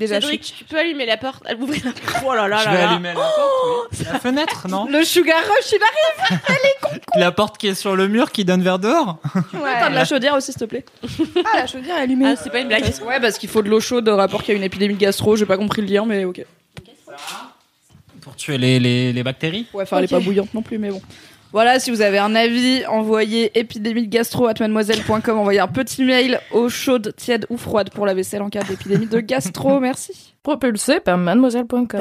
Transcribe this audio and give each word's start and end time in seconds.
Déjà 0.00 0.14
Cédric, 0.20 0.42
chic. 0.42 0.56
tu 0.58 0.64
peux 0.64 0.78
allumer 0.78 1.04
la 1.06 1.16
porte 1.18 1.42
Elle 1.46 1.60
ouvrir 1.62 1.82
la 1.84 1.92
Oh 2.26 2.34
là 2.34 2.48
là 2.48 2.56
Je 2.58 2.64
là 2.64 2.70
vais 2.72 2.78
là. 2.82 2.90
allumer 2.90 3.08
la 3.08 3.14
porte, 3.14 3.34
oui. 3.92 4.06
La 4.10 4.18
fenêtre, 4.18 4.66
non 4.68 4.86
Le 4.90 5.04
sugar 5.04 5.36
rush, 5.42 5.72
il 5.72 5.78
arrive. 6.40 7.00
La 7.16 7.30
porte 7.32 7.58
qui 7.58 7.68
est 7.68 7.74
sur 7.74 7.94
le 7.94 8.08
mur 8.08 8.32
qui 8.32 8.44
donne 8.46 8.62
vers 8.62 8.78
dehors 8.78 9.18
Tu 9.50 9.56
peux 9.58 9.58
éteindre 9.58 9.94
la 9.94 10.04
chaudière 10.06 10.34
aussi, 10.34 10.52
s'il 10.52 10.60
te 10.60 10.64
plaît. 10.64 10.84
Ah, 11.44 11.58
la 11.58 11.66
chaudière 11.66 11.98
est 11.98 12.00
allumée. 12.00 12.26
Ah, 12.28 12.36
c'est 12.36 12.50
pas 12.50 12.60
une 12.60 12.68
blague. 12.68 12.84
Ouais, 13.06 13.20
parce 13.20 13.36
qu'il 13.38 13.48
faut 13.50 13.60
de 13.62 13.68
l'eau 13.68 13.80
chaude 13.80 14.08
au 14.08 14.16
rapport 14.16 14.42
qu'il 14.42 14.52
y 14.54 14.56
a 14.56 14.58
une 14.58 14.64
épidémie 14.64 14.94
de 14.94 15.00
gastro. 15.00 15.36
J'ai 15.36 15.46
pas 15.46 15.58
compris 15.58 15.82
le 15.82 15.88
lien, 15.88 16.04
mais 16.06 16.24
ok. 16.24 16.44
Pour 18.22 18.36
tuer 18.36 18.58
les, 18.58 18.78
les, 18.78 19.12
les 19.12 19.22
bactéries 19.22 19.66
Ouais, 19.72 19.82
enfin, 19.84 19.98
elle 19.98 20.04
est 20.04 20.08
pas 20.08 20.20
bouillante 20.20 20.52
non 20.54 20.62
plus, 20.62 20.78
mais 20.78 20.90
bon. 20.90 21.00
Voilà, 21.52 21.80
si 21.80 21.90
vous 21.90 22.00
avez 22.00 22.18
un 22.18 22.34
avis, 22.34 22.84
envoyez 22.86 23.58
épidémie 23.58 24.06
de 24.06 24.10
gastro 24.10 24.46
at 24.46 24.54
mademoiselle.com. 24.60 25.38
Envoyez 25.38 25.60
un 25.60 25.68
petit 25.68 26.04
mail 26.04 26.40
eau 26.52 26.68
chaude, 26.68 27.12
tiède 27.16 27.46
ou 27.50 27.56
froide 27.56 27.90
pour 27.90 28.06
la 28.06 28.14
vaisselle 28.14 28.42
en 28.42 28.50
cas 28.50 28.62
d'épidémie 28.62 29.06
de 29.06 29.20
gastro. 29.20 29.80
Merci. 29.80 30.34
Propulsé 30.42 31.00
par 31.00 31.18
mademoiselle.com. 31.18 32.00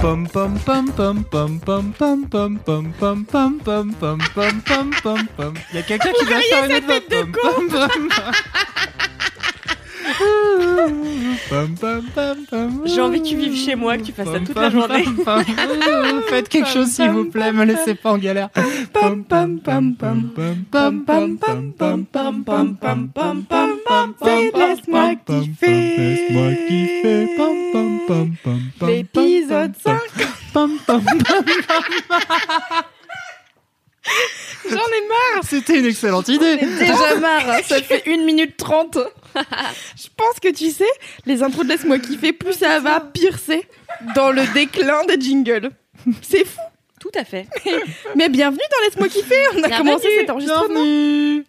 Pom 0.00 0.26
pom 0.32 0.58
pom 0.64 0.86
pom 0.92 1.24
pom 1.24 1.60
pom 1.60 1.92
pom 1.92 2.24
pom 2.30 2.56
pom 2.58 2.86
pom 2.96 3.24
pom 3.26 3.58
pom 3.60 3.92
pom 4.00 4.18
pom 4.34 4.60
pom 4.64 4.90
pom 5.02 5.28
pom. 5.36 5.54
Il 5.72 5.76
y 5.76 5.78
a 5.78 5.82
quelqu'un 5.82 6.12
qui 6.18 6.24
doit 6.24 6.40
faire 6.40 6.64
une. 6.64 7.30
Pom 7.32 7.68
pom 7.68 8.08
pom. 8.08 8.32
J'ai 12.84 13.00
envie 13.00 13.22
que 13.22 13.26
tu 13.28 13.36
vives 13.36 13.56
chez 13.56 13.74
moi, 13.74 13.96
que 13.96 14.02
tu 14.02 14.12
fasses 14.12 14.28
ça 14.28 14.40
toute 14.40 14.54
la 14.54 14.70
journée. 14.70 15.04
Faites 16.28 16.48
quelque 16.48 16.68
chose 16.68 16.88
s'il 16.88 17.10
vous 17.10 17.26
plaît, 17.26 17.52
me 17.52 17.64
laissez 17.64 17.94
pas 17.94 18.12
en 18.12 18.18
galère. 18.18 18.50
Laisse-moi 24.24 25.14
kiffer. 25.26 25.96
Laisse-moi. 25.96 26.50
L'épisode 28.86 29.74
5. 29.82 29.98
J'en 34.68 34.76
ai 34.76 35.08
marre. 35.08 35.42
C'était 35.44 35.78
une 35.78 35.86
excellente 35.86 36.28
idée. 36.28 36.56
Déjà 36.56 37.14
marre. 37.20 37.48
hein. 37.50 37.58
Ça 37.64 37.82
fait 37.82 38.02
1 38.06 38.18
minute 38.24 38.56
30. 38.56 38.98
Je 39.34 40.08
pense 40.16 40.40
que 40.40 40.48
tu 40.52 40.70
sais, 40.70 40.88
les 41.26 41.42
intros 41.42 41.64
de 41.64 41.70
Laisse-moi 41.70 41.98
kiffer, 41.98 42.32
plus 42.32 42.54
ça 42.54 42.78
va, 42.80 43.00
pire 43.00 43.38
c'est 43.44 43.68
dans 44.14 44.30
le 44.32 44.42
déclin 44.54 45.04
des 45.04 45.20
jingles. 45.20 45.70
C'est 46.22 46.44
fou. 46.46 46.60
Tout 47.00 47.10
à 47.14 47.24
fait. 47.24 47.46
Mais 48.16 48.28
bienvenue 48.28 48.58
dans 48.70 48.84
Laisse-moi 48.86 49.08
kiffer. 49.08 49.34
On 49.54 49.62
a 49.62 49.68
Bienvenue. 49.68 49.76
commencé 49.90 50.08
cet 50.18 50.30
enregistrement. 50.30 50.66
Bienvenue. 50.68 51.44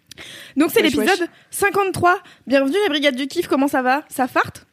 Donc 0.56 0.70
c'est 0.72 0.82
l'épisode 0.82 1.28
53. 1.50 2.18
Bienvenue 2.46 2.76
la 2.82 2.88
brigade 2.88 3.16
du 3.16 3.26
kiff. 3.26 3.48
Comment 3.48 3.68
ça 3.68 3.82
va? 3.82 4.04
Ça 4.08 4.28
farte? 4.28 4.66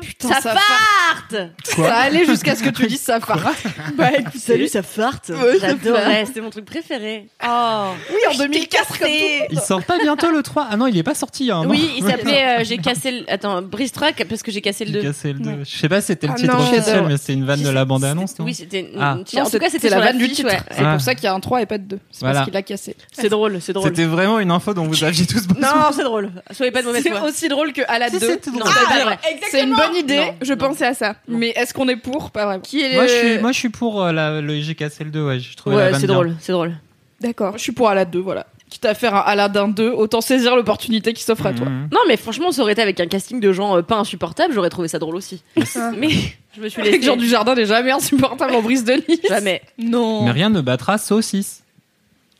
Putain, 0.00 0.28
Ça 0.28 0.54
farte 0.54 1.34
Ça 1.64 1.94
allait 1.96 2.24
jusqu'à 2.24 2.54
ce 2.54 2.62
que 2.62 2.68
tu 2.70 2.86
dises 2.86 3.00
ça 3.00 3.18
farte. 3.18 3.42
Bah 3.96 4.10
écoute, 4.16 4.40
Salut, 4.40 4.68
ça 4.68 4.82
farte 4.84 5.30
Ouais, 5.30 5.58
ça 5.58 5.68
J'adorais, 5.68 6.24
c'était 6.26 6.40
mon 6.40 6.50
truc 6.50 6.64
préféré. 6.64 7.28
Oh 7.44 7.86
Oui, 8.10 8.18
en 8.32 8.38
2004 8.38 8.98
comme 8.98 9.08
tout. 9.08 9.14
Il 9.50 9.60
sort 9.60 9.82
pas 9.82 9.98
bientôt 9.98 10.30
le 10.30 10.42
3 10.44 10.68
Ah 10.70 10.76
non, 10.76 10.86
il 10.86 10.96
est 10.96 11.02
pas 11.02 11.14
sorti 11.16 11.50
a 11.50 11.58
an. 11.58 11.66
Oui, 11.66 11.90
il 11.96 12.04
s'appelait 12.04 12.60
euh, 12.60 12.64
J'ai 12.64 12.78
cassé 12.78 13.10
le... 13.10 13.24
Attends, 13.32 13.62
Brice 13.62 13.90
Truck, 13.92 14.24
parce 14.28 14.42
que 14.44 14.52
j'ai 14.52 14.60
cassé 14.60 14.84
le 14.84 14.92
J'ai 14.92 15.00
2. 15.02 15.08
cassé 15.08 15.32
le 15.32 15.38
2. 15.40 15.50
Je 15.64 15.76
sais 15.76 15.88
pas 15.88 16.00
si 16.00 16.06
c'était 16.08 16.28
le 16.28 16.34
Ah 16.34 16.36
titre 16.36 16.56
non. 16.56 16.62
officiel, 16.62 17.04
mais 17.08 17.16
c'était 17.16 17.32
une 17.34 17.44
vanne 17.44 17.62
de 17.62 17.70
la 17.70 17.84
bande-annonce, 17.84 18.38
non 18.38 18.44
Oui, 18.44 18.54
c'était... 18.54 18.90
Ah. 18.98 19.16
En 19.16 19.50
tout 19.50 19.58
cas, 19.58 19.70
c'était 19.70 19.88
la 19.90 19.98
vanne 20.00 20.18
du 20.18 20.28
titre. 20.30 20.48
ouais. 20.50 20.60
C'est 20.70 20.84
Ah. 20.84 20.92
pour 20.92 21.00
ça 21.00 21.14
qu'il 21.16 21.24
y 21.24 21.26
a 21.26 21.34
un 21.34 21.40
3 21.40 21.62
et 21.62 21.66
pas 21.66 21.78
de 21.78 21.84
2. 21.84 21.98
C'est 22.12 22.20
Voilà. 22.20 22.34
parce 22.34 22.44
qu'il 22.44 22.54
l'a 22.54 22.62
cassé. 22.62 22.94
C'est 23.12 23.28
drôle, 23.28 23.58
c'est 23.60 23.72
drôle. 23.72 23.88
C'était 23.88 24.04
vraiment 24.04 24.38
une 24.38 24.52
info 24.52 24.72
dont 24.72 24.86
vous 24.86 25.02
aviez 25.04 25.26
tous 25.26 25.46
besoin. 25.48 25.68
Non, 25.74 25.90
c'est 25.92 26.04
drôle. 26.04 26.30
Soyez 26.52 26.70
pas 26.70 26.82
de 26.82 26.86
mauvaise 26.86 27.02
C'est 27.02 27.10
foi. 27.10 27.22
aussi 27.24 27.48
drôle 27.48 27.72
que 27.72 27.82
à 27.88 27.98
la 27.98 28.08
Si, 28.08 28.18
2. 28.20 28.26
c'était 28.28 28.50
drôle. 28.50 28.62
Non, 28.64 28.70
c'est 28.70 28.88
pas 28.98 29.04
vrai. 29.04 29.18
C'est 29.50 29.63
une 29.64 29.74
bonne 29.76 29.96
idée, 29.96 30.16
Non. 30.16 30.34
je 30.42 30.54
pensais 30.54 30.86
à 30.86 30.94
ça. 30.94 31.16
Mais 31.28 31.48
est-ce 31.56 31.74
qu'on 31.74 31.88
est 31.88 31.96
pour 31.96 32.30
Pas 32.30 32.44
vraiment. 32.46 32.60
Qui 32.60 32.80
est 32.82 32.94
Moi, 32.94 33.02
le- 33.04 33.08
je 33.08 33.14
suis, 33.14 33.38
moi, 33.38 33.52
je 33.52 33.58
suis 33.58 33.68
pour 33.70 34.02
euh, 34.02 34.12
la, 34.12 34.40
le 34.40 34.54
le 34.54 35.10
2, 35.10 35.24
ouais. 35.26 35.40
Je 35.40 35.56
trouvais 35.56 35.76
la 35.76 35.90
Ouais, 35.92 35.98
c'est 35.98 36.06
drôle, 36.06 36.34
c'est 36.40 36.52
drôle. 36.52 36.74
D'accord, 37.20 37.54
je 37.56 37.62
suis 37.62 37.72
pour 37.72 37.88
Aladdin 37.88 38.10
2, 38.10 38.18
voilà. 38.20 38.46
Quitte 38.70 38.86
à 38.86 38.94
faire 38.94 39.14
un 39.14 39.20
Aladdin 39.20 39.68
2, 39.68 39.90
autant 39.90 40.20
saisir 40.20 40.56
l'opportunité 40.56 41.12
qui 41.12 41.22
s'offre 41.22 41.46
à 41.46 41.52
toi. 41.52 41.66
Mhm. 41.68 41.88
Non, 41.92 42.00
mais 42.08 42.16
franchement, 42.16 42.50
ça 42.50 42.62
aurait 42.62 42.72
été 42.72 42.82
avec 42.82 42.98
un 42.98 43.06
casting 43.06 43.38
de 43.40 43.52
gens 43.52 43.76
euh, 43.76 43.82
pas 43.82 43.96
insupportables, 43.96 44.52
j'aurais 44.52 44.70
trouvé 44.70 44.88
ça 44.88 44.98
drôle 44.98 45.14
aussi. 45.16 45.42
Mais 45.56 46.08
je 46.56 46.60
me 46.60 46.68
suis 46.68 46.82
laissée... 46.82 46.94
Avec 46.96 47.02
Jean 47.04 47.16
du 47.16 47.28
Jardin 47.28 47.54
n'est 47.54 47.66
jamais 47.66 47.92
insupportable 47.92 48.54
en 48.54 48.62
brise 48.62 48.84
de 48.84 48.94
Nice. 49.08 49.20
Jamais. 49.28 49.62
Non. 49.78 50.24
Mais 50.24 50.32
rien 50.32 50.50
ne 50.50 50.60
battra 50.60 50.98
saucisse. 50.98 51.62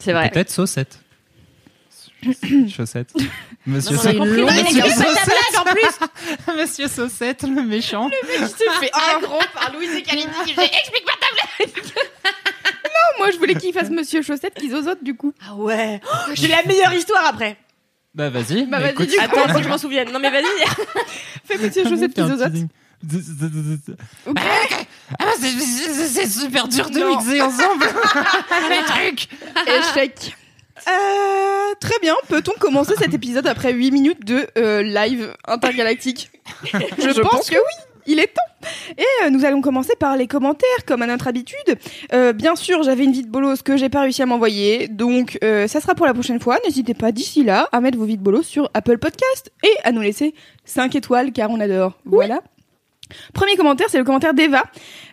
C'est 0.00 0.12
vrai. 0.12 0.28
Peut-être 0.30 0.50
saucette. 0.50 0.98
Chaussette. 2.68 3.12
Monsieur, 3.66 3.96
pas 3.96 4.02
Saucette. 4.02 4.16
blague, 4.18 4.76
en 5.58 5.64
plus 5.64 6.56
Monsieur 6.56 6.88
Saucette, 6.88 7.42
le 7.42 7.62
méchant. 7.62 8.10
Il 8.38 8.46
se 8.46 8.54
fait 8.80 8.90
aggro 9.16 9.38
par 9.54 9.72
Louise 9.72 9.90
et 9.94 10.02
Kalindi 10.02 10.30
qui 10.46 10.52
fait 10.54 10.64
Explique-moi 10.80 11.12
ta 11.20 11.64
blague 11.64 11.74
Non, 12.84 13.18
moi 13.18 13.30
je 13.32 13.38
voulais 13.38 13.54
qu'il 13.54 13.72
fasse 13.72 13.90
Monsieur 13.90 14.22
Chaussette 14.22 14.54
qui 14.54 14.70
zozote 14.70 15.02
du 15.02 15.14
coup. 15.16 15.32
Ah 15.48 15.54
ouais 15.54 16.00
Oh, 16.04 16.30
J'ai 16.34 16.48
la 16.48 16.62
meilleure 16.64 16.92
histoire 16.92 17.24
après 17.26 17.56
Bah, 18.14 18.28
vas-y. 18.30 18.66
Bah, 18.66 18.80
vas-y, 18.80 18.90
écoute. 18.90 19.08
du 19.08 19.16
coup. 19.16 19.22
Attends, 19.24 19.48
faut 19.48 19.58
que 19.58 19.64
je 19.64 19.68
m'en 19.68 19.78
souvienne. 19.78 20.10
Non 20.12 20.18
mais 20.20 20.30
vas-y 20.30 20.44
Fais 21.44 21.58
Monsieur 21.58 21.84
Chaussette 21.88 22.12
qui 22.14 22.20
zozote. 22.20 22.52
teasing. 22.52 22.68
Ok. 24.26 24.38
Ah, 25.18 25.24
c'est- 25.38 26.26
super 26.26 26.68
dur 26.68 26.88
de 26.90 27.00
Non. 27.00 27.16
mixer 27.18 27.42
ensemble 27.42 27.84
les 28.70 28.84
trucs. 28.86 29.28
Échec. 29.66 30.36
Euh, 30.88 31.74
très 31.80 31.98
bien, 32.00 32.14
peut-on 32.28 32.52
commencer 32.58 32.94
cet 32.98 33.14
épisode 33.14 33.46
après 33.46 33.72
8 33.72 33.90
minutes 33.90 34.24
de 34.24 34.46
euh, 34.58 34.82
live 34.82 35.34
intergalactique 35.46 36.30
Je, 36.72 37.20
pense, 37.20 37.48
que 37.48 37.56
oui, 37.56 37.84
il 38.06 38.18
est 38.18 38.26
temps. 38.26 38.68
Et 38.98 39.04
euh, 39.24 39.30
nous 39.30 39.44
allons 39.44 39.60
commencer 39.60 39.94
par 39.98 40.16
les 40.16 40.26
commentaires, 40.26 40.84
comme 40.86 41.02
à 41.02 41.06
notre 41.06 41.26
habitude. 41.26 41.76
Euh, 42.12 42.32
bien 42.32 42.56
sûr, 42.56 42.82
j'avais 42.82 43.04
une 43.04 43.12
vie 43.12 43.22
de 43.22 43.30
bolos 43.30 43.62
que 43.62 43.76
j'ai 43.76 43.88
pas 43.88 44.02
réussi 44.02 44.22
à 44.22 44.26
m'envoyer, 44.26 44.88
donc 44.88 45.38
euh, 45.42 45.66
ça 45.66 45.80
sera 45.80 45.94
pour 45.94 46.06
la 46.06 46.14
prochaine 46.14 46.40
fois. 46.40 46.58
N'hésitez 46.64 46.94
pas 46.94 47.12
d'ici 47.12 47.44
là 47.44 47.68
à 47.72 47.80
mettre 47.80 47.98
vos 47.98 48.04
vies 48.04 48.18
de 48.18 48.22
bolos 48.22 48.42
sur 48.42 48.70
Apple 48.74 48.98
Podcast 48.98 49.52
et 49.62 49.74
à 49.84 49.92
nous 49.92 50.00
laisser 50.00 50.34
5 50.64 50.94
étoiles 50.94 51.32
car 51.32 51.50
on 51.50 51.60
adore. 51.60 51.98
Voilà. 52.04 52.42
Premier 53.32 53.56
commentaire, 53.56 53.86
c'est 53.90 53.98
le 53.98 54.04
commentaire 54.04 54.34
d'Eva 54.34 54.64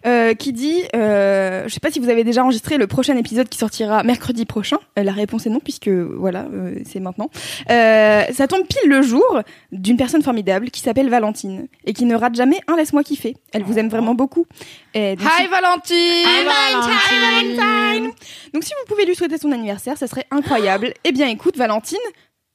euh, 0.06 0.34
qui 0.34 0.54
dit, 0.54 0.82
euh, 0.96 1.64
je 1.68 1.74
sais 1.74 1.80
pas 1.80 1.92
si 1.92 2.00
vous 2.00 2.10
avez 2.10 2.24
déjà 2.24 2.44
enregistré 2.44 2.78
le 2.78 2.88
prochain 2.88 3.16
épisode 3.18 3.50
qui 3.50 3.58
sortira 3.58 4.04
mercredi 4.04 4.46
prochain. 4.46 4.78
Euh, 4.98 5.04
la 5.04 5.12
réponse 5.12 5.46
est 5.46 5.50
non 5.50 5.60
puisque 5.60 5.90
voilà, 5.90 6.46
euh, 6.54 6.76
c'est 6.90 7.00
maintenant. 7.00 7.30
Euh, 7.70 8.24
ça 8.34 8.48
tombe 8.48 8.66
pile 8.68 8.90
le 8.90 9.02
jour 9.02 9.42
d'une 9.72 9.98
personne 9.98 10.22
formidable 10.24 10.72
qui 10.72 10.82
s'appelle 10.82 11.10
Valentine 11.10 11.68
et 11.86 11.94
qui 11.94 12.06
ne 12.06 12.16
rate 12.16 12.36
jamais 12.36 12.60
un 12.68 12.76
laisse-moi 12.76 13.04
kiffer. 13.04 13.36
Elle 13.54 13.64
vous 13.64 13.78
aime 13.78 13.90
vraiment 13.90 14.16
beaucoup. 14.16 14.46
Et 14.94 15.16
donc, 15.16 15.28
si- 15.30 15.48
Valentine 15.48 15.98
Hi 15.98 17.56
Valentine 17.56 18.12
Donc 18.54 18.64
si 18.64 18.72
vous 18.80 18.86
pouvez 18.94 19.06
lui 19.06 19.16
souhaiter 19.16 19.38
son 19.38 19.52
anniversaire, 19.52 19.98
ça 19.98 20.08
serait 20.08 20.26
incroyable. 20.32 20.94
Eh 21.04 21.12
bien 21.12 21.28
écoute 21.28 21.58
Valentine, 21.58 21.98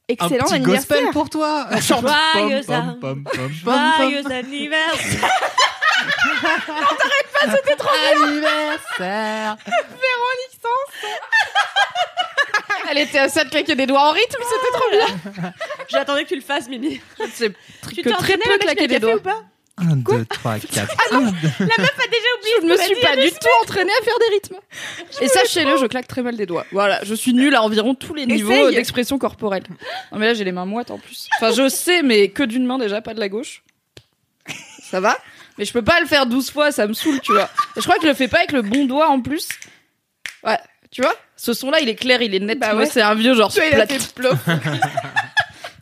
Un 0.08 0.12
excellent 0.12 0.44
petit 0.44 0.54
anniversaire. 0.54 0.98
gospel 0.98 1.12
pour 1.12 1.28
toi. 1.30 1.66
Joyeux 1.80 2.62
Pom, 2.66 2.98
pom, 3.00 3.24
pom, 3.24 3.24
pom, 3.24 3.52
pom, 3.64 3.90
Joyeux 3.98 4.30
anniversaire 4.30 5.30
Anniversaire. 8.22 9.56
Elle 12.88 12.98
était 12.98 13.18
à 13.18 13.28
ça 13.28 13.42
de 13.44 13.50
claquer 13.50 13.74
des 13.74 13.86
doigts 13.86 14.00
en 14.08 14.12
rythme, 14.12 14.40
c'était 14.42 14.72
trop 14.72 14.90
bien. 14.90 15.52
J'attendais 15.88 16.22
que 16.22 16.28
tu 16.28 16.36
le 16.36 16.40
fasses, 16.40 16.68
Mimi. 16.68 17.00
C'est 17.34 17.52
Tu 17.88 18.02
que 18.02 18.08
t'es 18.08 18.14
très 18.16 18.36
peu 18.36 18.58
claquer 18.58 18.86
des 18.86 19.00
doigts. 19.00 19.16
ou 19.16 19.20
pas? 19.20 19.42
1, 19.78 19.96
2, 19.96 20.24
3, 20.24 20.58
4. 20.58 20.94
La 21.10 21.18
meuf 21.18 21.30
a 21.60 22.06
déjà 22.08 22.28
oublié 22.38 22.54
Je 22.62 22.66
me 22.66 22.76
suis 22.78 22.94
pas 23.02 23.14
du 23.16 23.30
tout 23.30 23.48
entraînée 23.62 23.92
à 24.00 24.04
faire 24.04 24.14
des 24.18 24.34
rythmes. 24.34 24.56
Et 25.20 25.28
sachez-le, 25.28 25.76
je 25.76 25.86
claque 25.86 26.08
très 26.08 26.22
mal 26.22 26.36
des 26.36 26.46
doigts. 26.46 26.64
Voilà, 26.72 27.00
je 27.04 27.14
suis 27.14 27.34
nulle 27.34 27.54
à 27.54 27.62
environ 27.62 27.94
tous 27.94 28.14
les 28.14 28.24
niveaux 28.26 28.70
d'expression 28.70 29.18
corporelle. 29.18 29.64
Non 30.12 30.18
mais 30.18 30.26
là 30.26 30.34
j'ai 30.34 30.44
les 30.44 30.52
mains 30.52 30.64
moites 30.64 30.90
en 30.90 30.98
plus. 30.98 31.28
Enfin 31.36 31.52
je 31.52 31.68
sais, 31.68 32.02
mais 32.02 32.28
que 32.28 32.42
d'une 32.42 32.64
main 32.64 32.78
déjà, 32.78 33.02
pas 33.02 33.12
de 33.14 33.20
la 33.20 33.28
gauche. 33.28 33.62
ça 34.82 35.00
va? 35.00 35.18
Mais 35.58 35.64
je 35.64 35.72
peux 35.72 35.82
pas 35.82 36.00
le 36.00 36.06
faire 36.06 36.26
12 36.26 36.50
fois, 36.50 36.70
ça 36.72 36.86
me 36.86 36.92
saoule, 36.92 37.20
tu 37.20 37.32
vois. 37.32 37.48
Et 37.76 37.80
je 37.80 37.82
crois 37.82 37.96
que 37.96 38.02
je 38.02 38.08
le 38.08 38.14
fais 38.14 38.28
pas 38.28 38.38
avec 38.38 38.52
le 38.52 38.62
bon 38.62 38.84
doigt 38.86 39.08
en 39.08 39.20
plus. 39.20 39.48
Ouais, 40.44 40.58
tu 40.90 41.00
vois? 41.02 41.14
Ce 41.36 41.52
son-là, 41.52 41.80
il 41.80 41.88
est 41.88 41.94
clair, 41.96 42.22
il 42.22 42.34
est 42.34 42.38
net. 42.40 42.58
Bah 42.58 42.72
Moi, 42.72 42.82
ouais. 42.84 42.88
c'est 42.90 43.02
un 43.02 43.14
vieux 43.14 43.34
genre 43.34 43.52
Tu 43.52 43.60
vois, 43.60 43.68
il 43.68 43.80
a 43.80 43.86
plat. 43.86 43.98
fait 43.98 44.14
plof. 44.14 44.38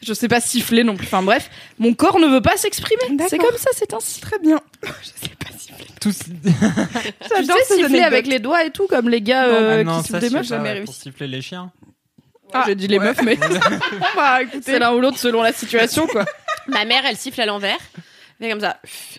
Je 0.04 0.12
sais 0.14 0.28
pas 0.28 0.40
siffler 0.40 0.84
non 0.84 0.96
plus. 0.96 1.06
Enfin 1.06 1.22
bref, 1.22 1.50
mon 1.78 1.94
corps 1.94 2.18
ne 2.18 2.26
veut 2.26 2.40
pas 2.40 2.56
s'exprimer. 2.56 3.02
C'est 3.28 3.38
comme 3.38 3.56
ça, 3.56 3.70
c'est 3.72 3.92
ainsi. 3.94 4.20
Très 4.20 4.38
bien. 4.38 4.60
Je 4.82 5.06
sais 5.26 5.34
pas 5.38 5.50
siffler. 5.56 5.86
Tous... 6.00 6.18
Tu 6.24 7.28
J'adore 7.28 7.56
sais 7.58 7.64
ces 7.68 7.76
siffler 7.82 8.00
avec 8.02 8.26
les 8.26 8.38
doigts 8.38 8.64
et 8.64 8.70
tout, 8.70 8.86
comme 8.86 9.08
les 9.08 9.20
gars 9.22 9.44
euh, 9.46 9.82
non, 9.84 9.98
qui 9.98 10.06
sifflent 10.06 10.20
des 10.20 10.30
meufs. 10.30 10.42
sais 10.42 10.48
jamais 10.48 10.72
réussi. 10.72 10.84
Pour 10.86 10.94
siffler 10.94 11.26
les 11.28 11.40
chiens. 11.42 11.72
Ah, 12.52 12.64
J'ai 12.66 12.74
dit 12.74 12.86
les 12.86 12.98
ouais. 12.98 13.06
meufs, 13.06 13.22
mais 13.22 13.36
Bah 14.16 14.42
écoutez. 14.42 14.60
c'est 14.62 14.78
l'un 14.78 14.92
ou 14.92 15.00
l'autre 15.00 15.18
selon 15.18 15.42
la 15.42 15.52
situation, 15.52 16.06
quoi. 16.06 16.24
Ma 16.68 16.84
mère, 16.84 17.02
elle 17.06 17.16
siffle 17.16 17.40
à 17.40 17.46
l'envers. 17.46 17.78
Mais 18.44 18.50
comme 18.50 18.60
ça. 18.60 18.76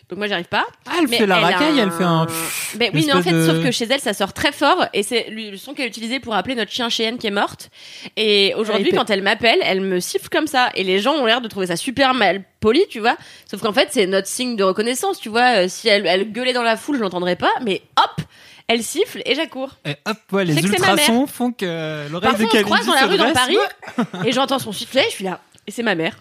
Donc 0.09 0.17
moi, 0.19 0.27
j'arrive 0.27 0.45
pas. 0.47 0.65
Ah, 0.85 0.97
elle 0.99 1.07
Mais 1.07 1.17
fait 1.17 1.25
la 1.25 1.39
racaille, 1.39 1.79
elle 1.79 1.91
fait 1.91 2.03
un. 2.03 2.27
Ben 2.75 2.91
oui, 2.93 3.03
mais 3.07 3.13
en 3.13 3.21
fait, 3.21 3.31
de- 3.31 3.45
sauf 3.45 3.63
que 3.63 3.71
chez 3.71 3.85
elle, 3.89 3.99
ça 3.99 4.13
sort 4.13 4.33
très 4.33 4.51
fort 4.51 4.85
et 4.93 5.03
c'est 5.03 5.27
le 5.29 5.57
son 5.57 5.73
qu'elle 5.73 5.87
utilisait 5.87 6.19
pour 6.19 6.35
appeler 6.35 6.55
notre 6.55 6.71
chien 6.71 6.89
Cheyenne 6.89 7.17
qui 7.17 7.27
est 7.27 7.31
morte. 7.31 7.69
Et 8.17 8.53
aujourd'hui, 8.55 8.91
quand 8.91 9.09
elle 9.09 9.21
m'appelle, 9.23 9.59
elle 9.63 9.81
me 9.81 9.99
siffle 9.99 10.29
comme 10.29 10.47
ça 10.47 10.69
et 10.75 10.83
les 10.83 10.99
gens 10.99 11.13
ont 11.15 11.25
l'air 11.25 11.41
de 11.41 11.47
trouver 11.47 11.67
ça 11.67 11.75
super 11.75 12.13
mal 12.13 12.43
poli, 12.59 12.83
tu 12.89 12.99
vois. 12.99 13.17
Sauf 13.49 13.61
qu'en 13.61 13.73
fait, 13.73 13.89
c'est 13.91 14.07
notre 14.07 14.27
signe 14.27 14.55
de 14.55 14.63
reconnaissance, 14.63 15.19
tu 15.19 15.29
vois. 15.29 15.63
Euh, 15.63 15.67
Si 15.67 15.87
elle, 15.87 16.05
elle 16.05 16.31
gueulait 16.31 16.53
dans 16.53 16.63
la 16.63 16.77
foule, 16.77 16.97
je 16.97 17.01
l'entendrais 17.01 17.35
pas, 17.35 17.51
mais 17.63 17.81
hop, 17.97 18.21
elle 18.67 18.81
siffle 18.83 19.21
et 19.25 19.35
j'accours. 19.35 19.71
Et 19.85 19.95
hop, 20.05 20.17
ouais, 20.31 20.45
les 20.45 20.57
ultrasons 20.57 21.27
font 21.27 21.51
que 21.51 22.09
l'oreille 22.11 22.29
Parfois, 22.31 22.45
de 22.45 22.55
on 22.55 22.57
se 22.59 22.63
croise 22.63 22.85
Kalindi 22.85 22.87
dans 22.87 22.93
la 22.95 23.07
rue 23.07 23.17
dans. 23.17 23.33
Paris 23.33 23.57
et 24.25 24.31
j'entends 24.31 24.59
son 24.59 24.71
sifflet, 24.71 25.03
je 25.09 25.15
suis 25.15 25.23
là. 25.25 25.39
Et 25.67 25.71
c'est 25.71 25.83
ma 25.83 25.95
mère. 25.95 26.17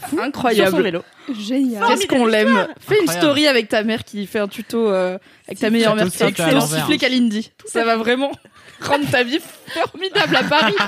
Sur 0.00 0.08
son 0.10 0.18
Incroyable. 0.18 0.82
vélo. 0.82 1.02
Génial. 1.38 1.86
Qu'est-ce 1.86 2.06
qu'on 2.06 2.26
l'aime. 2.26 2.68
Fais 2.80 3.00
une 3.00 3.08
story 3.08 3.46
avec 3.46 3.68
ta 3.68 3.82
mère 3.82 4.04
qui 4.04 4.26
fait 4.26 4.38
un 4.38 4.48
tuto 4.48 4.90
euh, 4.90 5.18
avec 5.46 5.58
ta 5.58 5.70
meilleure 5.70 5.96
mère. 5.96 6.08
C'est 6.12 6.28
siffle 6.28 6.42
à 6.42 6.60
tuto 6.60 6.98
Kalindi. 6.98 7.52
Ça 7.66 7.84
va 7.84 7.96
vraiment 7.96 8.30
rendre 8.80 9.08
ta 9.10 9.22
vie 9.22 9.40
formidable 9.68 10.36
à 10.36 10.42
Paris. 10.44 10.74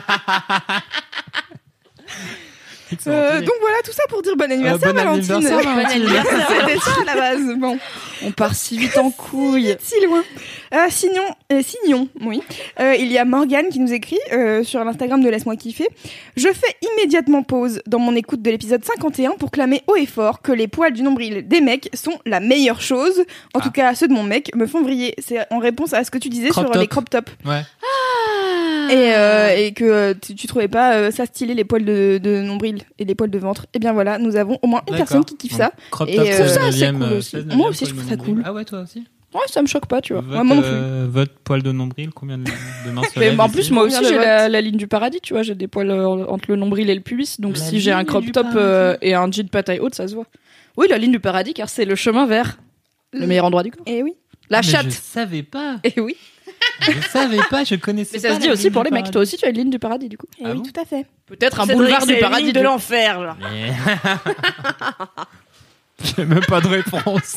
Euh, 3.09 3.41
donc 3.41 3.55
voilà, 3.61 3.77
tout 3.85 3.93
ça 3.93 4.03
pour 4.09 4.23
dire 4.23 4.37
bon 4.37 4.51
anniversaire, 4.51 4.91
Euh, 4.91 4.93
bon 4.93 4.99
Valentine. 5.05 5.33
anniversaire, 5.35 5.75
Valentine. 5.75 6.09
C'était 6.67 6.79
ça 6.79 6.91
à 7.03 7.05
la 7.05 7.15
base. 7.15 7.55
Bon, 7.59 7.79
On 8.25 8.31
part 8.33 8.55
si 8.55 8.79
vite 8.79 8.97
en 8.99 9.11
couille. 9.11 9.77
si 9.83 9.95
loin. 10.05 10.23
Euh, 10.75 10.87
sinon, 10.91 11.23
euh, 11.53 11.63
sinon, 11.65 12.09
oui. 12.25 12.43
Euh, 12.81 12.95
il 12.99 13.11
y 13.13 13.19
a 13.19 13.25
Morgane 13.25 13.69
qui 13.69 13.79
nous 13.81 13.93
écrit 13.93 14.19
euh, 14.33 14.63
sur 14.65 14.85
l'Instagram 14.85 15.23
de 15.23 15.29
Laisse-moi 15.29 15.57
kiffer. 15.57 15.89
Je 16.37 16.49
fais 16.49 16.77
immédiatement 16.93 17.43
pause 17.43 17.81
dans 17.87 17.99
mon 17.99 18.15
écoute 18.17 18.43
de 18.43 18.51
l'épisode 18.51 18.85
51 18.85 19.33
pour 19.33 19.51
clamer 19.51 19.83
haut 19.87 19.97
et 19.97 20.07
fort 20.07 20.41
que 20.43 20.53
les 20.53 20.69
poils 20.69 20.93
du 20.93 21.03
nombril 21.03 21.47
des 21.47 21.61
mecs 21.61 21.91
sont 21.95 22.19
la 22.25 22.41
meilleure 22.41 22.81
chose. 22.81 23.21
En 23.55 23.59
Ah. 23.59 23.63
tout 23.63 23.71
cas, 23.71 23.95
ceux 23.95 24.09
de 24.09 24.13
mon 24.13 24.23
mec 24.25 24.55
me 24.55 24.67
font 24.67 24.83
vriller. 24.83 25.15
C'est 25.19 25.41
en 25.53 25.59
réponse 25.59 25.93
à 25.93 26.05
ce 26.05 26.11
que 26.11 26.19
tu 26.19 26.29
disais 26.29 26.49
Crop 26.49 26.65
sur 26.65 26.73
top. 26.73 26.81
les 26.83 26.89
crop 26.89 27.11
tops. 27.11 27.33
Ouais. 27.45 27.63
Et, 28.91 29.15
euh, 29.15 29.55
et 29.57 29.73
que 29.73 29.85
euh, 29.85 30.15
tu, 30.21 30.35
tu 30.35 30.47
trouvais 30.47 30.69
pas 30.69 30.95
euh, 30.97 31.11
ça 31.11 31.27
stylé 31.27 31.55
les 31.55 31.65
poils 31.65 31.85
de, 31.85 32.19
de 32.23 32.41
nombril 32.43 32.83
et 32.99 33.05
les 33.05 33.15
poils 33.15 33.31
de 33.31 33.39
ventre. 33.39 33.67
Et 33.75 33.79
bien 33.79 33.93
voilà, 33.93 34.19
nous 34.19 34.37
avons 34.37 34.59
au 34.63 34.67
moins 34.67 34.81
une 34.87 34.93
D'accord. 34.93 35.07
personne 35.09 35.25
qui 35.25 35.37
kiffe 35.37 35.57
ça. 35.57 35.73
Crop 35.91 36.09
Et, 36.09 36.17
top, 36.17 36.27
euh, 36.27 36.33
c'est 36.37 36.49
ça 36.49 36.65
neuvième, 36.67 36.99
cool 36.99 37.13
euh, 37.13 37.19
aussi. 37.19 37.31
16, 37.31 37.47
Moi 37.47 37.69
aussi, 37.71 37.85
je 37.87 37.91
poil 37.91 37.97
trouve 38.05 38.09
ça 38.11 38.17
nombril. 38.17 38.35
cool. 38.35 38.43
Ah 38.47 38.53
ouais, 38.53 38.65
toi 38.65 38.81
aussi 38.81 39.05
Ouais, 39.35 39.41
ça 39.49 39.61
me 39.61 39.67
choque 39.67 39.87
pas, 39.87 40.01
tu 40.01 40.13
vois. 40.15 40.23
votre, 40.23 40.39
Ouais, 40.39 40.45
moi 40.45 40.57
non 40.57 40.63
plus. 40.63 40.71
euh, 40.73 41.07
votre 41.11 41.33
poil 41.45 41.63
de 41.63 41.71
nombril, 41.73 42.11
combien 42.15 42.39
de, 42.39 42.45
de 42.45 42.91
mains 42.91 43.03
se 43.13 43.19
Mais 43.19 43.31
lèvent 43.31 43.41
en 43.41 43.47
ici 43.47 43.53
plus, 43.55 43.71
moi 43.71 43.83
aussi, 43.83 43.97
Combien 43.97 44.09
de 44.09 44.15
j'ai 44.15 44.19
votes 44.19 44.27
la, 44.27 44.49
la 44.49 44.61
ligne 44.63 44.77
du 44.77 44.87
paradis, 44.87 45.21
tu 45.21 45.35
vois. 45.35 45.43
J'ai 45.43 45.55
des 45.55 45.69
poils 45.69 45.91
euh, 45.91 46.25
entre 46.27 46.45
le 46.49 46.57
nombril 46.57 46.89
et 46.89 46.95
le 46.95 47.01
pubis. 47.03 47.39
Donc, 47.41 47.57
La 47.59 47.63
si 47.65 47.81
j'ai 47.81 47.93
un 47.93 47.99
ligne 47.99 48.07
crop 48.07 48.25
du 48.25 48.33
top 48.33 48.47
euh, 48.55 48.97
et 49.03 49.15
un 49.15 49.31
jean 49.31 49.49
pataille 49.49 49.81
haute, 49.81 49.95
ça 49.95 50.09
se 50.09 50.15
voit. 50.15 50.27
Oui, 50.79 50.87
la 50.89 50.97
ligne 50.97 51.11
du 51.13 51.21
paradis, 51.21 51.53
car 51.55 51.69
c'est 51.69 51.85
le 51.85 51.97
chemin 51.97 52.25
vers 52.27 52.59
le 53.13 53.27
meilleur 53.27 53.45
endroit 53.45 53.63
du 53.63 53.73
corps. 53.73 53.83
Et 53.87 54.03
oui. 54.03 54.15
La 54.49 54.59
Ah, 54.59 54.61
mais 54.65 54.71
chatte. 54.73 54.87
Je 54.87 54.91
savais 54.91 55.43
pas. 55.43 55.81
Et 55.85 56.01
oui. 56.01 56.17
Je 56.81 57.01
savais 57.09 57.39
pas, 57.51 57.65
je 57.65 57.75
connaissais 57.77 58.11
Mais 58.15 58.19
ça 58.21 58.29
pas 58.29 58.35
se 58.35 58.41
dit 58.41 58.47
la 58.49 58.53
aussi 58.53 58.65
ligne 58.65 58.73
pour 58.73 58.83
du 58.85 58.91
les 58.91 58.95
mecs. 58.95 59.11
Toi 59.11 59.23
aussi, 59.23 59.37
tu 59.37 59.45
as 59.45 59.49
une 59.49 59.57
ligne 59.57 59.71
du 59.71 59.79
paradis, 59.79 60.09
du 60.09 60.19
coup. 60.19 60.27
Et 60.39 60.43
Ah 60.45 60.51
oui, 60.51 60.57
bon 60.59 60.63
tout 60.63 60.81
à 60.81 60.85
fait. 60.85 61.07
Peut-être 61.27 61.61
un 61.61 61.67
Cédric, 61.67 61.77
boulevard 61.79 62.07
du 62.07 62.17
paradis 62.19 62.43
ligne 62.45 62.53
de 62.53 62.61
l'enfer. 62.61 63.23
genre. 63.23 63.37
Mais- 63.41 63.73
J'ai 66.17 66.25
même 66.27 66.45
pas 66.45 66.61
de 66.61 66.69
réponse. 66.69 67.37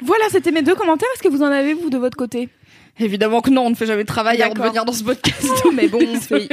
Voilà, 0.00 0.24
c'était 0.30 0.50
mes 0.50 0.62
deux 0.62 0.74
commentaires. 0.74 1.08
Est-ce 1.14 1.22
que 1.22 1.28
vous 1.28 1.42
en 1.42 1.46
avez, 1.52 1.74
vous, 1.74 1.90
de 1.90 1.98
votre 1.98 2.16
côté? 2.16 2.48
Évidemment 2.98 3.40
que 3.40 3.48
non, 3.50 3.62
on 3.66 3.70
ne 3.70 3.74
fait 3.74 3.86
jamais 3.86 4.02
de 4.02 4.06
travail 4.08 4.42
avant 4.42 4.52
de 4.54 4.60
venir 4.60 4.84
dans 4.84 4.92
ce 4.92 5.02
podcast. 5.02 5.46
Mais 5.72 5.88
bon, 5.88 5.98
on 6.02 6.20
fait 6.20 6.46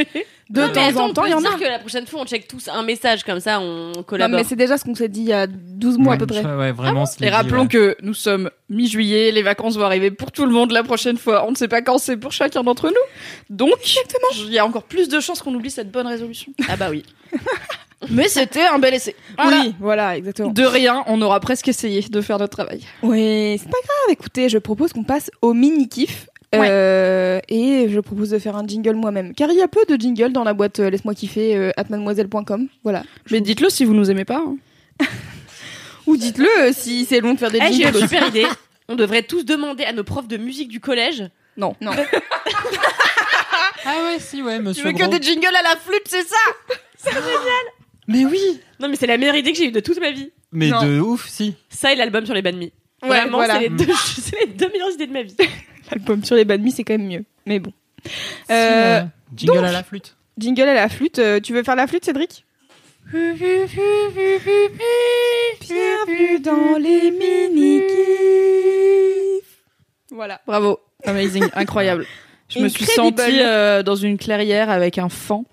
de 0.50 0.62
Non, 0.62 0.70
temps 0.72 0.88
attends, 0.88 1.06
en 1.06 1.14
temps, 1.14 1.26
il 1.26 1.32
y 1.32 1.34
en 1.34 1.42
dire 1.42 1.54
a. 1.56 1.60
que 1.60 1.64
la 1.66 1.80
prochaine 1.80 2.08
fois, 2.08 2.22
on 2.22 2.26
check 2.26 2.48
tous 2.48 2.70
un 2.70 2.82
message 2.82 3.24
comme 3.24 3.42
ça, 3.42 3.60
on 3.60 3.92
Non, 3.92 4.04
collabore. 4.04 4.38
mais 4.40 4.44
c'est 4.46 4.56
déjà 4.56 4.78
ce 4.78 4.86
qu'on 4.86 4.96
s'est 4.96 5.10
dit 5.10 5.20
il 5.20 5.28
y 5.28 5.34
a 5.34 5.48
12 5.48 5.98
mois 5.98 6.14
à 6.14 6.18
peu 6.18 6.26
près. 6.26 6.44
Ouais, 6.44 6.72
vraiment. 6.72 7.02
on 7.02 7.06
se 7.06 7.20
l'est 7.20 7.28
Et 7.28 7.30
dit, 7.30 7.36
rappelons 7.36 7.64
ouais. 7.64 7.68
que 7.68 7.98
nous 8.02 8.14
sommes 8.14 8.50
mi-juillet, 8.70 9.32
les 9.32 9.44
vacances 9.44 9.76
vont 9.76 9.84
arriver 9.84 10.12
pour 10.12 10.32
tout 10.32 10.46
le 10.46 10.52
monde 10.54 10.72
la 10.72 10.82
prochaine 10.84 11.18
fois. 11.18 11.46
On 11.46 11.52
ne 11.52 11.56
sait 11.58 11.68
pas 11.68 11.82
quand 11.82 11.98
c'est 11.98 12.18
pour 12.18 12.32
chacun 12.32 12.64
d'entre 12.64 12.88
nous. 12.88 13.56
Donc, 13.56 13.74
il 14.48 14.54
y 14.54 14.60
a 14.60 14.66
encore 14.66 14.84
plus 14.84 15.10
de 15.10 15.20
chances 15.20 15.42
qu'on 15.42 15.54
oublie 15.54 15.70
cette 15.72 15.92
bonne 15.92 16.08
résolution. 16.08 16.54
Ah 16.70 16.78
bah 16.78 16.88
oui. 16.90 17.04
Mais 18.10 18.28
c'était 18.30 18.66
un 18.66 18.80
bel 18.80 18.94
essai. 18.94 19.16
Voilà. 19.38 19.60
Oui, 19.62 19.76
voilà, 19.80 20.16
exactement. 20.18 20.52
De 20.52 20.64
rien, 20.64 21.04
on 21.08 21.22
aura 21.22 21.40
presque 21.42 21.68
essayé 21.68 22.02
de 22.02 22.22
faire 22.22 22.38
notre 22.40 22.56
travail. 22.56 22.82
Oui, 23.04 23.58
c'est 23.60 23.66
pas 23.70 23.78
grave. 23.78 24.12
Écoutez, 24.12 24.48
je 24.48 24.58
propose 24.58 24.94
qu'on 24.94 25.04
passe 25.04 25.30
au 25.42 25.54
mini-kiff. 25.54 26.28
Euh, 26.56 27.40
et 27.48 27.88
je 27.90 28.00
propose 28.00 28.30
de 28.32 28.40
faire 28.40 28.56
un 28.56 28.66
jingle 28.66 28.96
moi-même. 28.96 29.36
Car 29.36 29.52
il 29.52 29.58
y 29.58 29.62
a 29.62 29.68
peu 29.68 29.82
de 29.88 30.00
jingles 30.02 30.32
dans 30.32 30.44
la 30.44 30.54
boîte 30.54 30.80
euh, 30.80 30.90
Laisse-moi 30.90 31.14
kiffer 31.14 31.56
euh, 31.56 31.72
at 31.78 31.84
mademoiselle.com. 31.90 32.68
Voilà. 32.84 33.04
Mais 33.30 33.40
dites-le 33.42 33.70
si 33.70 33.86
vous 33.86 33.94
nous 33.94 34.10
aimez 34.10 34.26
pas. 34.26 34.42
hein. 34.46 34.56
Ou 36.08 36.18
dites-le 36.18 36.48
euh, 36.60 36.72
si 36.74 37.06
c'est 37.06 37.20
long 37.20 37.34
de 37.36 37.40
faire 37.40 37.52
des 37.52 37.60
Eh, 37.62 37.68
J'ai 37.74 37.84
jingles. 37.84 37.98
une 37.98 38.02
super 38.02 38.28
idée. 38.30 38.48
On 38.88 38.96
devrait 38.96 39.22
tous 39.22 39.44
demander 39.46 39.84
à 39.84 39.94
nos 39.94 40.04
profs 40.04 40.28
de 40.28 40.38
musique 40.38 40.70
du 40.70 40.80
collège. 40.80 41.24
Non. 41.58 41.76
Non. 41.82 41.92
Ah 43.86 43.94
ouais, 44.06 44.20
si, 44.20 44.42
ouais, 44.44 44.58
Tu 44.58 44.64
monsieur. 44.64 44.84
veux 44.84 44.92
que 44.92 44.98
Gros. 45.04 45.08
des 45.08 45.22
jingles 45.22 45.56
à 45.58 45.64
la 45.64 45.76
flûte, 45.78 46.04
c'est 46.06 46.28
ça? 46.28 47.12
Mais 48.10 48.26
oui. 48.26 48.60
Non 48.80 48.88
mais 48.90 48.96
c'est 48.96 49.08
la 49.08 49.18
meilleure 49.18 49.36
idée 49.36 49.52
que 49.52 49.58
j'ai 49.58 49.68
eue 49.68 49.72
de 49.72 49.80
toute 49.80 50.00
ma 50.00 50.12
vie. 50.12 50.32
Mais 50.52 50.70
Non. 50.70 50.84
de 50.84 51.00
ouf, 51.00 51.28
si. 51.30 51.56
Ça 51.70 51.94
et 51.94 51.96
l'album 51.96 52.26
sur 52.26 52.34
les 52.34 52.42
mi. 52.42 52.72
Ouais, 53.02 53.08
Vraiment, 53.08 53.38
voilà. 53.38 53.54
c'est 53.56 53.60
les, 53.62 53.70
deux- 53.70 53.94
c'est 54.22 54.40
les 54.42 54.48
deux 54.54 54.70
meilleures 54.70 54.92
idées 54.92 55.08
de 55.08 55.14
ma 55.14 55.22
vie. 55.24 55.36
L'album 55.92 56.24
sur 56.24 56.36
les 56.36 56.44
bad 56.46 56.62
c'est 56.72 56.84
quand 56.84 56.98
même 56.98 57.08
mieux. 57.08 57.24
Mais 57.46 57.60
bon. 57.60 57.72
Si, 58.06 58.12
Euh, 58.52 59.02
ouais. 59.02 59.08
Jingle 59.36 59.56
donc- 59.58 59.66
à 59.66 59.72
la 59.72 59.84
flûte. 59.84 60.16
Jingle 60.38 60.62
à 60.64 60.74
la 60.74 60.90
flûte. 60.90 61.20
euh, 61.20 61.40
tu 61.40 61.54
veux 61.54 61.64
faire 61.64 61.76
la 61.76 61.88
flûte, 61.88 62.06
Cédric? 62.06 62.46
Bienvenue 65.62 66.40
dans 66.40 66.78
les 66.78 67.12
mini 67.12 67.82
Voilà. 70.12 70.42
Bravo. 70.46 70.80
Amazing. 71.06 71.46
Incroyable. 71.54 72.06
Je 72.50 72.60
me 72.60 72.68
suis 72.68 72.84
Incredible. 72.86 73.18
sentie 73.22 73.40
euh, 73.42 73.84
dans 73.84 73.96
une 73.96 74.18
clairière 74.18 74.70
avec 74.70 74.98
un 74.98 75.10
fan 75.10 75.44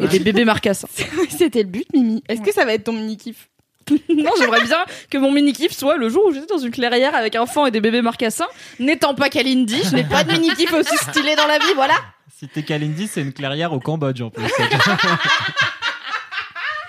et 0.00 0.06
des 0.08 0.18
bébés 0.18 0.44
marcassins. 0.44 0.88
C'était 1.28 1.62
le 1.62 1.68
but, 1.68 1.86
Mimi. 1.92 2.22
Est-ce 2.28 2.42
que 2.42 2.52
ça 2.52 2.64
va 2.64 2.74
être 2.74 2.84
ton 2.84 2.92
mini 2.92 3.16
kiff 3.16 3.48
non, 4.08 4.30
j'aimerais 4.38 4.64
bien 4.64 4.84
que 5.10 5.18
mon 5.18 5.32
mini-kiff 5.32 5.72
soit 5.72 5.96
le 5.96 6.08
jour 6.08 6.26
où 6.26 6.32
j'étais 6.32 6.46
dans 6.46 6.58
une 6.58 6.70
clairière 6.70 7.16
avec 7.16 7.34
un 7.34 7.46
fan 7.46 7.66
et 7.66 7.70
des 7.70 7.80
bébés 7.80 8.02
marcassins. 8.02 8.46
N'étant 8.78 9.14
pas 9.14 9.28
Kalindi, 9.28 9.82
je 9.84 9.96
n'ai 9.96 10.04
pas 10.04 10.24
de 10.24 10.32
mini-kiff 10.32 10.72
aussi 10.72 10.96
stylé 10.96 11.34
dans 11.36 11.46
la 11.46 11.58
vie, 11.58 11.74
voilà. 11.74 11.94
Si 12.36 12.48
t'es 12.48 12.62
Kalindi, 12.62 13.08
c'est 13.08 13.22
une 13.22 13.32
clairière 13.32 13.72
au 13.72 13.80
Cambodge 13.80 14.20
en 14.22 14.30
plus. 14.30 14.44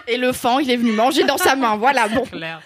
Et 0.07 0.17
le 0.17 0.33
fan, 0.33 0.57
il 0.61 0.69
est 0.69 0.77
venu 0.77 0.91
manger 0.91 1.23
dans 1.23 1.37
sa 1.37 1.55
main, 1.55 1.77
voilà, 1.77 2.07
bon. 2.09 2.25
clair. 2.25 2.61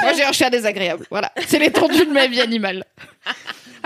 Moi, 0.00 0.12
j'ai 0.12 0.24
un 0.24 0.32
chat 0.32 0.50
désagréable, 0.50 1.06
voilà. 1.10 1.32
C'est 1.46 1.58
l'étendue 1.58 2.04
de 2.04 2.12
ma 2.12 2.26
vie 2.26 2.40
animale. 2.40 2.84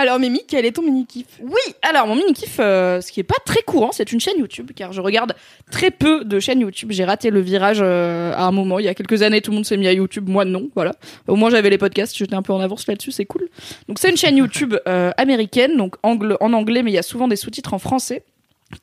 Alors, 0.00 0.21
Mimi, 0.21 0.43
quel 0.47 0.64
est 0.64 0.71
ton 0.71 0.83
mini 0.83 1.07
kiff 1.07 1.26
Oui, 1.43 1.75
alors 1.83 2.07
mon 2.07 2.14
mini-kiff, 2.14 2.59
euh, 2.61 3.00
ce 3.00 3.11
qui 3.11 3.19
est 3.19 3.25
pas 3.25 3.35
très 3.45 3.62
courant, 3.62 3.90
c'est 3.90 4.12
une 4.12 4.21
chaîne 4.21 4.38
YouTube, 4.38 4.71
car 4.73 4.93
je 4.93 5.00
regarde 5.00 5.35
très 5.73 5.90
peu 5.90 6.25
de 6.25 6.38
chaînes 6.38 6.61
YouTube. 6.61 6.93
J'ai 6.93 7.05
raté 7.05 7.31
le 7.31 7.40
virage 7.40 7.81
euh, 7.83 8.33
à 8.33 8.45
un 8.45 8.52
moment, 8.52 8.78
il 8.78 8.85
y 8.85 8.88
a 8.88 8.95
quelques 8.95 9.23
années, 9.23 9.40
tout 9.40 9.50
le 9.50 9.57
monde 9.57 9.67
s'est 9.67 9.76
mis 9.76 9.88
à 9.88 9.93
YouTube, 9.93 10.28
moi 10.28 10.45
non, 10.45 10.71
voilà. 10.76 10.93
Au 11.26 11.35
moins 11.35 11.50
j'avais 11.50 11.69
les 11.69 11.78
podcasts, 11.78 12.17
j'étais 12.17 12.37
un 12.37 12.43
peu 12.43 12.52
en 12.52 12.61
avance 12.61 12.87
là-dessus, 12.87 13.11
c'est 13.11 13.25
cool. 13.25 13.49
Donc 13.88 13.99
c'est 13.99 14.09
une 14.09 14.17
chaîne 14.17 14.37
YouTube 14.37 14.76
euh, 14.87 15.11
américaine, 15.17 15.76
donc 15.76 15.97
en 16.05 16.52
anglais, 16.52 16.85
mais 16.85 16.93
il 16.93 16.95
y 16.95 16.99
a 16.99 17.02
souvent 17.02 17.26
des 17.26 17.35
sous-titres 17.35 17.75
en 17.75 17.81
français, 17.81 18.23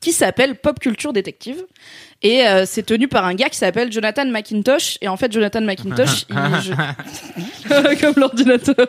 qui 0.00 0.12
s'appelle 0.12 0.56
Pop 0.56 0.78
Culture 0.80 1.12
Détective. 1.12 1.64
Et 2.22 2.46
euh, 2.48 2.64
c'est 2.66 2.82
tenu 2.84 3.08
par 3.08 3.24
un 3.24 3.34
gars 3.34 3.48
qui 3.48 3.58
s'appelle 3.58 3.92
Jonathan 3.92 4.24
McIntosh. 4.26 4.98
Et 5.00 5.08
en 5.08 5.16
fait, 5.16 5.30
Jonathan 5.32 5.60
McIntosh, 5.60 6.24
il... 6.30 6.36
je- 7.68 8.00
comme 8.00 8.14
l'ordinateur. 8.16 8.88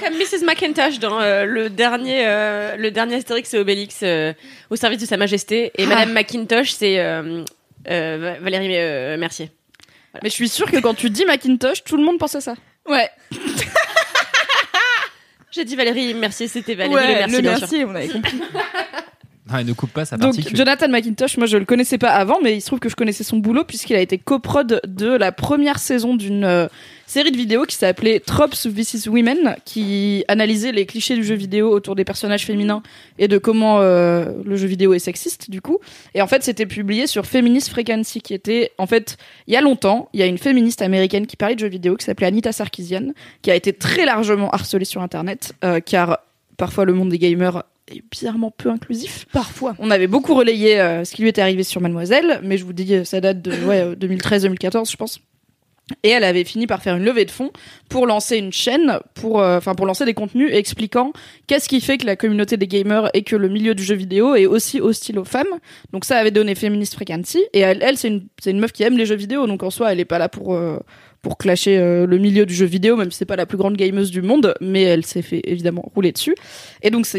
Comme 0.00 0.14
Mrs. 0.14 0.44
McIntosh 0.46 0.98
dans 0.98 1.20
euh, 1.20 1.44
le 1.44 1.68
dernier, 1.70 2.26
euh, 2.26 2.76
le 2.76 2.90
dernier 2.90 3.16
Astérix 3.16 3.52
et 3.54 3.58
Obélix 3.58 4.00
euh, 4.02 4.32
au 4.70 4.76
service 4.76 5.00
de 5.00 5.06
Sa 5.06 5.16
Majesté. 5.16 5.70
Et 5.76 5.86
Madame 5.86 6.12
McIntosh, 6.12 6.70
c'est 6.72 6.98
euh, 6.98 7.44
euh, 7.90 8.36
Valérie 8.40 8.76
euh, 8.76 9.16
Mercier. 9.18 9.50
Mais 10.22 10.28
je 10.30 10.34
suis 10.34 10.48
sûre 10.48 10.70
que 10.70 10.78
quand 10.78 10.94
tu 10.94 11.10
dis 11.10 11.24
Macintosh, 11.24 11.82
tout 11.84 11.96
le 11.96 12.04
monde 12.04 12.18
pense 12.18 12.34
à 12.36 12.40
ça. 12.40 12.54
Ouais, 12.88 13.10
J'ai 15.50 15.64
dit 15.64 15.76
Valérie 15.76 16.14
Mercier, 16.14 16.48
c'était 16.48 16.74
Valérie 16.74 16.94
ouais, 16.96 17.26
Le 17.26 17.42
Mercier, 17.42 17.42
le 17.42 17.48
merci, 17.48 17.84
on 17.86 17.94
avait 17.94 18.08
compris. 18.08 18.40
Ah, 19.54 19.60
il 19.60 19.68
ne 19.68 19.72
coupe 19.72 19.92
pas 19.92 20.04
sa 20.04 20.16
Donc 20.16 20.34
particule. 20.34 20.56
Jonathan 20.56 20.88
McIntosh, 20.88 21.36
moi 21.36 21.46
je 21.46 21.56
le 21.56 21.64
connaissais 21.64 21.96
pas 21.96 22.10
avant, 22.10 22.40
mais 22.42 22.56
il 22.56 22.60
se 22.60 22.66
trouve 22.66 22.80
que 22.80 22.88
je 22.88 22.96
connaissais 22.96 23.22
son 23.22 23.36
boulot 23.36 23.62
puisqu'il 23.62 23.94
a 23.94 24.00
été 24.00 24.18
coprod 24.18 24.80
de 24.84 25.06
la 25.06 25.30
première 25.30 25.78
saison 25.78 26.16
d'une 26.16 26.42
euh, 26.42 26.66
série 27.06 27.30
de 27.30 27.36
vidéos 27.36 27.64
qui 27.64 27.76
s'appelait 27.76 28.18
Tropes 28.18 28.66
vs 28.66 29.06
Women, 29.06 29.54
qui 29.64 30.24
analysait 30.26 30.72
les 30.72 30.86
clichés 30.86 31.14
du 31.14 31.22
jeu 31.22 31.36
vidéo 31.36 31.70
autour 31.70 31.94
des 31.94 32.04
personnages 32.04 32.44
féminins 32.44 32.82
et 33.20 33.28
de 33.28 33.38
comment 33.38 33.78
euh, 33.78 34.32
le 34.44 34.56
jeu 34.56 34.66
vidéo 34.66 34.92
est 34.92 34.98
sexiste 34.98 35.48
du 35.48 35.60
coup. 35.60 35.78
Et 36.14 36.22
en 36.22 36.26
fait 36.26 36.42
c'était 36.42 36.66
publié 36.66 37.06
sur 37.06 37.24
Feminist 37.24 37.68
Frequency, 37.68 38.22
qui 38.22 38.34
était 38.34 38.72
en 38.78 38.88
fait 38.88 39.18
il 39.46 39.54
y 39.54 39.56
a 39.56 39.60
longtemps, 39.60 40.08
il 40.14 40.18
y 40.18 40.24
a 40.24 40.26
une 40.26 40.38
féministe 40.38 40.82
américaine 40.82 41.28
qui 41.28 41.36
parlait 41.36 41.54
de 41.54 41.60
jeux 41.60 41.68
vidéo 41.68 41.96
qui 41.96 42.04
s'appelait 42.04 42.26
Anita 42.26 42.50
Sarkeesian, 42.50 43.12
qui 43.42 43.52
a 43.52 43.54
été 43.54 43.72
très 43.72 44.04
largement 44.04 44.50
harcelée 44.50 44.84
sur 44.84 45.00
Internet, 45.00 45.52
euh, 45.62 45.78
car 45.78 46.18
parfois 46.56 46.84
le 46.86 46.92
monde 46.92 47.10
des 47.10 47.20
gamers 47.20 47.62
est 47.88 48.02
bizarrement 48.10 48.50
peu 48.50 48.70
inclusif. 48.70 49.26
Parfois. 49.32 49.74
On 49.78 49.90
avait 49.90 50.06
beaucoup 50.06 50.34
relayé 50.34 50.80
euh, 50.80 51.04
ce 51.04 51.14
qui 51.14 51.22
lui 51.22 51.28
était 51.28 51.42
arrivé 51.42 51.62
sur 51.62 51.80
Mademoiselle, 51.80 52.40
mais 52.42 52.56
je 52.56 52.64
vous 52.64 52.72
dis, 52.72 52.94
euh, 52.94 53.04
ça 53.04 53.20
date 53.20 53.42
de 53.42 53.52
ouais, 53.64 53.94
2013-2014, 53.94 54.90
je 54.90 54.96
pense. 54.96 55.20
Et 56.02 56.08
elle 56.08 56.24
avait 56.24 56.44
fini 56.44 56.66
par 56.66 56.82
faire 56.82 56.96
une 56.96 57.04
levée 57.04 57.26
de 57.26 57.30
fonds 57.30 57.50
pour 57.90 58.06
lancer 58.06 58.38
une 58.38 58.52
chaîne, 58.52 58.98
pour, 59.12 59.40
euh, 59.40 59.60
pour 59.60 59.84
lancer 59.84 60.06
des 60.06 60.14
contenus 60.14 60.48
expliquant 60.50 61.12
qu'est-ce 61.46 61.68
qui 61.68 61.82
fait 61.82 61.98
que 61.98 62.06
la 62.06 62.16
communauté 62.16 62.56
des 62.56 62.66
gamers 62.66 63.10
et 63.12 63.22
que 63.22 63.36
le 63.36 63.48
milieu 63.48 63.74
du 63.74 63.82
jeu 63.82 63.94
vidéo 63.94 64.34
est 64.34 64.46
aussi 64.46 64.80
hostile 64.80 65.18
aux 65.18 65.26
femmes. 65.26 65.46
Donc 65.92 66.06
ça 66.06 66.16
avait 66.16 66.30
donné 66.30 66.54
Feminist 66.54 66.94
Frequency. 66.94 67.44
Et 67.52 67.60
elle, 67.60 67.82
elle 67.82 67.98
c'est 67.98 68.08
une, 68.08 68.26
une 68.46 68.60
meuf 68.60 68.72
qui 68.72 68.82
aime 68.82 68.96
les 68.96 69.04
jeux 69.04 69.14
vidéo, 69.14 69.46
donc 69.46 69.62
en 69.62 69.70
soi, 69.70 69.92
elle 69.92 70.00
est 70.00 70.06
pas 70.06 70.18
là 70.18 70.30
pour 70.30 70.54
euh, 70.54 70.78
pour 71.24 71.38
clasher 71.38 71.78
euh, 71.78 72.06
le 72.06 72.18
milieu 72.18 72.44
du 72.44 72.54
jeu 72.54 72.66
vidéo, 72.66 72.96
même 72.96 73.10
si 73.10 73.18
c'est 73.18 73.24
pas 73.24 73.34
la 73.34 73.46
plus 73.46 73.56
grande 73.56 73.76
gameuse 73.76 74.10
du 74.10 74.20
monde, 74.20 74.54
mais 74.60 74.82
elle 74.82 75.04
s'est 75.04 75.22
fait 75.22 75.40
évidemment 75.44 75.90
rouler 75.94 76.12
dessus. 76.12 76.36
Et 76.82 76.90
donc 76.90 77.06
sa, 77.06 77.18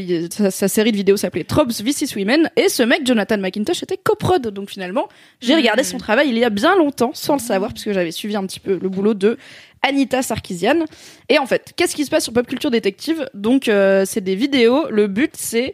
sa 0.51 0.67
série 0.67 0.91
de 0.91 0.97
vidéos 0.97 1.17
s'appelait 1.17 1.43
Tropes 1.43 1.71
vs 1.71 2.15
Women, 2.15 2.49
et 2.55 2.69
ce 2.69 2.83
mec 2.83 3.05
Jonathan 3.05 3.39
McIntosh 3.39 3.81
était 3.83 3.97
coprod. 3.97 4.47
Donc 4.47 4.69
finalement, 4.69 5.09
j'ai 5.41 5.55
regardé 5.55 5.83
son 5.83 5.97
travail 5.97 6.29
il 6.29 6.37
y 6.37 6.43
a 6.45 6.51
bien 6.51 6.77
longtemps, 6.77 7.11
sans 7.13 7.33
le 7.33 7.39
savoir, 7.39 7.73
puisque 7.73 7.91
j'avais 7.91 8.11
suivi 8.11 8.35
un 8.35 8.45
petit 8.45 8.59
peu 8.59 8.79
le 8.79 8.89
boulot 8.89 9.15
de 9.15 9.37
Anita 9.81 10.21
Sarkeesian. 10.21 10.85
Et 11.27 11.39
en 11.39 11.47
fait, 11.47 11.73
qu'est-ce 11.75 11.95
qui 11.95 12.05
se 12.05 12.11
passe 12.11 12.25
sur 12.25 12.33
Pop 12.33 12.45
Culture 12.45 12.69
Détective? 12.71 13.27
Donc 13.33 13.67
euh, 13.67 14.03
c'est 14.05 14.21
des 14.21 14.35
vidéos. 14.35 14.85
Le 14.91 15.07
but 15.07 15.31
c'est 15.35 15.73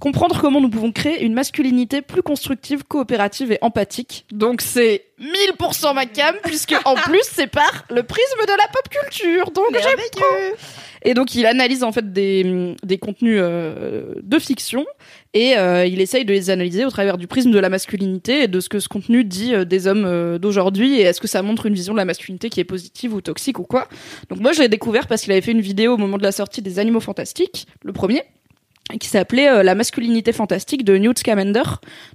comprendre 0.00 0.40
comment 0.40 0.60
nous 0.60 0.70
pouvons 0.70 0.90
créer 0.90 1.22
une 1.22 1.34
masculinité 1.34 2.02
plus 2.02 2.22
constructive, 2.22 2.82
coopérative 2.84 3.52
et 3.52 3.58
empathique. 3.60 4.24
Donc 4.32 4.62
c'est 4.62 5.04
1000% 5.20 5.94
ma 5.94 6.06
cam, 6.06 6.34
puisque 6.44 6.74
en 6.84 6.94
plus 6.94 7.22
c'est 7.22 7.46
par 7.46 7.84
le 7.90 8.02
prisme 8.02 8.40
de 8.40 8.52
la 8.52 8.68
pop 8.72 8.88
culture. 8.88 9.50
Donc 9.52 9.66
j'aime. 9.72 10.00
Et 11.02 11.14
donc 11.14 11.34
il 11.34 11.46
analyse 11.46 11.82
en 11.82 11.92
fait 11.92 12.12
des, 12.12 12.74
des 12.82 12.98
contenus 12.98 13.38
euh, 13.40 14.14
de 14.22 14.38
fiction 14.38 14.84
et 15.32 15.56
euh, 15.56 15.86
il 15.86 16.00
essaye 16.00 16.26
de 16.26 16.32
les 16.32 16.50
analyser 16.50 16.84
au 16.84 16.90
travers 16.90 17.16
du 17.16 17.26
prisme 17.26 17.50
de 17.52 17.58
la 17.58 17.70
masculinité 17.70 18.42
et 18.42 18.48
de 18.48 18.60
ce 18.60 18.68
que 18.68 18.80
ce 18.80 18.88
contenu 18.88 19.24
dit 19.24 19.54
euh, 19.54 19.64
des 19.64 19.86
hommes 19.86 20.38
d'aujourd'hui 20.38 21.00
et 21.00 21.02
est-ce 21.02 21.20
que 21.20 21.28
ça 21.28 21.40
montre 21.42 21.66
une 21.66 21.74
vision 21.74 21.94
de 21.94 21.98
la 21.98 22.04
masculinité 22.04 22.50
qui 22.50 22.60
est 22.60 22.64
positive 22.64 23.14
ou 23.14 23.22
toxique 23.22 23.58
ou 23.58 23.64
quoi? 23.64 23.88
Donc 24.28 24.40
moi 24.40 24.52
je 24.52 24.60
l'ai 24.60 24.68
découvert 24.68 25.06
parce 25.06 25.22
qu'il 25.22 25.32
avait 25.32 25.40
fait 25.40 25.52
une 25.52 25.62
vidéo 25.62 25.94
au 25.94 25.96
moment 25.96 26.18
de 26.18 26.22
la 26.22 26.32
sortie 26.32 26.60
des 26.60 26.78
Animaux 26.78 27.00
Fantastiques, 27.00 27.66
le 27.82 27.92
premier 27.92 28.24
qui 28.98 29.08
s'appelait 29.08 29.48
euh, 29.48 29.62
La 29.62 29.74
masculinité 29.74 30.32
fantastique 30.32 30.84
de 30.84 30.96
Newt 30.96 31.18
Scamander, 31.18 31.62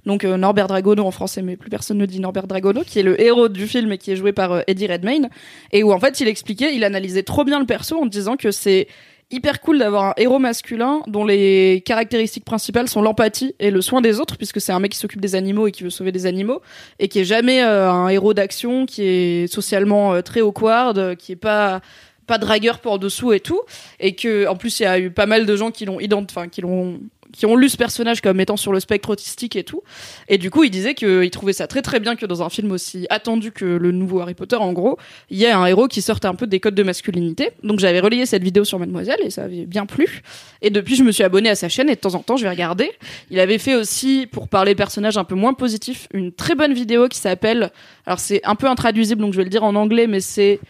donc 0.04 0.24
euh, 0.24 0.36
Norbert 0.36 0.68
Dragono 0.68 1.04
en 1.04 1.10
français, 1.10 1.42
mais 1.42 1.56
plus 1.56 1.70
personne 1.70 1.98
ne 1.98 2.06
dit 2.06 2.20
Norbert 2.20 2.46
Dragono, 2.46 2.82
qui 2.84 2.98
est 2.98 3.02
le 3.02 3.20
héros 3.20 3.48
du 3.48 3.66
film 3.66 3.92
et 3.92 3.98
qui 3.98 4.12
est 4.12 4.16
joué 4.16 4.32
par 4.32 4.52
euh, 4.52 4.60
Eddie 4.66 4.86
Redmayne, 4.86 5.28
et 5.72 5.82
où 5.82 5.92
en 5.92 5.98
fait 5.98 6.20
il 6.20 6.28
expliquait, 6.28 6.74
il 6.74 6.84
analysait 6.84 7.22
trop 7.22 7.44
bien 7.44 7.58
le 7.58 7.66
perso 7.66 7.98
en 8.00 8.06
disant 8.06 8.36
que 8.36 8.50
c'est 8.50 8.88
hyper 9.30 9.60
cool 9.60 9.78
d'avoir 9.78 10.04
un 10.04 10.14
héros 10.16 10.38
masculin 10.38 11.02
dont 11.08 11.24
les 11.24 11.82
caractéristiques 11.84 12.44
principales 12.44 12.88
sont 12.88 13.02
l'empathie 13.02 13.54
et 13.58 13.70
le 13.70 13.80
soin 13.80 14.00
des 14.00 14.20
autres, 14.20 14.36
puisque 14.36 14.60
c'est 14.60 14.72
un 14.72 14.78
mec 14.78 14.92
qui 14.92 14.98
s'occupe 14.98 15.20
des 15.20 15.34
animaux 15.34 15.66
et 15.66 15.72
qui 15.72 15.82
veut 15.82 15.90
sauver 15.90 16.12
des 16.12 16.26
animaux, 16.26 16.62
et 16.98 17.08
qui 17.08 17.20
est 17.20 17.24
jamais 17.24 17.62
euh, 17.62 17.90
un 17.90 18.08
héros 18.08 18.34
d'action, 18.34 18.86
qui 18.86 19.02
est 19.02 19.46
socialement 19.52 20.14
euh, 20.14 20.22
très 20.22 20.40
awkward, 20.40 21.16
qui 21.16 21.32
est 21.32 21.36
pas 21.36 21.80
pas 22.26 22.38
dragueur 22.38 22.80
pour 22.80 22.98
dessous 22.98 23.32
et 23.32 23.40
tout. 23.40 23.60
Et 24.00 24.14
que 24.14 24.46
en 24.48 24.56
plus 24.56 24.80
il 24.80 24.84
y 24.84 24.86
a 24.86 24.98
eu 24.98 25.10
pas 25.10 25.26
mal 25.26 25.46
de 25.46 25.56
gens 25.56 25.70
qui 25.70 25.84
l'ont 25.84 25.98
enfin 26.28 26.48
qui 26.48 26.60
l'ont 26.60 27.00
qui 27.32 27.44
ont 27.46 27.56
lu 27.56 27.68
ce 27.68 27.76
personnage 27.76 28.20
comme 28.20 28.40
étant 28.40 28.56
sur 28.56 28.72
le 28.72 28.80
spectre 28.80 29.10
autistique 29.10 29.56
et 29.56 29.64
tout. 29.64 29.82
Et 30.28 30.38
du 30.38 30.50
coup 30.50 30.64
il 30.64 30.70
disait 30.70 30.94
qu'il 30.94 31.30
trouvait 31.30 31.52
ça 31.52 31.66
très 31.66 31.82
très 31.82 32.00
bien 32.00 32.16
que 32.16 32.26
dans 32.26 32.42
un 32.42 32.48
film 32.48 32.72
aussi 32.72 33.06
attendu 33.10 33.52
que 33.52 33.64
le 33.64 33.92
nouveau 33.92 34.20
Harry 34.20 34.34
Potter 34.34 34.56
en 34.56 34.72
gros 34.72 34.98
il 35.30 35.38
y 35.38 35.44
ait 35.44 35.50
un 35.50 35.66
héros 35.66 35.88
qui 35.88 36.02
sorte 36.02 36.24
un 36.24 36.34
peu 36.34 36.46
des 36.46 36.60
codes 36.60 36.74
de 36.74 36.82
masculinité. 36.82 37.50
Donc 37.62 37.78
j'avais 37.78 38.00
relayé 38.00 38.26
cette 38.26 38.42
vidéo 38.42 38.64
sur 38.64 38.78
Mademoiselle 38.78 39.20
et 39.22 39.30
ça 39.30 39.44
avait 39.44 39.66
bien 39.66 39.86
plu. 39.86 40.22
Et 40.62 40.70
depuis 40.70 40.96
je 40.96 41.02
me 41.02 41.12
suis 41.12 41.24
abonnée 41.24 41.50
à 41.50 41.54
sa 41.54 41.68
chaîne 41.68 41.88
et 41.90 41.94
de 41.94 42.00
temps 42.00 42.14
en 42.14 42.22
temps 42.22 42.36
je 42.36 42.42
vais 42.42 42.50
regarder. 42.50 42.90
Il 43.30 43.38
avait 43.40 43.58
fait 43.58 43.74
aussi 43.74 44.26
pour 44.30 44.48
parler 44.48 44.74
personnages 44.74 45.18
un 45.18 45.24
peu 45.24 45.34
moins 45.34 45.54
positifs 45.54 46.08
une 46.12 46.32
très 46.32 46.54
bonne 46.54 46.72
vidéo 46.72 47.08
qui 47.08 47.18
s'appelle 47.18 47.70
alors 48.06 48.18
c'est 48.18 48.40
un 48.44 48.54
peu 48.54 48.68
intraduisible 48.68 49.20
donc 49.20 49.32
je 49.32 49.38
vais 49.38 49.44
le 49.44 49.50
dire 49.50 49.64
en 49.64 49.74
anglais 49.74 50.06
mais 50.06 50.20
c'est 50.20 50.60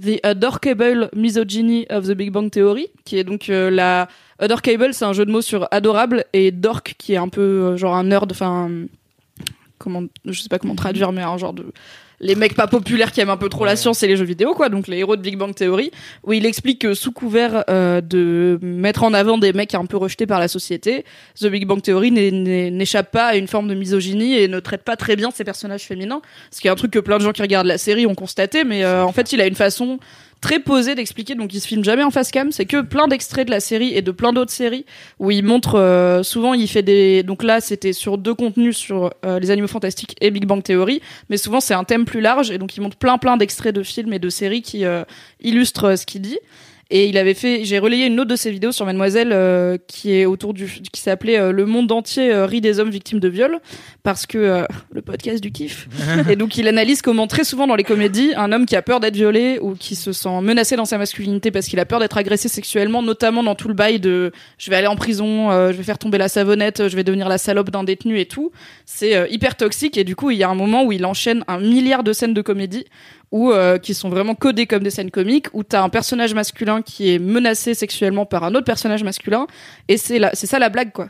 The 0.00 0.20
Adorkable 0.22 1.10
Misogyny 1.14 1.86
of 1.90 2.06
the 2.06 2.12
Big 2.12 2.30
Bang 2.30 2.50
Theory, 2.50 2.88
qui 3.04 3.18
est 3.18 3.24
donc 3.24 3.48
euh, 3.48 3.70
la 3.70 4.08
Adorkable, 4.38 4.94
c'est 4.94 5.04
un 5.04 5.12
jeu 5.12 5.26
de 5.26 5.30
mots 5.32 5.42
sur 5.42 5.66
adorable 5.72 6.24
et 6.32 6.52
dork 6.52 6.94
qui 6.98 7.14
est 7.14 7.16
un 7.16 7.28
peu 7.28 7.40
euh, 7.40 7.76
genre 7.76 7.96
un 7.96 8.04
nerd, 8.04 8.30
enfin 8.30 8.70
comment, 9.78 10.04
je 10.24 10.40
sais 10.40 10.48
pas 10.48 10.58
comment 10.58 10.76
traduire, 10.76 11.12
mais 11.12 11.22
un 11.22 11.36
genre 11.38 11.52
de 11.52 11.66
les 12.20 12.34
mecs 12.34 12.54
pas 12.54 12.66
populaires 12.66 13.12
qui 13.12 13.20
aiment 13.20 13.30
un 13.30 13.36
peu 13.36 13.48
trop 13.48 13.64
la 13.64 13.76
science 13.76 14.02
et 14.02 14.08
les 14.08 14.16
jeux 14.16 14.24
vidéo, 14.24 14.54
quoi. 14.54 14.68
Donc 14.68 14.88
les 14.88 14.98
héros 14.98 15.16
de 15.16 15.22
Big 15.22 15.36
Bang 15.36 15.54
Theory, 15.54 15.90
où 16.24 16.32
il 16.32 16.46
explique 16.46 16.80
que 16.80 16.94
sous 16.94 17.12
couvert 17.12 17.64
euh, 17.70 18.00
de 18.00 18.58
mettre 18.62 19.04
en 19.04 19.14
avant 19.14 19.38
des 19.38 19.52
mecs 19.52 19.74
un 19.74 19.86
peu 19.86 19.96
rejetés 19.96 20.26
par 20.26 20.40
la 20.40 20.48
société, 20.48 21.04
The 21.40 21.46
Big 21.46 21.66
Bang 21.66 21.80
Theory 21.80 22.10
n'échappe 22.10 23.10
pas 23.10 23.26
à 23.26 23.36
une 23.36 23.46
forme 23.46 23.68
de 23.68 23.74
misogynie 23.74 24.36
et 24.36 24.48
ne 24.48 24.60
traite 24.60 24.82
pas 24.82 24.96
très 24.96 25.16
bien 25.16 25.30
ses 25.30 25.44
personnages 25.44 25.84
féminins. 25.84 26.20
Ce 26.50 26.60
qui 26.60 26.66
est 26.66 26.70
un 26.70 26.76
truc 26.76 26.90
que 26.90 26.98
plein 26.98 27.18
de 27.18 27.22
gens 27.22 27.32
qui 27.32 27.42
regardent 27.42 27.66
la 27.66 27.78
série 27.78 28.06
ont 28.06 28.14
constaté, 28.14 28.64
mais 28.64 28.84
euh, 28.84 29.04
en 29.04 29.12
fait, 29.12 29.32
il 29.32 29.40
a 29.40 29.46
une 29.46 29.54
façon 29.54 29.98
très 30.40 30.60
posée 30.60 30.94
d'expliquer. 30.94 31.34
Donc, 31.34 31.52
il 31.54 31.60
se 31.60 31.66
filme 31.66 31.84
jamais 31.84 32.04
en 32.04 32.10
face 32.10 32.30
cam. 32.30 32.52
C'est 32.52 32.66
que 32.66 32.80
plein 32.82 33.08
d'extraits 33.08 33.46
de 33.46 33.50
la 33.50 33.60
série 33.60 33.94
et 33.94 34.02
de 34.02 34.10
plein 34.10 34.32
d'autres 34.32 34.52
séries 34.52 34.84
où 35.18 35.30
il 35.30 35.44
montre. 35.44 35.76
euh, 35.76 36.22
souvent, 36.22 36.54
il 36.54 36.68
fait 36.68 36.82
des. 36.82 37.22
Donc 37.22 37.42
là, 37.42 37.60
c'était 37.60 37.92
sur 37.92 38.18
deux 38.18 38.34
contenus 38.34 38.76
sur 38.76 39.10
euh, 39.24 39.38
les 39.38 39.50
animaux 39.50 39.68
fantastiques 39.68 40.16
et 40.20 40.30
Big 40.30 40.46
Bang 40.46 40.62
Theory, 40.62 41.00
mais 41.28 41.36
souvent 41.36 41.60
c'est 41.60 41.74
un 41.74 41.84
thème 41.84 42.04
plus 42.04 42.20
large 42.20 42.50
et 42.50 42.58
donc 42.58 42.76
il 42.76 42.80
montre 42.80 42.96
plein 42.96 43.18
plein 43.18 43.36
d'extraits 43.36 43.74
de 43.74 43.82
films 43.82 44.12
et 44.12 44.18
de 44.18 44.28
séries 44.28 44.62
qui 44.62 44.84
euh, 44.84 45.04
illustrent 45.40 45.84
euh, 45.84 45.96
ce 45.96 46.06
qu'il 46.06 46.22
dit. 46.22 46.38
Et 46.90 47.06
il 47.06 47.18
avait 47.18 47.34
fait, 47.34 47.64
j'ai 47.64 47.78
relayé 47.78 48.06
une 48.06 48.18
autre 48.18 48.30
de 48.30 48.36
ses 48.36 48.50
vidéos 48.50 48.72
sur 48.72 48.86
Mademoiselle 48.86 49.30
euh, 49.32 49.76
qui 49.88 50.14
est 50.14 50.24
autour 50.24 50.54
du, 50.54 50.66
qui 50.90 51.00
s'appelait 51.02 51.38
euh, 51.38 51.52
Le 51.52 51.66
monde 51.66 51.92
entier 51.92 52.32
euh, 52.32 52.46
rit 52.46 52.62
des 52.62 52.80
hommes 52.80 52.88
victimes 52.88 53.20
de 53.20 53.28
viol 53.28 53.60
parce 54.08 54.24
que 54.24 54.38
euh, 54.38 54.64
le 54.90 55.02
podcast 55.02 55.42
du 55.42 55.52
kiff. 55.52 55.86
et 56.30 56.34
donc 56.34 56.56
il 56.56 56.66
analyse 56.66 57.02
comment 57.02 57.26
très 57.26 57.44
souvent 57.44 57.66
dans 57.66 57.76
les 57.76 57.84
comédies, 57.84 58.32
un 58.38 58.52
homme 58.52 58.64
qui 58.64 58.74
a 58.74 58.80
peur 58.80 59.00
d'être 59.00 59.16
violé 59.16 59.58
ou 59.60 59.74
qui 59.74 59.96
se 59.96 60.12
sent 60.12 60.40
menacé 60.40 60.76
dans 60.76 60.86
sa 60.86 60.96
masculinité 60.96 61.50
parce 61.50 61.66
qu'il 61.66 61.78
a 61.78 61.84
peur 61.84 62.00
d'être 62.00 62.16
agressé 62.16 62.48
sexuellement, 62.48 63.02
notamment 63.02 63.42
dans 63.42 63.54
tout 63.54 63.68
le 63.68 63.74
bail 63.74 64.00
de 64.00 64.32
je 64.56 64.70
vais 64.70 64.76
aller 64.76 64.86
en 64.86 64.96
prison, 64.96 65.50
euh, 65.50 65.72
je 65.72 65.76
vais 65.76 65.82
faire 65.82 65.98
tomber 65.98 66.16
la 66.16 66.28
savonnette, 66.28 66.88
je 66.88 66.96
vais 66.96 67.04
devenir 67.04 67.28
la 67.28 67.36
salope 67.36 67.68
d'un 67.68 67.84
détenu 67.84 68.18
et 68.18 68.24
tout. 68.24 68.50
C'est 68.86 69.14
euh, 69.14 69.26
hyper 69.28 69.56
toxique 69.56 69.98
et 69.98 70.04
du 70.04 70.16
coup 70.16 70.30
il 70.30 70.38
y 70.38 70.42
a 70.42 70.48
un 70.48 70.54
moment 70.54 70.84
où 70.84 70.92
il 70.92 71.04
enchaîne 71.04 71.44
un 71.48 71.58
milliard 71.58 72.02
de 72.02 72.14
scènes 72.14 72.32
de 72.32 72.40
comédie 72.40 72.86
ou 73.30 73.52
euh, 73.52 73.78
qui 73.78 73.94
sont 73.94 74.08
vraiment 74.08 74.34
codées 74.34 74.66
comme 74.66 74.82
des 74.82 74.90
scènes 74.90 75.10
comiques 75.10 75.46
où 75.52 75.62
t'as 75.62 75.82
un 75.82 75.88
personnage 75.88 76.34
masculin 76.34 76.82
qui 76.82 77.12
est 77.14 77.18
menacé 77.18 77.74
sexuellement 77.74 78.26
par 78.26 78.44
un 78.44 78.54
autre 78.54 78.64
personnage 78.64 79.04
masculin 79.04 79.46
et 79.88 79.96
c'est 79.96 80.20
c'est 80.32 80.46
ça 80.46 80.58
la 80.58 80.68
blague 80.70 80.92
quoi. 80.92 81.08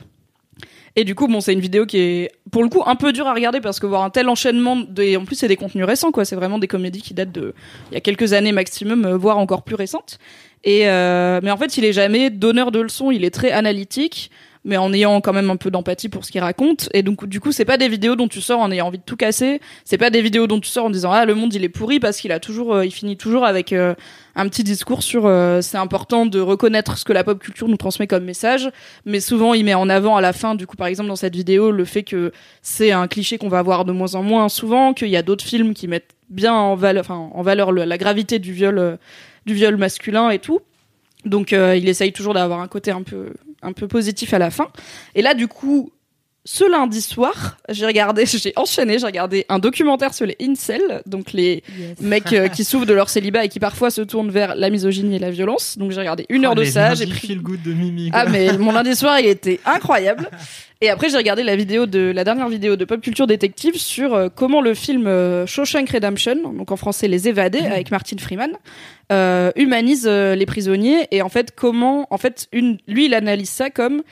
Et 0.96 1.04
du 1.04 1.14
coup, 1.14 1.28
bon, 1.28 1.40
c'est 1.40 1.52
une 1.52 1.60
vidéo 1.60 1.86
qui 1.86 1.98
est, 1.98 2.32
pour 2.50 2.64
le 2.64 2.68
coup, 2.68 2.82
un 2.84 2.96
peu 2.96 3.12
dure 3.12 3.28
à 3.28 3.32
regarder 3.32 3.60
parce 3.60 3.78
que 3.78 3.86
voir 3.86 4.02
un 4.02 4.10
tel 4.10 4.28
enchaînement, 4.28 4.78
et 4.98 5.16
en 5.16 5.24
plus, 5.24 5.36
c'est 5.36 5.46
des 5.46 5.54
contenus 5.54 5.84
récents, 5.84 6.10
quoi. 6.10 6.24
C'est 6.24 6.34
vraiment 6.34 6.58
des 6.58 6.66
comédies 6.66 7.02
qui 7.02 7.14
datent 7.14 7.30
de, 7.30 7.54
il 7.92 7.94
y 7.94 7.96
a 7.96 8.00
quelques 8.00 8.32
années 8.32 8.50
maximum, 8.50 9.04
euh, 9.04 9.16
voire 9.16 9.38
encore 9.38 9.62
plus 9.62 9.76
récentes. 9.76 10.18
Et, 10.64 10.88
euh, 10.88 11.38
mais 11.40 11.52
en 11.52 11.56
fait, 11.56 11.76
il 11.76 11.84
est 11.84 11.92
jamais 11.92 12.30
donneur 12.30 12.72
de 12.72 12.80
leçons, 12.80 13.12
il 13.12 13.24
est 13.24 13.30
très 13.30 13.52
analytique, 13.52 14.32
mais 14.64 14.76
en 14.76 14.92
ayant 14.92 15.20
quand 15.20 15.32
même 15.32 15.50
un 15.50 15.56
peu 15.56 15.70
d'empathie 15.70 16.08
pour 16.08 16.24
ce 16.24 16.32
qu'il 16.32 16.40
raconte. 16.40 16.88
Et 16.94 17.02
donc, 17.02 17.26
du 17.26 17.40
coup, 17.40 17.52
c'est 17.52 17.64
pas 17.64 17.76
des 17.76 17.88
vidéos 17.88 18.16
dont 18.16 18.28
tu 18.28 18.40
sors 18.40 18.60
en 18.60 18.70
ayant 18.70 18.86
envie 18.86 18.98
de 18.98 19.02
tout 19.04 19.16
casser. 19.16 19.60
C'est 19.84 19.98
pas 19.98 20.10
des 20.10 20.20
vidéos 20.22 20.46
dont 20.46 20.60
tu 20.60 20.68
sors 20.68 20.86
en 20.86 20.90
disant, 20.90 21.12
ah, 21.12 21.24
le 21.24 21.34
monde, 21.34 21.54
il 21.54 21.64
est 21.64 21.68
pourri 21.68 22.00
parce 22.00 22.18
qu'il 22.20 22.32
a 22.32 22.40
toujours, 22.40 22.74
euh, 22.74 22.84
il 22.86 22.90
finit 22.90 23.16
toujours 23.16 23.44
avec, 23.44 23.72
euh, 23.72 23.94
un 24.36 24.48
petit 24.48 24.62
discours 24.62 25.02
sur 25.02 25.26
euh, 25.26 25.60
c'est 25.62 25.78
important 25.78 26.24
de 26.24 26.38
reconnaître 26.38 26.96
ce 26.96 27.04
que 27.04 27.12
la 27.12 27.24
pop 27.24 27.40
culture 27.40 27.66
nous 27.66 27.76
transmet 27.76 28.06
comme 28.06 28.22
message, 28.24 28.70
mais 29.04 29.18
souvent 29.18 29.52
il 29.52 29.64
met 29.64 29.74
en 29.74 29.88
avant 29.88 30.16
à 30.16 30.20
la 30.20 30.32
fin, 30.32 30.54
du 30.54 30.64
coup 30.64 30.76
par 30.76 30.86
exemple 30.86 31.08
dans 31.08 31.16
cette 31.16 31.34
vidéo, 31.34 31.72
le 31.72 31.84
fait 31.84 32.04
que 32.04 32.30
c'est 32.62 32.92
un 32.92 33.08
cliché 33.08 33.36
qu'on 33.36 33.48
va 33.48 33.62
voir 33.62 33.84
de 33.84 33.90
moins 33.90 34.14
en 34.14 34.22
moins 34.22 34.48
souvent, 34.48 34.94
qu'il 34.94 35.08
y 35.08 35.16
a 35.16 35.22
d'autres 35.22 35.44
films 35.44 35.74
qui 35.74 35.88
mettent 35.88 36.14
bien 36.30 36.54
en 36.54 36.76
valeur, 36.76 37.00
enfin 37.00 37.16
en 37.16 37.42
valeur 37.42 37.72
le- 37.72 37.82
la 37.84 37.98
gravité 37.98 38.38
du 38.38 38.52
viol, 38.52 38.78
euh, 38.78 38.96
du 39.44 39.54
viol 39.54 39.76
masculin 39.76 40.30
et 40.30 40.38
tout. 40.38 40.60
Donc 41.24 41.50
il 41.50 41.88
essaye 41.88 42.12
toujours 42.12 42.32
d'avoir 42.34 42.60
un 42.60 42.68
côté 42.68 42.92
un 42.92 43.02
peu 43.02 43.32
un 43.62 43.72
peu 43.72 43.88
positif 43.88 44.32
à 44.34 44.38
la 44.38 44.50
fin. 44.50 44.68
Et 45.14 45.22
là 45.22 45.34
du 45.34 45.48
coup 45.48 45.92
ce 46.44 46.64
lundi 46.70 47.02
soir, 47.02 47.58
j'ai 47.68 47.86
regardé, 47.86 48.24
j'ai 48.26 48.52
enchaîné, 48.56 48.98
j'ai 48.98 49.06
regardé 49.06 49.44
un 49.48 49.58
documentaire 49.58 50.14
sur 50.14 50.26
les 50.26 50.36
incels, 50.40 51.02
donc 51.06 51.32
les 51.32 51.62
mecs 52.00 52.32
euh, 52.32 52.48
qui 52.48 52.64
souffrent 52.64 52.86
de 52.86 52.94
leur 52.94 53.08
célibat 53.10 53.44
et 53.44 53.48
qui 53.48 53.60
parfois 53.60 53.90
se 53.90 54.00
tournent 54.00 54.30
vers 54.30 54.54
la 54.54 54.70
misogynie 54.70 55.16
et 55.16 55.18
la 55.18 55.30
violence. 55.30 55.76
Donc 55.76 55.90
j'ai 55.90 56.00
regardé 56.00 56.26
une 56.28 56.44
heure 56.44 56.54
de 56.54 56.62
Oh, 56.62 56.70
ça, 56.70 56.94
j'ai 56.94 57.06
pris 57.06 57.28
feel 57.28 57.40
good 57.40 57.62
de 57.62 57.72
Mimi. 57.72 58.10
ah 58.12 58.26
mais 58.26 58.52
mon 58.58 58.72
lundi 58.72 58.94
soir 58.94 59.20
il 59.20 59.26
était 59.26 59.60
incroyable. 59.64 60.30
Et 60.80 60.90
après 60.90 61.08
j'ai 61.08 61.16
regardé 61.16 61.42
la 61.42 61.56
vidéo 61.56 61.86
de 61.86 62.12
la 62.14 62.22
dernière 62.24 62.48
vidéo 62.48 62.76
de 62.76 62.84
Pop 62.84 63.00
Culture 63.00 63.26
Détective 63.26 63.76
sur 63.76 64.14
euh, 64.14 64.28
comment 64.34 64.60
le 64.60 64.74
film 64.74 65.06
euh, 65.06 65.44
Shawshank 65.44 65.90
Redemption, 65.90 66.36
donc 66.52 66.70
en 66.70 66.76
français 66.76 67.08
Les 67.08 67.28
Évadés 67.28 67.66
avec 67.66 67.90
Martin 67.90 68.16
Freeman, 68.18 68.52
euh, 69.10 69.50
humanise 69.56 70.06
euh, 70.06 70.34
les 70.34 70.46
prisonniers 70.46 71.08
et 71.10 71.22
en 71.22 71.28
fait 71.28 71.52
comment 71.56 72.06
en 72.10 72.18
fait 72.18 72.46
une 72.52 72.78
lui 72.86 73.06
il 73.06 73.14
analyse 73.14 73.48
ça 73.48 73.70
comme 73.70 74.02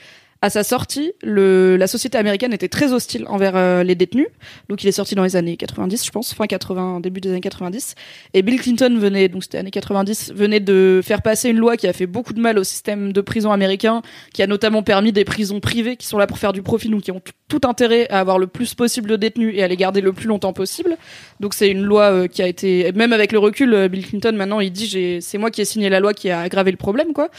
à 0.41 0.49
sa 0.49 0.63
sortie, 0.63 1.13
la 1.23 1.87
société 1.87 2.17
américaine 2.17 2.53
était 2.53 2.67
très 2.67 2.93
hostile 2.93 3.25
envers 3.27 3.55
euh, 3.55 3.83
les 3.83 3.95
détenus. 3.95 4.27
Donc 4.69 4.83
il 4.83 4.87
est 4.87 4.91
sorti 4.91 5.15
dans 5.15 5.23
les 5.23 5.35
années 5.35 5.57
90, 5.57 6.05
je 6.05 6.11
pense, 6.11 6.33
fin 6.33 6.45
80, 6.45 6.99
début 6.99 7.21
des 7.21 7.31
années 7.31 7.41
90. 7.41 7.95
Et 8.33 8.41
Bill 8.43 8.61
Clinton 8.61 8.95
venait, 8.99 9.29
donc 9.29 9.43
c'était 9.43 9.57
années 9.57 9.71
90, 9.71 10.33
venait 10.33 10.59
de 10.59 11.01
faire 11.03 11.23
passer 11.23 11.49
une 11.49 11.57
loi 11.57 11.75
qui 11.75 11.87
a 11.87 11.93
fait 11.93 12.05
beaucoup 12.05 12.33
de 12.33 12.39
mal 12.39 12.59
au 12.59 12.63
système 12.63 13.13
de 13.13 13.21
prison 13.21 13.51
américain, 13.51 14.03
qui 14.33 14.43
a 14.43 14.47
notamment 14.47 14.83
permis 14.83 15.11
des 15.11 15.25
prisons 15.25 15.59
privées 15.59 15.97
qui 15.97 16.05
sont 16.05 16.19
là 16.19 16.27
pour 16.27 16.37
faire 16.37 16.53
du 16.53 16.61
profit, 16.61 16.89
donc 16.89 17.01
qui 17.01 17.11
ont 17.11 17.21
tout, 17.47 17.61
intérêt 17.63 18.07
à 18.09 18.19
avoir 18.19 18.37
le 18.37 18.45
plus 18.45 18.75
possible 18.75 19.09
de 19.09 19.15
détenus 19.15 19.53
et 19.55 19.63
à 19.63 19.67
les 19.67 19.75
garder 19.75 19.99
le 19.99 20.13
plus 20.13 20.27
longtemps 20.27 20.53
possible. 20.53 20.95
Donc 21.39 21.55
c'est 21.55 21.69
une 21.69 21.81
loi 21.81 22.03
euh, 22.03 22.27
qui 22.27 22.43
a 22.43 22.47
été, 22.47 22.91
même 22.93 23.13
avec 23.13 23.31
le 23.31 23.39
recul, 23.39 23.73
euh, 23.73 23.87
Bill 23.87 24.05
Clinton 24.05 24.33
maintenant 24.35 24.59
il 24.59 24.71
dit 24.71 25.21
c'est 25.21 25.37
moi 25.37 25.49
qui 25.49 25.61
ai 25.61 25.65
signé 25.65 25.89
la 25.89 25.99
loi 25.99 26.13
qui 26.13 26.29
a 26.29 26.41
aggravé 26.41 26.69
le 26.71 26.77
problème 26.77 27.13
quoi. 27.13 27.29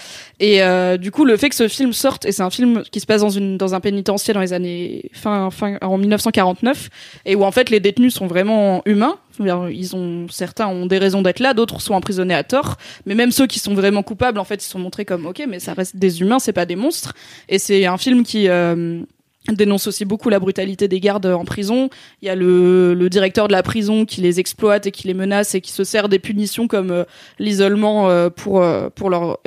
Et 0.41 0.61
du 0.99 1.11
coup 1.11 1.25
le 1.25 1.37
fait 1.37 1.49
que 1.49 1.55
ce 1.55 1.69
film 1.69 1.93
sorte 1.93 2.25
et 2.25 2.33
c'est 2.33 2.43
un 2.43 2.51
film 2.51 2.83
qui 2.91 3.01
se 3.01 3.07
passe 3.07 3.21
dans 3.21 3.31
une 3.31 3.57
dans 3.59 3.75
un 3.75 3.81
pénitencier 3.81 4.35
dans 4.35 4.41
les 4.41 4.53
années 4.53 5.11
fin 5.13 5.51
fin 5.51 5.79
en 5.83 5.99
1949 5.99 6.89
et 7.25 7.35
où 7.35 7.45
en 7.45 7.53
fait 7.53 7.71
les 7.71 7.81
détenus 7.81 8.15
sont 8.15 8.27
vraiment 8.27 8.83
humains. 8.87 9.19
Ils 9.41 9.95
ont 9.95 10.27
certains 10.29 10.67
ont 10.67 10.87
des 10.87 10.99
raisons 10.99 11.23
d'être 11.23 11.39
là, 11.39 11.55
d'autres 11.55 11.81
sont 11.81 11.95
emprisonnés 11.95 12.35
à 12.35 12.43
tort, 12.43 12.77
mais 13.07 13.15
même 13.15 13.31
ceux 13.31 13.47
qui 13.47 13.61
sont 13.61 13.75
vraiment 13.75 14.03
coupables 14.03 14.39
en 14.39 14.45
fait 14.45 14.65
ils 14.65 14.69
sont 14.69 14.81
montrés 14.81 15.05
comme 15.05 15.27
ok 15.27 15.45
mais 15.49 15.61
ça 15.61 15.75
reste 15.75 15.97
des 15.97 16.21
humains, 16.21 16.39
c'est 16.39 16.53
pas 16.53 16.67
des 16.67 16.77
monstres. 16.77 17.15
Et 17.49 17.59
c'est 17.59 17.87
un 17.87 17.99
film 17.99 18.25
qui 18.25 18.49
euh, 18.49 19.01
dénonce 19.49 19.87
aussi 19.87 20.05
beaucoup 20.05 20.29
la 20.29 20.41
brutalité 20.41 20.89
des 20.89 21.01
gardes 21.01 21.27
en 21.27 21.45
prison. 21.45 21.89
Il 22.21 22.27
y 22.27 22.29
a 22.29 22.35
le, 22.35 23.09
directeur 23.11 23.47
de 23.47 23.53
la 23.53 23.63
prison 23.63 24.05
qui 24.05 24.21
les 24.21 24.41
exploite 24.41 24.87
et 24.87 24.91
qui 24.91 25.07
les 25.07 25.15
menace 25.15 25.55
et 25.55 25.61
qui 25.61 25.73
se 25.73 25.85
sert 25.85 26.09
des 26.09 26.19
punitions 26.19 26.67
comme 26.67 26.91
euh, 26.91 27.05
l'isolement 27.39 28.11
euh, 28.11 28.29
pour 28.29 28.65
pour 28.95 29.11
leur 29.11 29.39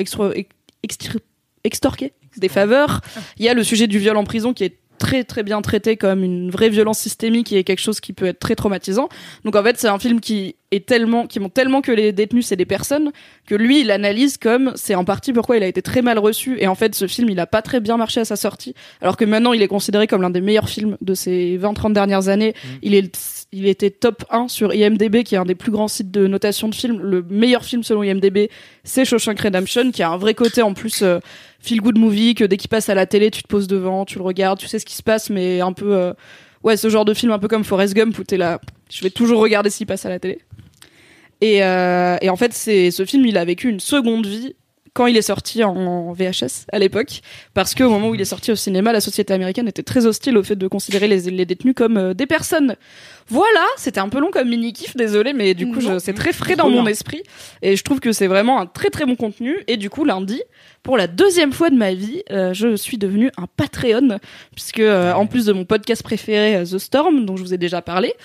extorquer 1.64 2.14
des 2.38 2.50
faveurs. 2.50 3.02
Il 3.38 3.46
y 3.46 3.50
a 3.50 3.54
le 3.54 3.64
sujet 3.64 3.88
du 3.88 4.00
viol 4.00 4.18
en 4.18 4.24
prison 4.24 4.54
qui 4.54 4.64
est 4.64 4.78
très 4.98 5.24
très 5.24 5.42
bien 5.42 5.62
traité 5.62 5.98
comme 5.98 6.24
une 6.24 6.52
vraie 6.52 6.70
violence 6.70 7.00
systémique 7.00 7.52
et 7.52 7.64
quelque 7.64 7.80
chose 7.80 8.00
qui 8.00 8.14
peut 8.14 8.28
être 8.28 8.40
très 8.40 8.56
traumatisant. 8.56 9.10
Donc 9.46 9.56
en 9.56 9.64
fait, 9.64 9.80
c'est 9.80 9.88
un 9.88 10.00
film 10.00 10.20
qui 10.20 10.56
est 10.72 10.86
tellement 10.86 11.28
qui 11.28 11.40
montre 11.40 11.54
tellement 11.54 11.82
que 11.82 11.92
les 11.92 12.12
détenus 12.12 12.48
c'est 12.48 12.56
des 12.56 12.66
personnes 12.66 13.12
que 13.46 13.56
lui 13.56 13.82
il 13.82 13.92
analyse 13.92 14.38
comme 14.38 14.72
c'est 14.76 14.96
en 14.96 15.04
partie 15.04 15.34
pourquoi 15.34 15.58
il 15.58 15.64
a 15.64 15.68
été 15.68 15.82
très 15.82 16.02
mal 16.02 16.18
reçu 16.18 16.58
et 16.60 16.68
en 16.68 16.76
fait 16.76 16.96
ce 16.96 17.08
film 17.08 17.30
il 17.30 17.40
a 17.40 17.46
pas 17.46 17.62
très 17.62 17.80
bien 17.80 17.98
marché 17.98 18.22
à 18.22 18.26
sa 18.26 18.36
sortie 18.36 18.74
alors 19.02 19.18
que 19.18 19.26
maintenant 19.26 19.54
il 19.54 19.62
est 19.62 19.68
considéré 19.68 20.08
comme 20.08 20.22
l'un 20.22 20.30
des 20.30 20.42
meilleurs 20.42 20.70
films 20.70 20.98
de 21.02 21.14
ces 21.14 21.58
20-30 21.58 21.94
dernières 21.94 22.28
années. 22.28 22.54
Il 22.82 22.96
est 22.96 23.42
il 23.54 23.68
était 23.68 23.90
top 23.90 24.24
1 24.30 24.48
sur 24.48 24.74
IMDb 24.74 25.24
qui 25.24 25.36
est 25.36 25.38
un 25.38 25.46
des 25.46 25.56
plus 25.56 25.72
grands 25.72 25.90
sites 25.90 26.10
de 26.10 26.26
notation 26.26 26.70
de 26.70 26.76
films. 26.76 27.02
Le 27.02 27.22
meilleur 27.22 27.66
film 27.66 27.84
selon 27.84 28.02
IMDb, 28.02 28.50
c'est 28.86 29.04
Shawshank 29.04 29.40
Redemption 29.40 29.92
qui 29.92 30.04
a 30.04 30.10
un 30.10 30.18
vrai 30.18 30.34
côté 30.34 30.62
en 30.62 30.74
plus 30.74 31.02
euh, 31.02 31.20
feel 31.60 31.82
good 31.82 31.98
movie 31.98 32.34
que 32.34 32.46
dès 32.46 32.56
qu'il 32.56 32.70
passe 32.70 32.88
à 32.88 32.96
la 32.96 33.06
télé, 33.06 33.30
tu 33.30 33.44
te 33.44 33.48
poses 33.48 33.68
devant, 33.68 34.06
tu 34.06 34.18
le 34.18 34.24
regardes, 34.24 34.58
tu 34.58 34.68
sais 34.68 34.80
ce 34.80 34.86
qui 34.86 34.96
se 34.96 35.04
passe 35.04 35.30
mais 35.30 35.60
un 35.60 35.74
peu 35.74 35.94
euh, 35.94 36.14
ouais, 36.64 36.78
ce 36.78 36.90
genre 36.90 37.04
de 37.04 37.14
film 37.14 37.32
un 37.34 37.40
peu 37.40 37.50
comme 37.50 37.66
Forrest 37.66 37.94
Gump 37.94 38.18
où 38.18 38.24
t'es 38.24 38.38
là, 38.38 38.62
je 38.90 39.04
vais 39.04 39.10
toujours 39.10 39.42
regarder 39.42 39.70
s'il 39.70 39.88
passe 39.88 40.06
à 40.06 40.10
la 40.10 40.20
télé. 40.20 40.40
Et, 41.42 41.64
euh, 41.64 42.18
et 42.22 42.30
en 42.30 42.36
fait, 42.36 42.54
c'est 42.54 42.92
ce 42.92 43.04
film, 43.06 43.26
il 43.26 43.38
a 43.38 43.46
vécu 43.46 43.68
une 43.68 43.80
seconde 43.80 44.26
vie 44.26 44.56
quand 44.94 45.08
il 45.08 45.16
est 45.16 45.22
sorti 45.22 45.64
en 45.64 46.12
VHS 46.12 46.66
à 46.72 46.78
l'époque, 46.78 47.22
parce 47.54 47.76
qu'au 47.76 47.90
moment 47.90 48.10
où 48.10 48.16
il 48.16 48.20
est 48.20 48.26
sorti 48.26 48.52
au 48.52 48.58
cinéma, 48.58 48.92
la 48.92 49.00
société 49.00 49.34
américaine 49.34 49.68
était 49.68 49.84
très 49.84 50.06
hostile 50.06 50.38
au 50.38 50.44
fait 50.44 50.58
de 50.58 50.68
considérer 50.68 51.08
les, 51.08 51.32
les 51.32 51.46
détenus 51.46 51.74
comme 51.76 51.98
euh, 51.98 52.14
des 52.14 52.26
personnes. 52.26 52.76
Voilà, 53.30 53.66
c'était 53.78 54.02
un 54.02 54.10
peu 54.10 54.20
long 54.20 54.32
comme 54.32 54.50
mini 54.50 54.74
kiff, 54.74 54.98
désolé, 54.98 55.32
mais 55.32 55.54
du 55.54 55.72
coup, 55.72 55.80
c'est 56.00 56.14
très 56.14 56.34
frais 56.34 56.58
dans 56.58 56.70
mon 56.70 56.86
esprit, 56.88 57.24
et 57.62 57.78
je 57.78 57.84
trouve 57.84 58.02
que 58.02 58.12
c'est 58.12 58.28
vraiment 58.28 58.60
un 58.60 58.66
très 58.66 58.90
très 58.90 59.06
bon 59.06 59.16
contenu. 59.16 59.64
Et 59.68 59.78
du 59.78 59.90
coup, 59.90 60.04
lundi, 60.04 60.42
pour 60.84 60.98
la 60.98 61.08
deuxième 61.08 61.54
fois 61.54 61.70
de 61.70 61.76
ma 61.76 61.94
vie, 61.94 62.24
euh, 62.32 62.54
je 62.54 62.76
suis 62.76 62.98
devenue 62.98 63.30
un 63.38 63.46
Patreon, 63.56 64.18
puisque 64.56 64.80
euh, 64.80 65.14
en 65.14 65.28
plus 65.28 65.46
de 65.46 65.54
mon 65.54 65.64
podcast 65.64 66.02
préféré, 66.02 66.56
euh, 66.56 66.66
The 66.66 66.80
Storm, 66.80 67.26
dont 67.26 67.38
je 67.38 67.44
vous 67.44 67.54
ai 67.54 67.60
déjà 67.60 67.84
parlé, 67.84 68.16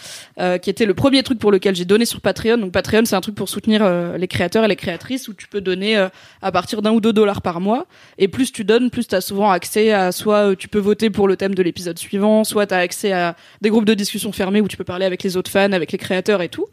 euh, 0.41 0.57
qui 0.57 0.71
était 0.71 0.87
le 0.87 0.95
premier 0.95 1.23
truc 1.23 1.39
pour 1.39 1.53
lequel 1.53 1.77
j'ai 1.77 1.85
donné 1.85 2.07
sur 2.07 2.23
Patreon. 2.23 2.57
Donc 2.57 2.73
Patreon, 2.73 3.05
c'est 3.05 3.15
un 3.15 3.21
truc 3.21 3.35
pour 3.35 3.51
soutenir 3.51 3.87
les 4.17 4.29
créateurs 4.29 4.65
et 4.65 4.69
les 4.69 4.77
créatrices, 4.77 5.29
où 5.29 5.35
tu 5.35 5.49
peux 5.49 5.61
donner 5.61 5.97
à 6.43 6.53
partir 6.53 6.81
d'un 6.83 6.93
ou 6.93 7.01
deux 7.01 7.13
dollars 7.13 7.43
par 7.43 7.61
mois. 7.61 7.87
Et 8.19 8.29
plus 8.29 8.53
tu 8.53 8.65
donnes, 8.65 8.91
plus 8.91 9.07
tu 9.07 9.15
as 9.15 9.21
souvent 9.21 9.51
accès 9.51 9.93
à 9.93 10.13
soit 10.13 10.57
tu 10.57 10.69
peux 10.69 10.79
voter 10.79 11.11
pour 11.11 11.29
le 11.29 11.37
thème 11.37 11.55
de 11.55 11.63
l'épisode 11.63 11.99
suivant, 11.99 12.45
soit 12.45 12.67
tu 12.67 12.75
as 12.75 12.79
accès 12.79 13.13
à 13.13 13.37
des 13.61 13.69
groupes 13.69 13.85
de 13.85 13.95
discussion 13.95 14.33
fermés 14.33 14.61
où 14.61 14.69
tu 14.69 14.77
peux 14.77 14.85
parler 14.85 15.05
avec 15.05 15.23
les 15.23 15.37
autres 15.37 15.51
fans, 15.51 15.73
avec 15.73 15.93
les 15.93 15.99
créateurs 15.99 16.43
et 16.43 16.49
tout. 16.49 16.67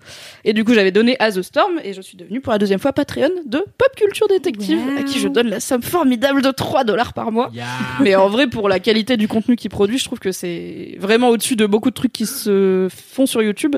Et 0.45 0.53
du 0.53 0.63
coup, 0.63 0.73
j'avais 0.73 0.91
donné 0.91 1.15
à 1.19 1.31
The 1.31 1.41
Storm 1.41 1.79
et 1.83 1.93
je 1.93 2.01
suis 2.01 2.17
devenue 2.17 2.41
pour 2.41 2.53
la 2.53 2.59
deuxième 2.59 2.79
fois 2.79 2.93
Patreon 2.93 3.29
de 3.45 3.59
Pop 3.77 3.95
Culture 3.95 4.27
Détective, 4.27 4.79
à 4.97 5.03
qui 5.03 5.19
je 5.19 5.27
donne 5.27 5.49
la 5.49 5.59
somme 5.73 5.81
formidable 5.81 6.41
de 6.41 6.51
3 6.51 6.83
dollars 6.83 7.13
par 7.13 7.31
mois. 7.31 7.51
Mais 7.99 8.15
en 8.15 8.29
vrai, 8.29 8.47
pour 8.47 8.69
la 8.69 8.79
qualité 8.79 9.17
du 9.17 9.27
contenu 9.27 9.55
qu'il 9.55 9.71
produit, 9.71 9.97
je 9.97 10.05
trouve 10.05 10.19
que 10.19 10.31
c'est 10.31 10.95
vraiment 10.99 11.29
au-dessus 11.29 11.55
de 11.55 11.65
beaucoup 11.65 11.89
de 11.89 11.95
trucs 11.95 12.13
qui 12.13 12.25
se 12.25 12.87
font 12.89 13.25
sur 13.25 13.41
YouTube 13.41 13.75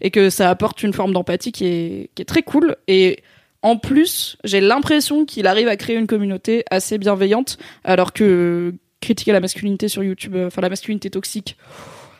et 0.00 0.10
que 0.10 0.30
ça 0.30 0.50
apporte 0.50 0.82
une 0.82 0.92
forme 0.92 1.12
d'empathie 1.12 1.52
qui 1.52 1.66
est, 1.66 2.10
qui 2.14 2.22
est 2.22 2.26
très 2.26 2.42
cool. 2.42 2.76
Et 2.86 3.22
en 3.62 3.76
plus, 3.76 4.36
j'ai 4.44 4.60
l'impression 4.60 5.24
qu'il 5.24 5.46
arrive 5.46 5.68
à 5.68 5.76
créer 5.76 5.96
une 5.96 6.06
communauté 6.06 6.64
assez 6.70 6.98
bienveillante, 6.98 7.58
alors 7.82 8.12
que 8.12 8.74
critiquer 9.00 9.32
la 9.32 9.40
masculinité 9.40 9.88
sur 9.88 10.02
YouTube, 10.02 10.34
euh, 10.34 10.48
enfin 10.48 10.60
la 10.60 10.68
masculinité 10.68 11.08
toxique, 11.08 11.56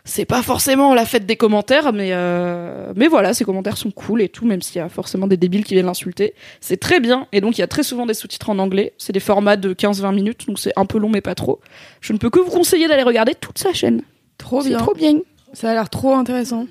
c'est 0.09 0.25
pas 0.25 0.43
forcément 0.43 0.95
la 0.95 1.05
fête 1.05 1.27
des 1.27 1.37
commentaires, 1.37 1.93
mais 1.93 2.09
euh, 2.13 2.93
mais 2.97 3.09
voilà, 3.09 3.35
ces 3.35 3.45
commentaires 3.45 3.77
sont 3.77 3.91
cool 3.91 4.23
et 4.23 4.31
tout, 4.31 4.47
même 4.47 4.63
s'il 4.63 4.77
y 4.77 4.81
a 4.81 4.89
forcément 4.89 5.27
des 5.27 5.37
débiles 5.37 5.65
qui 5.65 5.75
viennent 5.75 5.87
l'insulter. 5.87 6.33
C'est 6.61 6.79
très 6.79 6.99
bien, 6.99 7.27
et 7.33 7.43
donc 7.43 7.59
il 7.59 7.61
y 7.61 7.65
a 7.65 7.67
très 7.67 7.83
souvent 7.83 8.07
des 8.07 8.15
sous-titres 8.15 8.49
en 8.49 8.59
anglais. 8.59 8.95
C'est 8.97 9.13
des 9.13 9.21
formats 9.21 9.57
de 9.57 9.75
15-20 9.75 10.15
minutes, 10.15 10.47
donc 10.49 10.59
c'est 10.59 10.73
un 10.77 10.87
peu 10.87 10.99
long, 10.99 11.11
mais 11.11 11.21
pas 11.21 11.35
trop. 11.35 11.61
Je 12.01 12.15
ne 12.15 12.19
peux 12.19 12.31
que 12.31 12.39
vous 12.39 12.51
conseiller 12.51 12.89
d'aller 12.89 13.03
regarder 13.03 13.35
toute 13.35 13.59
sa 13.59 13.75
chaîne. 13.75 14.01
Trop 14.39 14.63
C'est 14.63 14.71
bien. 14.71 14.79
trop 14.79 14.95
bien. 14.95 15.19
Ça 15.53 15.71
a 15.71 15.75
l'air 15.75 15.91
trop 15.91 16.15
intéressant. 16.15 16.67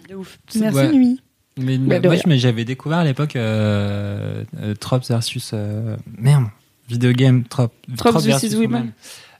Merci 0.55 0.77
Ouais. 0.77 0.91
Nuit. 0.91 1.21
Mais 1.59 1.77
Bah, 1.77 1.99
moi, 2.03 2.15
mais 2.25 2.39
j'avais 2.39 2.65
découvert 2.65 2.99
à 2.99 3.03
l'époque 3.03 3.35
euh, 3.35 4.43
euh, 4.61 4.73
Trop 4.75 4.99
versus 5.07 5.51
euh, 5.53 5.95
merde, 6.17 6.45
video 6.89 7.11
game 7.11 7.43
Trop, 7.43 7.67
Trop 7.97 8.17
versus 8.19 8.55
Women. 8.55 8.91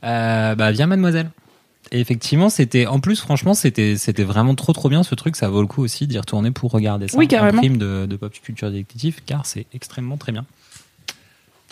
Euh, 0.03 0.55
bah 0.55 0.71
via 0.71 0.85
Mademoiselle. 0.85 1.29
Et 1.91 1.99
effectivement, 2.01 2.49
c'était 2.49 2.85
en 2.85 2.99
plus 2.99 3.19
franchement, 3.19 3.53
c'était 3.53 3.95
c'était 3.97 4.23
vraiment 4.25 4.55
trop 4.55 4.73
trop 4.73 4.89
bien 4.89 5.03
ce 5.03 5.15
truc, 5.15 5.35
ça 5.37 5.47
vaut 5.47 5.61
le 5.61 5.67
coup 5.67 5.81
aussi 5.81 6.05
d'y 6.05 6.19
retourner 6.19 6.51
pour 6.51 6.71
regarder 6.71 7.07
ça 7.07 7.17
Oui, 7.17 7.25
en 7.25 7.27
carrément. 7.29 7.59
prime 7.59 7.77
de, 7.77 8.05
de 8.05 8.15
pop 8.17 8.33
culture 8.33 8.69
détective 8.69 9.21
car 9.25 9.45
c'est 9.45 9.65
extrêmement 9.73 10.17
très 10.17 10.33
bien. 10.33 10.45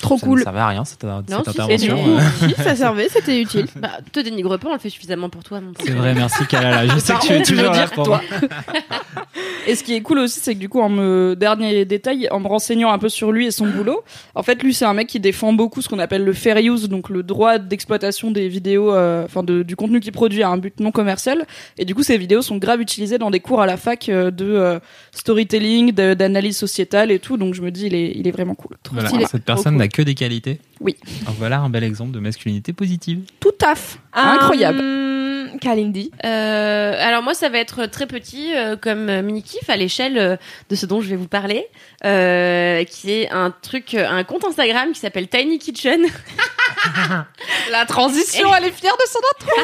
Trop 0.02 0.18
ça 0.18 0.26
cool. 0.28 0.40
ne 0.40 0.44
servait 0.44 0.60
à 0.60 0.68
rien 0.68 0.84
cette, 0.86 1.02
cette 1.02 1.30
Non, 1.30 1.44
si, 1.44 1.50
intervention. 1.50 1.98
c'est 2.38 2.46
euh. 2.46 2.50
Si, 2.50 2.64
ça 2.64 2.76
servait, 2.76 3.08
c'était 3.10 3.42
utile. 3.42 3.68
Bah, 3.78 3.92
te 4.12 4.20
dénigre 4.20 4.58
pas, 4.58 4.70
on 4.70 4.74
le 4.74 4.80
fait 4.80 4.90
suffisamment 4.90 5.30
pour 5.30 5.44
toi, 5.44 5.62
mon 5.62 5.72
C'est 5.84 5.92
vrai, 5.92 6.14
merci 6.14 6.46
Kalala. 6.48 6.86
Je 6.94 7.00
sais 7.00 7.14
que 7.14 7.26
tu 7.26 7.34
es 7.34 7.42
toujours 7.44 7.72
là 7.72 7.78
dire 7.78 7.92
pour 7.92 8.04
toi. 8.06 8.22
Et 9.68 9.74
ce 9.76 9.84
qui 9.84 9.96
est 9.96 10.02
cool 10.02 10.20
aussi, 10.20 10.40
c'est 10.40 10.54
que 10.54 10.60
du 10.60 10.70
coup, 10.70 10.80
en 10.80 10.90
me 10.90 11.36
dernier 11.36 11.86
détail, 11.86 12.28
en 12.30 12.40
me 12.40 12.48
renseignant 12.48 12.92
un 12.92 13.00
peu 13.00 13.10
sur 13.10 13.32
lui 13.32 13.48
et 13.48 13.52
son 13.52 13.66
boulot, 13.66 14.04
en 14.36 14.44
fait, 14.44 14.62
lui, 14.62 14.76
c'est 14.76 14.86
un 14.86 14.94
mec 14.94 15.08
qui 15.08 15.20
défend 15.20 15.54
beaucoup 15.54 15.82
ce 15.82 15.90
qu'on 15.90 15.98
appelle 15.98 16.24
le 16.24 16.34
fair 16.34 16.58
use, 16.58 16.88
donc 16.88 17.10
le 17.10 17.24
droit 17.24 17.58
d'exploitation 17.58 18.30
des 18.30 18.48
vidéos, 18.48 18.94
euh, 18.94 19.26
enfin 19.26 19.42
de- 19.42 19.64
du 19.64 19.76
contenu 19.76 20.00
qu'il 20.02 20.12
produit 20.12 20.44
à 20.44 20.50
un 20.50 20.58
but 20.58 20.80
non 20.80 20.92
commercial. 20.92 21.46
Et 21.80 21.86
du 21.86 21.96
coup, 21.96 22.04
ces 22.04 22.18
vidéos 22.20 22.44
sont 22.44 22.58
grave 22.58 22.80
utilisées 22.80 23.18
dans 23.18 23.32
des 23.32 23.40
cours 23.40 23.60
à 23.62 23.66
la 23.66 23.78
fac 23.78 24.08
euh, 24.10 24.30
de 24.30 24.46
euh, 24.46 24.80
storytelling, 25.12 25.92
d'analyse 25.94 26.58
sociétale 26.58 27.10
et 27.12 27.18
tout. 27.20 27.38
Donc 27.38 27.56
je 27.56 27.62
me 27.64 27.72
dis, 27.72 27.88
il 27.88 27.96
est, 27.96 28.12
il 28.16 28.28
est 28.28 28.32
vraiment 28.32 28.54
cool. 28.56 28.78
Voilà, 28.92 29.10
stylé. 29.10 29.26
cette 29.26 29.46
personne 29.46 29.78
n'a 29.86 29.90
que 29.90 30.02
des 30.02 30.16
qualités. 30.16 30.60
Oui. 30.82 30.96
Alors 31.24 31.36
voilà 31.38 31.60
un 31.60 31.70
bel 31.70 31.84
exemple 31.84 32.12
de 32.12 32.20
masculinité 32.20 32.74
positive. 32.74 33.22
Tout 33.40 33.52
taf, 33.52 34.00
incroyable. 34.14 34.80
Hum, 34.80 35.15
Kalindi. 35.60 36.12
Euh, 36.24 36.96
alors 37.00 37.24
moi, 37.24 37.34
ça 37.34 37.50
va 37.50 37.60
être 37.60 37.86
très 37.86 38.08
petit 38.08 38.56
euh, 38.56 38.76
comme 38.76 39.10
euh, 39.10 39.22
mini 39.22 39.44
kiff 39.44 39.70
à 39.70 39.76
l'échelle 39.76 40.18
euh, 40.18 40.38
de 40.70 40.76
ce 40.76 40.86
dont 40.86 41.02
je 41.02 41.10
vais 41.10 41.16
vous 41.16 41.28
parler, 41.28 41.68
qui 42.02 43.12
est 43.12 43.30
un 43.32 43.52
truc, 43.62 43.94
un 43.94 44.24
compte 44.24 44.46
Instagram 44.46 44.92
qui 44.92 45.00
s'appelle 45.00 45.28
Tiny 45.28 45.60
Kitchen. 45.60 46.06
La 47.72 47.86
transition, 47.86 48.54
elle 48.56 48.66
est 48.66 48.72
fière 48.72 48.96
de 48.96 49.10
son 49.10 49.20
intro. 49.36 49.62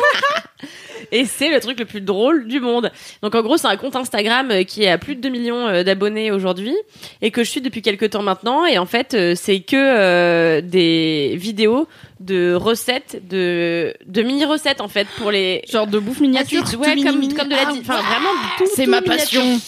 Et 1.12 1.25
c'est 1.25 1.49
le 1.49 1.60
truc 1.60 1.77
le 1.80 1.86
plus 1.86 1.99
drôle 1.99 2.47
du 2.47 2.60
monde. 2.62 2.89
Donc 3.21 3.36
en 3.36 3.41
gros, 3.41 3.58
c'est 3.58 3.67
un 3.67 3.75
compte 3.75 3.95
Instagram 3.95 4.63
qui 4.65 4.88
a 4.88 4.97
plus 4.97 5.15
de 5.15 5.21
2 5.21 5.30
millions 5.30 5.84
d'abonnés 5.84 6.32
aujourd'hui 6.32 6.75
et 7.21 7.32
que 7.32 7.43
je 7.43 7.49
suis 7.49 7.60
depuis 7.60 7.82
quelques 7.82 8.12
temps 8.12 8.21
maintenant. 8.21 8.65
Et 8.65 8.77
en 8.77 8.86
fait, 8.86 9.36
c'est 9.36 9.60
que 9.60 10.62
des 10.62 11.34
vidéos 11.36 11.88
de 12.21 12.53
recettes, 12.53 13.21
de, 13.29 13.93
de 14.05 14.21
mini-recettes 14.21 14.79
en 14.81 14.88
fait 14.88 15.07
pour 15.17 15.31
les... 15.31 15.63
Genre 15.69 15.88
de 15.88 15.99
bouffe 15.99 16.19
miniature. 16.19 16.63
Ouais, 16.79 16.95
comme, 17.01 17.34
comme 17.34 17.49
de 17.49 17.55
la... 17.55 17.71
di- 17.71 17.79
Enfin, 17.81 17.95
vraiment, 18.01 18.29
tout, 18.57 18.65
C'est 18.75 18.86
ma 18.86 19.01
passion. 19.01 19.60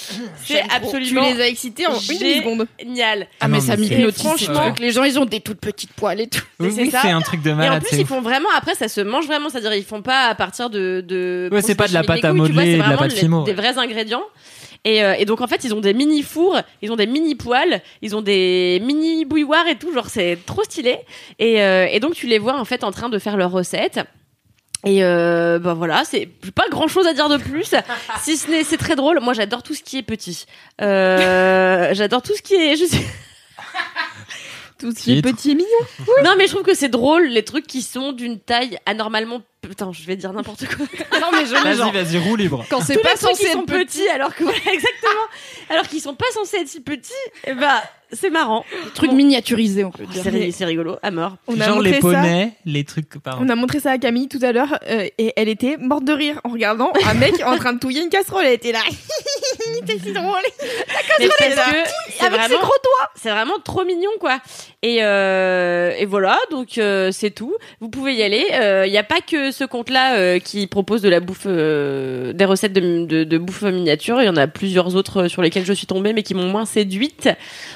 C'est 0.46 0.62
Tu 0.62 0.70
absolument 0.76 1.26
les 1.34 1.42
as 1.42 1.48
excités 1.48 1.88
en 1.88 1.94
une 1.96 2.00
Génial. 2.00 2.38
seconde. 2.38 2.68
génial. 2.80 3.28
Ah, 3.40 3.48
mais 3.48 3.58
non, 3.58 3.64
ça 3.64 3.76
mais 3.76 3.88
m'hypnotise. 3.88 4.24
franchement- 4.24 4.66
truc. 4.72 4.80
les 4.80 4.92
gens 4.92 5.04
ils 5.04 5.18
ont 5.20 5.26
des 5.26 5.40
toutes 5.42 5.60
petites 5.60 5.94
poils 5.94 6.22
et 6.22 6.28
tout. 6.28 6.42
Oui, 6.60 6.72
c'est 6.76 6.84
oui, 6.84 6.92
un 7.12 7.22
truc 7.22 7.42
de 7.42 7.50
Et 7.50 7.54
en 7.54 7.56
malade. 7.58 7.84
plus, 7.84 7.98
ils 7.98 8.06
font 8.06 8.22
vraiment, 8.22 8.50
après, 8.56 8.76
ça 8.76 8.88
se 8.88 9.02
mange 9.02 9.26
vraiment, 9.26 9.50
c'est-à-dire, 9.50 9.74
ils 9.74 9.84
font 9.84 10.02
pas 10.02 10.28
à 10.28 10.36
partir 10.36 10.70
de, 10.70 11.04
de 11.06 11.50
Ouais, 11.52 11.62
c'est 11.62 11.76
pas 11.76 11.88
de 11.88 11.94
la 11.94 12.04
pâte 12.04 12.24
à 12.24 12.30
tu 12.32 12.36
modeler, 12.38 12.66
c'est 12.66 12.74
de 12.74 12.78
la 12.78 12.84
vraiment 12.86 13.00
pâte 13.00 13.14
fimo, 13.14 13.44
Des 13.44 13.54
vrais 13.54 13.78
ingrédients. 13.78 14.24
Et, 14.86 15.04
euh, 15.04 15.14
et 15.18 15.26
donc, 15.26 15.42
en 15.42 15.48
fait, 15.48 15.64
ils 15.64 15.74
ont 15.74 15.80
des 15.80 15.94
mini 15.94 16.24
fours, 16.24 16.60
ils 16.82 16.92
ont 16.92 16.96
des 16.96 17.08
mini 17.08 17.36
poêles, 17.36 17.82
ils 18.02 18.16
ont 18.16 18.22
des 18.22 18.82
mini 18.84 19.26
bouilloires 19.26 19.68
et 19.68 19.78
tout, 19.78 19.94
genre, 19.94 20.10
c'est 20.10 20.38
trop 20.46 20.64
stylé. 20.64 21.00
Et, 21.40 21.62
euh, 21.62 21.88
et 21.90 22.00
donc, 22.00 22.14
tu 22.14 22.28
les 22.28 22.40
vois, 22.40 22.60
en 22.60 22.66
fait, 22.66 22.84
en 22.84 22.92
train 22.92 23.10
de 23.10 23.20
faire 23.20 23.38
leurs 23.38 23.52
recettes. 23.52 24.02
Et 24.86 25.04
euh, 25.04 25.60
bah 25.60 25.74
voilà, 25.74 26.04
c'est 26.04 26.28
pas 26.54 26.68
grand 26.70 26.90
chose 26.90 27.08
à 27.08 27.14
dire 27.14 27.30
de 27.30 27.38
plus, 27.38 27.74
si 28.22 28.36
ce 28.36 28.52
n'est 28.52 28.64
c'est 28.66 28.78
très 28.78 28.96
drôle. 28.96 29.20
Moi, 29.22 29.34
j'adore 29.34 29.64
tout 29.64 29.74
ce 29.74 29.82
qui 29.82 29.98
est 29.98 30.04
petit. 30.04 30.46
Euh, 30.82 31.90
j'adore 31.94 32.22
tout 32.22 32.36
ce 32.36 32.42
qui 32.42 32.56
est. 32.56 32.76
Je 32.76 32.86
sais, 32.86 33.06
Tout 34.80 34.92
ce 34.92 35.02
qui 35.02 35.18
est 35.18 35.22
petit 35.22 35.52
et 35.52 35.56
mignon. 35.56 35.70
Non, 36.26 36.32
mais 36.38 36.48
je 36.48 36.52
trouve 36.52 36.66
que 36.66 36.74
c'est 36.74 36.90
drôle 36.90 37.28
les 37.28 37.44
trucs 37.44 37.66
qui 37.66 37.82
sont 37.82 38.12
d'une 38.12 38.40
taille 38.40 38.78
anormalement. 38.86 39.42
Putain, 39.64 39.92
je 39.94 40.06
vais 40.06 40.16
dire 40.18 40.34
n'importe 40.34 40.66
quoi. 40.68 40.86
Non, 41.22 41.28
mais 41.32 41.46
je 41.46 41.52
Vas-y, 41.54 41.92
vas-y, 41.92 42.18
roue 42.18 42.36
libre. 42.36 42.66
Quand 42.70 42.82
c'est 42.82 42.98
pas 43.02 43.16
trucs 43.16 43.30
censé 43.30 43.48
sont 43.52 43.62
être 43.62 43.66
petit. 43.66 43.86
petits, 44.00 44.08
alors 44.10 44.36
que 44.36 44.44
voilà, 44.44 44.58
exactement, 44.60 45.24
alors 45.70 45.88
qu'ils 45.88 46.02
sont 46.02 46.16
pas 46.16 46.26
censés 46.34 46.58
être 46.58 46.68
si 46.68 46.82
petits. 46.82 47.12
Et 47.48 47.54
bah, 47.54 47.82
c'est 48.12 48.30
marrant. 48.30 48.66
Truc 48.94 49.10
Bon. 49.12 49.16
miniaturisé 49.16 49.84
on 49.86 49.92
peut 49.92 50.06
dire. 50.06 50.22
C'est 50.24 50.30
ri- 50.30 50.52
c'est 50.52 50.66
rigolo, 50.66 50.98
à 51.02 51.12
mort. 51.12 51.38
On 51.48 51.60
a 51.60 51.66
Genre 51.66 51.76
montré 51.78 51.90
les 51.92 51.96
ça. 51.96 52.02
poneys, 52.02 52.52
les 52.66 52.84
trucs. 52.84 53.18
Pardon. 53.20 53.44
On 53.46 53.50
a 53.50 53.56
montré 53.56 53.80
ça 53.80 53.92
à 53.92 53.98
Camille 53.98 54.28
tout 54.28 54.40
à 54.42 54.52
l'heure 54.52 54.78
euh, 54.90 55.08
et 55.18 55.34
elle 55.38 55.48
était 55.50 55.78
morte 55.78 56.04
de 56.04 56.14
rire 56.14 56.40
en 56.44 56.50
regardant 56.50 56.92
un 57.08 57.14
mec 57.16 57.36
en 57.46 57.58
train 57.58 57.74
de 57.74 57.80
touiller 57.80 58.04
une 58.04 58.10
casserole. 58.10 58.44
Elle 58.46 58.54
était 58.54 58.72
là. 58.74 58.82
C'était 59.76 59.98
si 60.00 60.12
drôle. 60.12 60.42
Mais 61.20 61.28
parce 61.28 61.42
est 61.42 61.56
là. 61.56 61.64
c'est 62.10 62.26
Avec 62.26 62.42
ses 62.42 62.48
vraiment, 62.48 62.62
gros 62.62 62.74
doigts. 62.84 63.10
c'est 63.16 63.30
vraiment 63.30 63.60
trop 63.64 63.86
mignon, 63.86 64.10
quoi. 64.20 64.40
Et, 64.82 64.98
euh, 65.04 65.94
et 65.98 66.06
voilà, 66.06 66.38
donc 66.52 66.78
euh, 66.78 67.12
c'est 67.12 67.32
tout. 67.32 67.56
Vous 67.80 67.88
pouvez 67.90 68.14
y 68.14 68.24
aller. 68.24 68.46
Il 68.86 68.92
n'y 68.92 68.98
a 68.98 69.04
pas 69.04 69.22
que 69.22 69.52
ce 69.54 69.64
compte-là 69.64 70.16
euh, 70.18 70.40
qui 70.40 70.68
propose 70.68 71.02
de 71.02 71.10
la 71.10 71.20
bouffe, 71.20 71.46
euh, 71.46 72.34
des 72.34 72.46
recettes 72.46 72.74
de, 72.74 73.06
de, 73.06 73.24
de 73.24 73.38
bouffe 73.38 73.62
miniature. 73.64 74.22
Il 74.22 74.26
y 74.26 74.30
en 74.30 74.36
a 74.36 74.48
plusieurs 74.48 74.96
autres 74.96 75.24
euh, 75.24 75.28
sur 75.30 75.42
lesquelles 75.42 75.66
je 75.66 75.74
suis 75.74 75.88
tombée, 75.88 76.12
mais 76.14 76.24
qui 76.24 76.34
m'ont 76.34 76.50
moins 76.50 76.66
séduite. 76.66 77.30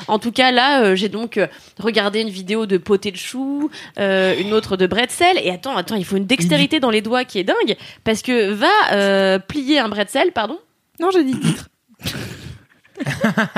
En 0.08 0.20
tout 0.20 0.32
cas, 0.32 0.52
là, 0.52 0.84
euh, 0.84 0.96
j'ai 0.96 1.10
donc 1.10 1.40
regardé 1.80 2.22
une 2.22 2.30
vidéo 2.30 2.66
de 2.66 2.78
potée 2.78 3.12
de 3.12 3.18
chou, 3.18 3.70
euh, 4.00 4.36
une 4.40 4.54
autre 4.54 4.78
de 4.78 4.88
bretzel. 4.88 5.38
Et 5.44 5.52
attends, 5.52 5.78
attends, 5.78 5.96
il 5.96 6.06
faut 6.06 6.18
une 6.18 6.26
dextérité 6.26 6.80
dans 6.80 6.92
les 6.92 7.02
doigts 7.02 7.24
qui 7.24 7.40
est 7.40 7.44
dingue, 7.44 7.76
parce 8.04 8.22
que 8.22 8.52
va 8.52 8.68
euh, 8.92 9.40
plier 9.40 9.80
un 9.80 9.90
bretzel, 9.90 10.32
pardon. 10.32 10.60
Non, 11.00 11.10
j'ai 11.12 11.24
dit 11.24 11.40
titre. 11.40 11.70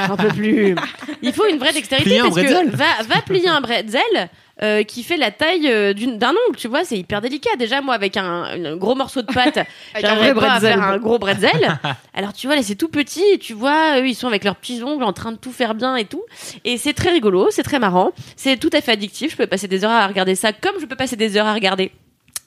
J'en 0.08 0.18
peux 0.18 0.28
plus. 0.30 0.76
Il 1.22 1.32
faut 1.32 1.48
une 1.48 1.60
vraie 1.60 1.72
dextérité 1.72 2.10
Plier 2.10 2.22
parce 2.22 2.36
que 2.36 2.76
va 2.76 3.22
plier 3.26 3.48
un 3.48 3.62
bretzel 3.62 4.30
euh, 4.62 4.84
qui 4.84 5.04
fait 5.04 5.18
la 5.18 5.32
taille 5.32 5.68
euh, 5.68 5.94
d'un 5.94 6.32
ongle, 6.32 6.58
tu 6.58 6.68
vois, 6.68 6.84
c'est 6.84 6.98
hyper 6.98 7.22
délicat. 7.22 7.56
Déjà, 7.58 7.82
moi, 7.82 7.94
avec 7.96 8.18
un, 8.18 8.44
un 8.44 8.76
gros 8.76 8.96
morceau 8.96 9.22
de 9.22 9.32
pâte, 9.32 9.58
Avec 9.58 9.68
un 9.94 10.00
j'arriverais 10.02 10.34
pas 10.34 10.54
à 10.54 10.60
faire 10.60 10.84
un 10.84 10.98
gros 10.98 11.18
bretzel. 11.20 11.80
Alors, 12.14 12.34
tu 12.34 12.48
vois, 12.48 12.56
là, 12.56 12.64
c'est 12.64 12.76
tout 12.76 12.90
petit, 12.90 13.24
et 13.34 13.38
tu 13.38 13.54
vois, 13.54 14.00
eux, 14.00 14.08
ils 14.08 14.16
sont 14.16 14.28
avec 14.28 14.44
leurs 14.44 14.56
petits 14.56 14.84
ongles 14.84 15.04
en 15.04 15.14
train 15.14 15.32
de 15.32 15.38
tout 15.38 15.52
faire 15.52 15.76
bien 15.76 15.96
et 15.96 16.06
tout. 16.06 16.24
Et 16.66 16.78
c'est 16.78 16.94
très 16.94 17.10
rigolo, 17.10 17.48
c'est 17.52 17.64
très 17.64 17.80
marrant, 17.80 18.12
c'est 18.36 18.58
tout 18.58 18.70
à 18.74 18.82
fait 18.82 18.92
addictif. 18.92 19.32
Je 19.32 19.38
peux 19.38 19.48
passer 19.48 19.68
des 19.68 19.84
heures 19.86 19.92
à 19.92 20.08
regarder 20.08 20.36
ça, 20.36 20.54
comme 20.54 20.80
je 20.80 20.86
peux 20.86 20.96
passer 20.96 21.16
des 21.16 21.38
heures 21.38 21.48
à 21.48 21.54
regarder 21.54 21.92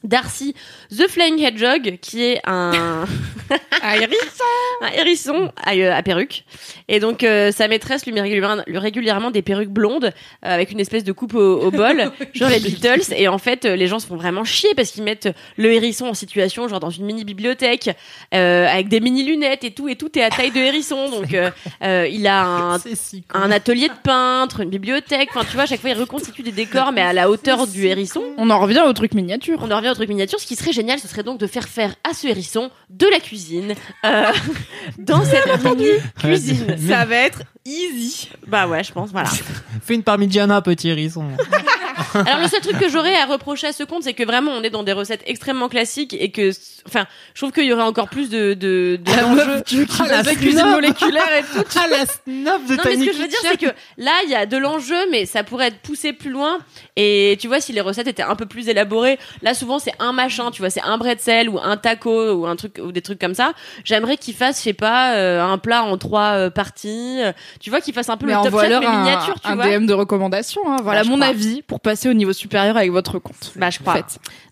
Darcy 0.05 0.55
the 0.91 1.09
Flying 1.09 1.39
Hedgehog, 1.43 1.99
qui 2.01 2.23
est 2.25 2.41
un 2.45 3.05
Ah, 3.83 3.97
hérisson. 3.97 4.45
un 4.83 4.89
hérisson 4.93 5.53
à, 5.63 5.75
euh, 5.75 5.93
à 5.93 6.03
perruque. 6.03 6.45
Et 6.89 7.01
donc, 7.01 7.23
euh, 7.25 7.51
sa 7.53 7.69
maîtresse 7.69 8.07
lui 8.07 8.13
met 8.13 8.21
régulièrement, 8.21 8.63
lui 8.67 8.79
régulièrement 8.79 9.31
des 9.31 9.43
perruques 9.43 9.71
blondes 9.71 10.05
euh, 10.07 10.11
avec 10.43 10.71
une 10.71 10.81
espèce 10.81 11.05
de 11.05 11.13
coupe 11.13 11.35
au, 11.35 11.61
au 11.61 11.71
bol, 11.71 12.11
genre 12.35 12.49
les 12.49 12.61
Beatles. 12.61 13.13
Et 13.17 13.29
en 13.29 13.39
fait, 13.39 13.65
euh, 13.65 13.77
les 13.77 13.89
gens 13.89 13.99
se 13.99 14.07
font 14.07 14.17
vraiment 14.17 14.45
chier 14.45 14.71
parce 14.77 14.91
qu'ils 14.91 15.03
mettent 15.03 15.29
le 15.57 15.73
hérisson 15.73 16.07
en 16.07 16.15
situation, 16.15 16.69
genre 16.69 16.81
dans 16.81 16.91
une 16.91 17.05
mini 17.05 17.25
bibliothèque, 17.25 17.91
euh, 18.35 18.67
avec 18.67 18.89
des 18.89 19.01
mini 19.01 19.25
lunettes 19.25 19.65
et 19.65 19.73
tout, 19.73 19.89
et 19.89 19.97
tout 19.97 20.17
est 20.19 20.23
à 20.23 20.31
taille 20.31 20.51
de 20.53 20.61
hérisson. 20.61 21.11
Donc, 21.11 21.35
euh, 21.35 21.51
euh, 21.83 22.09
il 22.11 22.27
a 22.27 22.43
un, 22.45 22.79
si 22.95 23.25
un 23.35 23.51
atelier 23.51 23.89
de 23.89 23.95
peintre, 24.03 24.61
une 24.61 24.71
bibliothèque. 24.71 25.29
Enfin, 25.35 25.45
tu 25.45 25.55
vois, 25.55 25.65
à 25.65 25.67
chaque 25.67 25.81
fois, 25.81 25.91
il 25.91 25.99
reconstitue 25.99 26.43
des 26.43 26.53
décors, 26.53 26.93
mais 26.93 27.03
à 27.03 27.13
la 27.13 27.29
hauteur 27.29 27.67
du 27.67 27.87
hérisson. 27.87 28.23
On 28.39 28.49
en 28.51 28.59
revient 28.61 28.83
au 28.87 28.93
truc 28.93 29.15
miniature. 29.15 29.59
On 29.63 29.71
en 29.71 29.77
revient 29.77 29.92
au 29.93 29.95
truc 29.95 30.09
miniature. 30.09 30.41
Ce 30.41 30.47
qui 30.47 30.57
serait 30.57 30.73
génial, 30.73 30.99
ce 30.99 31.09
serait 31.09 31.23
donc 31.23 31.39
de 31.39 31.47
faire 31.47 31.69
faire 31.69 31.95
à 32.09 32.15
ce 32.15 32.27
hérisson 32.27 32.71
de 32.91 33.07
la 33.07 33.21
cuisine 33.21 33.75
euh, 34.05 34.33
dans 34.99 35.25
cette 35.25 35.65
mini 35.65 35.89
cuisine. 36.19 36.77
Ça 36.89 37.05
va 37.05 37.17
être 37.17 37.43
easy. 37.65 38.31
Bah 38.47 38.67
ouais, 38.67 38.83
je 38.85 38.93
pense, 38.93 39.11
voilà. 39.11 39.31
Fais 39.83 39.95
une 39.95 40.03
parmigiana, 40.03 40.61
petit 40.63 40.89
hérisson. 40.89 41.27
Alors 42.15 42.41
le 42.41 42.49
seul 42.49 42.61
truc 42.61 42.79
que 42.79 42.89
j'aurais 42.89 43.15
à 43.15 43.27
reprocher 43.27 43.69
à 43.69 43.73
ce 43.73 43.85
compte, 43.85 44.03
c'est 44.03 44.15
que 44.15 44.23
vraiment 44.23 44.53
on 44.53 44.63
est 44.63 44.71
dans 44.71 44.83
des 44.83 44.93
recettes 44.93 45.23
extrêmement 45.27 45.69
classiques 45.69 46.15
et 46.19 46.31
que, 46.31 46.51
enfin, 46.87 47.07
je 47.35 47.41
trouve 47.41 47.53
qu'il 47.53 47.65
y 47.65 47.73
aurait 47.73 47.83
encore 47.83 48.09
plus 48.09 48.29
de 48.29 48.55
de, 48.55 48.99
de. 49.03 49.63
Tu 49.63 49.87
qu'il 49.87 50.07
Ah, 50.11 50.23
la 50.23 50.35
cuisine 50.35 50.71
moléculaire 50.71 51.29
et 51.39 51.43
tout. 51.43 51.63
Ah, 51.83 51.87
la 51.89 52.05
snob 52.07 52.67
de 52.67 52.75
Non 52.77 52.83
mais 52.85 52.97
ce 52.97 53.05
que 53.07 53.13
je 53.13 53.23
veux 53.23 53.29
dire 53.29 53.39
c'est 53.43 53.57
que 53.57 53.73
là 53.97 54.13
il 54.25 54.31
y 54.31 54.35
a 54.35 54.47
de 54.47 54.57
l'enjeu 54.57 54.97
mais 55.11 55.27
ça 55.27 55.43
pourrait 55.43 55.69
être 55.69 55.79
poussé 55.79 56.13
plus 56.13 56.31
loin 56.31 56.59
et 56.97 57.37
tu 57.41 57.49
vois 57.49 57.61
si 57.61 57.73
les 57.73 57.81
recettes 57.81 58.07
étaient 58.07 58.23
un 58.23 58.37
peu 58.37 58.47
plus 58.47 58.69
élaborées 58.69 59.19
là 59.43 59.55
souvent 59.55 59.79
c'est 59.79 59.95
un 59.99 60.13
machin 60.13 60.51
tu 60.51 60.61
vois 60.61 60.71
c'est 60.71 60.83
un 60.83 60.99
bretzel 60.99 61.49
ou 61.49 61.59
un 61.59 61.77
taco 61.77 62.33
ou 62.35 62.47
un 62.47 62.57
truc 62.57 62.79
ou 62.83 62.93
des 62.93 63.01
trucs 63.01 63.19
comme 63.19 63.35
ça 63.35 63.53
j'aimerais 63.85 64.17
qu'ils 64.17 64.35
fassent 64.35 64.59
je 64.59 64.65
sais 64.65 64.73
pas 64.75 65.15
euh, 65.15 65.43
un 65.43 65.59
plat 65.59 65.83
en 65.83 65.97
trois 65.97 66.33
euh, 66.35 66.51
parties 66.51 67.19
euh, 67.21 67.33
tu 67.61 67.71
vois 67.71 67.81
qu'ils 67.81 67.95
fassent 67.95 68.09
un 68.09 68.17
peu 68.17 68.27
Mais 68.27 68.33
le 68.33 68.39
top 68.39 68.45
chef 68.47 68.55
envoie-leur 68.55 68.81
mais 68.81 68.87
un, 68.87 69.01
miniature 69.05 69.35
tu 69.41 69.49
un 69.49 69.55
vois 69.57 69.67
DM 69.79 69.87
de 69.87 69.93
recommandation. 69.95 70.61
hein. 70.67 70.77
Voilà 70.83 71.03
Bah, 71.03 71.09
mon 71.11 71.17
crois. 71.17 71.29
avis 71.29 71.63
pour 71.63 71.81
passer 71.81 72.09
au 72.09 72.13
niveau 72.15 72.33
supérieur 72.33 72.77
avec 72.77 72.91
votre 72.91 73.19
compte. 73.19 73.53
bah 73.57 73.71
je 73.71 73.79
crois 73.79 73.99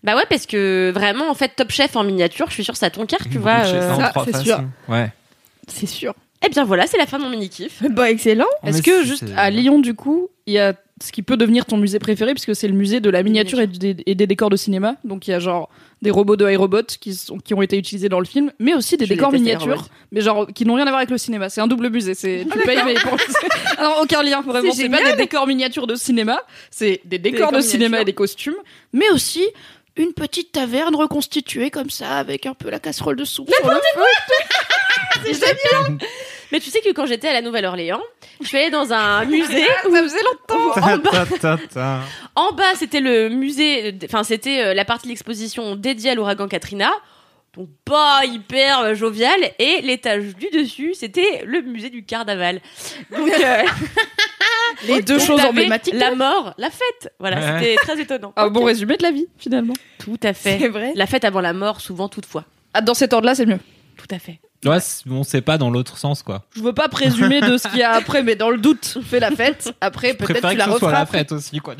bah 0.03 0.15
ouais 0.15 0.25
parce 0.29 0.45
que 0.45 0.91
vraiment 0.93 1.29
en 1.29 1.33
fait 1.33 1.49
top 1.55 1.71
chef 1.71 1.95
en 1.95 2.03
miniature 2.03 2.47
je 2.49 2.53
suis 2.53 2.63
sûre 2.63 2.75
ça 2.75 2.89
ton 2.89 3.05
cœur 3.05 3.19
tu 3.31 3.37
vois 3.37 3.65
euh, 3.65 3.91
en 3.93 3.99
ça, 3.99 4.09
trois 4.09 4.25
c'est 4.25 4.31
façons. 4.31 4.43
sûr. 4.45 4.63
Ouais. 4.89 5.11
C'est 5.67 5.85
sûr. 5.87 6.13
et 6.45 6.49
bien 6.49 6.63
voilà 6.65 6.87
c'est 6.87 6.97
la 6.97 7.05
fin 7.05 7.17
de 7.19 7.23
mon 7.23 7.29
mini 7.29 7.49
kiff 7.49 7.83
Bah, 7.89 8.09
excellent. 8.09 8.45
Est-ce 8.63 8.81
que 8.81 9.03
juste 9.03 9.25
c'est- 9.27 9.35
à 9.37 9.49
Lyon 9.49 9.79
du 9.79 9.93
coup, 9.93 10.27
il 10.47 10.53
y 10.53 10.59
a 10.59 10.73
ce 11.01 11.11
qui 11.11 11.21
peut 11.21 11.37
devenir 11.37 11.65
ton 11.65 11.77
musée 11.77 11.99
préféré 11.99 12.33
puisque 12.33 12.55
c'est 12.55 12.67
le 12.67 12.73
musée 12.73 12.99
de 12.99 13.09
la 13.09 13.23
miniature 13.23 13.59
et 13.59 13.67
des, 13.67 13.95
et 14.05 14.15
des 14.15 14.27
décors 14.27 14.49
de 14.49 14.55
cinéma. 14.55 14.95
Donc 15.03 15.27
il 15.27 15.31
y 15.31 15.33
a 15.33 15.39
genre 15.39 15.69
des 16.01 16.11
robots 16.11 16.35
de 16.35 16.49
iRobot 16.49 16.83
qui 16.99 17.13
sont 17.13 17.37
qui 17.37 17.53
ont 17.53 17.61
été 17.61 17.77
utilisés 17.77 18.09
dans 18.09 18.19
le 18.19 18.25
film, 18.25 18.51
mais 18.59 18.73
aussi 18.73 18.97
des 18.97 19.05
Je 19.05 19.13
décors 19.13 19.31
miniatures, 19.31 19.85
mais 20.11 20.21
genre 20.21 20.47
qui 20.53 20.65
n'ont 20.65 20.75
rien 20.75 20.85
à 20.85 20.89
voir 20.89 20.97
avec 20.97 21.09
le 21.09 21.17
cinéma. 21.17 21.49
C'est 21.49 21.61
un 21.61 21.67
double 21.67 21.89
musée. 21.89 22.13
C'est 22.13 22.45
tu 22.51 22.59
payes 22.59 22.79
mais 22.85 22.95
pour 22.95 23.17
alors 23.77 23.99
aucun 24.01 24.23
lien 24.23 24.41
vraiment. 24.41 24.71
C'est 24.71 24.83
C'est 24.83 24.89
pas 24.89 25.03
des 25.11 25.17
décors 25.17 25.47
miniatures 25.47 25.87
de 25.87 25.95
cinéma, 25.95 26.41
c'est 26.69 27.01
des 27.05 27.19
décors 27.19 27.47
décors 27.47 27.51
de 27.51 27.61
cinéma 27.61 28.01
et 28.01 28.05
des 28.05 28.13
costumes, 28.13 28.55
mais 28.93 29.09
aussi 29.11 29.45
une 29.97 30.13
petite 30.13 30.51
taverne 30.51 30.95
reconstituée 30.95 31.69
comme 31.69 31.89
ça 31.89 32.17
avec 32.17 32.45
un 32.45 32.53
peu 32.53 32.69
la 32.69 32.79
casserole 32.79 33.15
de 33.15 33.25
soupe. 33.25 33.49
sur 33.53 33.69
le 33.69 33.75
feu. 33.75 35.31
mais 36.51 36.59
tu 36.59 36.69
sais 36.69 36.81
que 36.81 36.91
quand 36.91 37.05
j'étais 37.05 37.27
à 37.27 37.33
la 37.33 37.41
Nouvelle-Orléans 37.41 38.01
je 38.41 38.47
suis 38.47 38.57
allée 38.57 38.69
dans 38.69 38.91
un 38.91 39.25
musée 39.25 39.65
Ça 39.83 39.89
faisait 40.03 40.23
longtemps. 40.23 40.81
en 40.81 40.97
bas. 40.97 42.01
En 42.35 42.49
c'était 42.75 43.01
le 43.01 43.29
musée, 43.29 43.97
enfin, 44.05 44.23
c'était 44.23 44.61
euh, 44.63 44.73
la 44.73 44.85
partie 44.85 45.07
de 45.07 45.11
l'exposition 45.11 45.75
dédiée 45.75 46.11
à 46.11 46.15
l'ouragan 46.15 46.47
Katrina. 46.47 46.91
Donc, 47.55 47.67
pas 47.83 48.21
hyper 48.25 48.79
euh, 48.79 48.95
jovial. 48.95 49.37
Et 49.59 49.81
l'étage 49.81 50.35
du 50.37 50.49
dessus, 50.49 50.93
c'était 50.93 51.43
le 51.45 51.61
musée 51.61 51.89
du 51.89 52.05
carnaval. 52.05 52.61
Donc, 53.11 53.29
euh, 53.29 53.63
Les 54.87 55.01
deux 55.01 55.17
donc, 55.17 55.27
choses 55.27 55.41
emblématiques. 55.45 55.93
La 55.93 56.15
mort, 56.15 56.53
la 56.57 56.69
fête. 56.69 57.13
Voilà, 57.19 57.37
Ouais. 57.37 57.59
c'était 57.59 57.75
très 57.75 57.99
étonnant. 58.01 58.33
Un 58.37 58.49
bon 58.49 58.63
résumé 58.63 58.95
de 58.97 59.03
la 59.03 59.11
vie 59.11 59.27
finalement. 59.37 59.73
Tout 59.99 60.17
à 60.23 60.33
fait. 60.33 60.57
C'est 60.59 60.69
vrai. 60.69 60.93
La 60.95 61.05
fête 61.05 61.25
avant 61.25 61.41
la 61.41 61.53
mort, 61.53 61.81
souvent, 61.81 62.07
toutefois. 62.07 62.45
Ah, 62.73 62.81
dans 62.81 62.93
cet 62.93 63.11
ordre-là, 63.11 63.35
c'est 63.35 63.45
mieux. 63.45 63.59
Tout 63.97 64.07
à 64.09 64.17
fait. 64.19 64.39
Ouais, 64.65 64.77
on 65.09 65.23
sait 65.23 65.41
pas 65.41 65.57
dans 65.57 65.71
l'autre 65.71 65.97
sens, 65.97 66.21
quoi. 66.21 66.43
Je 66.55 66.61
veux 66.61 66.73
pas 66.73 66.87
présumer 66.87 67.41
de 67.41 67.57
ce 67.57 67.67
qu'il 67.67 67.79
y 67.79 67.83
a 67.83 67.91
après, 67.91 68.21
mais 68.21 68.35
dans 68.35 68.51
le 68.51 68.57
doute, 68.57 68.99
fais 69.03 69.19
la 69.19 69.31
fête. 69.31 69.73
Après, 69.81 70.13
peut-être 70.13 70.47
tu 70.47 70.53
que 70.53 70.57
la 70.57 70.65
referas. 70.67 70.91
la 70.91 71.05
fête 71.05 71.31
aussi, 71.31 71.59
quoi. 71.59 71.75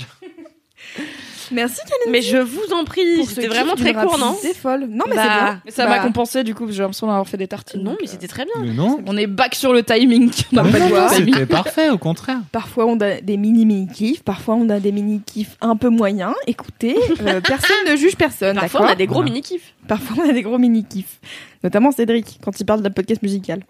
Merci 1.52 1.80
Kalindi. 1.88 2.12
Mais 2.12 2.22
je 2.22 2.38
vous 2.38 2.74
en 2.74 2.84
prie, 2.86 3.26
c'était 3.26 3.48
vraiment 3.48 3.76
très 3.76 3.94
court, 3.94 4.18
non 4.18 4.28
rapidité 4.28 4.54
folle. 4.54 4.88
Non 4.90 5.06
mais 5.10 5.16
Bah, 5.16 5.22
c'est 5.24 5.30
bien. 5.44 5.62
Mais 5.66 5.72
ça 5.72 5.84
Bah, 5.86 5.90
m'a 5.98 6.00
compensé 6.00 6.44
du 6.44 6.56
coup, 6.56 6.66
j'ai 6.72 6.80
l'impression 6.82 7.08
d'avoir 7.08 7.28
fait 7.28 7.38
des 7.38 7.48
tartines. 7.48 7.84
Non, 7.84 7.96
mais 8.00 8.08
euh, 8.08 8.12
c'était 8.12 8.28
très 8.28 8.46
bien. 8.46 8.54
Mais 8.62 8.74
non. 8.74 9.00
On 9.06 9.18
est 9.18 9.28
back 9.28 9.56
sur 9.56 9.74
le 9.74 9.84
timing. 9.84 10.32
Non. 10.52 10.64
C'était 11.10 11.46
parfait, 11.46 11.90
au 11.90 11.98
contraire. 11.98 12.40
Parfois 12.52 12.86
on 12.86 13.00
a 13.00 13.22
des 13.22 13.38
mini 13.38 13.66
mini 13.66 13.88
kiffs, 13.88 14.24
parfois 14.24 14.56
on 14.56 14.70
a 14.70 14.80
des 14.80 14.92
mini 14.92 15.22
kiffs 15.26 15.58
un 15.62 15.76
peu 15.76 15.90
moyens. 15.90 16.34
Écoutez, 16.48 16.96
euh, 17.22 17.42
personne 17.46 17.76
ne 17.90 17.96
juge 17.96 18.16
personne. 18.16 18.56
Parfois, 18.58 18.82
on 18.82 18.86
a 18.88 18.96
des 18.96 19.06
gros 19.08 19.16
Voilà. 19.20 19.32
mini-kifs. 19.32 19.74
Parfois 19.88 20.24
on 20.26 20.30
a 20.30 20.34
des 20.34 20.42
gros 20.42 20.58
mini 20.58 20.84
kiffs, 20.86 21.20
notamment 21.64 21.92
Cédric 21.92 22.40
quand 22.44 22.60
il 22.60 22.66
parle 22.66 22.82
d'un 22.82 22.90
podcast 22.92 23.22
musical. 23.24 23.62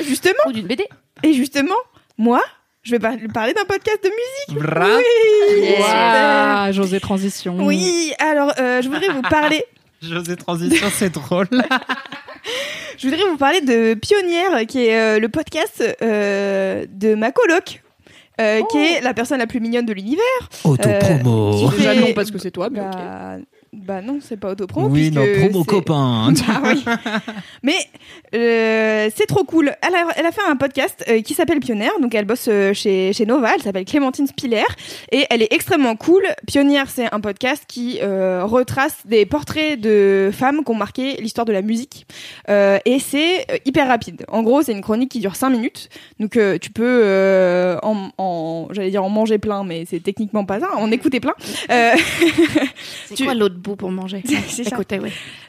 Et 0.00 0.04
justement, 0.04 0.34
Ou 0.48 0.52
d'une 0.52 0.66
BD. 0.66 0.84
et 1.22 1.32
justement, 1.34 1.74
moi, 2.18 2.40
je 2.84 2.90
vais 2.92 2.98
par- 2.98 3.14
parler 3.32 3.52
d'un 3.54 3.64
podcast 3.64 3.98
de 4.04 4.10
musique. 4.10 4.62
Bra. 4.64 4.86
Oui, 4.96 5.74
Ouah, 5.80 6.72
José 6.72 7.00
Transition. 7.00 7.56
Oui, 7.60 8.12
alors 8.18 8.52
euh, 8.58 8.80
je 8.82 8.88
voudrais 8.88 9.08
vous 9.08 9.22
parler. 9.22 9.64
José 10.02 10.36
Transition, 10.36 10.86
c'est 10.92 11.10
drôle. 11.12 11.48
Je 12.98 13.08
voudrais 13.08 13.24
vous 13.28 13.36
parler 13.38 13.60
de 13.62 13.94
Pionnière, 13.94 14.66
qui 14.66 14.86
est 14.86 14.98
euh, 14.98 15.18
le 15.18 15.28
podcast 15.28 15.82
euh, 16.02 16.84
de 16.88 17.14
ma 17.14 17.32
coloc, 17.32 17.82
euh, 18.40 18.62
qui 18.70 18.78
est 18.78 19.00
la 19.00 19.14
personne 19.14 19.38
la 19.38 19.46
plus 19.46 19.60
mignonne 19.60 19.84
de 19.86 19.92
l'univers. 19.92 20.22
Autopromo. 20.62 21.70
Déjà 21.70 21.94
non, 21.94 22.12
parce 22.14 22.30
que 22.30 22.38
c'est 22.38 22.50
toi, 22.52 22.68
mais 22.70 22.80
ok. 22.80 22.92
Bah, 22.92 23.36
bah 23.74 24.00
non, 24.02 24.18
c'est 24.20 24.38
pas 24.38 24.50
autopromo. 24.52 24.88
oui, 24.88 25.10
non, 25.10 25.24
promo 25.38 25.64
copain. 25.64 26.32
Ah 26.48 26.60
oui. 26.64 26.84
Mais 27.62 27.74
euh, 28.34 29.10
c'est 29.14 29.26
trop 29.26 29.44
cool. 29.44 29.72
Elle 29.82 29.94
a, 29.94 30.06
elle 30.16 30.26
a 30.26 30.32
fait 30.32 30.42
un 30.48 30.56
podcast 30.56 31.04
euh, 31.08 31.20
qui 31.22 31.34
s'appelle 31.34 31.60
Pionnière. 31.60 31.92
Donc 32.00 32.14
elle 32.14 32.24
bosse 32.24 32.46
euh, 32.48 32.72
chez, 32.72 33.12
chez 33.12 33.26
Nova. 33.26 33.52
Elle 33.54 33.62
s'appelle 33.62 33.84
Clémentine 33.84 34.26
Spiller. 34.26 34.64
Et 35.12 35.24
elle 35.30 35.42
est 35.42 35.52
extrêmement 35.52 35.96
cool. 35.96 36.22
Pionnière, 36.46 36.88
c'est 36.90 37.12
un 37.12 37.20
podcast 37.20 37.64
qui 37.66 37.98
euh, 38.02 38.44
retrace 38.44 38.96
des 39.04 39.26
portraits 39.26 39.80
de 39.80 40.30
femmes 40.32 40.64
qui 40.64 40.70
ont 40.70 40.74
marqué 40.76 41.14
l'histoire 41.20 41.44
de 41.44 41.52
la 41.52 41.62
musique. 41.62 42.06
Euh, 42.48 42.78
et 42.84 42.98
c'est 42.98 43.46
euh, 43.50 43.56
hyper 43.64 43.88
rapide. 43.88 44.24
En 44.28 44.42
gros, 44.42 44.62
c'est 44.62 44.72
une 44.72 44.82
chronique 44.82 45.10
qui 45.10 45.20
dure 45.20 45.36
5 45.36 45.50
minutes. 45.50 45.88
Donc 46.20 46.36
euh, 46.36 46.58
tu 46.58 46.70
peux 46.70 46.82
euh, 47.04 47.78
en, 47.82 48.10
en- 48.18 48.68
j'allais 48.72 48.90
dire 48.90 49.04
en 49.04 49.08
manger 49.10 49.38
plein, 49.38 49.64
mais 49.64 49.84
c'est 49.88 50.00
techniquement 50.00 50.44
pas 50.44 50.60
ça. 50.60 50.68
En 50.76 50.90
écouter 50.90 51.20
plein. 51.20 51.34
Euh, 51.70 51.92
C'est 53.06 53.14
Tu- 53.14 53.24
quoi 53.24 53.34
l'autre 53.34 53.56
pour 53.76 53.90
manger 53.90 54.22
C'est 54.48 54.64
ça. 54.64 54.76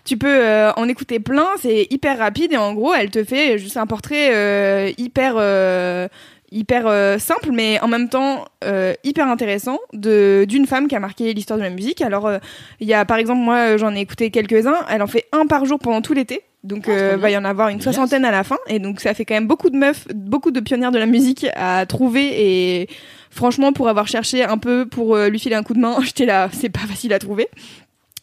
Tu 0.04 0.18
peux 0.18 0.28
euh, 0.28 0.72
en 0.74 0.88
écouter 0.88 1.20
plein, 1.20 1.48
c'est 1.60 1.88
hyper 1.90 2.18
rapide 2.18 2.54
et 2.54 2.58
en 2.58 2.74
gros, 2.74 2.94
elle 2.94 3.12
te 3.12 3.24
fait 3.24 3.58
juste 3.58 3.78
un 3.78 3.86
portrait 3.86 4.34
euh, 4.34 4.92
hyper 4.98 5.36
euh, 5.38 6.08
hyper 6.52 6.88
euh, 6.88 7.18
simple 7.18 7.50
mais 7.52 7.80
en 7.82 7.88
même 7.88 8.10
temps 8.10 8.46
euh, 8.64 8.94
hyper 9.04 9.28
intéressant 9.28 9.80
de 9.94 10.46
d'une 10.48 10.66
femme 10.66 10.88
qui 10.88 10.96
a 10.96 11.00
marqué 11.00 11.34
l'histoire 11.34 11.60
de 11.60 11.64
la 11.64 11.70
musique. 11.70 12.02
Alors 12.02 12.28
euh, 12.28 12.38
il 12.80 12.88
y 12.88 12.94
a 12.94 13.06
par 13.06 13.18
exemple 13.18 13.42
moi 13.42 13.78
j'en 13.78 13.94
ai 13.96 14.00
écouté 14.00 14.32
quelques-uns, 14.32 14.86
elle 14.90 15.02
en 15.02 15.08
fait 15.08 15.26
un 15.32 15.48
par 15.48 15.66
jour 15.66 15.80
pendant 15.80 16.02
tout 16.02 16.14
l'été. 16.14 16.42
Donc 16.64 16.88
euh, 16.88 17.16
va 17.16 17.30
y 17.30 17.38
en 17.38 17.46
avoir 17.46 17.70
une 17.70 17.80
soixantaine 17.80 18.26
à 18.26 18.32
la 18.32 18.44
fin 18.44 18.58
et 18.68 18.80
donc 18.80 19.00
ça 19.00 19.14
fait 19.14 19.24
quand 19.24 19.36
même 19.36 19.46
beaucoup 19.48 19.70
de 19.70 19.78
meufs, 19.78 20.08
beaucoup 20.16 20.50
de 20.50 20.60
pionnières 20.60 20.92
de 20.92 20.98
la 20.98 21.06
musique 21.06 21.46
à 21.56 21.86
trouver 21.86 22.82
et 22.82 22.90
franchement 23.30 23.72
pour 23.72 23.88
avoir 23.88 24.08
cherché 24.08 24.44
un 24.44 24.58
peu 24.58 24.88
pour 24.88 25.16
lui 25.16 25.38
filer 25.38 25.56
un 25.56 25.62
coup 25.62 25.76
de 25.76 25.80
main, 25.80 25.98
j'étais 26.04 26.26
là, 26.26 26.50
c'est 26.52 26.70
pas 26.70 26.80
facile 26.80 27.14
à 27.14 27.20
trouver. 27.20 27.50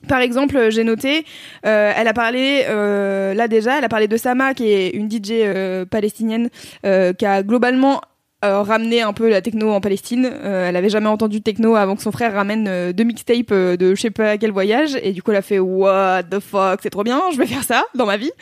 Par 0.08 0.20
exemple, 0.20 0.56
euh, 0.56 0.70
j'ai 0.70 0.84
noté, 0.84 1.24
euh, 1.66 1.92
elle 1.96 2.08
a 2.08 2.12
parlé, 2.12 2.64
euh, 2.68 3.34
là 3.34 3.48
déjà, 3.48 3.78
elle 3.78 3.84
a 3.84 3.88
parlé 3.88 4.08
de 4.08 4.16
Sama, 4.16 4.54
qui 4.54 4.70
est 4.70 4.90
une 4.90 5.10
DJ 5.10 5.30
euh, 5.32 5.84
palestinienne, 5.84 6.48
qui 6.82 7.26
a 7.26 7.42
globalement 7.42 8.00
ramené 8.44 9.02
un 9.02 9.12
peu 9.12 9.28
la 9.30 9.40
techno 9.40 9.70
en 9.70 9.80
Palestine. 9.80 10.24
Elle 10.42 10.74
avait 10.74 10.88
jamais 10.88 11.06
entendu 11.06 11.42
techno 11.42 11.76
avant 11.76 11.94
que 11.94 12.02
son 12.02 12.10
frère 12.10 12.34
ramène 12.34 12.90
deux 12.90 13.04
mixtapes 13.04 13.52
de 13.52 13.94
je 13.94 14.00
sais 14.00 14.10
pas 14.10 14.36
quel 14.36 14.50
voyage, 14.50 14.98
et 15.00 15.12
du 15.12 15.22
coup 15.22 15.30
elle 15.30 15.36
a 15.36 15.42
fait 15.42 15.60
What 15.60 16.24
the 16.24 16.40
fuck, 16.40 16.80
c'est 16.82 16.90
trop 16.90 17.04
bien, 17.04 17.20
je 17.32 17.38
vais 17.38 17.46
faire 17.46 17.62
ça 17.62 17.84
dans 17.94 18.06
ma 18.06 18.16
vie. 18.16 18.32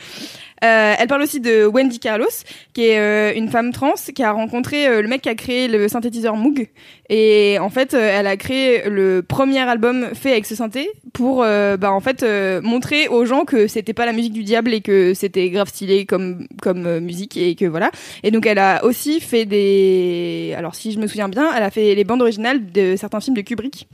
Euh, 0.63 0.93
elle 0.97 1.07
parle 1.07 1.23
aussi 1.23 1.39
de 1.39 1.65
Wendy 1.65 1.99
Carlos, 1.99 2.25
qui 2.73 2.85
est 2.85 2.99
euh, 2.99 3.33
une 3.35 3.49
femme 3.49 3.71
trans 3.71 3.93
qui 4.13 4.21
a 4.21 4.31
rencontré 4.31 4.87
euh, 4.87 5.01
le 5.01 5.07
mec 5.07 5.21
qui 5.23 5.29
a 5.29 5.35
créé 5.35 5.67
le 5.67 5.87
synthétiseur 5.87 6.35
Moog. 6.35 6.67
Et 7.09 7.57
en 7.59 7.69
fait, 7.69 7.93
euh, 7.93 8.09
elle 8.13 8.27
a 8.27 8.37
créé 8.37 8.87
le 8.87 9.23
premier 9.23 9.59
album 9.59 10.09
fait 10.13 10.31
avec 10.31 10.45
ce 10.45 10.55
synthé 10.55 10.89
pour, 11.13 11.43
euh, 11.43 11.77
bah, 11.77 11.91
en 11.91 11.99
fait, 11.99 12.21
euh, 12.23 12.61
montrer 12.61 13.07
aux 13.07 13.25
gens 13.25 13.43
que 13.43 13.67
c'était 13.67 13.93
pas 13.93 14.05
la 14.05 14.13
musique 14.13 14.33
du 14.33 14.43
diable 14.43 14.73
et 14.73 14.81
que 14.81 15.13
c'était 15.15 15.49
grave 15.49 15.69
stylé 15.69 16.05
comme 16.05 16.47
comme 16.61 16.99
musique 16.99 17.37
et 17.37 17.55
que 17.55 17.65
voilà. 17.65 17.91
Et 18.23 18.29
donc, 18.29 18.45
elle 18.45 18.59
a 18.59 18.85
aussi 18.85 19.19
fait 19.19 19.45
des, 19.45 20.53
alors 20.55 20.75
si 20.75 20.91
je 20.91 20.99
me 20.99 21.07
souviens 21.07 21.27
bien, 21.29 21.51
elle 21.55 21.63
a 21.63 21.71
fait 21.71 21.95
les 21.95 22.03
bandes 22.03 22.21
originales 22.21 22.71
de 22.71 22.95
certains 22.95 23.19
films 23.19 23.35
de 23.35 23.41
Kubrick. 23.41 23.87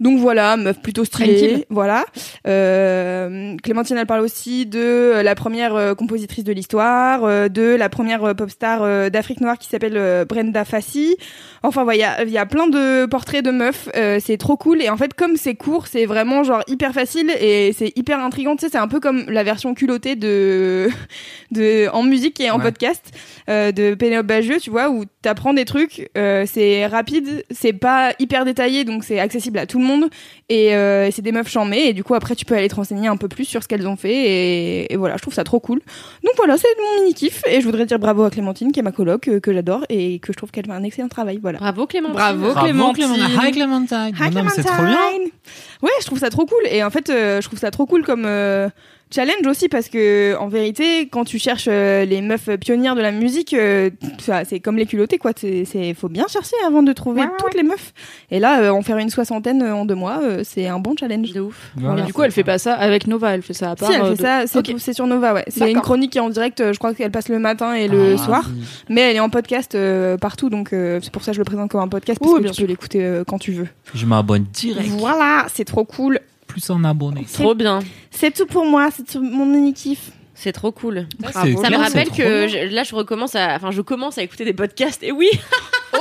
Donc 0.00 0.18
voilà, 0.18 0.56
meuf 0.56 0.80
plutôt 0.80 1.04
stylée. 1.04 1.36
Tranquille. 1.38 1.64
Voilà. 1.70 2.04
Euh, 2.46 3.56
Clémentine, 3.62 3.96
elle 3.98 4.06
parle 4.06 4.20
aussi 4.20 4.66
de 4.66 5.20
la 5.22 5.34
première 5.34 5.74
euh, 5.74 5.94
compositrice 5.94 6.44
de 6.44 6.52
l'histoire, 6.52 7.24
euh, 7.24 7.48
de 7.48 7.74
la 7.74 7.88
première 7.88 8.24
euh, 8.24 8.34
pop 8.34 8.50
star 8.50 8.82
euh, 8.82 9.10
d'Afrique 9.10 9.40
noire 9.40 9.58
qui 9.58 9.68
s'appelle 9.68 9.96
euh, 9.96 10.24
Brenda 10.24 10.64
Fassi. 10.64 11.16
Enfin, 11.62 11.84
voilà, 11.84 11.96
il 11.96 12.00
y 12.00 12.04
a, 12.04 12.22
il 12.24 12.30
y 12.30 12.38
a 12.38 12.46
plein 12.46 12.68
de 12.68 13.06
portraits 13.06 13.44
de 13.44 13.50
meufs. 13.50 13.88
euh, 13.96 14.18
c'est 14.24 14.36
trop 14.36 14.56
cool. 14.56 14.82
Et 14.82 14.88
en 14.90 14.96
fait, 14.96 15.14
comme 15.14 15.36
c'est 15.36 15.54
court, 15.54 15.86
c'est 15.86 16.06
vraiment 16.06 16.44
genre 16.44 16.62
hyper 16.68 16.92
facile 16.92 17.30
et 17.40 17.72
c'est 17.76 17.92
hyper 17.96 18.20
intriguant. 18.20 18.56
Tu 18.56 18.66
sais, 18.66 18.72
c'est 18.72 18.78
un 18.78 18.88
peu 18.88 19.00
comme 19.00 19.24
la 19.28 19.42
version 19.42 19.74
culottée 19.74 20.14
de, 20.16 20.88
de 21.50 21.88
en 21.92 22.02
musique 22.02 22.40
et 22.40 22.50
en 22.50 22.58
Ouais. 22.58 22.64
podcast 22.64 23.04
euh, 23.48 23.70
de 23.72 23.94
Pénélope 23.94 24.26
Bagieux, 24.26 24.58
tu 24.60 24.70
vois, 24.70 24.90
où 24.90 25.04
t'apprends 25.22 25.54
des 25.54 25.64
trucs. 25.64 26.10
euh, 26.16 26.44
c'est 26.46 26.86
rapide, 26.86 27.44
c'est 27.52 27.72
pas 27.72 28.12
hyper 28.18 28.44
détaillé, 28.44 28.84
donc 28.84 29.04
c'est 29.04 29.20
accessible 29.20 29.58
à 29.58 29.66
tout 29.66 29.78
le 29.78 29.84
monde. 29.84 29.87
Et 30.48 30.74
euh, 30.74 31.10
c'est 31.10 31.22
des 31.22 31.32
meufs 31.32 31.48
chamées. 31.48 31.88
Et 31.88 31.92
du 31.92 32.04
coup, 32.04 32.14
après, 32.14 32.34
tu 32.34 32.44
peux 32.44 32.54
aller 32.54 32.68
te 32.68 32.74
renseigner 32.74 33.08
un 33.08 33.16
peu 33.16 33.28
plus 33.28 33.44
sur 33.44 33.62
ce 33.62 33.68
qu'elles 33.68 33.86
ont 33.86 33.96
fait. 33.96 34.14
Et, 34.14 34.92
et 34.92 34.96
voilà, 34.96 35.16
je 35.16 35.22
trouve 35.22 35.34
ça 35.34 35.44
trop 35.44 35.60
cool. 35.60 35.80
Donc 36.24 36.34
voilà, 36.36 36.56
c'est 36.56 36.68
mon 36.78 37.02
mini 37.02 37.14
kiff. 37.14 37.42
Et 37.46 37.60
je 37.60 37.66
voudrais 37.66 37.86
dire 37.86 37.98
bravo 37.98 38.24
à 38.24 38.30
Clémentine, 38.30 38.72
qui 38.72 38.80
est 38.80 38.82
ma 38.82 38.92
coloc, 38.92 39.28
euh, 39.28 39.40
que 39.40 39.52
j'adore 39.52 39.84
et 39.88 40.18
que 40.18 40.32
je 40.32 40.36
trouve 40.36 40.50
qu'elle 40.50 40.66
fait 40.66 40.72
un 40.72 40.82
excellent 40.84 41.08
travail. 41.08 41.38
Voilà. 41.40 41.58
Bravo 41.58 41.86
Clémentine. 41.86 42.16
Bravo. 42.16 42.54
Clémentine. 42.54 43.04
Hi 43.40 43.50
Clémentine. 43.52 44.12
Hi, 44.18 44.32
c'est 44.54 44.62
trop 44.62 44.82
bien. 44.82 44.98
Ouais, 45.82 45.90
je 46.00 46.06
trouve 46.06 46.18
ça 46.18 46.30
trop 46.30 46.46
cool. 46.46 46.66
Et 46.70 46.82
en 46.82 46.90
fait, 46.90 47.10
euh, 47.10 47.40
je 47.40 47.46
trouve 47.46 47.58
ça 47.58 47.70
trop 47.70 47.86
cool 47.86 48.04
comme 48.04 48.24
euh, 48.26 48.68
challenge 49.14 49.46
aussi 49.46 49.68
parce 49.68 49.88
que 49.88 50.36
en 50.38 50.48
vérité, 50.48 51.08
quand 51.08 51.24
tu 51.24 51.38
cherches 51.38 51.66
euh, 51.68 52.04
les 52.04 52.20
meufs 52.20 52.48
pionnières 52.60 52.94
de 52.94 53.00
la 53.00 53.10
musique, 53.12 53.54
euh, 53.54 53.90
ça, 54.18 54.44
c'est 54.44 54.60
comme 54.60 54.76
les 54.76 54.86
culottés 54.86 55.18
quoi. 55.18 55.32
C'est, 55.36 55.64
c'est 55.64 55.94
faut 55.94 56.08
bien 56.08 56.26
chercher 56.28 56.56
avant 56.66 56.82
de 56.82 56.92
trouver 56.92 57.22
toutes 57.38 57.54
les 57.54 57.62
meufs. 57.62 57.92
Et 58.30 58.38
là, 58.40 58.62
euh, 58.62 58.70
en 58.70 58.82
faire 58.82 58.98
une 58.98 59.10
soixantaine 59.10 59.62
euh, 59.62 59.74
en 59.74 59.84
deux 59.84 59.94
mois, 59.94 60.20
euh, 60.22 60.42
c'est 60.44 60.66
un 60.66 60.78
bon 60.78 60.94
challenge. 60.98 61.32
De 61.32 61.40
ouf. 61.40 61.72
Voilà. 61.76 62.00
Mais 62.02 62.06
du 62.06 62.12
coup, 62.12 62.22
elle 62.22 62.30
fait 62.32 62.44
pas 62.44 62.58
ça 62.58 62.74
avec 62.74 63.06
Nova, 63.06 63.34
elle 63.34 63.42
fait 63.42 63.54
ça 63.54 63.70
à 63.72 63.76
part. 63.76 63.88
Si 63.88 63.94
elle 63.94 64.02
euh, 64.02 64.14
fait 64.14 64.22
de- 64.22 64.46
ça, 64.48 64.62
c'est, 64.78 64.92
sur 64.92 65.06
Nova, 65.06 65.34
ouais. 65.34 65.44
C'est 65.48 65.70
une 65.70 65.80
chronique 65.80 66.12
qui 66.12 66.18
est 66.18 66.22
en 66.22 66.30
direct. 66.30 66.72
Je 66.72 66.78
crois 66.78 66.94
qu'elle 66.94 67.10
passe 67.10 67.28
le 67.28 67.38
matin 67.38 67.74
et 67.74 67.88
le 67.88 68.14
Ah, 68.14 68.18
soir, 68.24 68.50
mais 68.88 69.00
elle 69.02 69.16
est 69.16 69.20
en 69.20 69.30
podcast 69.30 69.74
euh, 69.74 70.16
partout. 70.16 70.48
Donc 70.50 70.72
euh, 70.72 71.00
c'est 71.02 71.12
pour 71.12 71.22
ça 71.22 71.32
que 71.32 71.36
je 71.36 71.40
le 71.40 71.44
présente 71.44 71.70
comme 71.70 71.80
un 71.80 71.88
podcast 71.88 72.18
parce 72.20 72.30
Oui, 72.32 72.38
que 72.38 72.42
bien 72.44 72.52
tu 72.52 72.62
peux 72.62 72.68
l'écouter 72.68 73.04
euh, 73.04 73.24
quand 73.26 73.38
tu 73.38 73.52
veux. 73.52 73.68
Je 73.94 74.06
m'abonne 74.06 74.44
direct. 74.52 74.88
Voilà, 74.90 75.46
c'est 75.52 75.64
trop 75.64 75.84
cool. 75.84 76.20
Plus 76.58 76.70
en 76.70 76.82
abonné. 76.82 77.24
Trop 77.32 77.54
bien. 77.54 77.78
C'est 78.10 78.34
tout 78.34 78.46
pour 78.46 78.64
moi. 78.64 78.88
C'est 78.90 79.04
tout 79.04 79.22
mon 79.22 79.46
mini 79.46 79.72
kiff. 79.72 80.10
C'est 80.40 80.52
trop 80.52 80.70
cool. 80.70 81.06
Ça 81.32 81.44
me 81.44 81.76
rappelle 81.76 82.10
que 82.10 82.46
je- 82.46 82.72
là, 82.72 82.84
je 82.84 82.94
recommence 82.94 83.34
à, 83.34 83.56
enfin, 83.56 83.72
je 83.72 83.80
commence 83.82 84.18
à 84.18 84.22
écouter 84.22 84.44
des 84.44 84.52
podcasts. 84.52 85.02
Et 85.02 85.10
oui, 85.10 85.28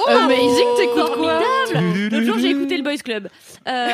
Amazing, 0.07 0.65
t'écoutes 0.77 1.15
quoi. 1.17 1.41
L'autre 1.73 2.21
jour, 2.25 2.37
j'ai 2.39 2.49
écouté 2.51 2.77
le 2.77 2.83
Boys 2.83 2.97
Club. 3.03 3.29
Euh, 3.67 3.87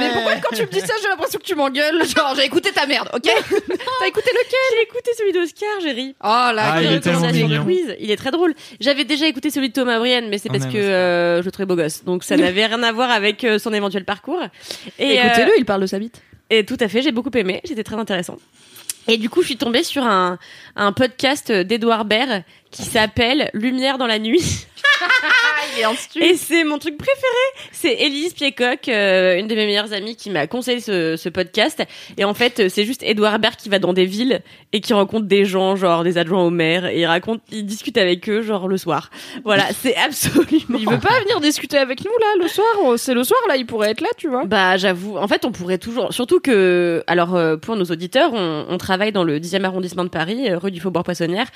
Mais 0.00 0.10
pourquoi 0.12 0.34
quand 0.36 0.54
tu 0.54 0.62
me 0.62 0.66
dis 0.68 0.80
ça, 0.80 0.92
j'ai 1.02 1.08
l'impression 1.08 1.38
que 1.38 1.44
tu 1.44 1.54
m'engueules 1.54 2.04
Genre, 2.16 2.34
j'ai 2.36 2.44
écouté 2.44 2.70
ta 2.72 2.86
merde, 2.86 3.08
ok? 3.14 3.22
T'as 3.22 4.06
écouté 4.06 4.30
lequel? 4.30 4.58
J'ai 4.76 4.82
écouté 4.82 5.10
celui 5.16 5.32
d'Oscar, 5.32 5.68
j'ai 5.82 5.92
ri. 5.92 6.14
Oh 6.22 6.26
là, 6.26 6.74
Ah, 6.74 6.82
il 6.82 6.92
est 6.92 7.00
tellement 7.00 7.30
mignon. 7.32 7.64
quiz. 7.64 7.96
Il 8.00 8.10
est 8.10 8.16
très 8.16 8.30
drôle. 8.30 8.54
J'avais 8.80 9.04
déjà 9.04 9.26
écouté 9.26 9.50
celui 9.50 9.68
de 9.70 9.72
Thomas 9.74 9.98
Brienne, 9.98 10.28
mais 10.28 10.38
c'est 10.38 10.50
On 10.50 10.52
parce 10.58 10.66
que 10.66 10.76
euh, 10.76 11.40
je 11.40 11.46
le 11.46 11.50
trouvais 11.52 11.66
beau 11.66 11.76
gosse. 11.76 12.04
Donc 12.04 12.22
ça 12.22 12.36
n'avait 12.36 12.66
rien 12.66 12.82
à 12.82 12.92
voir 12.92 13.10
avec 13.10 13.44
euh, 13.44 13.58
son 13.58 13.72
éventuel 13.72 14.04
parcours. 14.04 14.40
Et, 14.98 15.14
Écoutez-le, 15.16 15.50
euh, 15.52 15.56
il 15.58 15.64
parle 15.64 15.80
de 15.80 15.86
sa 15.86 15.98
bite. 15.98 16.20
et 16.50 16.64
tout 16.66 16.76
à 16.80 16.88
fait, 16.88 17.02
j'ai 17.02 17.12
beaucoup 17.12 17.30
aimé. 17.36 17.60
C'était 17.64 17.84
très 17.84 17.96
intéressant. 17.96 18.36
Et 19.08 19.16
du 19.16 19.28
coup, 19.28 19.42
je 19.42 19.46
suis 19.46 19.56
tombée 19.56 19.82
sur 19.82 20.04
un, 20.04 20.38
podcast 20.96 21.50
d'Edouard 21.50 22.04
Baird 22.04 22.44
qui 22.70 22.82
s'appelle 22.82 23.50
Lumière 23.52 23.98
dans 23.98 24.06
la 24.06 24.18
nuit. 24.18 24.66
Et 26.20 26.36
c'est 26.36 26.64
mon 26.64 26.78
truc 26.78 26.96
préféré. 26.96 27.68
C'est 27.72 27.92
Élise 27.94 28.34
Piecock, 28.34 28.88
euh, 28.88 29.38
une 29.38 29.46
de 29.46 29.54
mes 29.54 29.66
meilleures 29.66 29.92
amies, 29.92 30.16
qui 30.16 30.30
m'a 30.30 30.46
conseillé 30.46 30.80
ce, 30.80 31.16
ce 31.16 31.28
podcast. 31.28 31.82
Et 32.16 32.24
en 32.24 32.34
fait, 32.34 32.68
c'est 32.68 32.84
juste 32.84 33.02
Edouard 33.02 33.38
Baird 33.38 33.56
qui 33.56 33.68
va 33.68 33.78
dans 33.78 33.92
des 33.92 34.06
villes 34.06 34.42
et 34.72 34.80
qui 34.80 34.92
rencontre 34.92 35.26
des 35.26 35.44
gens, 35.44 35.76
genre 35.76 36.04
des 36.04 36.18
adjoints 36.18 36.42
au 36.42 36.50
maire, 36.50 36.86
et 36.86 37.00
il 37.00 37.06
raconte, 37.06 37.42
il 37.50 37.64
discute 37.66 37.96
avec 37.96 38.28
eux, 38.28 38.42
genre 38.42 38.68
le 38.68 38.76
soir. 38.76 39.10
Voilà, 39.44 39.64
c'est 39.80 39.96
absolument. 39.96 40.78
Il 40.78 40.88
veut 40.88 40.98
pas 40.98 41.20
venir 41.22 41.40
discuter 41.40 41.78
avec 41.78 42.04
nous 42.04 42.10
là 42.20 42.42
le 42.42 42.48
soir 42.48 42.98
C'est 42.98 43.14
le 43.14 43.24
soir 43.24 43.40
là, 43.48 43.56
il 43.56 43.66
pourrait 43.66 43.90
être 43.90 44.00
là, 44.00 44.08
tu 44.16 44.28
vois. 44.28 44.44
Bah 44.44 44.76
j'avoue, 44.76 45.16
en 45.16 45.28
fait 45.28 45.44
on 45.44 45.52
pourrait 45.52 45.78
toujours, 45.78 46.12
surtout 46.12 46.40
que, 46.40 47.02
alors 47.06 47.34
euh, 47.34 47.56
pour 47.56 47.76
nos 47.76 47.84
auditeurs, 47.84 48.32
on, 48.32 48.66
on 48.68 48.78
travaille 48.78 49.12
dans 49.12 49.24
le 49.24 49.38
10e 49.38 49.64
arrondissement 49.64 50.04
de 50.04 50.08
Paris, 50.10 50.50
euh, 50.50 50.58
rue 50.58 50.70
du 50.70 50.80
Faubourg 50.80 51.04
Poissonnière, 51.04 51.46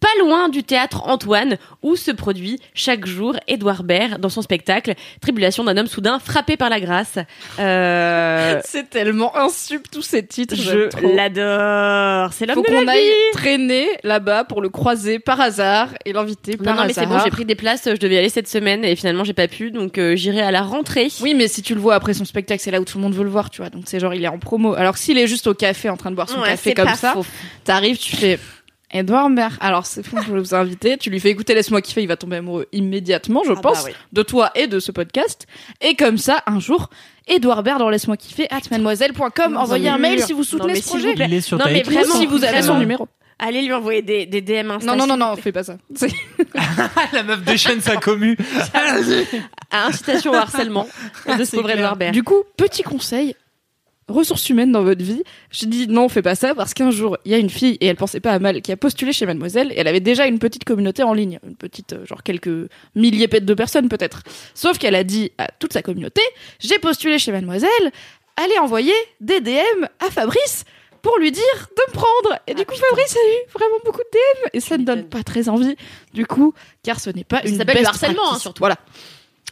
pas 0.00 0.08
loin 0.20 0.48
du 0.48 0.62
théâtre 0.62 1.02
Antoine, 1.06 1.56
où 1.82 1.96
se 1.96 2.10
produit 2.10 2.60
chaque 2.74 3.06
jour 3.06 3.36
Édouard 3.48 3.65
Edouard 3.66 3.82
Baird 3.82 4.20
dans 4.20 4.28
son 4.28 4.42
spectacle 4.42 4.94
Tribulation 5.20 5.64
d'un 5.64 5.76
homme 5.76 5.86
soudain 5.88 6.18
frappé 6.20 6.56
par 6.56 6.70
la 6.70 6.78
grâce. 6.80 7.18
Euh, 7.58 8.60
C'est 8.64 8.88
tellement 8.90 9.36
insup 9.36 9.90
tous 9.90 10.02
ces 10.02 10.24
titres. 10.24 10.54
je 10.56 10.88
l'adore. 11.14 12.32
C'est 12.32 12.46
l'homme 12.46 12.54
Faut 12.56 12.62
de 12.62 12.66
qu'on 12.68 12.84
la 12.84 12.92
aille 12.92 13.00
vie. 13.00 13.12
traîner 13.32 13.88
là-bas 14.04 14.44
pour 14.44 14.60
le 14.62 14.68
croiser 14.68 15.18
par 15.18 15.40
hasard 15.40 15.88
et 16.04 16.12
l'inviter 16.12 16.52
Non, 16.58 16.64
par 16.64 16.74
non, 16.76 16.82
mais 16.84 16.90
hasard. 16.90 17.04
c'est 17.04 17.10
bon, 17.10 17.18
j'ai 17.24 17.30
pris 17.30 17.44
des 17.44 17.54
places. 17.56 17.82
Je 17.86 17.96
devais 17.98 18.14
y 18.14 18.18
aller 18.18 18.28
cette 18.28 18.48
semaine 18.48 18.84
et 18.84 18.94
finalement 18.94 19.24
j'ai 19.24 19.32
pas 19.34 19.48
pu, 19.48 19.70
donc 19.72 19.98
euh, 19.98 20.14
j'irai 20.16 20.40
à 20.42 20.50
la 20.52 20.62
rentrée. 20.62 21.08
Oui, 21.20 21.34
mais 21.34 21.48
si 21.48 21.62
tu 21.62 21.74
le 21.74 21.80
vois 21.80 21.94
après 21.96 22.14
son 22.14 22.24
spectacle, 22.24 22.62
c'est 22.62 22.70
là 22.70 22.80
où 22.80 22.84
tout 22.84 22.98
le 22.98 23.02
monde 23.02 23.14
veut 23.14 23.24
le 23.24 23.30
voir, 23.30 23.50
tu 23.50 23.60
vois. 23.62 23.70
Donc 23.70 23.84
c'est 23.86 23.98
genre 23.98 24.14
il 24.14 24.24
est 24.24 24.28
en 24.28 24.38
promo. 24.38 24.74
Alors 24.74 24.96
s'il 24.96 25.18
est 25.18 25.26
juste 25.26 25.46
au 25.48 25.54
café 25.54 25.90
en 25.90 25.96
train 25.96 26.10
de 26.10 26.16
boire 26.16 26.28
son 26.28 26.40
Ouais, 26.40 26.48
café 26.50 26.74
comme 26.74 26.94
ça, 26.94 27.14
t'arrives, 27.64 27.98
tu 27.98 28.14
fais 28.14 28.38
Edouard 28.98 29.30
Baird. 29.30 29.54
Alors 29.60 29.86
c'est 29.86 30.02
fou, 30.04 30.16
je 30.26 30.32
vais 30.32 30.40
vous 30.40 30.54
inviter. 30.56 30.96
Tu 30.98 31.10
lui 31.10 31.20
fais 31.20 31.30
écouter 31.30 31.54
Laisse-moi 31.54 31.80
kiffer, 31.82 32.02
il 32.02 32.08
va 32.08 32.16
tomber 32.16 32.36
amoureux 32.36 32.66
immédiatement, 32.72 33.42
je 33.44 33.52
Ah 33.52 33.54
bah 33.54 33.60
pense, 33.62 33.84
oui. 33.84 33.92
de 34.12 34.22
toi 34.22 34.50
et 34.54 34.66
de 34.66 34.78
ce 34.80 34.92
podcast. 34.92 35.46
Et 35.80 35.94
comme 35.94 36.18
ça, 36.18 36.42
un 36.46 36.60
jour, 36.60 36.90
Edouard 37.28 37.62
Baird 37.62 37.78
dans 37.80 37.88
Laisse-moi 37.90 38.16
kiffer 38.16 38.46
at 38.50 38.60
mademoiselle.com. 38.70 39.56
Envoyez 39.56 39.88
un 39.88 39.98
mail 39.98 40.22
si 40.22 40.32
vous 40.32 40.38
Non, 40.40 40.44
soutenez 40.44 40.72
mais 40.74 40.80
ce 40.80 40.88
projet. 40.88 41.14
Il 41.16 41.34
est 41.34 41.40
sur 41.40 41.58
Non, 41.58 41.64
mais 41.66 41.82
vraiment, 41.82 42.14
si 42.14 42.26
vous 42.26 42.44
avez 42.44 42.62
son 42.62 42.78
numéro. 42.78 43.08
Allez 43.38 43.60
lui 43.60 43.72
envoyer 43.74 44.00
des, 44.00 44.24
des 44.24 44.40
DM 44.40 44.70
Insta. 44.70 44.86
Non, 44.86 44.96
non, 44.96 45.06
non, 45.06 45.18
non, 45.18 45.36
fais 45.36 45.52
pas 45.52 45.62
ça. 45.62 45.76
C'est- 45.94 46.08
La 47.12 47.22
meuf 47.22 47.42
déchaîne 47.42 47.82
sa 47.82 47.96
commu. 47.96 48.34
À 49.70 49.86
incitation 49.88 50.32
au 50.32 50.36
harcèlement 50.36 50.88
de. 51.26 51.70
Edouard 51.70 51.96
Baird. 51.96 52.14
Du 52.14 52.22
coup, 52.22 52.44
petit 52.56 52.82
conseil, 52.82 53.34
ressources 54.08 54.48
humaines 54.48 54.72
dans 54.72 54.82
votre 54.82 55.02
vie. 55.02 55.22
Je 55.50 55.66
dis 55.66 55.88
non, 55.88 56.08
fais 56.08 56.22
pas 56.22 56.34
ça 56.34 56.54
parce 56.54 56.74
qu'un 56.74 56.90
jour, 56.90 57.16
il 57.24 57.32
y 57.32 57.34
a 57.34 57.38
une 57.38 57.50
fille 57.50 57.76
et 57.80 57.86
elle 57.86 57.96
pensait 57.96 58.20
pas 58.20 58.32
à 58.32 58.38
mal 58.38 58.62
qui 58.62 58.72
a 58.72 58.76
postulé 58.76 59.12
chez 59.12 59.26
Mademoiselle 59.26 59.72
et 59.72 59.78
elle 59.78 59.88
avait 59.88 60.00
déjà 60.00 60.26
une 60.26 60.38
petite 60.38 60.64
communauté 60.64 61.02
en 61.02 61.12
ligne, 61.12 61.38
une 61.46 61.56
petite 61.56 61.92
euh, 61.92 62.06
genre 62.06 62.22
quelques 62.22 62.70
milliers 62.94 63.26
de 63.26 63.54
personnes 63.54 63.88
peut-être. 63.88 64.22
Sauf 64.54 64.78
qu'elle 64.78 64.94
a 64.94 65.04
dit 65.04 65.32
à 65.38 65.48
toute 65.58 65.72
sa 65.72 65.82
communauté, 65.82 66.22
j'ai 66.60 66.78
postulé 66.78 67.18
chez 67.18 67.32
Mademoiselle, 67.32 67.92
allez 68.36 68.58
envoyer 68.58 68.94
des 69.20 69.40
DM 69.40 69.84
à 70.00 70.10
Fabrice 70.10 70.64
pour 71.02 71.18
lui 71.18 71.30
dire 71.30 71.42
de 71.76 71.82
me 71.88 71.92
prendre. 71.92 72.40
Et 72.46 72.54
du 72.54 72.64
coup, 72.66 72.74
Fabrice 72.74 73.16
a 73.16 73.18
eu 73.18 73.50
vraiment 73.52 73.76
beaucoup 73.84 74.00
de 74.00 74.10
DM 74.12 74.48
et 74.54 74.60
ça 74.60 74.76
ne 74.76 74.84
donne 74.84 75.04
pas 75.04 75.22
très 75.22 75.48
envie. 75.48 75.76
Du 76.12 76.26
coup, 76.26 76.52
car 76.82 76.98
ce 77.00 77.10
n'est 77.10 77.24
pas 77.24 77.42
Ça 77.42 77.48
une 77.48 77.58
s'appelle 77.58 77.80
le 77.80 77.86
harcèlement, 77.86 78.32
hein, 78.34 78.38
surtout. 78.38 78.60
Voilà. 78.60 78.76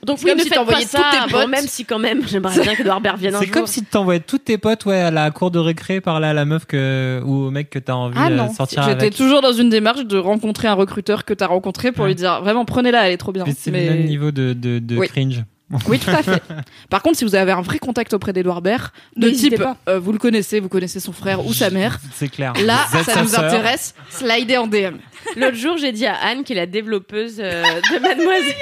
Donc 0.02 0.18
C'est 0.18 0.24
oui, 0.24 0.30
comme 0.32 0.38
ne 0.38 0.42
si 0.44 0.48
faites 0.50 0.66
pas 0.66 0.80
ça. 0.82 0.98
tous 0.98 1.16
tes 1.26 1.32
Bon, 1.32 1.38
potes. 1.40 1.48
même 1.48 1.66
si 1.66 1.84
quand 1.86 1.98
même, 1.98 2.22
j'aimerais 2.28 2.60
bien 2.60 2.74
qu'Edouard 2.74 3.00
Baird 3.00 3.18
vienne 3.18 3.34
un 3.36 3.40
C'est 3.40 3.46
jour. 3.46 3.54
comme 3.54 3.66
si 3.66 3.80
tu 3.80 3.86
t'envoyais 3.86 4.20
tous 4.20 4.36
tes 4.38 4.58
potes 4.58 4.84
ouais, 4.84 5.00
à 5.00 5.10
la 5.10 5.30
cour 5.30 5.50
de 5.50 5.58
récré 5.58 6.00
par 6.02 6.20
là 6.20 6.30
à 6.30 6.32
la 6.34 6.44
meuf 6.44 6.66
que, 6.66 7.22
ou 7.24 7.46
au 7.46 7.50
mec 7.50 7.70
que 7.70 7.78
t'as 7.78 7.94
envie 7.94 8.18
Ah 8.20 8.28
de 8.28 8.34
non, 8.34 8.52
sortir 8.52 8.82
j'étais 8.82 9.00
avec. 9.00 9.14
toujours 9.16 9.40
dans 9.40 9.52
une 9.52 9.70
démarche 9.70 10.04
de 10.04 10.18
rencontrer 10.18 10.68
un 10.68 10.74
recruteur 10.74 11.24
que 11.24 11.32
t'as 11.32 11.46
rencontré 11.46 11.90
pour 11.90 12.02
Ouais. 12.02 12.08
lui 12.10 12.14
dire 12.16 12.42
vraiment 12.42 12.66
prenez-la, 12.66 13.06
elle 13.06 13.14
est 13.14 13.18
trop 13.18 13.32
bien. 13.32 13.44
C'est 13.56 13.70
Mais- 13.70 13.86
le 13.88 13.94
même 13.94 14.04
niveau 14.04 14.30
de, 14.30 14.52
de, 14.52 14.78
de 14.78 14.96
Oui. 14.96 15.08
cringe. 15.08 15.42
Oui, 15.88 15.98
tout 15.98 16.10
à 16.10 16.22
fait. 16.22 16.42
Par 16.90 17.00
contre, 17.02 17.16
si 17.16 17.24
vous 17.24 17.34
avez 17.34 17.50
un 17.50 17.62
vrai 17.62 17.78
contact 17.78 18.12
auprès 18.12 18.34
d'Edouard 18.34 18.60
Baird, 18.60 18.90
de 19.16 19.30
type 19.30 19.56
pas. 19.56 19.76
euh, 19.88 19.98
vous 19.98 20.12
le 20.12 20.18
connaissez, 20.18 20.60
vous 20.60 20.68
connaissez 20.68 21.00
son 21.00 21.12
frère 21.12 21.44
ou 21.46 21.54
sa 21.54 21.70
mère, 21.70 21.98
C'est 22.14 22.28
clair. 22.28 22.52
là, 22.64 22.80
ça 23.04 23.22
nous 23.22 23.28
sœur. 23.28 23.44
intéresse. 23.44 23.94
Slidez 24.10 24.58
en 24.58 24.66
DM. 24.66 24.96
L'autre 25.36 25.56
jour, 25.56 25.78
j'ai 25.78 25.90
dit 25.92 26.04
à 26.06 26.14
Anne, 26.16 26.44
qui 26.44 26.52
est 26.52 26.56
la 26.56 26.66
développeuse 26.66 27.36
euh, 27.40 27.62
de 27.62 27.98
Mademoiselle. 27.98 28.54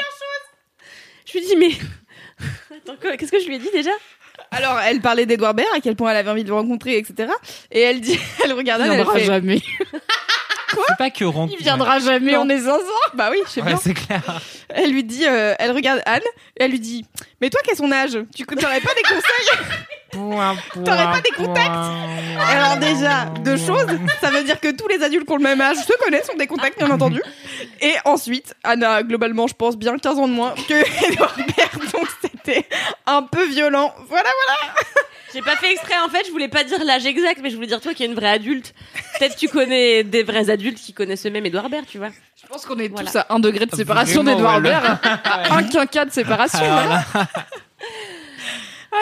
Je 1.27 1.39
lui 1.39 1.47
dis, 1.47 1.57
mais. 1.57 1.71
Attends, 2.77 2.97
qu'est-ce 3.17 3.33
que 3.33 3.41
je 3.41 3.47
lui 3.47 3.57
ai 3.57 3.59
dit 3.59 3.71
déjà? 3.73 3.91
Alors, 4.51 4.79
elle 4.81 5.01
parlait 5.01 5.27
d'Edouard 5.27 5.55
Baird, 5.55 5.69
à 5.75 5.81
quel 5.81 5.97
point 5.97 6.11
elle 6.11 6.17
avait 6.17 6.31
envie 6.31 6.45
de 6.45 6.49
le 6.49 6.55
rencontrer, 6.55 6.99
etc. 6.99 7.31
Et 7.71 7.81
elle 7.81 8.01
dit, 8.01 8.19
elle 8.45 8.53
regarde, 8.53 8.83
elle 8.83 9.07
fait, 9.07 9.25
jamais. 9.25 9.61
C'est 10.89 10.97
pas 10.99 11.11
que 11.11 11.25
rencontre. 11.25 11.55
Il 11.59 11.63
viendra 11.63 11.99
jamais, 11.99 12.33
Non. 12.33 12.43
on 12.43 12.49
est 12.49 12.59
zinzin. 12.59 12.79
bah 13.15 13.29
oui, 13.31 13.39
je 13.47 13.51
sais 13.51 13.61
Ouais, 13.63 13.69
bien. 13.69 13.77
c'est 13.83 13.95
clair. 13.95 14.23
Elle 14.69 14.93
lui 14.93 15.05
dit, 15.05 15.27
euh, 15.27 15.55
elle 15.59 15.73
regarde 15.73 16.01
Anne, 16.07 16.21
et 16.57 16.65
elle 16.65 16.71
lui 16.71 16.81
dit, 16.81 17.05
mais 17.41 17.51
toi, 17.51 17.61
qu'est 17.65 17.75
son 17.77 17.91
âge? 17.93 18.19
Tu 18.35 18.45
n'aurais 18.45 18.81
pas 18.81 18.95
des 18.95 19.03
conseils? 19.03 19.67
T'aurais 20.85 21.05
pas 21.05 21.21
des 21.23 21.31
contacts? 21.31 21.71
Alors 22.51 22.77
déjà, 22.77 23.25
deux 23.45 23.57
choses, 23.57 23.87
ça 24.21 24.29
veut 24.31 24.45
dire 24.45 24.61
que 24.61 24.71
tous 24.71 24.87
les 24.89 25.03
adultes 25.03 25.27
qui 25.27 25.33
ont 25.33 25.37
le 25.39 25.43
même 25.43 25.61
âge 25.61 25.77
se 25.79 25.93
connaissent, 26.05 26.29
ont 26.33 26.37
des 26.37 26.47
contacts, 26.47 26.77
bien 26.79 26.91
entendu. 26.91 27.23
Et 27.81 27.95
ensuite, 28.05 28.55
Anne 28.63 28.83
a 28.85 29.03
globalement, 29.03 29.47
je 29.47 29.55
pense, 29.55 29.77
bien 29.77 29.97
15 29.97 30.19
ans 30.19 30.29
de 30.29 30.33
moins 30.35 30.55
que 30.69 30.75
Edouard 31.13 31.35
Baird, 31.37 31.92
c'était 32.45 32.67
un 33.07 33.23
peu 33.23 33.47
violent. 33.49 33.93
Voilà, 34.09 34.29
voilà. 34.47 34.75
J'ai 35.35 35.41
pas 35.41 35.57
fait 35.57 35.73
exprès, 35.73 35.95
en 36.05 36.11
fait, 36.11 36.25
je 36.27 36.31
voulais 36.31 36.49
pas 36.49 36.63
dire 36.63 36.85
l'âge 36.85 37.07
exact, 37.07 37.41
mais 37.43 37.49
je 37.49 37.55
voulais 37.55 37.67
dire 37.69 37.81
toi 37.81 37.95
qui 37.95 38.03
es 38.03 38.07
une 38.07 38.15
vraie 38.15 38.29
adulte. 38.31 38.75
Peut-être 39.19 39.35
tu 39.37 39.49
connais 39.49 40.05
des 40.05 40.23
vrais 40.25 40.51
adultes 40.51 40.79
qui 40.79 40.93
connaissent 40.93 41.25
eux-mêmes 41.25 41.47
Edouard 41.47 41.71
Baird, 41.71 41.87
tu 41.87 41.97
vois. 41.99 42.11
Je 42.41 42.47
pense 42.47 42.67
qu'on 42.67 42.79
est 42.79 42.89
Voilà. 42.89 43.11
tous 43.11 43.17
à 43.17 43.27
un 43.31 43.39
degré 43.41 43.65
de 43.65 43.75
séparation 43.75 44.23
d'Edouard 44.25 44.61
ouais. 44.61 44.75
Un 45.51 45.63
quinquat 45.63 46.05
de 46.05 46.11
séparation. 46.11 46.59
voilà. 46.59 47.05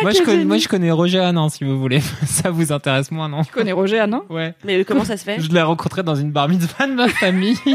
moi, 0.03 0.13
je 0.13 0.23
connais, 0.23 0.45
moi, 0.45 0.59
je 0.59 0.69
connais 0.69 0.93
Roger 0.93 1.19
Hanin, 1.19 1.49
si 1.49 1.65
vous 1.65 1.81
voulez. 1.81 2.01
Ça 2.27 2.51
vous 2.51 2.71
intéresse 2.71 3.11
moins, 3.11 3.29
non 3.29 3.43
Tu 3.43 3.51
connais 3.51 3.73
Roger 3.73 3.99
Hanin? 3.99 4.23
Ouais. 4.29 4.55
Mais 4.63 4.85
comment 4.85 5.05
ça 5.05 5.17
se 5.17 5.25
fait? 5.25 5.41
Je 5.43 5.49
l'ai 5.49 5.63
rencontré 5.63 6.05
dans 6.05 6.15
une 6.15 6.31
bar 6.31 6.49
mitzvah 6.49 6.87
de 6.87 6.93
ma 6.93 7.09
famille. 7.09 7.59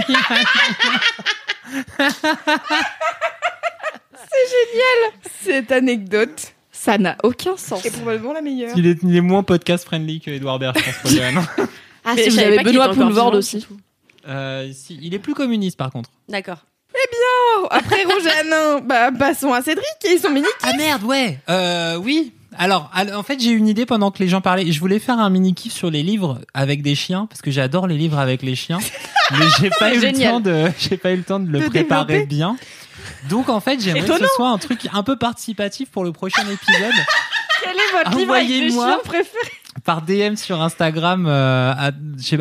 Cette 5.43 5.71
anecdote 5.71 6.53
Ça 6.71 6.97
n'a 6.97 7.17
aucun 7.23 7.57
sens. 7.57 7.85
est 7.85 7.91
probablement 7.91 8.33
la 8.33 8.41
meilleure. 8.41 8.71
il, 8.75 8.85
est, 8.88 8.97
il 9.03 9.15
est 9.15 9.21
moins 9.21 9.43
podcast 9.43 9.85
friendly 9.85 10.19
que 10.19 10.31
Edouard 10.31 10.59
Baird, 10.59 10.77
je 10.77 10.83
pense, 10.83 10.95
Roger 11.03 11.23
Hanin. 11.23 11.47
Ah, 12.07 12.13
Mais 12.15 12.25
si 12.25 12.29
vous 12.29 12.39
avez 12.39 12.59
Benoît 12.59 12.89
Poulvord 12.93 13.33
aussi. 13.33 13.65
Euh, 14.27 14.69
si, 14.73 14.99
il 15.01 15.15
est 15.15 15.19
plus 15.19 15.33
communiste, 15.33 15.75
par 15.75 15.89
contre. 15.89 16.11
D'accord. 16.29 16.59
Oh, 16.93 17.67
après 17.71 18.03
Roger 18.03 18.29
Hanin, 18.41 18.79
bah, 18.81 19.11
passons 19.11 19.51
à 19.53 19.63
Cédric 19.63 19.85
et 20.07 20.19
son 20.19 20.29
mini 20.29 20.45
Ah 20.61 20.73
merde, 20.77 21.01
ouais. 21.03 21.39
Euh, 21.49 21.97
oui. 21.97 22.31
Alors, 22.57 22.91
al- 22.93 23.15
en 23.15 23.23
fait, 23.23 23.39
j'ai 23.39 23.49
eu 23.49 23.57
une 23.57 23.67
idée 23.67 23.88
pendant 23.88 24.11
que 24.11 24.19
les 24.21 24.27
gens 24.29 24.39
parlaient. 24.39 24.71
Je 24.71 24.79
voulais 24.79 24.99
faire 24.99 25.17
un 25.17 25.31
mini 25.31 25.55
kiff 25.55 25.73
sur 25.73 25.89
les 25.89 26.03
livres 26.03 26.39
avec 26.53 26.83
des 26.83 26.93
chiens 26.93 27.25
parce 27.25 27.41
que 27.41 27.49
j'adore 27.49 27.88
les 27.88 27.97
livres 27.97 28.19
avec 28.19 28.43
les 28.43 28.55
chiens, 28.55 28.77
mais 29.31 29.45
j'ai 29.59 29.71
pas 29.71 29.91
eu 29.91 29.95
le 29.95 30.01
Génial. 30.01 30.31
temps 30.33 30.39
de, 30.41 30.67
j'ai 30.77 30.97
pas 30.97 31.11
eu 31.11 31.17
le 31.17 31.23
temps 31.23 31.39
de 31.39 31.49
le 31.51 31.59
De 31.61 31.65
préparer 31.67 32.05
développer. 32.05 32.27
bien. 32.35 32.55
Donc 33.29 33.49
en 33.49 33.59
fait, 33.59 33.79
j'aimerais 33.79 34.07
que 34.07 34.17
ce 34.17 34.27
soit 34.35 34.49
un 34.49 34.57
truc 34.57 34.87
un 34.93 35.03
peu 35.03 35.17
participatif 35.17 35.89
pour 35.89 36.03
le 36.03 36.11
prochain 36.11 36.43
épisode. 36.43 36.93
Quel 37.63 37.75
est 37.75 38.03
votre 38.03 38.17
livre 38.17 38.33
avec 38.33 39.03
préférés 39.03 39.61
Par 39.83 40.01
DM 40.03 40.35
sur 40.35 40.61
Instagram, 40.61 41.25
euh, 41.27 41.73
at, 41.77 41.91
je 42.17 42.38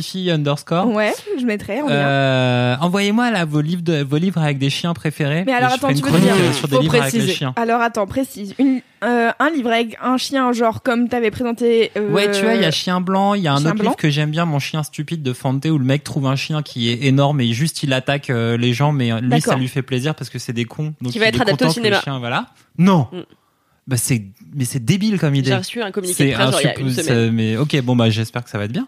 sais 0.00 0.30
underscore. 0.30 0.86
Ouais, 0.86 1.12
je 1.38 1.44
mettrai. 1.44 1.80
Euh, 1.88 2.76
Envoyez-moi 2.80 3.30
là 3.32 3.44
vos 3.44 3.60
livres, 3.60 3.82
de, 3.82 4.02
vos 4.04 4.16
livres 4.16 4.40
avec 4.40 4.58
des 4.58 4.70
chiens 4.70 4.94
préférés. 4.94 5.42
Mais 5.44 5.52
alors 5.52 5.72
attends, 5.72 5.92
tu 5.92 6.02
veux 6.02 6.20
dire, 6.20 6.34
euh, 6.38 6.52
sur 6.52 6.68
des 6.68 6.78
livres 6.78 6.94
avec 6.94 7.10
préciser. 7.10 7.32
chiens. 7.32 7.52
Alors 7.56 7.80
attends, 7.80 8.06
précise. 8.06 8.54
Une, 8.58 8.80
euh, 9.04 9.30
un 9.38 9.50
livre 9.50 9.70
avec 9.72 9.98
un 10.00 10.16
chien, 10.18 10.52
genre 10.52 10.82
comme 10.82 11.08
t'avais 11.08 11.32
présenté. 11.32 11.90
euh, 11.96 12.10
Ouais, 12.12 12.30
tu 12.30 12.42
vois, 12.44 12.54
il 12.54 12.62
y 12.62 12.64
a 12.64 12.70
Chien 12.70 13.00
Blanc, 13.00 13.34
il 13.34 13.42
y 13.42 13.48
a 13.48 13.52
un 13.52 13.56
autre 13.56 13.72
Blanc. 13.74 13.82
livre 13.82 13.96
que 13.96 14.08
j'aime 14.08 14.30
bien, 14.30 14.44
Mon 14.44 14.60
chien 14.60 14.82
stupide 14.84 15.22
de 15.22 15.32
Fante, 15.32 15.66
où 15.66 15.78
le 15.78 15.84
mec 15.84 16.04
trouve 16.04 16.26
un 16.26 16.36
chien 16.36 16.62
qui 16.62 16.90
est 16.90 17.04
énorme 17.06 17.40
et 17.40 17.52
juste 17.52 17.82
il 17.82 17.92
attaque 17.92 18.30
euh, 18.30 18.56
les 18.56 18.72
gens, 18.72 18.92
mais 18.92 19.10
lui 19.20 19.40
ça 19.40 19.56
lui 19.56 19.68
fait 19.68 19.82
plaisir 19.82 20.14
parce 20.14 20.30
que 20.30 20.38
c'est 20.38 20.52
des 20.52 20.64
cons. 20.64 20.94
Donc 21.02 21.12
Qui 21.12 21.18
va 21.18 21.26
être 21.26 21.40
adapté 21.40 21.66
au 21.66 21.70
cinéma. 21.70 22.00
chien, 22.00 22.18
voilà. 22.20 22.46
Non. 22.78 23.08
Mm. 23.12 23.18
Bah 23.88 23.96
c'est, 23.96 24.22
mais 24.54 24.64
c'est 24.66 24.84
débile 24.84 25.18
comme 25.18 25.34
idée. 25.34 25.48
J'ai 25.48 25.56
reçu 25.56 25.82
un 25.82 25.90
communiqué 25.90 26.24
de 26.24 26.28
C'est 26.28 26.34
presse 26.34 26.50
genre, 26.50 26.60
il 26.60 26.64
y 26.64 26.68
a 26.68 26.72
insup- 26.74 26.80
une 26.80 26.90
c'est- 26.92 27.02
semaine. 27.04 27.32
Mais 27.32 27.56
ok, 27.56 27.80
bon 27.82 27.96
bah 27.96 28.10
j'espère 28.10 28.44
que 28.44 28.50
ça 28.50 28.58
va 28.58 28.64
être 28.66 28.72
bien. 28.72 28.86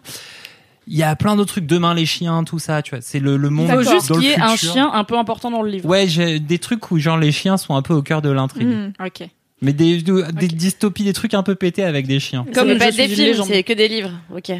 Il 0.87 0.95
y 0.97 1.03
a 1.03 1.15
plein 1.15 1.35
d'autres 1.35 1.53
trucs, 1.53 1.65
demain 1.65 1.93
les 1.93 2.05
chiens, 2.05 2.43
tout 2.43 2.59
ça, 2.59 2.81
tu 2.81 2.91
vois. 2.91 3.01
C'est 3.01 3.19
le, 3.19 3.35
le 3.37 3.49
monde 3.49 3.67
Il 3.69 3.83
faut 3.83 3.91
juste 3.91 4.11
qu'il 4.13 4.23
y 4.23 4.27
ait 4.31 4.39
un 4.39 4.55
chien 4.55 4.91
un 4.93 5.03
peu 5.03 5.17
important 5.17 5.49
dans 5.51 5.61
le 5.63 5.69
livre. 5.69 5.87
Ouais, 5.89 6.07
j'ai 6.07 6.39
des 6.39 6.59
trucs 6.59 6.91
où 6.91 6.99
genre 6.99 7.17
les 7.17 7.31
chiens 7.31 7.57
sont 7.57 7.75
un 7.75 7.81
peu 7.81 7.93
au 7.93 8.01
cœur 8.01 8.21
de 8.21 8.29
l'intrigue. 8.29 8.67
Hmm. 8.67 8.91
Ok. 9.03 9.27
Mais 9.63 9.73
des, 9.73 10.01
des 10.01 10.47
dystopies, 10.47 11.03
des 11.03 11.13
trucs 11.13 11.33
un 11.35 11.43
peu 11.43 11.53
pétés 11.55 11.83
avec 11.83 12.07
des 12.07 12.19
chiens. 12.19 12.45
Comme 12.53 12.77
pas 12.77 12.91
des 12.91 13.07
films, 13.07 13.43
c'est 13.43 13.63
que 13.63 13.73
des 13.73 13.87
livres. 13.87 14.11
Ok. 14.35 14.51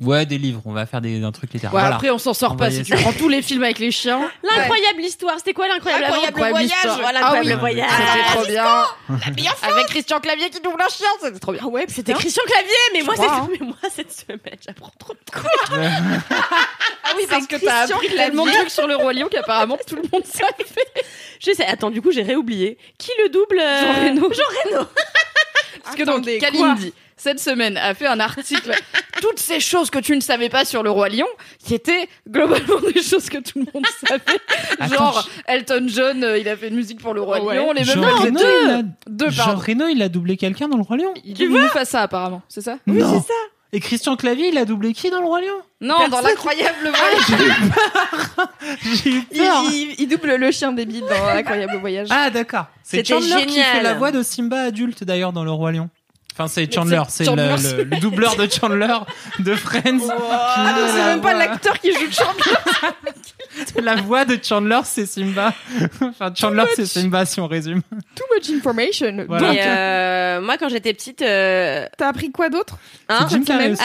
Ouais, 0.00 0.26
des 0.26 0.38
livres, 0.38 0.60
on 0.64 0.72
va 0.72 0.86
faire 0.86 1.00
des, 1.00 1.22
un 1.22 1.32
truc 1.32 1.52
littéraire. 1.52 1.74
Ouais, 1.74 1.80
voilà. 1.80 1.96
après 1.96 2.10
on 2.10 2.18
s'en 2.18 2.34
sort 2.34 2.56
pas. 2.56 2.70
Si 2.70 2.82
tu 2.82 2.94
prends 2.94 3.12
tous 3.12 3.28
les 3.28 3.42
films 3.42 3.62
avec 3.64 3.78
les 3.78 3.90
chiens, 3.90 4.30
L'incroyable 4.42 5.00
histoire, 5.02 5.36
c'était 5.38 5.52
quoi 5.54 5.68
l'incroyable 5.68 6.04
voyage. 6.36 6.70
l'incroyable 6.84 7.18
Ah 7.22 7.40
oui. 7.42 7.52
voyage. 7.54 7.90
c'était 7.90 8.34
trop 8.34 8.46
bien. 8.46 9.44
Avec 9.62 9.86
Christian 9.86 10.20
Clavier 10.20 10.50
qui 10.50 10.60
double 10.60 10.80
un 10.80 10.88
chien, 10.88 11.06
c'était 11.20 11.38
trop 11.38 11.52
bien. 11.52 11.62
Ah 11.64 11.68
ouais, 11.68 11.84
C'était. 11.88 12.12
Christian 12.14 12.42
Clavier, 12.46 12.70
mais 12.94 13.02
moi, 13.02 13.14
crois, 13.14 13.26
cette... 13.26 13.34
hein. 13.36 13.48
mais 13.60 13.66
moi 13.66 13.76
cette 13.90 14.12
semaine, 14.12 14.58
j'apprends 14.64 14.92
trop 14.98 15.14
de 15.14 15.40
quoi. 15.40 15.50
Ah 17.06 17.10
oui, 17.16 17.24
parce 17.28 17.46
que 17.46 17.56
t'as 17.56 17.82
appris 17.84 18.08
tellement 18.08 18.46
de 18.46 18.50
trucs 18.50 18.70
sur 18.70 18.86
le 18.86 18.96
roi 18.96 19.12
lion 19.12 19.28
qu'apparemment 19.30 19.76
tout 19.86 19.96
le 19.96 20.02
monde 20.10 20.24
savait. 20.24 20.64
Je 21.38 21.52
sais, 21.52 21.64
attends, 21.66 21.90
du 21.90 22.00
coup, 22.00 22.10
j'ai 22.12 22.22
réoublié. 22.22 22.78
Qui 22.98 23.10
le 23.22 23.28
double 23.28 23.58
euh, 23.60 23.80
Jean 23.82 23.94
Reno. 24.08 24.32
Jean 24.32 24.70
Reno. 24.78 24.86
Parce 25.84 25.96
que 25.96 26.02
donc, 26.04 26.24
Kalindi, 26.38 26.94
cette 27.16 27.38
semaine, 27.40 27.76
a 27.76 27.94
fait 27.94 28.06
un 28.06 28.20
article, 28.20 28.72
toutes 29.22 29.38
ces 29.38 29.60
choses 29.60 29.90
que 29.90 29.98
tu 29.98 30.14
ne 30.16 30.20
savais 30.20 30.48
pas 30.48 30.64
sur 30.64 30.82
le 30.82 30.90
roi 30.90 31.08
lion, 31.08 31.26
qui 31.64 31.74
étaient 31.74 32.08
globalement 32.28 32.80
des 32.94 33.02
choses 33.02 33.28
que 33.28 33.38
tout 33.38 33.60
le 33.60 33.66
monde 33.72 33.84
savait. 34.08 34.92
Genre, 34.94 35.28
Elton 35.46 35.86
John, 35.88 36.24
euh, 36.24 36.38
il 36.38 36.48
a 36.48 36.56
fait 36.56 36.68
une 36.68 36.76
musique 36.76 37.00
pour 37.00 37.14
le 37.14 37.22
roi 37.22 37.42
Ouais. 37.42 37.56
lion, 37.56 37.72
les 37.72 37.84
mêmes 37.84 37.94
Jean 38.02 38.16
Reno, 38.16 38.38
deux, 38.40 38.46
il 38.64 38.70
a- 38.70 38.82
deux, 39.08 39.30
Jean. 39.30 39.56
Reno, 39.56 39.86
il 39.88 40.02
a 40.02 40.08
doublé 40.08 40.36
quelqu'un 40.36 40.68
dans 40.68 40.76
le 40.76 40.82
Roi 40.82 40.96
Lion 40.96 41.12
Il 41.24 41.48
nous 41.50 41.68
fait 41.68 41.84
ça 41.84 42.02
apparemment, 42.02 42.42
c'est 42.48 42.60
ça 42.62 42.78
Non. 42.86 43.24
Et 43.72 43.80
Christian 43.80 44.14
Clavier, 44.16 44.48
il 44.50 44.58
a 44.58 44.64
doublé 44.64 44.92
qui 44.92 45.10
dans 45.10 45.18
le 45.20 45.26
Roi 45.26 45.40
Lion? 45.40 45.54
Non, 45.80 45.96
dans 46.08 46.20
l'incroyable 46.20 46.76
voyage. 46.80 47.40
J'ai 49.04 49.10
eu 49.10 49.22
Il, 49.32 49.38
peur. 49.38 49.62
il- 49.64 49.94
il 49.98 50.08
double 50.08 50.36
le 50.36 50.50
chien 50.52 50.72
débile 50.72 51.00
dans 51.02 51.26
l'incroyable 51.34 51.76
voyage. 51.78 52.08
Ah 52.10 52.30
d'accord. 52.30 52.66
C'est 52.82 53.04
Chandler 53.06 53.46
qui 53.46 53.54
fait 53.58 53.62
génial. 53.64 53.82
la 53.82 53.94
voix 53.94 54.12
de 54.12 54.22
Simba 54.22 54.60
adulte 54.60 55.02
d'ailleurs 55.04 55.32
dans 55.32 55.44
le 55.44 55.50
Roi 55.50 55.72
Lion. 55.72 55.90
Enfin 56.36 56.48
c'est 56.48 56.72
Chandler, 56.72 57.00
c'est 57.08 57.24
Chandler, 57.24 57.48
le, 57.52 57.56
c'est- 57.58 57.76
le- 57.76 57.84
le 57.84 57.96
doubleur 57.98 58.34
de 58.36 58.48
Chandler 58.50 58.92
de 59.38 59.54
Friends. 59.54 60.00
Ah, 60.10 60.74
c'est 60.92 61.04
même 61.04 61.20
pas 61.20 61.32
l'acteur 61.34 61.78
qui 61.78 61.92
joue 61.92 62.10
Chandler. 62.10 62.56
La 63.80 63.94
voix 63.94 64.24
de 64.24 64.36
Chandler 64.42 64.80
c'est 64.84 65.06
Simba. 65.06 65.52
Enfin 66.00 66.32
Chandler 66.34 66.64
c'est 66.74 66.86
Simba 66.86 67.24
si 67.24 67.40
on 67.40 67.46
résume. 67.46 67.82
Too 68.16 68.24
much 68.34 68.50
information. 68.58 69.24
Voilà. 69.28 69.48
Donc, 69.48 69.58
euh, 69.58 70.40
moi, 70.40 70.56
quand 70.58 70.68
j'étais 70.68 70.92
petite, 70.92 71.22
euh, 71.22 71.86
t'as 71.96 72.08
appris 72.08 72.32
quoi 72.32 72.48
d'autre? 72.50 72.78
Hein, 73.08 73.26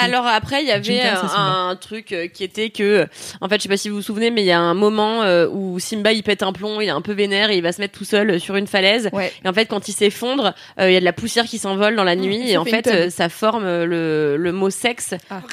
alors 0.02 0.26
après, 0.26 0.64
il 0.64 0.68
y 0.68 0.72
avait 0.72 1.02
un, 1.02 1.76
truc 1.80 2.12
euh, 2.12 2.28
qui 2.28 2.43
était 2.43 2.70
que, 2.72 3.06
en 3.41 3.47
fait, 3.50 3.58
je 3.58 3.64
sais 3.64 3.70
pas 3.70 3.78
si 3.78 3.89
vous 3.89 3.97
vous 3.97 4.02
souvenez, 4.02 4.32
mais 4.32 4.41
il 4.41 4.47
y 4.47 4.52
a 4.52 4.60
un 4.60 4.74
moment 4.74 5.22
où 5.52 5.78
Simba 5.80 6.14
il 6.14 6.24
pète 6.24 6.41
un 6.43 6.52
plomb, 6.54 6.82
il 6.82 6.88
est 6.88 6.91
un 6.91 7.02
peu 7.02 7.14
vénère 7.14 7.52
et 7.52 7.58
il 7.58 7.62
va 7.64 7.72
se 7.72 7.80
mettre 7.82 7.97
tout 7.97 8.06
seul 8.06 8.39
sur 8.39 8.56
une 8.56 8.68
falaise. 8.68 9.10
Ouais. 9.14 9.32
Et 9.45 9.47
en 9.47 9.54
fait, 9.54 9.66
quand 9.68 9.88
il 9.88 9.93
s'effondre, 9.93 10.54
euh, 10.80 10.89
il 10.89 10.93
y 10.93 10.97
a 10.97 11.00
de 11.00 11.06
la 11.06 11.14
poussière 11.14 11.45
qui 11.45 11.58
s'envole 11.60 11.95
dans 11.95 12.04
la 12.04 12.16
nuit 12.16 12.39
et 12.48 12.58
en 12.58 12.66
fait 12.66 12.82
teub. 12.84 12.94
euh, 12.94 13.10
ça 13.10 13.30
forme 13.30 13.66
euh, 13.66 13.86
le, 13.86 14.38
le 14.38 14.52
mot 14.52 14.70
sexe. 14.70 15.14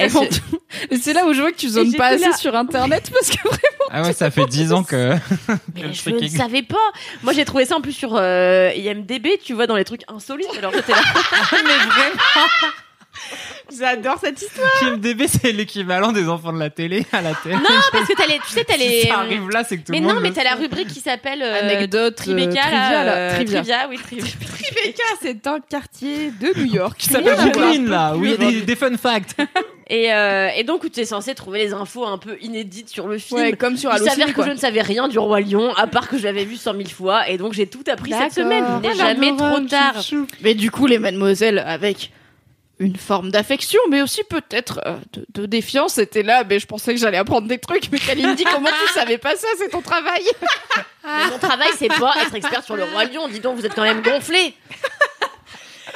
Et 0.91 0.97
c'est 0.97 1.13
là 1.13 1.27
où 1.27 1.33
je 1.33 1.41
vois 1.41 1.53
que 1.53 1.57
tu 1.57 1.69
zones 1.69 1.93
pas 1.95 2.09
assez 2.09 2.25
là. 2.29 2.37
sur 2.37 2.55
internet 2.55 3.11
parce 3.13 3.31
que 3.31 3.41
vraiment. 3.49 3.61
Ah 3.91 4.03
ouais 4.03 4.13
ça 4.13 4.31
fait 4.31 4.47
10 4.47 4.73
ans 4.73 4.83
que. 4.83 5.13
Mais 5.75 5.93
je 5.93 6.11
ne 6.11 6.29
savais 6.29 6.63
pas. 6.63 6.77
Moi, 7.23 7.33
j'ai 7.33 7.45
trouvé 7.45 7.65
ça 7.65 7.77
en 7.77 7.81
plus 7.81 7.93
sur 7.93 8.17
euh, 8.17 8.71
IMDb, 8.77 9.29
tu 9.45 9.55
vois, 9.55 9.67
dans 9.67 9.77
les 9.77 9.85
trucs 9.85 10.03
insolites. 10.09 10.49
Alors 10.59 10.73
j'étais 10.73 10.93
là. 10.93 10.99
Mais 11.53 11.59
vraiment. 11.59 12.73
J'adore 13.79 14.19
cette 14.23 14.41
histoire. 14.41 14.71
IMDb 14.83 15.23
c'est 15.27 15.51
l'équivalent 15.53 16.13
des 16.13 16.29
enfants 16.29 16.53
de 16.53 16.59
la 16.59 16.71
télé 16.71 17.05
à 17.13 17.21
la 17.21 17.35
télé. 17.35 17.57
Non, 17.57 17.63
parce 17.93 18.07
que 18.07 18.13
t'as 18.17 18.27
les, 18.27 18.39
tu 18.39 18.49
sais, 18.49 18.65
t'as 18.65 18.75
Si 18.79 18.89
les. 18.89 19.03
ça 19.09 19.19
arrive 19.19 19.51
là 19.51 19.65
c'est 19.65 19.79
que 19.79 19.87
tout 19.87 19.93
mais 19.93 19.99
le 20.01 20.07
monde. 20.07 20.15
non, 20.17 20.21
mais 20.21 20.31
t'as 20.31 20.45
la 20.45 20.55
rubrique 20.55 20.89
qui 20.89 21.01
s'appelle 21.01 21.43
euh, 21.43 21.63
Anecdote. 21.63 22.15
Tribeca, 22.15 22.49
euh, 22.51 22.71
là, 22.71 22.71
trivia, 22.71 23.05
là. 23.05 23.13
euh, 23.17 23.35
Trivia. 23.45 23.87
oui, 23.91 23.97
trivia. 23.99 24.25
Tribeca, 24.63 25.03
c'est 25.21 25.47
un 25.47 25.59
quartier 25.61 26.31
de 26.41 26.59
New 26.61 26.73
York. 26.75 26.97
Qui 26.99 27.09
s'appelle. 27.09 27.35
Brooklyn 27.37 27.89
là. 27.89 28.15
Oui 28.17 28.37
des, 28.39 28.63
des 28.63 28.77
fun 28.77 28.97
facts. 28.97 29.35
Et, 29.89 30.13
euh, 30.13 30.49
et 30.57 30.65
donc, 30.65 30.91
tu 30.91 31.01
es 31.01 31.05
censé 31.05 31.35
trouver 31.35 31.61
les 31.61 31.73
infos 31.73 32.05
un 32.07 32.19
peu 32.19 32.37
inédites 32.41 32.89
sur 32.89 33.07
le 33.07 33.19
film. 33.19 33.41
Ouais, 33.41 33.53
comme 33.53 33.77
sur 33.77 33.93
Il 33.93 33.99
s'avère 34.09 34.33
que 34.35 34.43
je 34.45 34.51
ne 34.51 34.57
savais 34.57 34.83
rien 34.83 35.07
du 35.07 35.17
Roi 35.19 35.41
Lion, 35.41 35.73
à 35.75 35.87
part 35.87 36.09
que 36.09 36.19
je 36.19 36.25
l'avais 36.25 36.45
vu 36.45 36.57
cent 36.57 36.75
mille 36.75 36.91
fois, 36.91 37.29
et 37.29 37.39
donc 37.39 37.53
j'ai 37.53 37.67
tout 37.69 37.85
appris 37.91 38.13
cette 38.13 38.33
semaine. 38.33 38.65
Il 38.83 38.89
n'est 38.91 38.97
jamais 38.97 39.37
trop 39.37 39.61
tard. 39.61 39.95
Mais 40.43 40.55
du 40.55 40.71
coup, 40.73 40.87
les 40.87 40.99
mademoiselles 40.99 41.61
avec 41.61 42.11
une 42.79 42.97
forme 42.97 43.31
d'affection, 43.31 43.81
mais 43.91 44.03
aussi 44.03 44.23
peut-être 44.25 44.81
euh, 44.87 44.97
de, 45.35 45.47
défiance, 45.47 45.99
étaient 45.99 46.23
là. 46.23 46.45
Mais 46.49 46.59
je 46.59 46.67
pensais 46.67 46.95
que 46.95 47.01
j'allais 47.01 47.17
apprendre 47.17 47.49
des 47.49 47.59
trucs. 47.59 47.91
Mais 47.91 47.99
Kaline 47.99 48.35
dit 48.35 48.45
comment 48.45 48.69
tu 48.69 48.93
savais 48.93 49.19
pas 49.19 49.35
ça 49.37 49.49
C'est 49.59 49.71
ton 49.71 49.83
travail. 49.83 50.23
Mais 51.05 51.31
mon 51.31 51.39
travail, 51.39 51.69
c'est 51.79 51.89
pas 51.89 52.15
être 52.23 52.35
expert 52.35 52.63
sur 52.65 52.77
le 52.77 52.85
Roi 52.85 53.05
Lion. 53.05 53.29
Dis 53.29 53.41
donc, 53.41 53.57
vous 53.57 53.65
êtes 53.65 53.75
quand 53.75 53.83
même 53.83 54.03
gonflé. 54.03 54.55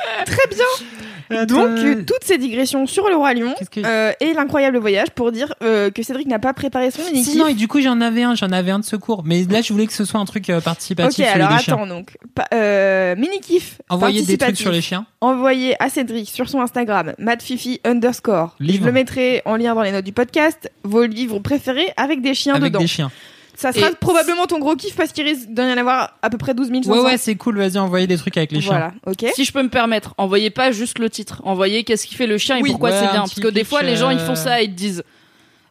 Très 0.27 0.47
bien. 0.55 1.45
Donc, 1.47 1.79
euh, 1.79 2.03
toutes 2.05 2.25
ces 2.25 2.39
digressions 2.39 2.89
sur 2.89 3.09
le 3.09 3.15
Roi 3.15 3.35
Lion 3.35 3.55
que- 3.71 3.87
euh, 3.87 4.13
et 4.19 4.35
l'incroyable 4.35 4.79
voyage 4.79 5.11
pour 5.11 5.31
dire 5.31 5.55
euh, 5.63 5.89
que 5.91 6.03
Cédric 6.03 6.27
n'a 6.27 6.41
pas 6.41 6.53
préparé 6.55 6.91
son 6.91 7.05
mini 7.05 7.23
Si, 7.23 7.39
non, 7.39 7.47
et 7.47 7.55
du 7.55 7.69
coup, 7.69 7.81
j'en 7.81 8.01
avais 8.01 8.25
un, 8.25 8.35
j'en 8.35 8.51
avais 8.51 8.73
un 8.73 8.81
de 8.81 8.85
secours. 8.85 9.23
Mais 9.25 9.45
là, 9.45 9.61
je 9.63 9.73
voulais 9.73 9.87
que 9.87 9.93
ce 9.93 10.05
soit 10.05 10.19
un 10.19 10.25
truc 10.25 10.51
euh, 10.51 10.59
Ok, 10.59 10.65
participatif 10.65 11.25
sur 11.25 11.35
alors 11.35 11.53
les 11.53 11.59
chiens. 11.63 11.75
attends 11.75 11.87
donc. 11.87 12.17
Pa- 12.35 12.49
euh, 12.53 13.15
mini 13.15 13.39
kiff. 13.41 13.79
Envoyer 13.89 14.23
des 14.23 14.39
trucs 14.39 14.57
sur 14.57 14.73
les 14.73 14.81
chiens. 14.81 15.07
Envoyez 15.21 15.81
à 15.81 15.89
Cédric 15.89 16.29
sur 16.29 16.49
son 16.49 16.61
Instagram, 16.61 17.13
madfifi 17.19 17.81
underscore. 17.85 18.57
Livre. 18.59 18.81
Je 18.81 18.87
le 18.87 18.93
mettrai 18.93 19.43
en 19.45 19.55
lien 19.55 19.77
dans 19.77 19.83
les 19.83 19.93
notes 19.93 20.05
du 20.05 20.13
podcast. 20.13 20.69
Vos 20.83 21.05
livres 21.05 21.39
préférés 21.39 21.93
avec 21.97 22.23
des 22.23 22.35
chiens 22.35 22.55
avec 22.55 22.73
dedans. 22.73 22.81
des 22.81 22.89
chiens. 22.89 23.13
Ça 23.61 23.73
sera 23.73 23.91
Et- 23.91 23.95
probablement 23.95 24.47
ton 24.47 24.59
gros 24.59 24.75
kiff 24.75 24.97
parce 24.97 25.13
qu'il 25.13 25.25
risque 25.25 25.49
d'en 25.51 25.69
y 25.69 25.73
en 25.73 25.77
avoir 25.77 26.15
à 26.23 26.31
peu 26.31 26.39
près 26.39 26.55
12 26.55 26.69
500. 26.73 26.91
Ouais, 26.91 27.01
ouais, 27.01 27.19
c'est 27.19 27.35
cool. 27.35 27.59
Vas-y, 27.59 27.77
envoyez 27.79 28.07
des 28.07 28.17
trucs 28.17 28.37
avec 28.39 28.53
les 28.53 28.61
chiens. 28.63 28.71
Voilà, 28.71 28.93
ok. 29.07 29.27
Si 29.35 29.45
je 29.45 29.53
peux 29.53 29.63
me 29.63 29.69
permettre, 29.69 30.15
envoyez 30.17 30.49
pas 30.49 30.73
juste 30.73 30.99
le 30.99 31.11
titre. 31.11 31.43
Envoyez 31.45 31.85
qu'est-ce 31.85 32.07
qui 32.07 32.15
fait 32.15 32.27
le 32.27 32.39
chien 32.39 32.57
et 32.57 32.63
Oui, 32.63 32.71
pourquoi 32.71 32.89
ouais, 32.91 32.97
c'est 32.97 33.11
bien. 33.11 33.21
Parce 33.21 33.35
que 33.39 33.49
des 33.49 33.65
fois, 33.65 33.83
les 33.83 33.97
gens 33.97 34.09
ils 34.11 34.19
euh, 34.19 34.27
font 34.27 34.35
ça 34.35 34.63
et 34.63 34.65
ils 34.65 34.71
te 34.71 34.77
disent. 34.77 35.03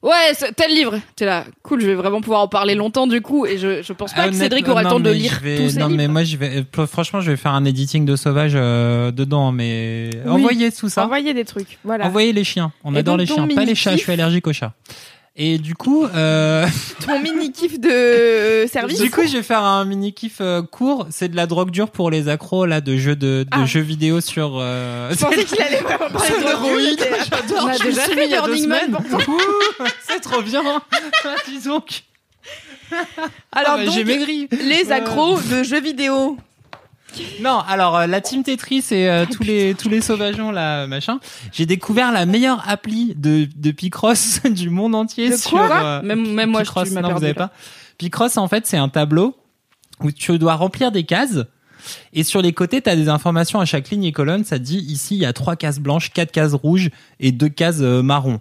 Ouais, 0.01 0.11
tel 0.55 0.71
livre. 0.73 0.97
T'es 1.17 1.25
là, 1.25 1.43
cool, 1.61 1.81
je 1.81 1.87
vais 1.87 1.95
vraiment 1.95 2.21
pouvoir 2.21 2.39
en 2.41 2.47
parler 2.47 2.73
longtemps 2.73 3.05
du 3.05 3.19
coup. 3.21 3.45
Et 3.45 3.57
je, 3.57 3.81
je 3.81 3.91
pense 3.91 4.11
pas 4.13 4.21
que 4.21 4.27
Honnêtement, 4.27 4.43
Cédric 4.45 4.67
aura 4.69 4.83
le 4.83 4.89
temps 4.89 4.99
de 5.01 5.09
lire 5.09 5.33
je 5.33 5.43
vais- 5.43 5.57
tous 5.57 5.69
ces 5.71 5.79
Non, 5.79 5.87
livres. 5.87 5.97
mais 5.97 6.07
moi, 6.07 6.23
je 6.23 6.37
vais. 6.37 6.63
euh, 6.77 6.87
Franchement, 6.87 7.19
je 7.19 7.31
vais 7.31 7.35
faire 7.37 7.51
un 7.53 7.65
editing 7.65 8.05
de 8.05 8.15
sauvage 8.15 8.53
euh, 8.55 9.11
dedans. 9.11 9.51
Mais 9.51 10.11
Oui. 10.23 10.31
envoyez 10.31 10.71
tout 10.71 10.87
ça. 10.87 11.03
Envoyez 11.03 11.33
des 11.33 11.43
trucs. 11.43 11.79
Voilà. 11.83 12.05
Envoyez 12.05 12.31
les 12.31 12.45
chiens. 12.45 12.71
On 12.85 12.95
Et 12.95 12.99
adore 12.99 13.15
donc, 13.17 13.27
les 13.27 13.33
chiens. 13.33 13.47
Pas 13.47 13.65
les 13.65 13.75
chats. 13.75 13.91
Je 13.91 13.97
suis 13.97 14.11
allergique 14.13 14.47
aux 14.47 14.53
chats. 14.53 14.73
Et 15.35 15.57
du 15.57 15.73
coup, 15.75 16.05
euh, 16.05 16.67
Ton 17.05 17.19
mini 17.19 17.51
kiff 17.53 17.79
de 17.79 17.89
euh, 17.89 18.67
service. 18.67 18.99
du 18.99 19.09
coup, 19.09 19.21
je 19.25 19.37
vais 19.37 19.43
faire 19.43 19.63
un 19.63 19.85
mini 19.85 20.11
kiff 20.13 20.37
euh, 20.41 20.61
court. 20.61 21.07
C'est 21.11 21.29
de 21.29 21.35
la 21.37 21.45
drogue 21.45 21.71
dure 21.71 21.91
pour 21.91 22.09
les 22.11 22.27
accros 22.27 22.65
là 22.65 22.81
de 22.81 22.97
jeux 22.97 23.15
de, 23.15 23.43
de 23.43 23.47
Ah. 23.51 23.65
jeux 23.65 23.79
vidéo 23.79 24.19
sur. 24.19 24.57
euh, 24.59 25.11
Je 25.11 25.17
pensais 25.23 25.45
qu'il 25.45 25.61
allait 25.61 25.77
vraiment 25.81 26.09
parler 26.11 26.29
de 26.29 26.49
Héroïne. 26.49 26.95
drogue. 26.95 27.09
J'adore. 27.31 27.63
On 27.63 27.67
a 27.67 27.77
déjà 27.77 28.01
fait 28.01 28.25
il 28.25 28.31
y 28.31 28.35
a 28.35 28.41
deux 28.41 28.57
semaines. 28.57 28.97
C'est 30.07 30.19
trop 30.19 30.41
bien. 30.41 30.61
Dis 31.47 31.59
donc. 31.65 32.03
Alors 33.51 33.73
Ah, 33.73 33.77
bah, 33.77 33.85
donc, 33.85 33.93
j'ai 33.93 34.03
maigri. 34.03 34.49
les 34.51 34.91
accros 34.91 35.39
de 35.39 35.63
jeux 35.63 35.79
vidéo. 35.79 36.37
Non, 37.41 37.59
alors 37.67 37.97
euh, 37.97 38.07
la 38.07 38.21
team 38.21 38.43
Tetris 38.43 38.85
et 38.91 39.09
euh, 39.09 39.25
tous 39.29 39.43
les 39.43 39.73
tous 39.75 39.89
les 39.89 40.01
sauvageons 40.01 40.51
là 40.51 40.87
machin. 40.87 41.19
J'ai 41.51 41.65
découvert 41.65 42.11
la 42.11 42.25
meilleure 42.25 42.63
appli 42.69 43.13
de 43.15 43.47
de 43.55 43.71
Picross 43.71 44.41
du 44.49 44.69
monde 44.69 44.95
entier 44.95 45.29
De 45.31 45.35
sur 45.37 45.51
quoi 45.51 45.69
euh, 45.71 46.01
Même- 46.01 46.33
même 46.33 46.51
moi, 46.51 46.61
je- 46.61 46.65
Picross, 46.69 46.91
m'as 46.91 47.01
non, 47.01 47.13
vous 47.13 47.23
avez 47.23 47.33
pas. 47.33 47.51
Picross 47.97 48.37
en 48.37 48.47
fait, 48.47 48.65
c'est 48.67 48.77
un 48.77 48.89
tableau 48.89 49.35
où 50.01 50.11
tu 50.11 50.37
dois 50.39 50.55
remplir 50.55 50.91
des 50.91 51.03
cases 51.03 51.39
et 52.13 52.23
sur 52.23 52.41
les 52.41 52.53
côtés, 52.53 52.81
tu 52.81 52.89
as 52.89 52.95
des 52.95 53.09
informations 53.09 53.59
à 53.59 53.65
chaque 53.65 53.89
ligne 53.89 54.03
et 54.03 54.11
colonne, 54.11 54.43
ça 54.43 54.59
te 54.59 54.63
dit 54.63 54.77
ici 54.79 55.15
il 55.15 55.21
y 55.21 55.25
a 55.25 55.33
trois 55.33 55.55
cases 55.55 55.79
blanches, 55.79 56.11
quatre 56.11 56.31
cases 56.31 56.53
rouges 56.53 56.89
et 57.19 57.31
deux 57.31 57.49
cases 57.49 57.77
euh, 57.81 58.01
marron. 58.03 58.39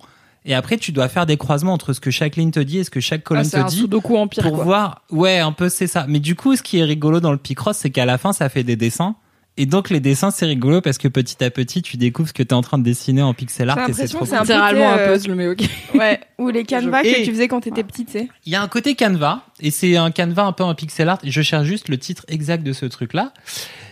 Et 0.48 0.54
après, 0.54 0.76
tu 0.78 0.90
dois 0.92 1.08
faire 1.08 1.26
des 1.26 1.36
croisements 1.36 1.74
entre 1.74 1.92
ce 1.92 2.00
que 2.00 2.10
chaque 2.10 2.34
ligne 2.36 2.50
te 2.50 2.58
dit 2.58 2.78
et 2.78 2.84
ce 2.84 2.90
que 2.90 2.98
chaque 3.00 3.20
Ah, 3.24 3.28
colonne 3.28 3.44
c'est 3.44 3.58
te 3.58 3.62
un 3.62 3.66
dit 3.66 3.76
Sudoku 3.80 4.16
empire 4.16 4.42
pour 4.44 4.54
quoi. 4.56 4.64
voir 4.64 5.02
ouais 5.10 5.38
un 5.38 5.52
peu 5.52 5.68
c'est 5.68 5.86
ça 5.86 6.06
mais 6.08 6.18
du 6.20 6.34
coup 6.34 6.56
ce 6.56 6.62
qui 6.62 6.78
est 6.78 6.84
rigolo 6.84 7.20
dans 7.20 7.30
le 7.32 7.38
Picross 7.38 7.76
c'est 7.76 7.90
qu'à 7.90 8.06
la 8.06 8.16
fin 8.18 8.32
ça 8.32 8.48
fait 8.48 8.64
des 8.64 8.74
dessins 8.76 9.14
et 9.58 9.66
donc 9.66 9.90
les 9.90 10.00
dessins 10.00 10.30
c'est 10.30 10.46
rigolo 10.46 10.80
parce 10.80 10.96
que 10.98 11.06
petit 11.08 11.44
à 11.44 11.50
petit 11.50 11.82
tu 11.82 11.96
découvres 11.98 12.28
ce 12.28 12.32
que 12.32 12.42
tu 12.42 12.48
es 12.48 12.54
en 12.54 12.62
train 12.62 12.78
de 12.78 12.82
dessiner 12.84 13.20
en 13.22 13.34
pixel 13.34 13.68
art 13.68 13.78
et 13.88 13.92
c'est 13.92 14.04
l'impression 14.14 14.18
trop 14.18 14.24
que 14.24 14.30
c'est 14.30 14.36
cool. 14.36 14.38
un 14.38 14.46
peu, 14.46 14.52
Littéralement 14.78 14.90
un 14.92 14.98
euh, 14.98 15.12
puzzle, 15.14 15.34
mais 15.34 15.48
ok. 15.48 15.62
Ouais, 15.94 16.20
ou 16.38 16.48
les 16.48 16.64
canevas 16.64 17.02
que 17.02 17.24
tu 17.24 17.30
faisais 17.32 17.48
quand 17.48 17.60
t'étais 17.60 17.82
petite, 17.84 18.06
tu 18.06 18.12
sais. 18.18 18.28
il 18.46 18.52
y 18.52 18.56
a 18.56 18.62
un 18.62 18.68
côté 18.68 18.94
canevas 18.94 19.40
et 19.60 19.70
c'est 19.70 19.96
un 19.96 20.10
canevas 20.10 20.44
un 20.46 20.52
peu 20.52 20.64
en 20.64 20.74
pixel 20.74 21.08
art 21.10 21.18
je 21.24 21.42
cherche 21.42 21.66
juste 21.66 21.88
le 21.90 21.98
titre 21.98 22.24
exact 22.28 22.62
de 22.62 22.72
ce 22.72 22.86
truc 22.86 23.12
là 23.12 23.32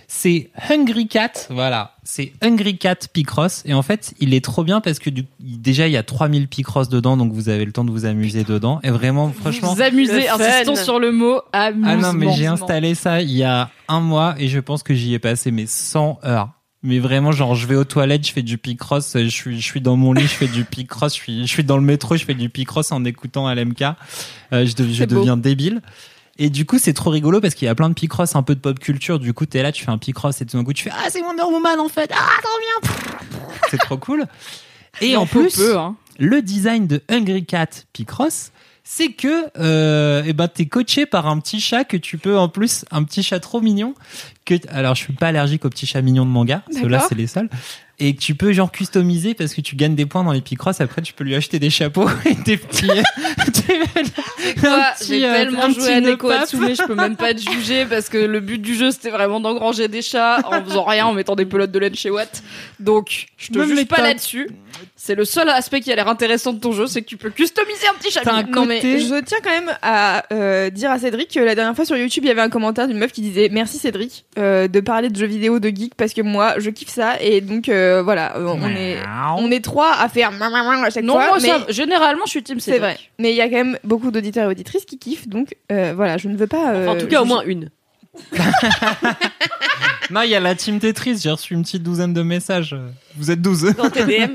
c'est 0.09 0.50
Hungry 0.70 1.09
Cat 1.09 1.32
voilà 1.50 1.94
c'est 2.04 2.32
Hungry 2.40 2.78
Cat 2.78 2.96
Picross 3.12 3.62
et 3.66 3.74
en 3.74 3.82
fait 3.82 4.14
il 4.20 4.34
est 4.34 4.44
trop 4.44 4.62
bien 4.62 4.80
parce 4.80 4.98
que 5.00 5.11
du, 5.11 5.24
déjà 5.40 5.88
il 5.88 5.92
y 5.92 5.96
a 5.96 6.02
3000 6.04 6.46
Picross 6.48 6.88
dedans 6.88 7.16
donc 7.16 7.32
vous 7.32 7.48
avez 7.48 7.64
le 7.64 7.72
temps 7.72 7.84
de 7.84 7.90
vous 7.90 8.04
amuser 8.04 8.44
dedans 8.44 8.78
et 8.84 8.90
vraiment 8.90 9.32
franchement 9.32 9.70
Vous 9.74 9.76
fun. 9.76 9.84
insistons 10.44 10.76
sur 10.76 10.98
le 11.00 11.11
mot 11.12 11.40
amusement. 11.52 11.88
Ah 11.90 11.96
non, 11.96 12.12
mais 12.12 12.32
j'ai 12.34 12.46
installé 12.46 12.94
ça 12.94 13.20
il 13.20 13.32
y 13.32 13.42
a 13.42 13.70
un 13.88 14.00
mois 14.00 14.34
et 14.38 14.48
je 14.48 14.61
pense 14.61 14.82
que 14.84 14.94
j'y 14.94 15.12
ai 15.14 15.18
passé 15.18 15.50
mes 15.50 15.66
100 15.66 16.20
heures. 16.24 16.50
Mais 16.82 17.00
vraiment, 17.00 17.32
genre, 17.32 17.57
je 17.57 17.66
vais 17.66 17.74
aux 17.74 17.84
toilettes, 17.84 18.24
je 18.28 18.32
fais 18.32 18.42
du 18.42 18.59
picross, 18.59 19.14
je 19.14 19.26
suis, 19.26 19.61
je 19.61 19.64
suis 19.64 19.80
dans 19.80 19.96
mon 19.96 20.12
lit, 20.12 20.22
je 20.22 20.28
fais 20.28 20.46
du 20.46 20.64
picross, 20.64 21.14
je 21.16 21.20
suis, 21.20 21.40
je 21.44 21.50
suis 21.52 21.64
dans 21.64 21.78
le 21.78 21.82
métro, 21.82 22.16
je 22.16 22.24
fais 22.24 22.34
du 22.34 22.48
picross 22.48 22.92
en 22.92 23.04
écoutant 23.04 23.52
LMK. 23.52 23.82
Euh, 24.52 24.64
je 24.66 24.74
de- 24.76 25.07
deviens 25.07 25.36
débile. 25.36 25.80
Et 26.39 26.51
du 26.51 26.66
coup, 26.66 26.78
c'est 26.78 26.93
trop 26.93 27.11
rigolo 27.11 27.41
parce 27.41 27.55
qu'il 27.55 27.66
y 27.66 27.68
a 27.68 27.74
plein 27.74 27.89
de 27.89 27.95
picross, 27.95 28.37
un 28.37 28.43
peu 28.43 28.55
de 28.55 28.61
pop 28.61 28.78
culture. 28.78 29.18
Du 29.18 29.32
coup, 29.32 29.47
t'es 29.47 29.62
là, 29.62 29.72
tu 29.72 29.84
fais 29.84 29.91
un 29.91 29.99
picross 29.99 30.41
et 30.41 30.47
tout 30.47 30.57
d'un 30.57 30.64
coup, 30.64 30.72
tu 30.72 30.84
fais, 30.84 30.91
ah, 30.93 31.09
c'est 31.11 31.22
Wonder 31.22 31.45
Woman, 31.45 31.80
en 31.80 31.89
fait. 31.89 32.11
Ah, 32.14 32.28
trop 32.43 32.91
bien. 32.91 32.91
C'est 33.70 33.78
trop 33.78 33.97
cool. 33.97 34.26
Et 35.01 35.16
en 35.16 35.26
plus, 35.26 35.61
hein. 35.61 35.97
le 36.18 36.41
design 36.41 36.87
de 36.87 37.03
Hungry 37.09 37.45
Cat 37.45 37.66
Picross, 37.93 38.53
c'est 38.89 39.09
que 39.09 39.47
euh, 39.59 40.22
eh 40.24 40.32
ben 40.32 40.47
t'es 40.47 40.66
coaché 40.66 41.07
par 41.07 41.26
un 41.26 41.41
petit 41.41 41.61
chat 41.61 41.82
que 41.82 41.97
tu 41.97 42.18
peux 42.18 42.39
en 42.39 42.49
plus 42.49 42.84
un 42.93 43.03
petit 43.03 43.24
chat 43.24 43.41
trop 43.41 43.61
mignon 43.61 43.95
que 44.45 44.55
alors 44.68 44.95
je 44.95 45.03
suis 45.03 45.12
pas 45.12 45.26
allergique 45.26 45.64
aux 45.64 45.70
petits 45.70 45.87
chats 45.87 46.03
mignons 46.03 46.24
de 46.24 46.30
manga 46.30 46.62
ceux-là 46.72 47.05
c'est 47.09 47.16
les 47.16 47.26
seuls 47.26 47.51
et 47.99 48.14
que 48.14 48.20
tu 48.20 48.34
peux 48.34 48.53
genre 48.53 48.70
customiser 48.70 49.34
parce 49.34 49.55
que 49.55 49.61
tu 49.61 49.74
gagnes 49.74 49.94
des 49.94 50.07
points 50.07 50.22
dans 50.22 50.32
les 50.32 50.42
Picross 50.42 50.80
après 50.80 51.03
tu 51.03 51.12
peux 51.14 51.24
lui 51.24 51.34
acheter 51.34 51.59
des 51.59 51.70
chapeaux 51.70 52.09
et 52.24 52.34
des 52.34 52.57
petits 52.57 52.86
petit, 53.47 55.09
J'ai 55.09 55.24
euh, 55.24 55.32
tellement 55.32 55.70
joué 55.70 55.94
à 55.94 56.01
Neko 56.01 56.28
pape. 56.28 56.42
Atsume, 56.42 56.74
je 56.74 56.86
peux 56.86 56.94
même 56.94 57.16
pas 57.16 57.32
te 57.34 57.40
juger 57.40 57.86
parce 57.86 58.09
que 58.09 58.18
le 58.18 58.40
but 58.40 58.59
du 58.59 58.74
jeu 58.74 58.90
c'était 58.90 59.11
vraiment 59.11 59.40
d'engranger 59.40 59.88
des 59.88 60.03
chats 60.03 60.40
en 60.44 60.62
faisant 60.64 60.84
rien, 60.84 61.07
en 61.07 61.14
mettant 61.14 61.36
des 61.36 61.47
pelotes 61.47 61.70
de 61.70 61.78
laine 61.78 61.94
chez 61.94 62.11
Watt. 62.11 62.42
Donc, 62.80 63.26
je 63.36 63.53
te 63.53 63.59
mais 63.59 63.66
juge 63.66 63.86
pas 63.86 64.03
là-dessus. 64.03 64.51
C'est 65.07 65.14
le 65.14 65.24
seul 65.24 65.48
aspect 65.48 65.80
qui 65.80 65.92
a 65.92 65.94
l'air 65.94 66.09
intéressant 66.09 66.52
de 66.52 66.59
ton 66.59 66.72
jeu, 66.72 66.88
c'est 66.88 67.00
que 67.00 67.07
tu 67.07 67.16
peux 67.16 67.30
customiser 67.30 67.86
un 67.88 67.94
petit 67.96 68.11
chat. 68.11 68.22
Un 68.26 68.42
Non 68.42 68.66
mais 68.66 68.80
je 68.80 69.22
tiens 69.22 69.38
quand 69.40 69.50
même 69.50 69.70
à 69.80 70.24
euh, 70.32 70.68
dire 70.68 70.90
à 70.90 70.98
Cédric 70.98 71.32
que 71.32 71.38
la 71.38 71.54
dernière 71.54 71.76
fois 71.76 71.84
sur 71.84 71.96
YouTube 71.96 72.24
il 72.24 72.26
y 72.26 72.30
avait 72.32 72.40
un 72.40 72.48
commentaire 72.48 72.88
d'une 72.88 72.98
meuf 72.98 73.12
qui 73.12 73.20
disait 73.20 73.48
merci 73.52 73.78
Cédric 73.78 74.24
euh, 74.36 74.66
de 74.66 74.80
parler 74.80 75.09
de 75.09 75.16
jeux 75.16 75.26
vidéo 75.26 75.61
de 75.61 75.68
geek 75.68 75.94
parce 75.94 76.12
que 76.12 76.22
moi 76.22 76.54
je 76.59 76.70
kiffe 76.70 76.88
ça. 76.88 77.20
Et 77.20 77.40
donc 77.40 77.68
euh, 77.68 78.02
voilà. 78.02 78.34
On 78.36 78.68
est 78.74 78.98
on 79.38 79.48
est 79.52 79.62
trois 79.62 79.92
à 79.92 80.09
faire 80.09 80.32
à 80.32 80.90
chaque 80.90 81.04
Non, 81.04 81.14
fois 81.14 81.28
moi, 81.28 81.38
mais 81.40 81.48
ça, 81.48 81.66
généralement, 81.68 82.24
je 82.24 82.30
suis 82.30 82.42
team 82.42 82.59
c'est 82.59 82.80
vrai. 82.80 82.98
Mais 83.20 83.30
il 83.30 83.36
y 83.36 83.40
a 83.40 83.48
quand 83.48 83.57
même 83.59 83.78
beaucoup 83.84 84.11
d'auditeurs 84.11 84.48
et 84.48 84.50
auditrices 84.50 84.86
qui 84.86 84.98
kiffent. 84.98 85.28
Donc 85.28 85.54
euh, 85.70 85.92
voilà 85.94 86.16
je 86.18 86.26
ne 86.26 86.36
veux 86.36 86.48
pas 86.48 86.72
euh, 86.72 86.88
en 86.88 86.98
tout 86.98 87.07
cas, 87.07 87.22
au 87.22 87.26
moins 87.26 87.44
une. 87.46 87.70
Non, 90.10 90.22
il 90.22 90.30
y 90.30 90.36
a 90.36 90.40
la 90.40 90.54
team 90.54 90.78
Tetris, 90.78 91.18
j'ai 91.18 91.30
reçu 91.32 91.52
une 91.54 91.62
petite 91.62 91.82
douzaine 91.82 92.14
de 92.14 92.22
messages. 92.22 92.76
Vous 93.16 93.32
êtes 93.32 93.42
12. 93.42 93.74
Dans 93.76 93.90
TDM. 93.90 94.34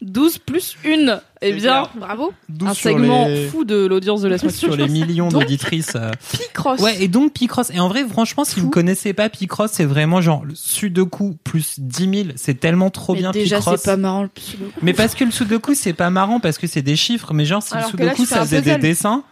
12 0.00 0.38
plus 0.38 0.76
1. 0.82 1.20
Eh 1.42 1.52
bien, 1.52 1.60
clair. 1.60 1.90
bravo. 1.94 2.32
12 2.48 2.68
Un 2.70 2.74
segment 2.74 3.26
les- 3.28 3.46
fou 3.48 3.64
de 3.66 3.84
l'audience 3.86 4.22
de 4.22 4.28
la 4.28 4.38
semaine 4.38 4.54
sur 4.54 4.74
les 4.76 4.88
millions 4.88 5.28
d'auditrices. 5.28 5.92
euh. 5.94 6.10
Picross 6.32 6.80
Ouais, 6.80 7.02
et 7.02 7.08
donc 7.08 7.34
Picross. 7.34 7.68
Et 7.70 7.78
en 7.80 7.88
vrai, 7.88 8.06
franchement, 8.08 8.44
si 8.46 8.60
vous 8.60 8.70
connaissez 8.70 9.12
pas 9.12 9.28
Picross, 9.28 9.70
c'est 9.72 9.84
vraiment 9.84 10.22
genre 10.22 10.42
le 10.46 10.54
Sudoku 10.54 11.36
plus 11.44 11.78
10 11.78 12.24
000. 12.24 12.28
C'est 12.36 12.58
tellement 12.58 12.88
trop 12.88 13.12
Mais 13.12 13.18
bien 13.20 13.30
déjà, 13.32 13.58
Picross. 13.58 13.78
c'est 13.82 13.90
pas 13.90 13.96
marrant 13.98 14.22
le 14.22 14.30
Sudoku. 14.40 14.72
Mais 14.80 14.94
parce 14.94 15.14
que 15.14 15.24
le 15.24 15.32
Sudoku, 15.32 15.74
c'est 15.74 15.92
pas 15.92 16.08
marrant 16.08 16.40
parce 16.40 16.56
que 16.56 16.66
c'est 16.66 16.82
des 16.82 16.96
chiffres. 16.96 17.34
Mais 17.34 17.44
genre, 17.44 17.62
si 17.62 17.74
Alors 17.74 17.90
le 17.92 18.06
là, 18.06 18.12
Sudoku, 18.14 18.26
fais 18.26 18.34
ça 18.36 18.40
faisait 18.40 18.62
des 18.62 18.76
dessins. 18.78 19.22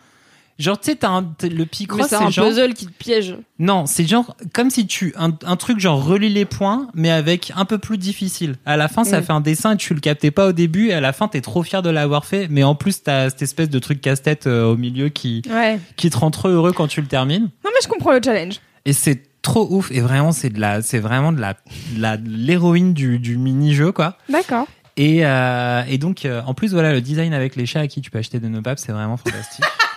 Genre, 0.58 0.80
tu 0.80 0.90
sais, 0.90 0.96
t'as 0.96 1.10
un, 1.10 1.32
le 1.42 1.64
Picross, 1.66 2.08
c'est 2.08 2.16
un 2.16 2.30
genre. 2.30 2.48
puzzle 2.48 2.74
qui 2.74 2.86
te 2.86 2.92
piège. 2.92 3.36
Non, 3.60 3.86
c'est 3.86 4.04
genre 4.08 4.36
comme 4.52 4.70
si 4.70 4.88
tu 4.88 5.14
un, 5.16 5.30
un 5.46 5.54
truc 5.56 5.78
genre 5.78 6.04
relie 6.04 6.30
les 6.30 6.44
points, 6.46 6.88
mais 6.94 7.10
avec 7.12 7.52
un 7.54 7.64
peu 7.64 7.78
plus 7.78 7.96
difficile. 7.96 8.56
À 8.66 8.76
la 8.76 8.88
fin, 8.88 9.04
ça 9.04 9.20
Mm. 9.20 9.24
fait 9.24 9.32
un 9.32 9.40
dessin 9.40 9.74
et 9.74 9.76
tu 9.76 9.94
le 9.94 10.00
captais 10.00 10.32
pas 10.32 10.48
au 10.48 10.52
début. 10.52 10.88
Et 10.88 10.94
à 10.94 11.00
la 11.00 11.12
fin, 11.12 11.28
t'es 11.28 11.40
trop 11.40 11.62
fier 11.62 11.80
de 11.82 11.90
l'avoir 11.90 12.24
fait. 12.24 12.48
Mais 12.50 12.64
en 12.64 12.74
plus, 12.74 13.04
t'as 13.04 13.30
cette 13.30 13.42
espèce 13.42 13.70
de 13.70 13.78
truc 13.78 14.00
casse-tête 14.00 14.48
euh, 14.48 14.64
au 14.64 14.76
milieu 14.76 15.10
qui 15.10 15.42
ouais 15.48 15.78
qui 15.96 16.10
te 16.10 16.16
rend 16.18 16.30
trop 16.32 16.48
heureux 16.48 16.72
quand 16.72 16.88
tu 16.88 17.00
le 17.00 17.06
termines. 17.06 17.44
non 17.64 17.70
mais 17.72 17.80
je 17.82 17.86
comprends 17.88 18.12
le 18.12 18.20
challenge 18.24 18.56
Et 18.84 18.92
c'est 18.92 19.22
trop 19.42 19.66
ouf. 19.70 19.92
Et 19.92 20.00
vraiment, 20.00 20.32
c'est 20.32 20.50
de 20.50 20.60
la, 20.60 20.82
c'est 20.82 20.98
vraiment 20.98 21.30
de 21.30 21.40
la, 21.40 22.16
l'héroïne 22.16 22.94
du, 22.94 23.20
du 23.20 23.38
mini-jeu, 23.38 23.92
quoi. 23.92 24.16
d'accord 24.28 24.66
Et, 24.96 25.24
euh, 25.24 25.82
et 25.88 25.98
donc, 25.98 26.24
euh, 26.24 26.42
en 26.46 26.54
plus, 26.54 26.72
voilà, 26.72 26.92
le 26.92 27.00
design 27.00 27.32
avec 27.32 27.54
les 27.54 27.64
chats 27.64 27.80
à 27.80 27.86
qui 27.86 28.00
tu 28.00 28.10
peux 28.10 28.18
acheter 28.18 28.40
des 28.40 28.48
nœuds 28.48 28.62
papes, 28.62 28.80
c'est 28.80 28.90
vraiment 28.92 29.16
fantastique. 29.16 29.64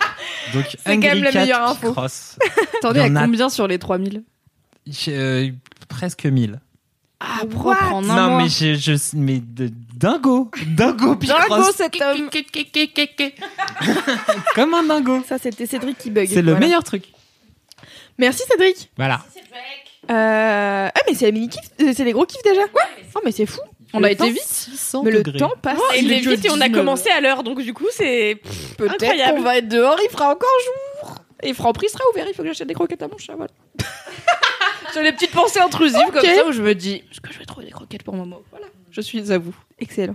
donc, 0.52 0.64
C'est 0.70 0.94
quand 0.94 0.98
même 1.00 1.22
la 1.22 1.32
meilleure 1.32 1.70
info. 1.70 1.88
Picross. 1.88 2.38
Attendez, 2.78 3.00
Il 3.00 3.02
y 3.02 3.06
à 3.06 3.10
en 3.12 3.16
a- 3.16 3.24
combien 3.24 3.48
sur 3.48 3.66
les 3.68 3.78
3000 3.78 4.22
Euh, 5.08 5.50
presque 5.88 6.26
1000. 6.26 6.60
Ah, 7.20 7.42
What 7.44 7.48
propre 7.50 7.92
en 7.92 8.02
un 8.10 8.16
Non, 8.16 8.28
mois. 8.30 8.42
mais 8.42 8.48
je, 8.48 8.74
je, 8.74 9.16
mais 9.16 9.38
de, 9.40 9.70
dingo, 9.94 10.50
dingo 10.66 11.14
Picross. 11.14 11.48
Dingo 11.48 11.70
cet 11.76 12.00
homme 12.02 12.28
Comme 14.54 14.74
un 14.74 14.82
dingo. 14.82 15.22
ça 15.28 15.38
c'était 15.38 15.66
Cédric 15.66 15.98
qui 15.98 16.10
bug 16.10 16.28
C'est 16.28 16.42
le 16.42 16.52
Voilà. 16.52 16.66
meilleur 16.66 16.82
truc. 16.82 17.04
merci 18.18 18.42
Cédric 18.50 18.90
Voilà. 18.96 19.20
euh... 20.10 20.88
ah 20.92 21.00
mais 21.08 21.14
c'est 21.14 21.26
les 21.26 21.32
mini 21.32 21.48
kiffs 21.48 21.70
c'est 21.94 22.04
les 22.04 22.12
gros 22.12 22.26
kiffs 22.26 22.42
déjà 22.42 22.62
ouais 22.62 23.04
oh 23.14 23.20
mais 23.24 23.30
c'est 23.32 23.46
fou 23.46 23.60
On 23.94 24.02
a 24.02 24.10
été 24.10 24.30
vite. 24.30 24.42
600 24.42 25.02
mais 25.04 25.10
le 25.10 25.22
degrés. 25.22 25.38
temps 25.38 25.52
passe 25.60 25.78
Et 25.94 26.00
Il 26.00 26.12
est 26.12 26.20
vite 26.20 26.44
et 26.44 26.50
on 26.50 26.60
a 26.60 26.68
19. 26.68 26.72
commencé 26.72 27.10
à 27.10 27.20
l'heure, 27.20 27.42
donc 27.42 27.60
du 27.62 27.74
coup, 27.74 27.86
c'est. 27.90 28.40
Peut-être 28.78 29.02
Incroyable. 29.02 29.36
qu'on 29.38 29.42
va 29.42 29.58
être 29.58 29.68
dehors, 29.68 29.98
il 30.02 30.10
fera 30.10 30.32
encore 30.32 30.48
jour. 31.02 31.14
Et 31.42 31.52
Franprix 31.54 31.88
sera 31.90 32.04
ouvert, 32.12 32.26
il 32.28 32.34
faut 32.34 32.42
que 32.42 32.48
j'achète 32.48 32.68
des 32.68 32.74
croquettes 32.74 33.02
à 33.02 33.08
mon 33.08 33.18
chat, 33.18 33.34
voilà. 33.36 33.50
J'ai 34.94 35.02
des 35.02 35.12
petites 35.12 35.30
pensées 35.32 35.58
intrusives 35.60 35.98
Ok. 36.08 36.12
comme 36.14 36.24
ça 36.24 36.46
où 36.46 36.52
je 36.52 36.62
me 36.62 36.74
dis, 36.74 37.02
est-ce 37.10 37.20
que 37.20 37.32
je 37.32 37.38
vais 37.38 37.44
trouver 37.46 37.66
des 37.66 37.72
croquettes 37.72 38.02
pour 38.02 38.14
Momo? 38.14 38.42
Voilà, 38.50 38.66
je 38.90 39.00
suis 39.00 39.32
à 39.32 39.38
vous. 39.38 39.54
Excellent. 39.78 40.14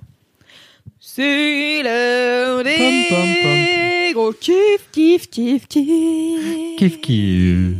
C'est 0.99 1.81
l'heure 1.83 2.63
des 2.63 2.75
Pom, 2.77 3.03
pom, 3.09 3.35
pom. 3.41 4.13
gros 4.13 4.31
kiff, 4.33 4.89
kiff, 4.91 5.29
kiff, 5.29 5.67
kiff. 5.67 6.75
Kiff 6.77 7.01
kiff. 7.01 7.75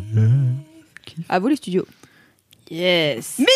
À 1.30 1.40
vous 1.40 1.48
les 1.48 1.56
studios. 1.56 1.86
Yes. 2.70 3.40
Mimi 3.40 3.50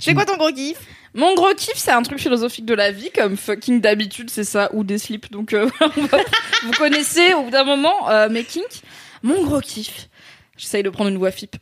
C'est 0.00 0.14
quoi 0.14 0.24
ton 0.24 0.36
gros 0.36 0.52
kiff? 0.52 0.78
Mon 1.14 1.34
gros 1.34 1.54
kiff, 1.54 1.76
c'est 1.76 1.90
un 1.92 2.02
truc 2.02 2.18
philosophique 2.18 2.64
de 2.66 2.74
la 2.74 2.90
vie, 2.92 3.10
comme 3.10 3.36
fucking 3.36 3.80
d'habitude, 3.80 4.30
c'est 4.30 4.44
ça, 4.44 4.68
ou 4.72 4.84
des 4.84 4.98
slips. 4.98 5.30
Donc, 5.30 5.52
euh, 5.52 5.68
on 5.80 5.88
va- 6.04 6.18
vous 6.64 6.70
connaissez 6.72 7.34
au 7.34 7.44
bout 7.44 7.50
d'un 7.50 7.64
moment 7.64 8.10
euh, 8.10 8.28
mes 8.28 8.44
kinks. 8.44 8.82
Mon 9.22 9.42
gros 9.44 9.60
kiff, 9.60 10.08
j'essaye 10.56 10.82
de 10.82 10.90
prendre 10.90 11.10
une 11.10 11.18
voix 11.18 11.30
FIP. 11.30 11.56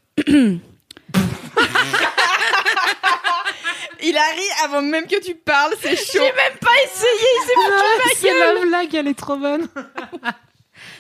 Il 4.03 4.17
a 4.17 4.31
ri 4.31 4.43
avant 4.65 4.83
même 4.83 5.07
que 5.07 5.21
tu 5.25 5.35
parles, 5.35 5.73
c'est 5.81 5.97
chaud. 5.97 6.05
J'ai 6.13 6.21
même 6.21 6.59
pas 6.61 6.71
essayé, 6.85 7.29
c'est 7.47 8.15
C'est 8.29 8.39
la 8.39 8.61
blague, 8.67 8.95
elle 8.95 9.09
est 9.09 9.19
trop 9.19 9.37
bonne. 9.37 9.69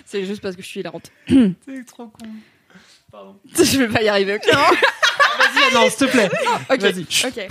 C'est 0.04 0.24
juste 0.24 0.40
parce 0.40 0.56
que 0.56 0.62
je 0.62 0.66
suis 0.66 0.80
hilarante. 0.80 1.10
C'est 1.28 1.84
trop 1.86 2.06
con. 2.06 2.26
je 3.56 3.78
vais 3.78 3.88
pas 3.88 4.02
y 4.02 4.08
arriver, 4.08 4.36
ok 4.36 4.46
Vas-y, 5.38 5.74
non, 5.74 5.90
s'il 5.90 5.98
te 5.98 6.04
plaît. 6.10 6.30
Ok. 6.70 6.80
Vas-y. 6.80 7.06
Ok. 7.26 7.48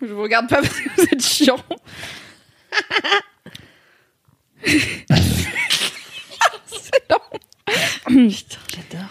Je 0.00 0.06
vous 0.06 0.22
regarde 0.22 0.48
pas 0.48 0.62
parce 0.62 0.80
que 0.80 0.88
vous 0.96 1.02
êtes 1.02 1.22
chiant. 1.22 1.58
c'est 6.66 7.10
lent. 7.10 7.22
Putain, 8.06 8.58
j'adore. 8.68 9.08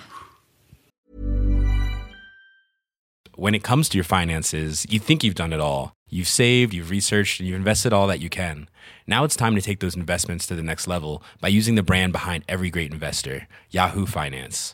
when 3.37 3.53
it 3.53 3.63
comes 3.63 3.87
to 3.87 3.97
your 3.97 4.03
finances, 4.03 4.85
you 4.89 4.99
think 4.99 5.23
you've 5.23 5.35
done 5.35 5.53
it 5.53 5.59
all. 5.59 5.93
You've 6.09 6.27
saved, 6.27 6.73
you've 6.73 6.89
researched, 6.89 7.39
and 7.39 7.47
you've 7.47 7.57
invested 7.57 7.93
all 7.93 8.07
that 8.07 8.19
you 8.19 8.29
can. 8.29 8.67
Now 9.05 9.23
it's 9.23 9.35
time 9.35 9.55
to 9.55 9.61
take 9.61 9.79
those 9.79 9.95
investments 9.95 10.47
to 10.47 10.55
the 10.55 10.63
next 10.63 10.87
level 10.87 11.21
by 11.39 11.49
using 11.49 11.75
the 11.75 11.83
brand 11.83 12.13
behind 12.13 12.43
every 12.49 12.71
great 12.71 12.91
investor, 12.91 13.47
Yahoo 13.69 14.05
Finance. 14.07 14.73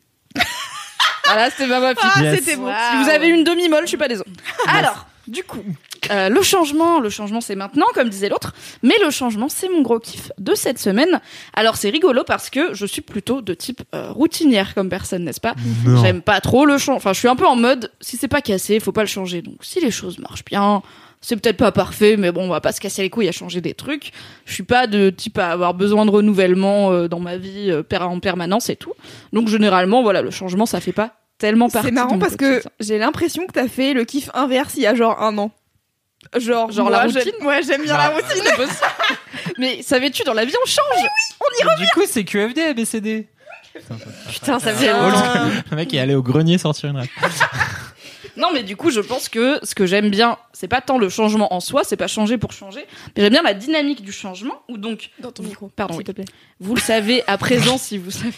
Voilà, 1.33 1.49
c'était 1.49 1.67
ma 1.67 1.79
voix 1.79 1.93
Ah, 2.01 2.21
Yes. 2.23 2.39
c'était 2.39 2.55
beau. 2.55 2.67
Si 2.67 3.03
vous 3.03 3.09
avez 3.09 3.27
une 3.29 3.43
demi-molle, 3.43 3.83
je 3.83 3.87
suis 3.89 3.97
pas 3.97 4.07
désolée. 4.07 4.29
Alors, 4.67 5.07
du 5.27 5.43
coup, 5.43 5.63
euh, 6.09 6.29
le 6.29 6.41
changement, 6.41 6.99
le 6.99 7.09
changement 7.09 7.41
c'est 7.41 7.55
maintenant, 7.55 7.85
comme 7.93 8.09
disait 8.09 8.27
l'autre, 8.29 8.53
mais 8.81 8.95
le 9.03 9.11
changement 9.11 9.49
c'est 9.49 9.69
mon 9.69 9.81
gros 9.81 9.99
kiff 9.99 10.31
de 10.39 10.55
cette 10.55 10.79
semaine. 10.79 11.21
Alors 11.53 11.77
c'est 11.77 11.89
rigolo 11.91 12.23
parce 12.23 12.49
que 12.49 12.73
je 12.73 12.85
suis 12.87 13.01
plutôt 13.01 13.41
de 13.41 13.53
type 13.53 13.81
euh, 13.93 14.11
routinière 14.11 14.73
comme 14.73 14.89
personne, 14.89 15.23
n'est-ce 15.23 15.39
pas? 15.39 15.53
J'aime 16.01 16.21
pas 16.23 16.41
trop 16.41 16.65
le 16.65 16.77
changement. 16.79 16.95
Enfin, 16.97 17.13
je 17.13 17.19
suis 17.19 17.27
un 17.27 17.35
peu 17.35 17.45
en 17.45 17.55
mode, 17.55 17.91
si 18.01 18.17
c'est 18.17 18.27
pas 18.27 18.41
cassé, 18.41 18.79
faut 18.79 18.91
pas 18.91 19.01
le 19.03 19.07
changer. 19.07 19.41
Donc 19.43 19.57
si 19.61 19.79
les 19.79 19.91
choses 19.91 20.17
marchent 20.17 20.43
bien, 20.43 20.81
c'est 21.21 21.35
peut-être 21.39 21.57
pas 21.57 21.71
parfait, 21.71 22.17
mais 22.17 22.31
bon, 22.31 22.45
on 22.45 22.49
va 22.49 22.61
pas 22.61 22.71
se 22.71 22.81
casser 22.81 23.03
les 23.03 23.11
couilles 23.11 23.29
à 23.29 23.31
changer 23.31 23.61
des 23.61 23.75
trucs. 23.75 24.11
Je 24.45 24.53
suis 24.55 24.63
pas 24.63 24.87
de 24.87 25.11
type 25.11 25.37
à 25.37 25.51
avoir 25.51 25.75
besoin 25.75 26.07
de 26.07 26.11
renouvellement 26.11 26.91
euh, 26.91 27.07
dans 27.07 27.19
ma 27.19 27.37
vie 27.37 27.69
euh, 27.69 27.83
per- 27.83 27.97
en 28.01 28.19
permanence 28.19 28.71
et 28.71 28.75
tout. 28.75 28.93
Donc 29.33 29.47
généralement, 29.49 30.01
voilà, 30.01 30.23
le 30.23 30.31
changement 30.31 30.65
ça 30.65 30.79
fait 30.81 30.93
pas 30.93 31.13
tellement 31.41 31.69
partie. 31.69 31.87
C'est 31.89 31.93
marrant 31.93 32.17
parce 32.19 32.35
que 32.35 32.53
quotidien. 32.55 32.71
j'ai 32.79 32.97
l'impression 32.97 33.45
que 33.47 33.51
t'as 33.51 33.67
fait 33.67 33.93
le 33.93 34.05
kiff 34.05 34.29
inverse 34.33 34.73
il 34.77 34.83
y 34.83 34.87
a 34.87 34.95
genre 34.95 35.21
un 35.21 35.37
an. 35.37 35.51
Genre, 36.37 36.71
Genre 36.71 36.87
moi, 36.89 36.97
la 37.03 37.07
j'aime- 37.07 37.23
routine 37.23 37.45
Ouais, 37.47 37.61
j'aime 37.63 37.81
bien 37.83 37.97
la 37.97 38.09
routine. 38.09 38.43
C'est 38.45 38.55
possible. 38.55 38.77
Mais 39.57 39.81
savais-tu, 39.81 40.23
dans 40.23 40.33
la 40.33 40.45
vie, 40.45 40.53
on 40.63 40.67
change. 40.67 41.79
Du 41.79 41.87
coup, 41.93 42.03
c'est 42.07 42.23
QFD 42.23 42.61
ABCD. 42.61 43.27
Putain, 44.29 44.59
ça 44.59 44.73
fait. 44.73 44.89
Ah. 44.89 45.47
Le 45.71 45.75
mec 45.75 45.93
est 45.93 45.99
allé 45.99 46.13
au 46.13 46.21
grenier 46.21 46.57
sortir 46.57 46.89
une 46.89 46.97
rêve. 46.97 47.09
Non, 48.37 48.47
mais 48.53 48.63
du 48.63 48.77
coup, 48.77 48.91
je 48.91 49.01
pense 49.01 49.27
que 49.27 49.59
ce 49.61 49.75
que 49.75 49.85
j'aime 49.85 50.09
bien, 50.09 50.37
c'est 50.53 50.69
pas 50.69 50.79
tant 50.79 50.97
le 50.97 51.09
changement 51.09 51.53
en 51.53 51.59
soi, 51.59 51.83
c'est 51.83 51.97
pas 51.97 52.07
changer 52.07 52.37
pour 52.37 52.53
changer, 52.53 52.85
mais 53.15 53.23
j'aime 53.23 53.33
bien 53.33 53.41
la 53.43 53.53
dynamique 53.53 54.01
du 54.03 54.13
changement, 54.13 54.61
ou 54.69 54.77
donc, 54.77 55.09
Dans 55.19 55.33
ton 55.33 55.43
micro. 55.43 55.69
pardon, 55.75 55.95
s'il 55.95 56.05
te 56.05 56.13
plaît. 56.13 56.23
vous 56.61 56.73
le 56.73 56.79
savez 56.79 57.23
à 57.27 57.37
présent 57.37 57.77
si 57.77 57.97
vous 57.97 58.09
savez. 58.09 58.31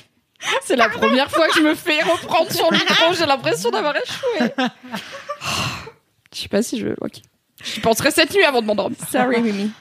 C'est 0.65 0.75
la 0.75 0.89
première 0.89 1.29
fois 1.31 1.47
que 1.47 1.55
je 1.55 1.61
me 1.61 1.75
fais 1.75 2.01
reprendre 2.01 2.51
sur 2.51 2.69
le 2.71 2.77
micro, 2.77 3.13
j'ai 3.17 3.25
l'impression 3.25 3.69
d'avoir 3.69 3.93
échoué. 3.95 4.49
Je 6.33 6.39
sais 6.39 6.47
pas 6.49 6.63
si 6.63 6.79
je. 6.79 6.87
Ok. 7.01 7.17
J'y 7.63 7.79
penserai 7.79 8.11
cette 8.11 8.33
nuit 8.33 8.43
avant 8.43 8.61
de 8.61 8.67
m'endormir. 8.67 8.97
Sorry, 9.11 9.41
Mimi. 9.41 9.71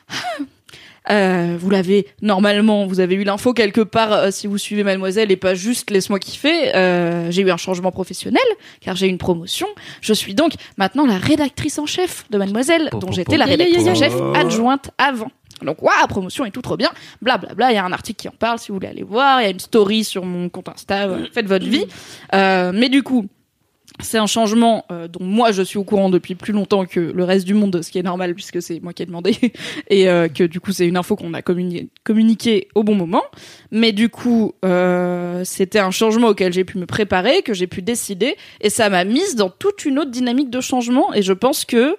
Euh, 1.10 1.56
vous 1.58 1.68
l'avez 1.68 2.06
normalement, 2.20 2.86
vous 2.86 3.00
avez 3.00 3.16
eu 3.16 3.24
l'info 3.24 3.52
quelque 3.52 3.80
part 3.80 4.12
euh, 4.12 4.30
si 4.30 4.46
vous 4.46 4.56
suivez 4.56 4.84
Mademoiselle 4.84 5.32
et 5.32 5.36
pas 5.36 5.54
juste 5.56 5.90
laisse-moi 5.90 6.20
kiffer. 6.20 6.76
Euh, 6.76 7.28
j'ai 7.30 7.42
eu 7.42 7.50
un 7.50 7.56
changement 7.56 7.90
professionnel 7.90 8.42
car 8.80 8.94
j'ai 8.94 9.06
eu 9.06 9.10
une 9.10 9.18
promotion. 9.18 9.66
Je 10.00 10.12
suis 10.12 10.34
donc 10.34 10.52
maintenant 10.76 11.04
la 11.04 11.18
rédactrice 11.18 11.80
en 11.80 11.86
chef 11.86 12.24
de 12.30 12.38
Mademoiselle, 12.38 12.88
dont 12.92 13.10
j'étais 13.10 13.36
la 13.36 13.46
rédactrice 13.46 13.88
en 13.88 13.96
chef 13.96 14.12
Oh. 14.16 14.32
adjointe 14.36 14.90
avant. 14.96 15.30
Donc 15.64 15.82
waouh, 15.82 16.06
promotion 16.08 16.44
et 16.44 16.50
tout 16.50 16.62
trop 16.62 16.76
bien. 16.76 16.90
Blablabla, 17.20 17.72
il 17.72 17.74
y 17.74 17.78
a 17.78 17.84
un 17.84 17.92
article 17.92 18.20
qui 18.20 18.28
en 18.28 18.34
parle 18.38 18.58
si 18.58 18.68
vous 18.68 18.74
voulez 18.74 18.88
aller 18.88 19.02
voir. 19.02 19.40
Il 19.40 19.44
y 19.44 19.46
a 19.46 19.50
une 19.50 19.60
story 19.60 20.04
sur 20.04 20.24
mon 20.24 20.48
compte 20.48 20.68
Insta. 20.68 21.08
euh, 21.08 21.26
faites 21.32 21.46
votre 21.46 21.66
vie. 21.66 21.86
Euh, 22.34 22.72
mais 22.74 22.88
du 22.88 23.02
coup, 23.02 23.26
c'est 24.00 24.16
un 24.18 24.26
changement 24.26 24.86
euh, 24.90 25.06
dont 25.06 25.22
moi 25.22 25.52
je 25.52 25.60
suis 25.62 25.76
au 25.78 25.84
courant 25.84 26.08
depuis 26.08 26.34
plus 26.34 26.52
longtemps 26.54 26.86
que 26.86 26.98
le 26.98 27.24
reste 27.24 27.44
du 27.46 27.52
monde, 27.52 27.82
ce 27.82 27.90
qui 27.90 27.98
est 27.98 28.02
normal 28.02 28.34
puisque 28.34 28.62
c'est 28.62 28.80
moi 28.80 28.94
qui 28.94 29.02
ai 29.02 29.06
demandé 29.06 29.36
et 29.90 30.08
euh, 30.08 30.28
que 30.28 30.44
du 30.44 30.60
coup 30.60 30.72
c'est 30.72 30.88
une 30.88 30.96
info 30.96 31.14
qu'on 31.14 31.34
a 31.34 31.40
communi- 31.42 31.88
communiqué 32.02 32.68
au 32.74 32.84
bon 32.84 32.94
moment. 32.94 33.22
Mais 33.70 33.92
du 33.92 34.08
coup, 34.08 34.54
euh, 34.64 35.42
c'était 35.44 35.78
un 35.78 35.90
changement 35.90 36.28
auquel 36.28 36.52
j'ai 36.54 36.64
pu 36.64 36.78
me 36.78 36.86
préparer, 36.86 37.42
que 37.42 37.52
j'ai 37.52 37.66
pu 37.66 37.82
décider 37.82 38.36
et 38.62 38.70
ça 38.70 38.88
m'a 38.88 39.04
mise 39.04 39.36
dans 39.36 39.50
toute 39.50 39.84
une 39.84 39.98
autre 39.98 40.10
dynamique 40.10 40.48
de 40.50 40.60
changement 40.62 41.12
et 41.12 41.20
je 41.22 41.34
pense 41.34 41.66
que 41.66 41.96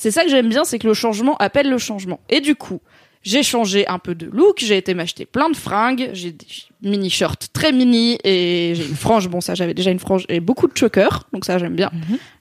c'est 0.00 0.12
ça 0.12 0.22
que 0.22 0.30
j'aime 0.30 0.48
bien, 0.48 0.62
c'est 0.62 0.78
que 0.78 0.86
le 0.86 0.94
changement 0.94 1.36
appelle 1.38 1.68
le 1.68 1.76
changement. 1.76 2.20
Et 2.30 2.40
du 2.40 2.54
coup, 2.54 2.80
j'ai 3.24 3.42
changé 3.42 3.84
un 3.88 3.98
peu 3.98 4.14
de 4.14 4.26
look, 4.26 4.58
j'ai 4.60 4.76
été 4.76 4.94
m'acheter 4.94 5.26
plein 5.26 5.50
de 5.50 5.56
fringues, 5.56 6.10
j'ai 6.12 6.30
des 6.30 6.46
mini 6.82 7.10
shorts 7.10 7.50
très 7.52 7.72
mini 7.72 8.16
et 8.22 8.74
j'ai 8.76 8.86
une 8.86 8.94
frange, 8.94 9.28
bon 9.28 9.40
ça 9.40 9.56
j'avais 9.56 9.74
déjà 9.74 9.90
une 9.90 9.98
frange 9.98 10.24
et 10.28 10.38
beaucoup 10.38 10.68
de 10.68 10.76
chokers, 10.76 11.24
donc 11.32 11.44
ça 11.44 11.58
j'aime 11.58 11.74
bien. 11.74 11.90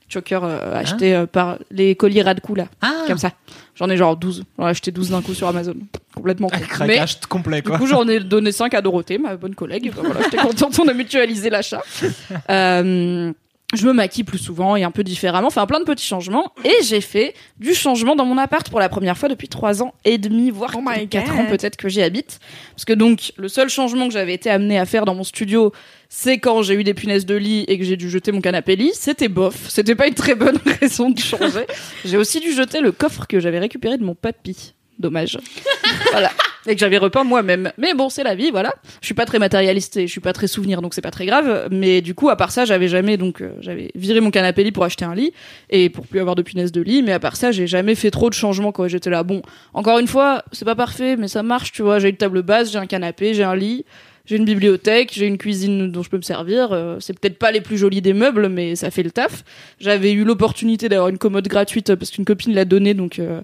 Chokers 0.08 0.44
euh, 0.44 0.76
achetés 0.76 1.16
euh, 1.16 1.26
par 1.26 1.58
les 1.72 1.96
colis 1.96 2.22
Radcou 2.22 2.54
là, 2.54 2.68
Ah, 2.82 3.04
comme 3.08 3.18
ça. 3.18 3.32
J'en 3.76 3.90
ai 3.90 3.98
genre 3.98 4.16
12, 4.16 4.44
j'en 4.60 4.68
ai 4.68 4.70
acheté 4.70 4.92
12 4.92 5.10
d'un 5.10 5.22
coup 5.24 5.34
sur 5.34 5.48
Amazon, 5.48 5.74
complètement. 6.16 6.50
Mais 6.54 6.60
craquage 6.62 7.20
complet, 7.28 7.62
du 7.62 7.70
quoi. 7.70 7.80
coup, 7.80 7.88
j'en 7.88 8.08
ai 8.08 8.20
donné 8.20 8.52
5 8.52 8.74
à 8.76 8.82
Dorothée, 8.82 9.18
ma 9.18 9.36
bonne 9.36 9.56
collègue. 9.56 9.92
Voilà, 9.96 10.22
J'étais 10.24 10.38
contente, 10.38 10.78
on 10.80 10.88
a 10.88 10.94
mutualisé 10.94 11.50
l'achat. 11.50 11.82
Euh, 12.50 13.34
je 13.74 13.86
me 13.86 13.92
maquille 13.92 14.24
plus 14.24 14.38
souvent 14.38 14.78
et 14.78 14.84
un 14.86 14.92
peu 14.92 15.04
différemment, 15.04 15.48
enfin 15.48 15.66
plein 15.66 15.80
de 15.80 15.86
petits 15.86 16.06
changements. 16.06 16.54
Et 16.64 16.84
j'ai 16.84 17.02
fait 17.02 17.34
du 17.60 17.74
changement 17.74 18.16
dans 18.16 18.24
mon 18.24 18.38
appart 18.38 18.70
pour 18.70 18.80
la 18.80 18.88
première 18.88 19.18
fois 19.18 19.28
depuis 19.28 19.50
3 19.50 19.84
ans 19.84 19.94
et 20.06 20.18
demi, 20.18 20.52
voire 20.52 20.74
Oh 20.78 20.82
my 20.82 21.08
4 21.10 21.28
God. 21.30 21.40
ans 21.40 21.46
peut-être 21.50 21.76
que 21.76 21.90
j'y 21.90 22.02
habite. 22.02 22.40
Parce 22.72 22.86
que 22.86 22.94
donc, 22.94 23.34
le 23.36 23.50
seul 23.50 23.68
changement 23.68 24.08
que 24.08 24.14
j'avais 24.14 24.34
été 24.34 24.50
amenée 24.50 24.80
à 24.80 24.86
faire 24.86 25.04
dans 25.04 25.16
mon 25.16 25.26
studio, 25.26 25.74
c'est 26.08 26.38
quand 26.38 26.62
j'ai 26.62 26.76
eu 26.76 26.86
des 26.86 26.94
punaises 26.94 27.26
de 27.26 27.36
lit 27.36 27.66
et 27.68 27.78
que 27.78 27.84
j'ai 27.84 27.98
dû 27.98 28.10
jeter 28.10 28.32
mon 28.32 28.40
canapé 28.40 28.78
lit. 28.78 28.92
C'était 28.94 29.28
bof. 29.28 29.68
C'était 29.68 29.96
pas 29.96 30.08
une 30.08 30.14
très 30.16 30.36
bonne 30.36 30.60
raison 30.80 31.10
de 31.10 31.20
changer. 31.20 31.66
J'ai 32.06 32.16
aussi 32.16 32.40
dû 32.40 32.54
jeter 32.54 32.80
le 32.80 32.94
coffre 32.94 33.28
que 33.28 33.42
j'avais 33.42 33.60
récupéré 33.60 33.98
de 33.98 34.04
mon 34.06 34.16
papy. 34.16 34.76
Dommage. 35.00 35.38
voilà. 36.12 36.32
Et 36.66 36.74
que 36.74 36.80
j'avais 36.80 36.98
repeint 36.98 37.24
moi-même. 37.24 37.72
Mais 37.78 37.94
bon, 37.94 38.10
c'est 38.10 38.24
la 38.24 38.36
vie, 38.36 38.52
voilà. 38.52 38.74
Je 39.00 39.06
suis 39.06 39.14
pas 39.14 39.26
très 39.26 39.40
matérialiste 39.40 39.96
et 39.96 40.06
je 40.06 40.12
suis 40.12 40.20
pas 40.20 40.34
très 40.34 40.48
souvenir, 40.48 40.82
donc 40.82 40.94
c'est 40.94 41.02
pas 41.02 41.12
très 41.12 41.26
grave. 41.26 41.70
Mais 41.72 42.02
du 42.02 42.14
coup, 42.14 42.30
à 42.30 42.36
part 42.36 42.52
ça, 42.52 42.66
j'avais 42.66 42.90
jamais, 42.90 43.16
donc, 43.16 43.42
euh, 43.42 43.52
j'avais 43.62 43.90
viré 43.96 44.20
mon 44.20 44.32
canapé 44.32 44.64
lit 44.64 44.74
pour 44.74 44.84
acheter 44.84 45.06
un 45.06 45.16
lit 45.16 45.32
et 45.70 45.90
pour 45.90 46.06
plus 46.08 46.20
avoir 46.20 46.36
de 46.36 46.42
punaises 46.42 46.74
de 46.74 46.82
lit. 46.82 47.04
Mais 47.04 47.14
à 47.14 47.20
part 47.20 47.38
ça, 47.38 47.52
j'ai 47.52 47.68
jamais 47.68 47.96
fait 47.96 48.12
trop 48.12 48.30
de 48.30 48.34
changements 48.34 48.74
quand 48.74 48.88
j'étais 48.90 49.10
là. 49.10 49.24
Bon, 49.24 49.42
encore 49.74 50.00
une 50.00 50.08
fois, 50.08 50.44
c'est 50.52 50.66
pas 50.66 50.76
parfait, 50.76 51.16
mais 51.16 51.30
ça 51.30 51.42
marche, 51.42 51.72
tu 51.72 51.84
vois. 51.84 52.00
J'ai 52.00 52.10
une 52.10 52.18
table 52.18 52.42
basse, 52.42 52.72
j'ai 52.72 52.80
un 52.80 52.88
canapé, 52.88 53.34
j'ai 53.34 53.44
un 53.44 53.56
lit. 53.56 53.86
J'ai 54.28 54.36
une 54.36 54.44
bibliothèque, 54.44 55.14
j'ai 55.14 55.26
une 55.26 55.38
cuisine 55.38 55.90
dont 55.90 56.04
je 56.04 56.10
peux 56.10 56.18
me 56.18 56.22
servir. 56.22 56.74
Euh, 56.74 56.98
c'est 57.00 57.18
peut-être 57.18 57.40
pas 57.40 57.52
les 57.52 57.62
plus 57.62 57.78
jolis 57.78 58.02
des 58.02 58.12
meubles, 58.12 58.50
mais 58.50 58.76
ça 58.76 58.92
fait 58.92 59.04
le 59.04 59.10
taf. 59.10 59.46
J'avais 59.80 60.12
eu 60.12 60.26
l'opportunité 60.26 60.90
d'avoir 60.90 61.08
une 61.08 61.18
commode 61.18 61.48
gratuite 61.48 61.96
parce 61.96 62.12
qu'une 62.12 62.26
copine 62.26 62.54
l'a 62.54 62.66
donnée, 62.66 62.94
donc 62.94 63.20
euh, 63.20 63.40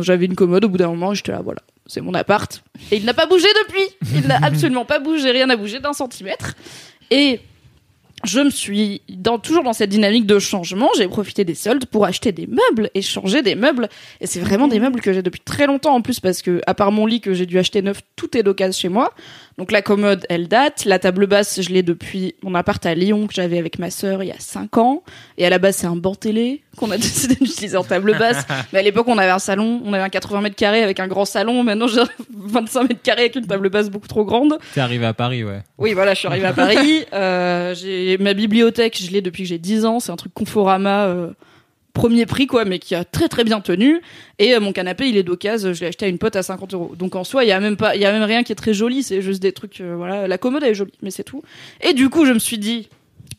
j'avais 0.00 0.26
une 0.26 0.34
commode. 0.34 0.64
Au 0.64 0.68
bout 0.68 0.78
d'un 0.78 0.88
moment, 0.88 1.14
j'étais 1.14 1.32
là, 1.32 1.40
voilà, 1.42 1.60
c'est 1.86 2.00
mon 2.00 2.14
appart. 2.14 2.62
Et 2.90 2.96
il 2.96 3.04
n'a 3.04 3.14
pas 3.14 3.26
bougé 3.26 3.48
depuis. 3.64 4.14
Il 4.14 4.26
n'a 4.26 4.38
absolument 4.42 4.84
pas 4.84 4.98
bougé, 4.98 5.30
rien 5.30 5.46
n'a 5.46 5.56
bougé 5.56 5.80
d'un 5.80 5.92
centimètre. 5.92 6.54
Et 7.10 7.40
je 8.24 8.40
me 8.40 8.50
suis 8.50 9.02
dans, 9.08 9.38
toujours 9.38 9.62
dans 9.62 9.72
cette 9.72 9.90
dynamique 9.90 10.26
de 10.26 10.38
changement. 10.38 10.88
J'ai 10.96 11.08
profité 11.08 11.44
des 11.44 11.54
soldes 11.54 11.86
pour 11.86 12.04
acheter 12.04 12.32
des 12.32 12.46
meubles 12.46 12.90
et 12.94 13.02
changer 13.02 13.42
des 13.42 13.54
meubles. 13.54 13.88
Et 14.20 14.26
c'est 14.26 14.40
vraiment 14.40 14.68
des 14.68 14.80
meubles 14.80 15.00
que 15.00 15.12
j'ai 15.12 15.22
depuis 15.22 15.40
très 15.40 15.66
longtemps 15.66 15.94
en 15.94 16.02
plus 16.02 16.18
parce 16.20 16.42
que, 16.42 16.60
à 16.66 16.74
part 16.74 16.90
mon 16.90 17.06
lit 17.06 17.20
que 17.20 17.32
j'ai 17.32 17.46
dû 17.46 17.58
acheter 17.58 17.80
neuf, 17.80 18.00
tout 18.16 18.36
est 18.36 18.42
d'occasion 18.42 18.78
chez 18.78 18.88
moi. 18.88 19.14
Donc 19.58 19.72
la 19.72 19.82
commode, 19.82 20.24
elle 20.28 20.46
date. 20.46 20.84
La 20.84 21.00
table 21.00 21.26
basse, 21.26 21.60
je 21.60 21.70
l'ai 21.70 21.82
depuis 21.82 22.36
mon 22.42 22.54
appart 22.54 22.84
à 22.86 22.94
Lyon 22.94 23.26
que 23.26 23.34
j'avais 23.34 23.58
avec 23.58 23.80
ma 23.80 23.90
sœur 23.90 24.22
il 24.22 24.28
y 24.28 24.32
a 24.32 24.38
5 24.38 24.78
ans. 24.78 25.02
Et 25.36 25.44
à 25.44 25.50
la 25.50 25.58
base, 25.58 25.76
c'est 25.76 25.88
un 25.88 25.96
banc 25.96 26.14
télé 26.14 26.62
qu'on 26.76 26.92
a 26.92 26.96
décidé 26.96 27.34
d'utiliser 27.34 27.76
en 27.76 27.82
table 27.82 28.16
basse. 28.16 28.46
Mais 28.72 28.78
à 28.78 28.82
l'époque, 28.82 29.08
on 29.08 29.18
avait 29.18 29.32
un 29.32 29.40
salon, 29.40 29.82
on 29.84 29.92
avait 29.92 30.04
un 30.04 30.08
80 30.08 30.42
mètres 30.42 30.54
carrés 30.54 30.84
avec 30.84 31.00
un 31.00 31.08
grand 31.08 31.24
salon. 31.24 31.64
Maintenant, 31.64 31.88
j'ai 31.88 32.00
un 32.02 32.08
25 32.30 32.82
mètres 32.84 33.02
carrés 33.02 33.22
avec 33.22 33.34
une 33.34 33.48
table 33.48 33.68
basse 33.68 33.90
beaucoup 33.90 34.06
trop 34.06 34.24
grande. 34.24 34.58
T'es 34.74 34.80
arrivé 34.80 35.04
à 35.06 35.12
Paris, 35.12 35.42
ouais. 35.42 35.62
Oui, 35.76 35.92
voilà, 35.92 36.14
je 36.14 36.20
suis 36.20 36.28
arrivée 36.28 36.46
à 36.46 36.52
Paris. 36.52 37.04
Euh, 37.12 37.74
j'ai 37.74 38.16
ma 38.18 38.34
bibliothèque, 38.34 38.96
je 39.02 39.10
l'ai 39.10 39.22
depuis 39.22 39.42
que 39.42 39.48
j'ai 39.48 39.58
10 39.58 39.84
ans. 39.84 39.98
C'est 39.98 40.12
un 40.12 40.16
truc 40.16 40.32
Conforama 40.34 41.06
euh, 41.06 41.30
premier 41.98 42.26
prix, 42.26 42.46
quoi, 42.46 42.64
mais 42.64 42.78
qui 42.78 42.94
a 42.94 43.04
très 43.04 43.28
très 43.28 43.44
bien 43.44 43.60
tenu. 43.60 44.00
Et 44.38 44.54
euh, 44.54 44.60
mon 44.60 44.72
canapé, 44.72 45.08
il 45.08 45.16
est 45.16 45.24
d'occasion. 45.24 45.72
Je 45.72 45.80
l'ai 45.80 45.88
acheté 45.88 46.06
à 46.06 46.08
une 46.08 46.18
pote 46.18 46.36
à 46.36 46.42
50 46.42 46.74
euros. 46.74 46.94
Donc 46.96 47.16
en 47.16 47.24
soi, 47.24 47.44
il 47.44 47.48
y 47.48 47.52
a 47.52 47.60
même 47.60 47.76
pas, 47.76 47.96
il 47.96 48.00
y 48.00 48.04
a 48.04 48.12
même 48.12 48.22
rien 48.22 48.44
qui 48.44 48.52
est 48.52 48.56
très 48.56 48.72
joli. 48.72 49.02
C'est 49.02 49.20
juste 49.20 49.42
des 49.42 49.52
trucs, 49.52 49.80
euh, 49.80 49.94
voilà. 49.96 50.28
La 50.28 50.38
commode 50.38 50.62
elle 50.62 50.70
est 50.70 50.74
jolie, 50.74 50.92
mais 51.02 51.10
c'est 51.10 51.24
tout. 51.24 51.42
Et 51.80 51.92
du 51.92 52.08
coup, 52.08 52.24
je 52.24 52.32
me 52.32 52.38
suis 52.38 52.58
dit. 52.58 52.88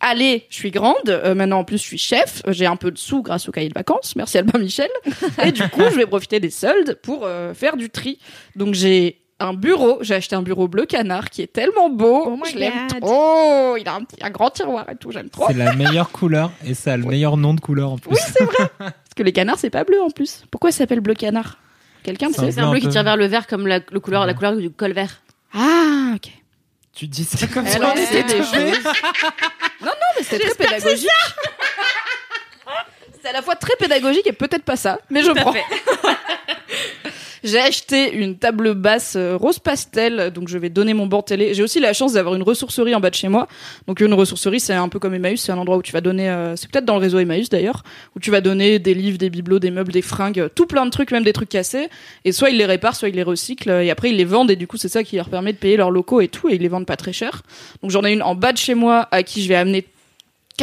Allez, 0.02 0.46
je 0.50 0.56
suis 0.56 0.72
grande. 0.72 1.10
euh, 1.10 1.36
maintenant, 1.36 1.60
en 1.60 1.64
plus, 1.66 1.78
je 1.78 1.84
suis 1.84 1.98
chef. 1.98 2.42
J'ai 2.48 2.66
un 2.66 2.78
peu 2.78 2.90
de 2.90 2.98
sous 2.98 3.22
grâce 3.22 3.50
au 3.50 3.52
cahier 3.52 3.68
de 3.68 3.74
vacances. 3.74 4.16
Merci 4.16 4.38
Albin 4.38 4.60
Michel. 4.60 4.90
Et 5.44 5.52
du 5.52 5.68
coup, 5.68 5.82
je 5.92 5.96
vais 5.96 6.06
profiter 6.06 6.40
des 6.40 6.52
soldes 6.52 6.98
pour 7.02 7.28
faire 7.54 7.76
du 7.76 7.90
tri. 7.90 8.18
Donc, 8.56 8.76
j'ai 8.76 9.20
un 9.40 9.54
bureau. 9.54 10.00
J'ai 10.02 10.16
acheté 10.16 10.36
un 10.36 10.42
bureau 10.42 10.68
bleu 10.68 10.86
canard 10.86 11.30
qui 11.30 11.42
est 11.42 11.52
tellement 11.52 11.90
beau. 11.90 12.24
Oh 12.28 12.38
my 12.38 12.52
je 12.52 12.58
l'aime 12.58 12.88
trop. 12.88 13.78
Il 13.78 13.88
a 13.88 13.96
un, 13.96 14.04
petit, 14.04 14.18
un 14.22 14.30
grand 14.30 14.50
tiroir 14.50 14.90
et 14.90 14.96
tout. 14.96 15.12
J'aime 15.12 15.30
trop. 15.30 15.48
C'est 15.48 15.54
la 15.54 15.74
meilleure 15.74 16.12
couleur 16.12 16.52
et 16.66 16.74
ça 16.74 16.94
a 16.94 16.98
le 16.98 17.06
meilleur 17.06 17.38
nom 17.38 17.54
de 17.54 17.62
couleur 17.62 17.92
en 17.92 17.98
plus. 17.98 18.12
Oui, 18.12 18.18
c'est 18.22 18.44
vrai. 18.44 18.70
Parce 18.78 18.94
que 19.16 19.24
les 19.24 19.32
canards, 19.34 19.58
c'est 19.58 19.70
pas 19.70 19.84
bleu 19.84 20.02
en 20.02 20.10
plus. 20.10 20.44
Pourquoi 20.52 20.72
ça 20.72 20.80
s'appelle 20.80 21.00
bleu 21.02 21.14
canard? 21.14 21.58
Quelqu'un 22.04 22.28
C'est 22.32 22.42
sait 22.42 22.52
C'est 22.54 22.62
un 22.62 22.72
bleu 22.72 22.80
qui 22.80 22.90
tire 22.90 23.04
vers 23.04 23.18
le 23.18 23.26
vert 23.26 23.48
comme 23.48 23.68
la, 23.68 23.80
le 23.92 24.00
couleur, 24.00 24.26
la 24.26 24.34
couleur 24.34 24.56
du 24.56 24.70
col 24.70 24.94
vert. 24.94 25.22
Ah, 25.54 26.14
ok. 26.16 26.32
Tu 26.94 27.08
dis 27.08 27.24
ça 27.24 27.48
comme 27.48 27.66
Elle 27.66 27.82
ça. 27.82 27.92
en 27.92 27.96
était 27.96 28.24
des 28.24 28.38
choses. 28.40 28.84
non, 29.82 29.88
non, 29.88 30.10
mais 30.18 30.24
c'est 30.24 30.40
très 30.40 30.54
pédagogique. 30.56 31.10
C'est 33.22 33.30
à 33.30 33.34
la 33.34 33.42
fois 33.42 33.56
très 33.56 33.76
pédagogique 33.76 34.26
et 34.28 34.32
peut-être 34.32 34.64
pas 34.64 34.78
ça, 34.78 34.98
mais 35.10 35.22
je 35.24 35.32
prends. 35.32 35.54
J'ai 37.44 37.60
acheté 37.60 38.14
une 38.14 38.38
table 38.38 38.74
basse 38.74 39.16
euh, 39.16 39.38
rose 39.38 39.60
pastel, 39.60 40.32
donc 40.32 40.50
je 40.50 40.58
vais 40.58 40.70
donner 40.70 40.94
mon 40.94 41.08
banc 41.08 41.22
télé. 41.22 41.54
J'ai 41.54 41.64
aussi 41.64 41.80
la 41.80 41.94
chance 41.94 42.14
d'avoir 42.14 42.36
une 42.36 42.44
ressourcerie 42.44 42.94
en 42.94 43.00
bas 43.00 43.10
de 43.10 43.16
chez 43.16 43.30
moi. 43.30 43.48
Donc 43.88 44.02
une 44.02 44.14
ressourcerie, 44.14 44.60
c'est 44.60 44.74
un 44.74 44.90
peu 44.90 45.00
comme 45.00 45.14
Emmaüs, 45.14 45.42
c'est 45.42 45.52
un 45.52 45.58
endroit 45.58 45.78
où 45.78 45.82
tu 45.82 45.94
vas 45.94 46.02
donner, 46.02 46.30
euh, 46.30 46.56
c'est 46.56 46.70
peut-être 46.70 46.86
dans 46.86 46.96
le 46.96 47.02
réseau 47.02 47.20
Emmaüs 47.20 47.50
d'ailleurs, 47.50 47.84
où 48.16 48.20
tu 48.20 48.32
vas 48.32 48.42
donner 48.42 48.80
des 48.80 48.94
livres, 48.94 49.18
des 49.18 49.30
bibelots, 49.30 49.60
des 49.60 49.72
meubles, 49.72 49.92
des 49.92 50.02
fringues, 50.02 50.50
tout 50.56 50.66
plein 50.66 50.86
de 50.86 50.92
trucs, 50.92 51.12
même 51.12 51.24
des 51.24 51.34
trucs 51.34 51.50
cassés. 51.50 51.90
Et 52.26 52.32
soit 52.32 52.50
ils 52.50 52.58
les 52.58 52.66
réparent, 52.66 52.96
soit 52.96 53.10
ils 53.10 53.16
les 53.16 53.24
recyclent, 53.24 53.72
et 53.72 53.90
après 53.90 54.10
ils 54.10 54.18
les 54.18 54.26
vendent, 54.26 54.52
et 54.52 54.56
du 54.56 54.68
coup 54.68 54.78
c'est 54.78 54.90
ça 54.90 55.04
qui 55.04 55.16
leur 55.16 55.30
permet 55.30 55.54
de 55.54 55.58
payer 55.58 55.78
leurs 55.78 55.92
locaux 55.92 56.22
et 56.22 56.28
tout, 56.28 56.50
et 56.50 56.56
ils 56.56 56.62
les 56.62 56.68
vendent 56.68 56.86
pas 56.86 56.98
très 56.98 57.14
cher. 57.14 57.44
Donc 57.82 57.92
j'en 57.92 58.04
ai 58.04 58.12
une 58.12 58.24
en 58.24 58.36
bas 58.36 58.52
de 58.52 58.58
chez 58.58 58.76
moi 58.76 59.08
à 59.12 59.24
qui 59.24 59.44
je 59.44 59.48
vais 59.48 59.56
amener 59.56 59.86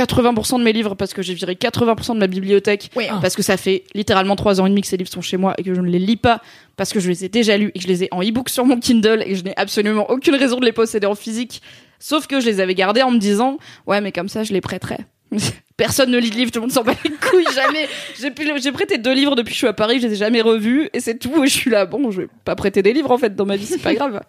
80% 0.02 0.58
de 0.58 0.64
mes 0.64 0.72
livres 0.72 0.94
parce 0.94 1.14
que 1.14 1.22
j'ai 1.22 1.34
viré 1.34 1.54
80% 1.54 2.14
de 2.14 2.18
ma 2.18 2.26
bibliothèque 2.26 2.90
Oui. 2.96 3.04
parce 3.20 3.34
que 3.34 3.42
ça 3.42 3.56
fait 3.56 3.84
littéralement 3.94 4.36
trois 4.36 4.60
ans 4.60 4.66
et 4.66 4.68
demi 4.70 4.80
que 4.82 4.86
ces 4.88 4.96
livres 4.96 5.10
sont 5.10 5.20
chez 5.22 5.36
moi 5.36 5.54
et 5.58 5.62
que 5.62 5.74
je 5.74 5.80
ne 5.80 5.88
les 5.88 5.98
lis 5.98 6.16
pas 6.16 6.40
parce 6.76 6.92
que 6.92 7.00
je 7.00 7.08
les 7.08 7.24
ai 7.24 7.28
déjà 7.28 7.56
lus 7.56 7.70
et 7.74 7.78
que 7.78 7.82
je 7.82 7.88
les 7.88 8.04
ai 8.04 8.08
en 8.12 8.22
e-book 8.22 8.48
sur 8.48 8.64
mon 8.66 8.78
Kindle 8.78 9.22
et 9.24 9.30
que 9.30 9.34
je 9.36 9.42
n'ai 9.44 9.54
absolument 9.56 10.08
aucune 10.10 10.34
raison 10.34 10.58
de 10.60 10.64
les 10.64 10.72
posséder 10.72 11.06
en 11.06 11.14
physique. 11.14 11.62
Sauf 11.98 12.26
que 12.26 12.40
je 12.40 12.46
les 12.46 12.60
avais 12.60 12.74
gardés 12.74 13.02
en 13.02 13.10
me 13.10 13.18
disant, 13.18 13.56
ouais, 13.86 14.00
mais 14.02 14.12
comme 14.12 14.28
ça, 14.28 14.42
je 14.44 14.52
les 14.52 14.60
prêterai. 14.60 14.98
Personne 15.76 16.10
ne 16.10 16.18
lit 16.18 16.30
de 16.30 16.36
livres, 16.36 16.50
tout 16.50 16.58
le 16.60 16.66
monde 16.66 16.72
s'en 16.72 16.82
bat 16.84 16.94
les 17.04 17.10
couilles, 17.10 17.44
jamais. 17.54 17.88
J'ai 18.20 18.30
pu- 18.30 18.50
J'ai 18.62 18.72
prêté 18.72 18.96
deux 18.98 19.12
livres 19.14 19.34
depuis 19.34 19.50
que 19.50 19.54
je 19.54 19.58
suis 19.58 19.66
à 19.66 19.72
Paris, 19.72 19.98
je 20.00 20.06
les 20.06 20.12
ai 20.14 20.16
jamais 20.16 20.40
revus 20.40 20.88
et 20.92 21.00
c'est 21.00 21.18
tout. 21.18 21.42
Et 21.44 21.48
je 21.48 21.52
suis 21.54 21.70
là, 21.70 21.84
bon, 21.86 22.10
je 22.10 22.22
vais 22.22 22.28
pas 22.44 22.54
prêter 22.54 22.82
des 22.82 22.92
livres 22.92 23.10
en 23.10 23.18
fait 23.18 23.34
dans 23.34 23.44
ma 23.46 23.56
vie, 23.56 23.66
c'est 23.66 23.82
pas 23.82 23.94
grave. 23.94 24.20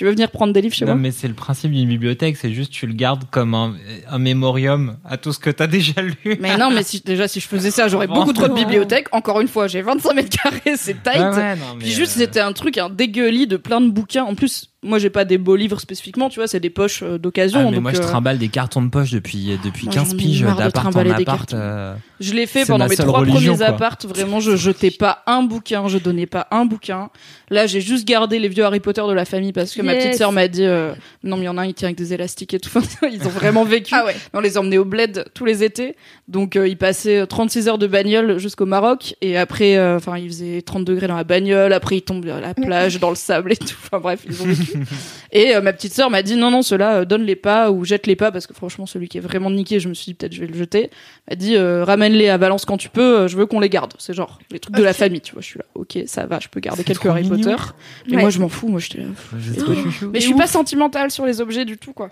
Tu 0.00 0.06
veux 0.06 0.12
venir 0.12 0.30
prendre 0.30 0.54
des 0.54 0.62
livres 0.62 0.74
chez 0.74 0.86
Non, 0.86 0.92
moi 0.92 1.02
mais 1.02 1.10
c'est 1.10 1.28
le 1.28 1.34
principe 1.34 1.72
d'une 1.72 1.86
bibliothèque, 1.86 2.38
c'est 2.38 2.54
juste 2.54 2.72
tu 2.72 2.86
le 2.86 2.94
gardes 2.94 3.24
comme 3.30 3.52
un, 3.52 3.74
un 4.08 4.18
mémorium 4.18 4.96
à 5.04 5.18
tout 5.18 5.30
ce 5.30 5.38
que 5.38 5.50
t'as 5.50 5.66
déjà 5.66 6.00
lu. 6.00 6.38
Mais 6.40 6.56
non, 6.56 6.70
mais 6.70 6.82
si, 6.84 7.02
déjà, 7.02 7.28
si 7.28 7.38
je 7.38 7.46
faisais 7.46 7.70
ça, 7.70 7.86
j'aurais 7.86 8.06
beaucoup 8.06 8.32
trop 8.32 8.48
de 8.48 8.54
bibliothèques. 8.54 9.08
Encore 9.12 9.42
une 9.42 9.48
fois, 9.48 9.66
j'ai 9.66 9.82
25 9.82 10.14
mètres 10.14 10.34
carrés, 10.42 10.76
c'est 10.76 11.02
tight. 11.02 11.20
Ouais, 11.20 11.54
non, 11.54 11.74
mais, 11.74 11.80
Puis 11.80 11.90
juste, 11.90 12.16
euh, 12.16 12.20
c'était 12.20 12.40
un 12.40 12.54
truc, 12.54 12.78
un 12.78 12.88
dégueulis 12.88 13.46
de 13.46 13.58
plein 13.58 13.82
de 13.82 13.90
bouquins. 13.90 14.24
En 14.24 14.34
plus, 14.34 14.69
moi 14.82 14.98
j'ai 14.98 15.10
pas 15.10 15.24
des 15.26 15.36
beaux 15.36 15.56
livres 15.56 15.78
spécifiquement, 15.80 16.28
tu 16.30 16.38
vois, 16.38 16.46
c'est 16.48 16.60
des 16.60 16.70
poches 16.70 17.02
euh, 17.02 17.18
d'occasion. 17.18 17.60
Ah, 17.60 17.64
mais 17.64 17.72
donc, 17.72 17.82
moi, 17.82 17.92
je 17.92 17.98
euh, 17.98 18.02
trimballe 18.02 18.38
des 18.38 18.48
cartons 18.48 18.80
de 18.82 18.88
poche 18.88 19.10
depuis, 19.10 19.58
depuis 19.62 19.84
Moi, 19.86 19.94
15 19.94 20.08
j'en 20.08 20.14
ai 20.14 20.16
piges 20.16 20.40
d'appart 20.42 20.96
en 20.96 21.10
appart. 21.10 21.52
euh, 21.54 21.94
Je 22.18 22.32
l'ai 22.32 22.46
fait 22.46 22.64
pendant 22.64 22.88
mes 22.88 22.96
trois 22.96 23.20
religion, 23.20 23.54
premiers 23.54 23.56
quoi. 23.58 23.66
apparts. 23.86 23.98
Vraiment, 24.08 24.40
je 24.40 24.56
jetais 24.56 24.90
pas 24.90 25.22
un 25.26 25.42
bouquin, 25.42 25.86
je 25.88 25.98
donnais 25.98 26.26
pas 26.26 26.46
un 26.50 26.64
bouquin. 26.64 27.10
Là, 27.50 27.66
j'ai 27.66 27.80
juste 27.82 28.06
gardé 28.06 28.38
les 28.38 28.48
vieux 28.48 28.64
Harry 28.64 28.80
Potter 28.80 29.02
de 29.06 29.12
la 29.12 29.24
famille 29.24 29.52
parce 29.52 29.74
que 29.74 29.82
ma 29.82 29.94
petite 29.94 30.14
sœur 30.14 30.32
m'a 30.32 30.48
dit 30.48 30.64
euh, 30.64 30.92
non, 31.24 31.36
mais 31.36 31.42
il 31.42 31.46
y 31.46 31.48
en 31.48 31.58
a 31.58 31.62
un, 31.62 31.66
il 31.66 31.74
tient 31.74 31.88
avec 31.88 31.98
des 31.98 32.14
élastiques 32.14 32.54
et 32.54 32.60
tout. 32.60 32.80
Ils 33.12 33.26
ont 33.26 33.30
vraiment 33.30 33.64
vécu. 33.64 33.92
Ah 33.94 34.04
ouais. 34.06 34.14
On 34.32 34.40
les 34.40 34.56
emmenait 34.56 34.78
au 34.78 34.84
bled 34.84 35.26
tous 35.34 35.44
les 35.44 35.62
étés. 35.64 35.96
Donc, 36.28 36.54
euh, 36.56 36.68
ils 36.68 36.78
passaient 36.78 37.26
36 37.26 37.68
heures 37.68 37.78
de 37.78 37.86
bagnole 37.88 38.38
jusqu'au 38.38 38.66
Maroc. 38.66 39.16
Et 39.20 39.36
après, 39.36 39.76
euh, 39.76 39.96
enfin, 39.96 40.16
il 40.16 40.28
faisait 40.28 40.62
30 40.62 40.84
degrés 40.84 41.08
dans 41.08 41.16
la 41.16 41.24
bagnole. 41.24 41.72
Après, 41.72 41.96
ils 41.96 42.02
tombent 42.02 42.28
à 42.28 42.40
la 42.40 42.54
plage, 42.54 43.00
dans 43.00 43.10
le 43.10 43.16
sable 43.16 43.52
et 43.52 43.56
tout. 43.56 43.74
Enfin, 43.84 43.98
bref, 44.00 44.20
ils 44.28 44.40
ont 44.42 44.46
vécu. 44.46 44.69
et 45.32 45.54
euh, 45.54 45.60
ma 45.60 45.72
petite 45.72 45.92
sœur 45.92 46.10
m'a 46.10 46.22
dit 46.22 46.36
non, 46.36 46.50
non, 46.50 46.62
ceux-là, 46.62 46.96
euh, 47.00 47.04
donne-les 47.04 47.36
pas 47.36 47.70
ou 47.70 47.84
jette-les 47.84 48.16
pas 48.16 48.30
parce 48.32 48.46
que 48.46 48.54
franchement, 48.54 48.86
celui 48.86 49.08
qui 49.08 49.18
est 49.18 49.20
vraiment 49.22 49.50
niqué, 49.50 49.80
je 49.80 49.88
me 49.88 49.94
suis 49.94 50.06
dit 50.06 50.14
peut-être 50.14 50.32
je 50.34 50.40
vais 50.40 50.46
le 50.46 50.54
jeter. 50.58 50.90
Elle 51.26 51.36
dit 51.38 51.56
euh, 51.56 51.84
ramène-les 51.84 52.28
à 52.28 52.36
Valence 52.38 52.64
quand 52.64 52.76
tu 52.76 52.88
peux, 52.88 53.20
euh, 53.20 53.28
je 53.28 53.36
veux 53.36 53.46
qu'on 53.46 53.60
les 53.60 53.68
garde. 53.68 53.92
C'est 53.98 54.14
genre 54.14 54.38
les 54.50 54.58
trucs 54.58 54.74
de 54.76 54.82
la 54.82 54.92
famille, 54.92 55.20
tu 55.20 55.32
vois. 55.32 55.42
Je 55.42 55.46
suis 55.46 55.58
là, 55.58 55.64
ok, 55.74 55.98
ça 56.06 56.26
va, 56.26 56.38
je 56.40 56.48
peux 56.48 56.60
garder 56.60 56.84
quelques 56.84 57.06
Harry 57.06 57.22
mignon. 57.22 57.36
Potter. 57.56 57.62
Mais 58.08 58.16
Ouais. 58.16 58.22
moi, 58.22 58.30
je 58.30 58.38
m'en 58.38 58.48
fous. 58.48 58.68
Moi, 58.68 58.80
j'étais 58.80 58.98
là. 58.98 59.06
je 59.38 59.60
chouchou. 59.60 60.10
Mais 60.12 60.20
je 60.20 60.26
suis 60.26 60.34
pas 60.34 60.46
sentimentale 60.46 61.10
sur 61.10 61.26
les 61.26 61.40
objets 61.40 61.64
du 61.64 61.78
tout, 61.78 61.92
quoi. 61.92 62.10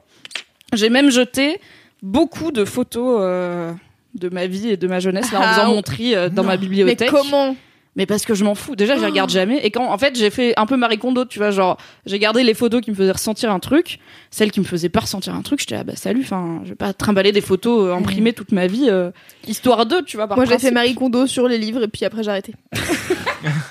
J'ai 0.74 0.90
même 0.90 1.10
jeté 1.10 1.60
beaucoup 2.02 2.52
de 2.52 2.64
photos 2.64 3.18
euh, 3.22 3.72
de 4.14 4.28
ma 4.28 4.46
vie 4.46 4.68
et 4.70 4.76
de 4.76 4.86
ma 4.86 5.00
jeunesse 5.00 5.32
là 5.32 5.40
en 5.40 5.42
Ah, 5.44 5.54
faisant 5.54 5.70
oh. 5.72 5.74
mon 5.76 5.82
tri 5.82 6.14
euh, 6.14 6.28
dans 6.28 6.42
Non. 6.42 6.48
ma 6.48 6.54
Mais 6.54 6.58
bibliothèque. 6.58 7.10
comment? 7.10 7.56
Mais 7.98 8.06
parce 8.06 8.24
que 8.24 8.32
je 8.32 8.44
m'en 8.44 8.54
fous. 8.54 8.76
Déjà, 8.76 8.94
je 8.94 9.00
les 9.00 9.06
regarde 9.06 9.28
jamais. 9.28 9.58
Et 9.64 9.72
quand, 9.72 9.90
en 9.90 9.98
fait, 9.98 10.16
j'ai 10.16 10.30
fait 10.30 10.54
un 10.56 10.66
peu 10.66 10.76
Marie 10.76 10.98
Kondo, 10.98 11.24
tu 11.24 11.40
vois, 11.40 11.50
genre, 11.50 11.78
j'ai 12.06 12.20
gardé 12.20 12.44
les 12.44 12.54
photos 12.54 12.80
qui 12.80 12.92
me 12.92 12.96
faisaient 12.96 13.10
ressentir 13.10 13.50
un 13.50 13.58
truc, 13.58 13.98
celles 14.30 14.52
qui 14.52 14.60
me 14.60 14.64
faisaient 14.64 14.88
pas 14.88 15.00
ressentir 15.00 15.34
un 15.34 15.42
truc. 15.42 15.58
J'étais 15.58 15.74
là, 15.74 15.82
bah 15.82 15.96
salut. 15.96 16.20
Enfin, 16.22 16.60
je 16.62 16.68
vais 16.68 16.76
pas 16.76 16.92
trimballer 16.92 17.32
des 17.32 17.40
photos 17.40 17.88
euh, 17.88 17.94
imprimées 17.94 18.34
toute 18.34 18.52
ma 18.52 18.68
vie, 18.68 18.86
euh, 18.88 19.10
histoire 19.48 19.84
d'eux, 19.84 20.02
tu 20.02 20.16
vois. 20.16 20.28
Par 20.28 20.36
Moi, 20.36 20.46
j'ai 20.46 20.60
fait. 20.60 20.70
Marie 20.70 20.94
Kondo 20.94 21.26
sur 21.26 21.48
les 21.48 21.58
livres 21.58 21.82
et 21.82 21.88
puis 21.88 22.04
après 22.04 22.22
j'ai 22.22 22.30
arrêté. 22.30 22.54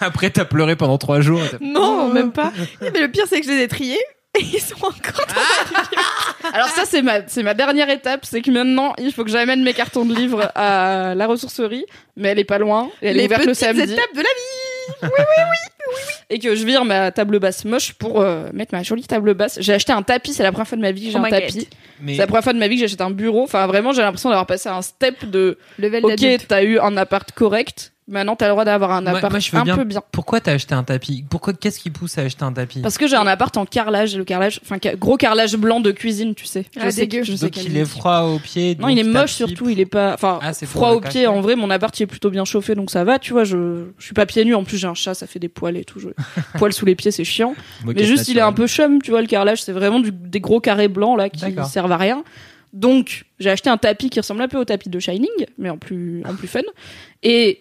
Après, 0.01 0.29
t'as 0.29 0.45
pleuré 0.45 0.75
pendant 0.75 0.97
3 0.97 1.21
jours. 1.21 1.41
Non, 1.61 2.11
même 2.11 2.31
pas. 2.31 2.51
Mais 2.81 3.01
le 3.01 3.09
pire, 3.09 3.25
c'est 3.27 3.39
que 3.39 3.45
je 3.45 3.51
les 3.51 3.63
ai 3.63 3.67
triés 3.67 3.99
et 4.39 4.43
ils 4.53 4.61
sont 4.61 4.75
encore. 4.83 5.25
Alors 6.53 6.69
ça, 6.69 6.85
c'est 6.85 7.01
ma, 7.01 7.27
c'est 7.27 7.43
ma 7.43 7.53
dernière 7.53 7.89
étape, 7.89 8.25
c'est 8.25 8.41
que 8.41 8.51
maintenant, 8.51 8.93
il 8.97 9.11
faut 9.13 9.23
que 9.23 9.31
j'amène 9.31 9.63
mes 9.63 9.73
cartons 9.73 10.05
de 10.05 10.15
livres 10.15 10.51
à 10.55 11.13
la 11.15 11.27
ressourcerie, 11.27 11.85
mais 12.15 12.29
elle 12.29 12.39
est 12.39 12.43
pas 12.43 12.59
loin, 12.59 12.89
et 13.01 13.09
elle 13.09 13.19
est 13.19 13.25
ouverte 13.25 13.45
le 13.45 13.51
petites 13.51 13.65
samedi, 13.65 13.93
étapes 13.93 14.13
de 14.13 14.21
la 14.21 14.23
vie. 14.23 15.07
Et 16.29 16.39
que 16.39 16.55
je 16.55 16.65
vire 16.65 16.85
ma 16.85 17.11
table 17.11 17.39
basse 17.39 17.65
moche 17.65 17.93
pour 17.93 18.21
euh, 18.21 18.49
mettre 18.53 18.73
ma 18.75 18.83
jolie 18.83 19.03
table 19.03 19.33
basse. 19.33 19.57
J'ai 19.61 19.73
acheté 19.73 19.91
un 19.93 20.01
tapis, 20.03 20.33
c'est 20.33 20.43
la 20.43 20.51
première 20.51 20.67
fois 20.67 20.77
de 20.77 20.81
ma 20.81 20.91
vie 20.91 21.05
que 21.05 21.11
j'ai 21.11 21.17
Oh 21.17 21.21
un 21.21 21.25
my 21.25 21.29
tapis. 21.31 21.67
Mais 22.01 22.13
C'est 22.13 22.19
la 22.19 22.27
première 22.27 22.43
fois 22.43 22.53
de 22.53 22.59
ma 22.59 22.67
vie 22.67 22.75
que 22.75 22.81
j'achète 22.81 23.01
un 23.01 23.11
bureau. 23.11 23.43
Enfin, 23.43 23.65
vraiment, 23.67 23.91
j'ai 23.93 24.01
l'impression 24.01 24.29
d'avoir 24.29 24.45
passé 24.45 24.69
un 24.69 24.81
step 24.81 25.25
de 25.25 25.57
Level 25.79 26.05
OK, 26.05 26.11
d'adulte. 26.11 26.45
t'as 26.47 26.63
eu 26.63 26.79
un 26.79 26.95
appart 26.97 27.31
correct. 27.31 27.93
Maintenant, 28.09 28.37
t'as 28.37 28.45
le 28.45 28.51
droit 28.51 28.63
d'avoir 28.63 28.93
un 28.93 29.01
Moi- 29.01 29.17
appart 29.17 29.31
moi, 29.31 29.39
je 29.41 29.51
veux 29.51 29.57
un 29.57 29.63
bien- 29.65 29.75
peu 29.75 29.83
bien. 29.83 30.01
pourquoi 30.13 30.39
t'as 30.39 30.53
acheté 30.53 30.73
un 30.73 30.83
tapis? 30.83 31.25
Pourquoi 31.29 31.51
Qu'est-ce 31.51 31.77
qui 31.77 31.89
pousse 31.89 32.17
à 32.17 32.21
acheter 32.21 32.43
un 32.43 32.53
tapis? 32.53 32.79
Parce 32.79 32.97
que 32.97 33.05
j'ai 33.05 33.17
un 33.17 33.27
appart 33.27 33.57
en 33.57 33.65
carrelage, 33.65 34.15
et 34.15 34.17
le 34.17 34.23
carrelage, 34.23 34.61
enfin, 34.63 34.77
ca- 34.81 34.95
gros 34.95 35.17
carrelage 35.17 35.57
blanc 35.57 35.81
de 35.81 35.91
cuisine, 35.91 36.33
tu 36.33 36.45
sais. 36.45 36.63
Je 36.73 36.79
Ah, 36.81 36.89
sais, 36.89 37.05
dégueu. 37.05 37.23
je 37.23 37.35
sais 37.35 37.47
Donc 37.47 37.57
il 37.65 37.75
est 37.75 37.83
froid 37.83 38.21
aux 38.21 38.39
pieds. 38.39 38.75
Non, 38.79 38.87
donc 38.87 38.91
il 38.95 38.99
est 38.99 39.03
moche 39.03 39.33
surtout, 39.33 39.67
il 39.67 39.81
est 39.81 39.85
pas, 39.85 40.13
enfin, 40.13 40.39
Ah, 40.41 40.53
c'est 40.53 40.67
pour 40.67 40.75
froid 40.75 40.91
le 40.91 40.95
aux 40.95 41.01
pieds. 41.01 41.27
En 41.27 41.41
vrai, 41.41 41.57
mon 41.57 41.69
appart 41.69 41.99
il 41.99 42.03
est 42.03 42.07
plutôt 42.07 42.29
bien 42.29 42.45
chauffé, 42.45 42.75
donc 42.75 42.91
ça 42.91 43.03
va, 43.03 43.19
tu 43.19 43.33
vois. 43.33 43.43
Je, 43.43 43.83
je 43.97 44.05
suis 44.05 44.13
pas 44.13 44.25
pieds 44.25 44.45
nus. 44.45 44.55
En 44.55 44.63
plus, 44.63 44.77
j'ai 44.77 44.87
un 44.87 44.93
chat, 44.93 45.13
ça 45.13 45.27
fait 45.27 45.39
des 45.39 45.49
poils 45.49 45.75
et 45.77 45.83
tout. 45.85 45.99
Je... 45.99 46.09
poils 46.57 46.73
sous 46.73 46.85
les 46.85 46.95
pieds, 46.95 47.11
c'est 47.11 47.23
chiant. 47.23 47.55
Mais 47.85 47.93
juste, 48.05 48.27
il 48.27 48.37
est 48.37 48.41
un 48.41 48.53
peu 48.53 48.67
chum, 48.67 49.01
tu 49.01 49.11
vois. 49.11 49.21
Le 49.21 49.27
carrelage, 49.27 49.61
c'est 49.63 49.71
vraiment 49.71 49.99
du- 49.99 50.11
des 50.11 50.39
gros 50.39 50.59
carrés 50.59 50.87
blancs 50.87 51.17
là 51.17 51.29
qui 51.29 51.39
servent 51.65 51.91
à 51.91 51.97
rien. 51.97 52.23
Donc, 52.73 53.25
j'ai 53.39 53.49
acheté 53.49 53.69
un 53.69 53.77
tapis 53.77 54.09
qui 54.09 54.19
ressemble 54.19 54.41
un 54.41 54.47
peu 54.47 54.57
au 54.57 54.65
tapis 54.65 54.89
de 54.89 54.99
Shining, 54.99 55.29
mais 55.57 55.69
en 55.69 55.77
plus, 55.77 56.21
en 56.27 56.35
plus 56.35 56.47
fun. 56.47 56.61
Et 57.23 57.59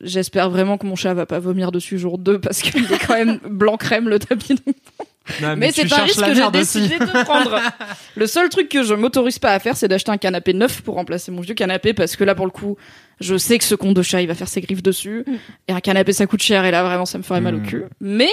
j'espère 0.00 0.48
vraiment 0.50 0.78
que 0.78 0.86
mon 0.86 0.96
chat 0.96 1.12
va 1.14 1.26
pas 1.26 1.38
vomir 1.38 1.70
dessus 1.70 1.98
jour 1.98 2.18
2 2.18 2.40
parce 2.40 2.62
qu'il 2.62 2.82
est 2.84 3.06
quand 3.06 3.14
même 3.14 3.38
blanc 3.48 3.76
crème 3.76 4.08
le 4.08 4.18
tapis. 4.18 4.58
Non, 5.42 5.54
Mais, 5.56 5.72
c'est 5.72 5.92
un 5.92 5.96
risque 6.02 6.24
que 6.24 6.34
j'ai 6.34 6.42
aussi. 6.42 6.50
décidé 6.52 6.98
de 6.98 7.24
prendre. 7.24 7.60
Le 8.16 8.26
seul 8.26 8.48
truc 8.48 8.68
que 8.68 8.82
je 8.82 8.94
m'autorise 8.94 9.38
pas 9.38 9.52
à 9.52 9.58
faire, 9.58 9.76
c'est 9.76 9.88
d'acheter 9.88 10.10
un 10.10 10.16
canapé 10.18 10.52
neuf 10.54 10.80
pour 10.82 10.94
remplacer 10.94 11.30
mon 11.30 11.40
vieux 11.40 11.54
canapé 11.54 11.92
parce 11.94 12.16
que 12.16 12.24
là, 12.24 12.34
pour 12.34 12.46
le 12.46 12.50
coup, 12.52 12.76
je 13.20 13.36
sais 13.36 13.58
que 13.58 13.64
ce 13.64 13.74
con 13.74 13.92
de 13.92 14.02
chat, 14.02 14.20
il 14.22 14.28
va 14.28 14.34
faire 14.34 14.48
ses 14.48 14.60
griffes 14.60 14.82
dessus. 14.82 15.24
Et 15.68 15.72
un 15.72 15.80
canapé, 15.80 16.12
ça 16.12 16.26
coûte 16.26 16.42
cher 16.42 16.64
et 16.64 16.70
là, 16.70 16.82
vraiment, 16.82 17.04
ça 17.06 17.18
me 17.18 17.22
ferait 17.22 17.40
mal 17.40 17.54
au 17.54 17.58
Mm. 17.58 17.66
cul. 17.66 17.84
Mais, 18.00 18.30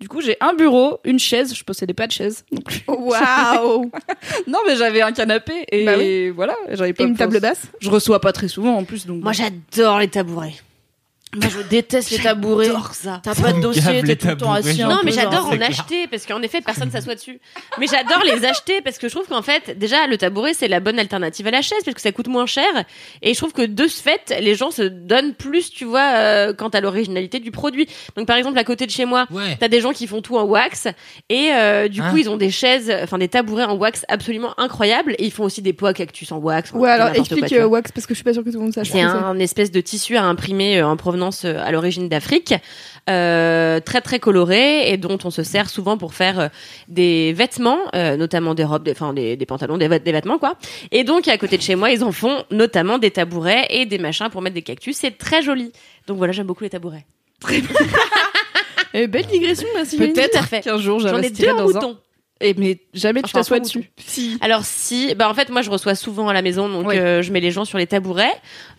du 0.00 0.08
coup, 0.08 0.20
j'ai 0.20 0.36
un 0.40 0.52
bureau, 0.54 0.98
une 1.04 1.18
chaise. 1.18 1.54
Je 1.54 1.64
possédais 1.64 1.94
pas 1.94 2.06
de 2.06 2.12
chaise. 2.12 2.44
non 2.52 2.60
plus. 2.60 2.82
Waouh 2.88 3.90
non, 4.46 4.58
mais 4.66 4.76
j'avais 4.76 5.00
un 5.02 5.12
canapé 5.12 5.64
et 5.72 5.84
Bah 5.84 5.94
voilà, 6.34 6.54
j'avais 6.70 6.92
pas 6.92 7.04
Et 7.04 7.06
une 7.06 7.16
table 7.16 7.40
basse 7.40 7.62
Je 7.80 7.90
reçois 7.90 8.20
pas 8.20 8.32
très 8.32 8.48
souvent 8.48 8.76
en 8.76 8.84
plus, 8.84 9.06
donc. 9.06 9.22
Moi, 9.22 9.32
j'adore 9.32 9.98
les 9.98 10.08
tabourets. 10.08 10.54
Moi, 11.36 11.50
je 11.50 11.68
déteste 11.68 12.10
les 12.10 12.18
tabourets. 12.18 12.66
J'adore 12.66 12.94
ça. 12.94 13.20
T'as 13.22 13.34
pas 13.34 13.52
de 13.52 13.60
dossier, 13.60 14.02
t'es 14.02 14.16
tout 14.16 14.28
le 14.28 14.36
temps 14.36 14.52
assis. 14.52 14.82
Non, 14.82 15.00
mais 15.04 15.12
j'adore 15.12 15.46
en 15.46 15.60
acheter 15.60 16.06
parce 16.06 16.26
qu'en 16.26 16.42
effet, 16.42 16.60
personne 16.60 16.90
s'assoit 16.92 17.14
dessus. 17.14 17.38
Mais 17.78 17.86
j'adore 17.86 18.22
les 18.24 18.44
acheter 18.44 18.80
parce 18.80 18.98
que 18.98 19.08
je 19.08 19.14
trouve 19.14 19.26
qu'en 19.28 19.42
fait, 19.42 19.78
déjà, 19.78 20.06
le 20.06 20.16
tabouret, 20.18 20.54
c'est 20.54 20.68
la 20.68 20.80
bonne 20.80 20.98
alternative 20.98 21.46
à 21.46 21.50
la 21.50 21.62
chaise 21.62 21.78
parce 21.84 21.94
que 21.94 22.00
ça 22.00 22.12
coûte 22.12 22.28
moins 22.28 22.46
cher. 22.46 22.64
Et 23.22 23.34
je 23.34 23.38
trouve 23.38 23.52
que 23.52 23.62
de 23.66 23.86
ce 23.86 24.02
fait, 24.02 24.34
les 24.40 24.54
gens 24.54 24.70
se 24.70 24.82
donnent 24.82 25.34
plus, 25.34 25.70
tu 25.70 25.84
vois, 25.84 26.12
euh, 26.14 26.52
quant 26.54 26.68
à 26.68 26.80
l'originalité 26.80 27.38
du 27.38 27.50
produit. 27.50 27.86
Donc, 28.16 28.26
par 28.26 28.36
exemple, 28.36 28.58
à 28.58 28.64
côté 28.64 28.86
de 28.86 28.90
chez 28.90 29.04
moi, 29.04 29.26
Ouais. 29.30 29.56
T'as 29.58 29.68
des 29.68 29.80
gens 29.80 29.92
qui 29.92 30.06
font 30.06 30.22
tout 30.22 30.36
en 30.36 30.44
wax 30.44 30.86
et 31.28 31.50
euh, 31.52 31.88
du 31.88 32.00
Hein 32.00 32.10
coup 32.10 32.16
ils 32.18 32.30
ont 32.30 32.36
des 32.36 32.50
chaises, 32.50 32.92
enfin 33.02 33.18
des 33.18 33.28
tabourets 33.28 33.64
en 33.64 33.74
wax 33.76 34.04
absolument 34.08 34.58
incroyables 34.58 35.14
et 35.18 35.24
ils 35.24 35.32
font 35.32 35.42
aussi 35.44 35.60
des 35.62 35.72
pots 35.72 35.86
à 35.86 35.92
cactus 35.92 36.30
en 36.30 36.38
wax. 36.38 36.70
Ouais, 36.72 36.88
alors 36.88 37.08
quoi, 37.08 37.18
explique 37.18 37.52
euh, 37.52 37.66
Wax 37.66 37.90
parce 37.92 38.06
que 38.06 38.14
je 38.14 38.18
suis 38.18 38.24
pas 38.24 38.32
sûre 38.32 38.44
que 38.44 38.50
tout 38.50 38.58
le 38.58 38.64
monde 38.64 38.72
sache. 38.72 38.88
C'est 38.90 39.00
un 39.00 39.38
espèce 39.38 39.72
de 39.72 39.80
tissu 39.80 40.16
à 40.16 40.22
imprimer 40.24 40.78
euh, 40.78 40.86
en 40.86 40.96
provenance 40.96 41.25
euh, 41.44 41.58
à 41.64 41.70
l'origine 41.72 42.08
d'Afrique, 42.08 42.54
euh, 43.08 43.80
très 43.80 44.00
très 44.00 44.18
coloré 44.18 44.90
et 44.90 44.96
dont 44.96 45.18
on 45.24 45.30
se 45.30 45.42
sert 45.42 45.68
souvent 45.70 45.96
pour 45.98 46.14
faire 46.14 46.40
euh, 46.40 46.48
des 46.88 47.32
vêtements, 47.32 47.78
euh, 47.94 48.16
notamment 48.16 48.54
des 48.54 48.64
robes, 48.64 48.82
des, 48.84 48.92
enfin 48.92 49.12
des, 49.12 49.36
des 49.36 49.46
pantalons, 49.46 49.76
des, 49.78 49.88
vêt- 49.88 50.02
des 50.02 50.12
vêtements 50.12 50.38
quoi. 50.38 50.54
Et 50.92 51.04
donc 51.04 51.28
à 51.28 51.38
côté 51.38 51.56
de 51.56 51.62
chez 51.62 51.74
moi, 51.74 51.90
ils 51.90 52.02
en 52.04 52.12
font 52.12 52.44
notamment 52.50 52.98
des 52.98 53.10
tabourets 53.10 53.66
et 53.70 53.86
des 53.86 53.98
machins 53.98 54.28
pour 54.30 54.42
mettre 54.42 54.54
des 54.54 54.62
cactus. 54.62 54.96
C'est 54.96 55.18
très 55.18 55.42
joli. 55.42 55.72
Donc 56.06 56.18
voilà, 56.18 56.32
j'aime 56.32 56.46
beaucoup 56.46 56.64
les 56.64 56.70
tabourets. 56.70 57.04
Eh, 58.94 59.08
belle 59.08 59.26
digression, 59.26 59.66
merci. 59.74 59.98
Peut-être 59.98 60.48
qu'un 60.62 60.78
jour, 60.78 61.00
J'en 61.00 61.08
ai 61.08 61.28
deux 61.28 61.44
j'investirai 61.44 61.52
dans 61.52 61.76
un. 61.76 61.96
Et 62.42 62.52
mais 62.58 62.80
jamais 62.92 63.20
tu 63.22 63.26
Enfin, 63.26 63.38
t'assois 63.38 63.60
dessus. 63.60 63.90
Si. 63.96 64.36
Alors 64.42 64.62
si, 64.64 65.14
bah 65.14 65.26
en 65.30 65.32
fait 65.32 65.48
moi 65.48 65.62
je 65.62 65.70
reçois 65.70 65.94
souvent 65.94 66.28
à 66.28 66.34
la 66.34 66.42
maison, 66.42 66.68
donc 66.68 66.86
Oui. 66.86 66.98
euh, 66.98 67.22
je 67.22 67.32
mets 67.32 67.40
les 67.40 67.50
gens 67.50 67.64
sur 67.64 67.78
les 67.78 67.86
tabourets. 67.86 68.30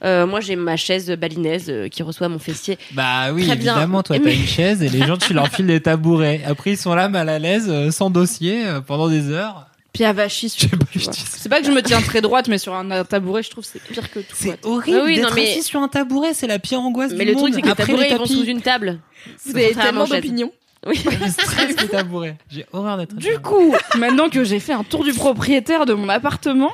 Euh, 0.03 0.27
moi 0.27 0.41
j'ai 0.41 0.55
ma 0.55 0.77
chaise 0.77 1.09
balinaise 1.11 1.65
euh, 1.69 1.87
qui 1.89 2.03
reçoit 2.03 2.29
mon 2.29 2.37
fessier. 2.37 2.77
Bah 2.91 3.31
oui, 3.33 3.47
Très 3.47 3.55
bien. 3.55 3.73
évidemment, 3.73 4.03
toi 4.03 4.17
t'as 4.19 4.23
Mais- 4.25 4.35
une 4.35 4.45
chaise 4.45 4.83
et 4.83 4.89
les 4.89 5.05
gens 5.07 5.17
tu 5.17 5.33
leur 5.33 5.47
files 5.47 5.65
des 5.65 5.81
tabourets. 5.81 6.41
Après 6.45 6.71
ils 6.73 6.77
sont 6.77 6.93
là 6.93 7.09
mal 7.09 7.29
à 7.29 7.39
l'aise, 7.39 7.65
euh, 7.69 7.89
sans 7.89 8.11
dossier, 8.11 8.63
euh, 8.67 8.79
pendant 8.81 9.09
des 9.09 9.31
heures. 9.31 9.65
Puis 9.91 10.03
avachis. 10.05 10.53
Je 10.55 10.61
sais 10.61 10.67
pas, 10.67 10.85
tu 10.91 10.99
je 10.99 11.05
vois. 11.05 11.13
dis 11.13 11.19
ça. 11.21 11.37
C'est 11.39 11.49
pas 11.49 11.59
que 11.59 11.65
je 11.65 11.71
me 11.71 11.81
tiens 11.81 11.99
très 12.01 12.21
droite, 12.21 12.47
mais 12.49 12.59
sur 12.59 12.75
un 12.75 13.03
tabouret, 13.05 13.41
je 13.41 13.49
trouve 13.49 13.63
que 13.65 13.71
c'est 13.73 13.81
pire 13.81 14.11
que 14.11 14.19
tout. 14.19 14.35
C'est 14.35 14.63
horrible 14.63 14.99
Ah 15.01 15.05
oui, 15.05 15.15
non, 15.17 15.23
d'être 15.29 15.35
mais- 15.35 15.49
assis 15.49 15.63
sur 15.63 15.81
un 15.81 15.87
tabouret, 15.87 16.35
c'est 16.35 16.45
la 16.45 16.59
pire 16.59 16.79
angoisse 16.79 17.11
Mais 17.13 17.25
du 17.25 17.31
le 17.31 17.37
truc 17.37 17.45
monde. 17.45 17.53
c'est 17.55 17.61
que 17.61 17.65
les 17.65 17.71
Après 17.71 17.85
tabourets 17.87 18.07
les 18.09 18.13
ils 18.13 18.17
vont 18.19 18.25
sous 18.27 18.43
une 18.43 18.61
table. 18.61 18.99
Vous 19.47 19.55
avez 19.55 19.69
Contrairement 19.69 20.03
tellement 20.05 20.15
d'opinions. 20.21 20.51
Oui. 20.87 21.03
je 21.03 21.29
stresse 21.29 21.81
les 21.81 21.87
tabourets. 21.87 22.37
J'ai 22.49 22.65
horreur 22.73 22.97
d'être 22.97 23.15
Du 23.15 23.39
coup, 23.39 23.75
maintenant 23.97 24.29
que 24.29 24.43
j'ai 24.43 24.59
fait 24.59 24.73
un 24.73 24.83
tour 24.83 25.03
du 25.03 25.13
propriétaire 25.13 25.85
de 25.85 25.93
mon 25.93 26.09
appartement, 26.09 26.71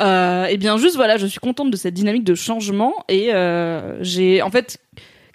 euh, 0.00 0.46
et 0.46 0.56
bien 0.56 0.76
juste 0.76 0.96
voilà, 0.96 1.16
je 1.16 1.26
suis 1.26 1.40
contente 1.40 1.70
de 1.70 1.76
cette 1.76 1.94
dynamique 1.94 2.24
de 2.24 2.34
changement 2.34 2.92
et 3.08 3.32
euh, 3.32 3.96
j'ai 4.02 4.42
en 4.42 4.50
fait 4.50 4.78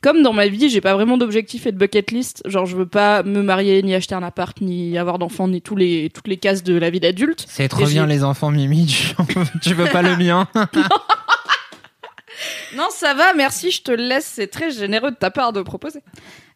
comme 0.01 0.23
dans 0.23 0.32
ma 0.32 0.47
vie, 0.47 0.69
j'ai 0.69 0.80
pas 0.80 0.93
vraiment 0.93 1.17
d'objectif 1.17 1.67
et 1.67 1.73
de 1.73 1.77
bucket 1.77 2.11
list. 2.11 2.41
Genre, 2.45 2.65
je 2.65 2.77
veux 2.77 2.86
pas 2.86 3.21
me 3.23 3.41
marier, 3.41 3.84
ni 3.84 3.93
acheter 3.93 4.15
un 4.15 4.23
appart, 4.23 4.59
ni 4.61 4.97
avoir 4.97 5.19
d'enfants, 5.19 5.49
ni 5.49 5.61
tous 5.61 5.75
les 5.75 6.09
toutes 6.13 6.30
les 6.30 6.38
cases 6.38 6.63
de 6.63 6.77
la 6.77 6.89
vie 6.89 7.01
d'adulte. 7.01 7.45
C'est 7.49 7.67
trop 7.67 7.86
Et 7.86 7.89
bien 7.89 8.05
les 8.05 8.23
enfants 8.23 8.49
Mimi, 8.51 8.86
tu, 8.86 9.13
tu 9.61 9.73
veux 9.73 9.89
pas 9.89 10.01
le 10.01 10.15
mien? 10.15 10.47
Non, 12.75 12.88
ça 12.91 13.13
va, 13.13 13.34
merci, 13.34 13.71
je 13.71 13.82
te 13.82 13.91
laisse. 13.91 14.25
C'est 14.25 14.47
très 14.47 14.71
généreux 14.71 15.11
de 15.11 15.15
ta 15.15 15.32
part 15.32 15.53
de 15.53 15.61
proposer. 15.61 16.01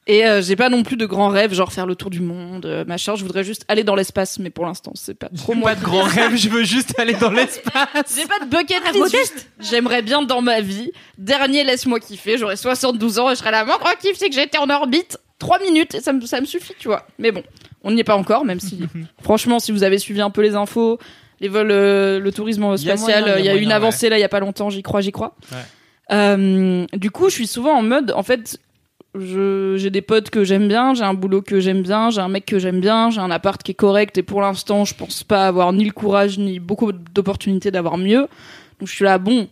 Et 0.06 0.26
euh, 0.26 0.42
j'ai 0.42 0.58
pas 0.58 0.68
non 0.68 0.84
plus 0.84 0.98
de 0.98 1.06
grands 1.06 1.30
rêves, 1.30 1.54
genre 1.54 1.72
faire 1.72 1.86
le 1.86 1.96
tour 1.96 2.10
du 2.10 2.20
monde, 2.20 2.66
euh, 2.66 2.84
machin. 2.84 3.16
Je 3.16 3.24
voudrais 3.24 3.46
juste 3.46 3.64
aller 3.70 3.86
dans 3.86 3.96
l'espace, 3.96 4.38
mais 4.38 4.50
pour 4.50 4.66
l'instant, 4.66 4.92
c'est 4.96 5.14
pas 5.14 5.30
trop 5.30 5.54
moi. 5.54 5.72
Pas 5.72 5.76
de 5.80 5.84
grand 5.84 6.04
rêve, 6.04 6.36
je 6.36 6.50
veux 6.50 6.64
juste 6.64 7.00
aller 7.00 7.14
dans 7.14 7.32
l'espace. 7.32 7.88
J'ai 8.18 8.26
pas 8.26 8.40
de 8.40 8.50
bucket 8.50 8.82
list. 8.94 9.16
juste, 9.16 9.50
J'aimerais 9.62 10.02
bien 10.02 10.22
dans 10.22 10.42
ma 10.42 10.60
vie. 10.60 10.92
Dernier, 11.18 11.64
laisse-moi 11.64 12.02
kiffer. 12.02 12.38
J'aurai 12.38 12.58
72 12.58 13.20
ans 13.20 13.30
et 13.30 13.36
je 13.36 13.40
serai 13.40 13.52
là. 13.52 13.64
Mon 13.64 13.78
grand 13.78 13.96
kiff, 13.98 14.18
c'est 14.18 14.28
que 14.28 14.36
j'étais 14.36 14.58
en 14.58 14.70
orbite 14.70 15.18
3 15.40 15.60
minutes 15.60 15.96
et 15.96 16.02
ça 16.02 16.12
me, 16.12 16.20
ça 16.26 16.42
me 16.42 16.46
suffit, 16.46 16.74
tu 16.78 16.90
vois. 16.90 17.08
Mais 17.18 17.32
bon, 17.32 17.44
on 17.84 17.92
n'y 17.92 18.02
est 18.02 18.06
pas 18.06 18.18
encore, 18.18 18.44
même 18.44 18.60
si, 18.60 18.80
franchement, 19.22 19.60
si 19.60 19.72
vous 19.72 19.84
avez 19.84 20.00
suivi 20.00 20.20
un 20.20 20.32
peu 20.32 20.42
les 20.42 20.56
infos, 20.56 21.00
les 21.40 21.48
vols, 21.48 21.72
euh, 21.72 22.20
le 22.20 22.32
tourisme 22.34 22.76
spatial, 22.76 23.36
il 23.40 23.46
y 23.46 23.50
a 23.50 23.54
eu 23.54 23.60
une 23.60 23.64
moyen, 23.66 23.78
avancée 23.78 24.10
là, 24.10 24.18
il 24.18 24.22
y 24.22 24.26
a 24.26 24.30
pas 24.30 24.42
longtemps, 24.42 24.70
j'y 24.70 24.84
crois, 24.84 25.00
j'y 25.00 25.14
crois. 25.14 25.36
Ouais. 25.52 25.58
Euh, 26.12 26.86
du 26.94 27.10
coup, 27.10 27.30
je 27.30 27.36
suis 27.36 27.48
souvent 27.48 27.78
en 27.78 27.82
mode, 27.82 28.12
en 28.12 28.24
fait, 28.24 28.60
j'ai 29.20 29.90
des 29.90 30.02
potes 30.02 30.30
que 30.30 30.44
j'aime 30.44 30.68
bien, 30.68 30.94
j'ai 30.94 31.04
un 31.04 31.14
boulot 31.14 31.42
que 31.42 31.60
j'aime 31.60 31.84
bien, 31.84 32.10
j'ai 32.10 32.22
un 32.22 32.28
mec 32.28 32.46
que 32.46 32.60
j'aime 32.60 32.80
bien, 32.80 33.10
j'ai 33.10 33.22
un 33.22 33.32
appart 33.32 33.62
qui 33.62 33.72
est 33.72 33.76
correct 33.76 34.18
et 34.18 34.24
pour 34.24 34.42
l'instant, 34.42 34.86
je 34.86 34.96
pense 34.96 35.24
pas 35.24 35.48
avoir 35.48 35.72
ni 35.74 35.86
le 35.86 35.92
courage 35.92 36.40
ni 36.40 36.60
beaucoup 36.60 36.92
d'opportunités 36.92 37.72
d'avoir 37.72 37.98
mieux. 37.98 38.28
Donc 38.80 38.88
je 38.88 38.94
suis 38.94 39.06
là, 39.06 39.20
bon, 39.20 39.48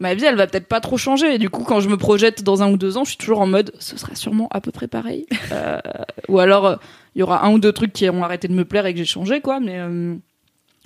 ma 0.00 0.14
vie, 0.14 0.24
elle 0.24 0.36
va 0.36 0.46
peut-être 0.46 0.66
pas 0.66 0.80
trop 0.80 0.96
changer. 0.96 1.34
Et 1.34 1.38
du 1.38 1.50
coup, 1.50 1.64
quand 1.64 1.80
je 1.80 1.88
me 1.88 1.96
projette 1.96 2.42
dans 2.42 2.62
un 2.62 2.70
ou 2.72 2.76
deux 2.76 2.96
ans, 2.96 3.04
je 3.04 3.10
suis 3.10 3.18
toujours 3.18 3.40
en 3.40 3.46
mode, 3.46 3.72
ce 3.78 3.96
sera 3.96 4.14
sûrement 4.14 4.48
à 4.50 4.60
peu 4.60 4.72
près 4.72 4.88
pareil. 4.88 5.26
Euh, 5.50 5.80
ou 6.28 6.40
alors, 6.40 6.66
euh, 6.66 6.76
il 7.14 7.20
y 7.20 7.22
aura 7.22 7.46
un 7.46 7.52
ou 7.52 7.58
deux 7.58 7.72
trucs 7.72 7.92
qui 7.92 8.08
ont 8.10 8.22
arrêté 8.22 8.48
de 8.48 8.52
me 8.52 8.66
plaire 8.66 8.84
et 8.84 8.92
que 8.92 8.98
j'ai 8.98 9.06
changé, 9.06 9.40
quoi. 9.40 9.60
Mais 9.60 9.78
euh, 9.78 10.14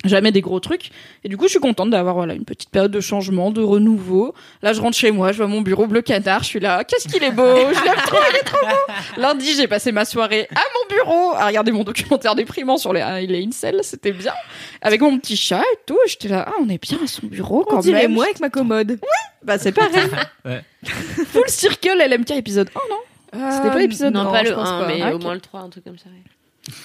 jamais 0.03 0.31
des 0.31 0.41
gros 0.41 0.59
trucs. 0.59 0.91
Et 1.23 1.29
du 1.29 1.37
coup, 1.37 1.45
je 1.45 1.51
suis 1.51 1.59
contente 1.59 1.89
d'avoir 1.89 2.15
voilà 2.15 2.33
une 2.33 2.45
petite 2.45 2.69
période 2.69 2.91
de 2.91 2.99
changement, 3.01 3.51
de 3.51 3.61
renouveau. 3.61 4.33
Là, 4.61 4.73
je 4.73 4.81
rentre 4.81 4.97
chez 4.97 5.11
moi, 5.11 5.31
je 5.31 5.37
vois 5.37 5.47
mon 5.47 5.61
bureau 5.61 5.87
bleu 5.87 6.01
canard, 6.01 6.43
je 6.43 6.47
suis 6.49 6.59
là, 6.59 6.83
qu'est-ce 6.83 7.07
qu'il 7.07 7.23
est 7.23 7.31
beau, 7.31 7.43
je 7.55 7.83
l'aime 7.83 7.95
trop, 8.05 8.17
il 8.31 8.35
est 8.35 8.43
trop 8.43 8.65
beau. 8.65 8.93
Lundi, 9.21 9.53
j'ai 9.55 9.67
passé 9.67 9.91
ma 9.91 10.05
soirée 10.05 10.47
à 10.55 10.61
mon 10.61 10.95
bureau 10.95 11.31
à 11.35 11.47
regarder 11.47 11.71
mon 11.71 11.83
documentaire 11.83 12.35
déprimant 12.35 12.77
sur 12.77 12.91
les, 12.93 13.25
les 13.27 13.45
incels, 13.45 13.79
c'était 13.83 14.11
bien. 14.11 14.33
Avec 14.81 15.01
mon 15.01 15.17
petit 15.19 15.37
chat 15.37 15.61
et 15.61 15.77
tout, 15.85 15.97
j'étais 16.07 16.27
là, 16.27 16.45
ah, 16.49 16.53
on 16.61 16.67
est 16.69 16.81
bien 16.81 16.97
à 17.03 17.07
son 17.07 17.27
bureau 17.27 17.61
On 17.67 17.71
quand 17.75 17.79
dirait 17.79 18.03
même. 18.03 18.13
moi 18.13 18.25
avec 18.25 18.39
ma 18.39 18.49
commode. 18.49 18.99
Bah, 19.43 19.57
c'est 19.57 19.71
pareil. 19.71 19.91
Ouais. 20.45 20.61
Full 20.83 21.47
Circle 21.47 21.97
LMK 22.09 22.31
épisode 22.31 22.69
1, 22.75 22.79
non? 22.89 23.49
C'était 23.51 23.69
pas 23.69 23.79
l'épisode 23.79 24.13
Non, 24.13 24.25
non, 24.25 24.31
pas 24.31 24.43
je 24.43 24.49
le 24.49 24.55
pense 24.55 24.67
1, 24.69 24.79
pas. 24.79 24.87
mais 24.87 25.01
Ah, 25.01 25.11
au 25.13 25.15
ok. 25.15 25.21
moins 25.23 25.33
le 25.33 25.39
3, 25.39 25.61
un 25.61 25.69
truc 25.69 25.83
comme 25.85 25.97
ça. 25.97 26.05
ouais. 26.09 26.21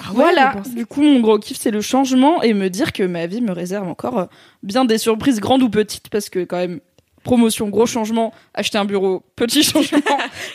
Ah 0.00 0.08
ouais, 0.08 0.14
Voilà, 0.14 0.56
du 0.74 0.86
coup 0.86 1.02
mon 1.02 1.20
gros 1.20 1.38
kiff 1.38 1.58
c'est 1.58 1.70
le 1.70 1.80
changement 1.80 2.42
et 2.42 2.52
me 2.52 2.68
dire 2.68 2.92
que 2.92 3.02
ma 3.02 3.26
vie 3.26 3.40
me 3.40 3.52
réserve 3.52 3.86
encore 3.88 4.18
euh, 4.18 4.26
bien 4.62 4.84
des 4.84 4.98
surprises 4.98 5.40
grandes 5.40 5.62
ou 5.62 5.70
petites 5.70 6.08
parce 6.08 6.28
que 6.28 6.44
quand 6.44 6.56
même 6.56 6.80
promotion 7.22 7.68
gros 7.68 7.86
changement, 7.86 8.32
acheter 8.54 8.78
un 8.78 8.84
bureau 8.84 9.22
petit 9.36 9.62
changement, 9.64 10.00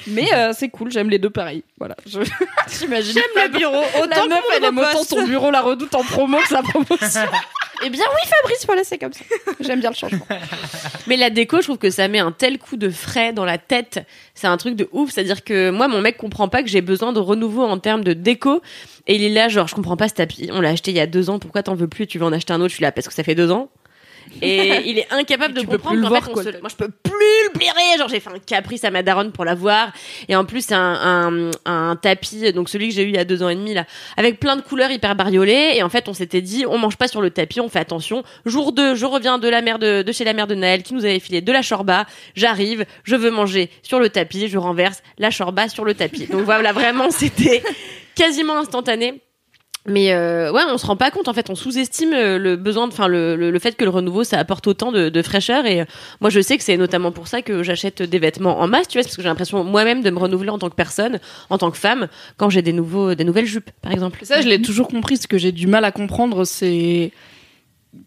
mais 0.08 0.34
euh, 0.34 0.52
c'est 0.58 0.70
cool, 0.70 0.92
j'aime 0.92 1.10
les 1.10 1.20
deux 1.20 1.30
pareil. 1.30 1.64
Voilà, 1.78 1.96
j'imagine. 2.06 3.14
J'aime 3.14 3.44
le 3.52 3.58
bureau, 3.58 3.84
autant 4.02 4.28
la 4.28 4.36
meuf 4.36 4.44
elle 4.56 4.64
aime 4.66 4.78
autant 4.78 5.04
son 5.04 5.24
bureau 5.26 5.52
la 5.52 5.62
redoute 5.62 5.94
en 5.96 6.04
promo 6.04 6.38
que 6.40 6.48
sa 6.48 6.62
promotion. 6.62 6.98
Eh 7.86 7.90
bien 7.90 8.06
oui 8.14 8.30
Fabrice, 8.30 8.66
voilà 8.66 8.84
c'est 8.86 8.98
comme 8.98 9.12
ça. 9.12 9.26
J'aime 9.60 9.82
bien 9.82 9.90
le 9.90 9.96
changement. 9.96 10.26
Mais 11.08 11.18
la 11.18 11.30
déco, 11.30 11.58
je 11.58 11.64
trouve 11.64 11.78
que 11.78 11.90
ça 11.90 12.08
met 12.08 12.20
un 12.20 12.32
tel 12.32 12.58
coup 12.58 12.78
de 12.78 12.90
frais 12.90 13.34
dans 13.34 13.44
la 13.44 13.58
tête. 13.58 14.06
C'est 14.36 14.48
un 14.48 14.56
truc 14.56 14.76
de 14.76 14.88
ouf. 14.94 15.12
C'est-à-dire 15.12 15.44
que 15.44 15.70
moi, 15.70 15.90
mon 15.90 16.00
mec 16.00 16.16
comprend 16.16 16.48
pas 16.48 16.64
que 16.64 16.70
j'ai 16.70 16.80
besoin 16.82 17.12
de 17.12 17.20
renouveau 17.20 17.64
en 17.64 17.80
termes 17.80 18.04
de 18.04 18.14
déco. 18.14 18.62
Et 19.08 19.16
il 19.16 19.24
est 19.24 19.30
là, 19.34 19.50
genre, 19.50 19.68
je 19.68 19.76
comprends 19.76 19.98
pas 19.98 20.08
ce 20.08 20.14
tapis. 20.14 20.50
On 20.54 20.62
l'a 20.62 20.70
acheté 20.70 20.92
il 20.92 20.98
y 20.98 21.02
a 21.02 21.08
deux 21.08 21.30
ans. 21.30 21.40
Pourquoi 21.40 21.64
t'en 21.64 21.76
veux 21.76 21.90
plus? 21.90 22.08
Tu 22.08 22.20
veux 22.20 22.26
en 22.26 22.32
acheter 22.32 22.54
un 22.54 22.62
autre? 22.62 22.70
Je 22.70 22.76
suis 22.76 22.84
là 22.84 22.94
parce 22.94 23.08
que 23.08 23.14
ça 23.14 23.24
fait 23.24 23.36
deux 23.36 23.52
ans. 23.52 23.70
Et 24.42 24.82
il 24.90 25.00
est 25.00 25.08
incapable 25.12 25.54
de 25.54 25.62
comprendre 25.78 26.02
qu'en 26.02 26.10
fait, 26.16 26.32
on 26.32 26.36
se- 26.44 26.60
moi 26.62 26.70
je 26.70 26.76
peux 26.76 26.90
plus 26.90 27.14
le 27.14 27.58
blairer. 27.58 27.98
Genre 27.98 28.08
j'ai 28.10 28.20
fait 28.20 28.30
un 28.30 28.40
caprice 28.40 28.84
à 28.84 28.92
ma 28.92 29.04
daronne 29.04 29.32
pour 29.32 29.46
l'avoir. 29.46 29.92
Et 30.28 30.36
en 30.36 30.46
plus 30.46 30.66
c'est 30.66 30.74
un, 30.76 31.52
un, 31.66 31.92
un 31.92 31.96
tapis, 31.96 32.52
donc 32.54 32.70
celui 32.70 32.90
que 32.90 32.96
j'ai 32.96 33.04
eu 33.04 33.10
il 33.10 33.16
y 33.16 33.20
a 33.20 33.26
deux 33.26 33.44
ans 33.44 33.50
et 33.50 33.56
demi 33.56 33.74
là, 33.74 33.86
avec 34.18 34.40
plein 34.40 34.56
de 34.56 34.62
couleurs 34.62 34.92
hyper 34.92 35.16
bariolées. 35.16 35.72
Et 35.76 35.84
en 35.84 35.90
fait 35.90 36.08
on 36.08 36.14
s'était 36.14 36.42
dit 36.42 36.66
on 36.68 36.78
mange 36.78 36.98
pas 36.98 37.08
sur 37.08 37.22
le 37.22 37.30
tapis, 37.30 37.60
on 37.60 37.70
fait 37.70 37.80
attention. 37.80 38.24
Jour 38.46 38.72
2, 38.74 38.96
je 38.96 39.06
reviens 39.06 39.38
de 39.38 39.48
la 39.48 39.62
mère 39.62 39.80
de, 39.80 40.02
de 40.02 40.12
chez 40.12 40.24
la 40.24 40.34
mère 40.34 40.48
de 40.48 40.56
Naël 40.56 40.84
qui 40.84 40.94
nous 40.94 41.06
avait 41.06 41.20
filé 41.20 41.42
de 41.42 41.52
la 41.52 41.62
chorba. 41.62 42.06
J'arrive, 42.36 42.86
je 43.04 43.16
veux 43.16 43.32
manger 43.32 43.70
sur 43.84 44.00
le 44.00 44.10
tapis, 44.10 44.48
je 44.48 44.58
renverse 44.58 45.02
la 45.18 45.30
chorba 45.30 45.70
sur 45.70 45.86
le 45.86 45.94
tapis. 45.94 46.28
Donc 46.28 46.42
voilà 46.44 46.72
vraiment 46.74 47.10
c'était 47.12 47.62
quasiment 48.16 48.58
instantané. 48.58 49.22
Mais 49.86 50.14
euh, 50.14 50.50
ouais, 50.54 50.62
on 50.70 50.78
se 50.78 50.86
rend 50.86 50.96
pas 50.96 51.12
compte. 51.12 51.28
En 51.28 51.34
fait, 51.34 51.50
on 51.50 51.56
sous-estime 51.56 52.14
euh, 52.14 52.38
le 52.38 52.56
besoin, 52.56 52.88
enfin 52.88 53.10
le, 53.10 53.36
le, 53.36 53.52
le 53.52 53.60
fait 53.60 53.76
que 53.76 53.84
le 53.84 53.90
renouveau 53.90 54.24
ça 54.24 54.40
apporte 54.40 54.66
autant 54.68 54.94
de, 54.94 55.10
de 55.10 55.22
fraîcheur. 55.22 55.66
Et 55.66 55.82
euh, 55.82 55.86
moi, 56.22 56.30
je 56.30 56.40
sais 56.40 56.58
que 56.58 56.64
c'est 56.64 56.78
notamment 56.78 57.12
pour 57.12 57.28
ça 57.28 57.42
que 57.42 57.64
j'achète 57.64 58.02
des 58.02 58.20
vêtements 58.20 58.62
en 58.62 58.68
masse, 58.70 58.88
tu 58.88 58.98
vois, 58.98 59.04
parce 59.04 59.16
que 59.18 59.22
j'ai 59.22 59.28
l'impression 59.28 59.62
moi-même 59.66 60.02
de 60.02 60.10
me 60.10 60.20
renouveler 60.20 60.52
en 60.52 60.58
tant 60.58 60.70
que 60.70 60.76
personne, 60.76 61.20
en 61.50 61.58
tant 61.58 61.70
que 61.70 61.78
femme, 61.78 62.08
quand 62.38 62.50
j'ai 62.50 62.62
des 62.62 62.72
nouveaux, 62.72 63.14
des 63.14 63.26
nouvelles 63.26 63.46
jupes, 63.46 63.72
par 63.82 63.92
exemple. 63.92 64.20
Ça, 64.24 64.40
je 64.40 64.48
l'ai 64.48 64.62
toujours 64.62 64.88
compris. 64.88 65.18
Ce 65.18 65.28
que 65.28 65.38
j'ai 65.38 65.52
du 65.52 65.68
mal 65.68 65.84
à 65.84 65.92
comprendre, 65.92 66.46
c'est 66.46 67.12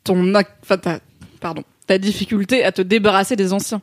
ton, 0.02 0.32
enfin, 0.62 0.78
ta, 0.78 1.00
pardon, 1.40 1.62
ta 1.86 1.98
difficulté 1.98 2.64
à 2.64 2.72
te 2.72 2.80
débarrasser 2.80 3.36
des 3.36 3.52
anciens. 3.52 3.82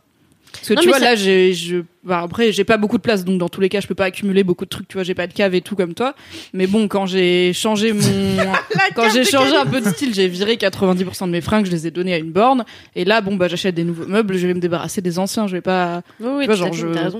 Parce 0.51 0.67
que 0.69 0.73
Non, 0.73 0.81
tu 0.81 0.87
vois, 0.87 0.97
ça- 0.99 1.05
là, 1.05 1.15
j'ai, 1.15 1.53
je, 1.53 1.77
bah, 2.03 2.21
après, 2.21 2.51
j'ai 2.51 2.63
pas 2.65 2.77
beaucoup 2.77 2.97
de 2.97 3.01
place, 3.01 3.23
donc 3.23 3.37
dans 3.37 3.49
tous 3.49 3.61
les 3.61 3.69
cas, 3.69 3.79
je 3.79 3.87
peux 3.87 3.95
pas 3.95 4.05
accumuler 4.05 4.43
beaucoup 4.43 4.65
de 4.65 4.69
trucs. 4.69 4.87
Tu 4.87 4.95
vois, 4.95 5.03
j'ai 5.03 5.13
pas 5.15 5.27
de 5.27 5.33
cave 5.33 5.55
et 5.55 5.61
tout 5.61 5.75
comme 5.75 5.93
toi. 5.93 6.15
Mais 6.53 6.67
bon, 6.67 6.87
quand 6.87 7.05
j'ai 7.05 7.53
changé 7.53 7.93
mon, 7.93 8.01
quand 8.95 9.09
j'ai 9.09 9.23
changé 9.23 9.55
un 9.55 9.65
peu 9.65 9.79
de 9.79 9.87
style, 9.87 10.13
j'ai 10.13 10.27
viré 10.27 10.55
90% 10.55 11.25
de 11.27 11.31
mes 11.31 11.41
fringues, 11.41 11.65
je 11.65 11.71
les 11.71 11.87
ai 11.87 11.91
donnés 11.91 12.13
à 12.13 12.17
une 12.17 12.31
borne. 12.31 12.65
Et 12.95 13.05
là, 13.05 13.21
bon, 13.21 13.35
bah, 13.35 13.47
j'achète 13.47 13.75
des 13.75 13.85
nouveaux 13.85 14.05
meubles, 14.05 14.35
je 14.37 14.47
vais 14.47 14.53
me 14.53 14.59
débarrasser 14.59 15.01
des 15.01 15.17
anciens. 15.17 15.47
Je 15.47 15.53
vais 15.53 15.61
pas, 15.61 16.01
Oui, 16.19 16.27
oui, 16.35 16.41
tu 16.41 16.47
vois, 16.47 16.55
genre, 16.55 16.73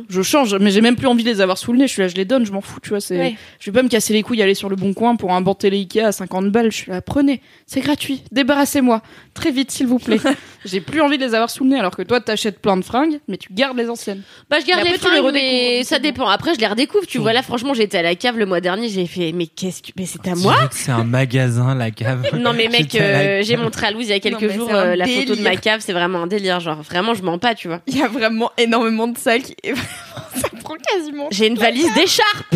je, 0.10 0.22
change, 0.22 0.56
mais 0.56 0.70
j'ai 0.72 0.82
même 0.82 0.96
plus 0.98 1.08
envie 1.08 1.24
de 1.24 1.30
les 1.30 1.40
avoir 1.40 1.58
sous 1.58 1.72
le 1.72 1.80
nez. 1.80 1.88
Je 1.88 1.94
suis 1.94 2.02
là, 2.02 2.08
je 2.10 2.16
les 2.16 2.26
donne, 2.26 2.46
je 2.46 2.52
m'en 2.52 2.62
fous, 2.62 2.80
tu 2.82 2.90
vois. 2.90 3.00
C'est, 3.00 3.18
Ouais. 3.18 3.36
je 3.60 3.72
vais 3.72 3.76
pas 3.76 3.84
me 3.84 3.90
casser 3.90 4.12
les 4.14 4.22
couilles, 4.24 4.42
aller 4.42 4.56
sur 4.56 4.68
le 4.70 4.76
bon 4.76 4.94
coin 4.94 5.16
pour 5.16 5.34
un 5.34 5.40
banc 5.42 5.56
télé 5.56 5.78
Ikea 5.78 6.02
à 6.02 6.12
50 6.12 6.52
balles. 6.52 6.72
Je 6.72 6.78
suis 6.78 6.92
là, 6.92 7.02
prenez, 7.02 7.42
c'est 7.68 7.80
gratuit, 7.82 8.24
débarrassez-moi, 8.32 9.02
très 9.34 9.52
vite, 9.52 9.72
s'il 9.72 9.88
vous 9.88 10.00
plaît. 10.00 10.20
j'ai 10.66 10.82
plus 10.82 11.00
envie 11.02 11.18
de 11.18 11.24
les 11.24 11.36
avoir 11.36 11.50
sous 11.50 11.64
le 11.64 11.70
nez, 11.70 11.80
alors 11.80 11.96
que 11.96 12.02
toi, 12.02 12.20
t'achètes 12.20 12.60
plein 12.60 12.76
de 12.76 12.84
fringues, 12.84 13.20
mais 13.28 13.38
tu 13.38 13.54
gardes 13.54 13.78
les 13.78 13.90
anciennes. 13.90 14.24
Bah, 14.50 14.58
je 14.60 14.66
Mais 14.78 15.32
les 15.32 15.32
les 15.32 15.84
ça 15.84 16.00
dépend. 16.00 16.28
Après, 16.28 16.54
je 16.54 16.60
les 16.60 16.68
redécouvre. 16.68 17.06
Tu 17.08 17.18
vois, 17.18 17.34
là, 17.34 17.42
franchement, 17.42 17.74
j'étais 17.74 17.98
à 18.00 18.02
la 18.02 18.16
cave 18.16 18.38
le 18.38 18.46
mois 18.46 18.62
dernier, 18.62 18.90
j'ai 18.90 19.06
fait, 19.06 19.32
mais 19.32 19.48
qu'est-ce 19.48 19.82
que, 19.82 19.90
mais 19.98 20.06
c'est 20.06 20.28
à 20.28 20.36
moi? 20.36 20.56
C'est 20.72 20.92
un 20.92 21.04
magasin, 21.04 21.76
la 21.76 21.92
cave. 21.92 22.22
Non 22.44 22.54
mais 22.54 22.68
mec, 22.72 22.94
euh, 22.96 23.42
j'ai 23.44 23.58
montré 23.58 23.88
à 23.88 23.92
Louise 23.92 24.08
il 24.08 24.12
y 24.12 24.14
a 24.14 24.20
quelques 24.20 24.44
Non, 24.44 24.54
jours 24.54 24.70
euh, 24.74 24.96
la 24.96 25.06
photo 25.06 25.36
de 25.36 25.42
ma 25.42 25.56
cave, 25.56 25.82
c'est 25.84 25.94
vraiment 25.94 26.24
un 26.24 26.28
délire, 26.28 26.60
genre 26.60 26.82
vraiment 26.82 27.14
je 27.14 27.24
mens 27.24 27.38
pas, 27.38 27.56
tu 27.56 27.68
vois. 27.68 27.82
Il 27.88 27.98
y 27.98 28.02
a 28.04 28.08
vraiment 28.08 28.52
énormément 28.58 29.08
de 29.08 29.18
sacs 29.18 29.54
et 29.64 29.72
vraiment, 29.74 29.88
ça 30.36 30.50
prend 30.64 30.76
quasiment. 30.76 31.28
J'ai 31.32 31.48
une 31.48 31.58
valise 31.58 31.94
d'écharpes. 31.94 32.56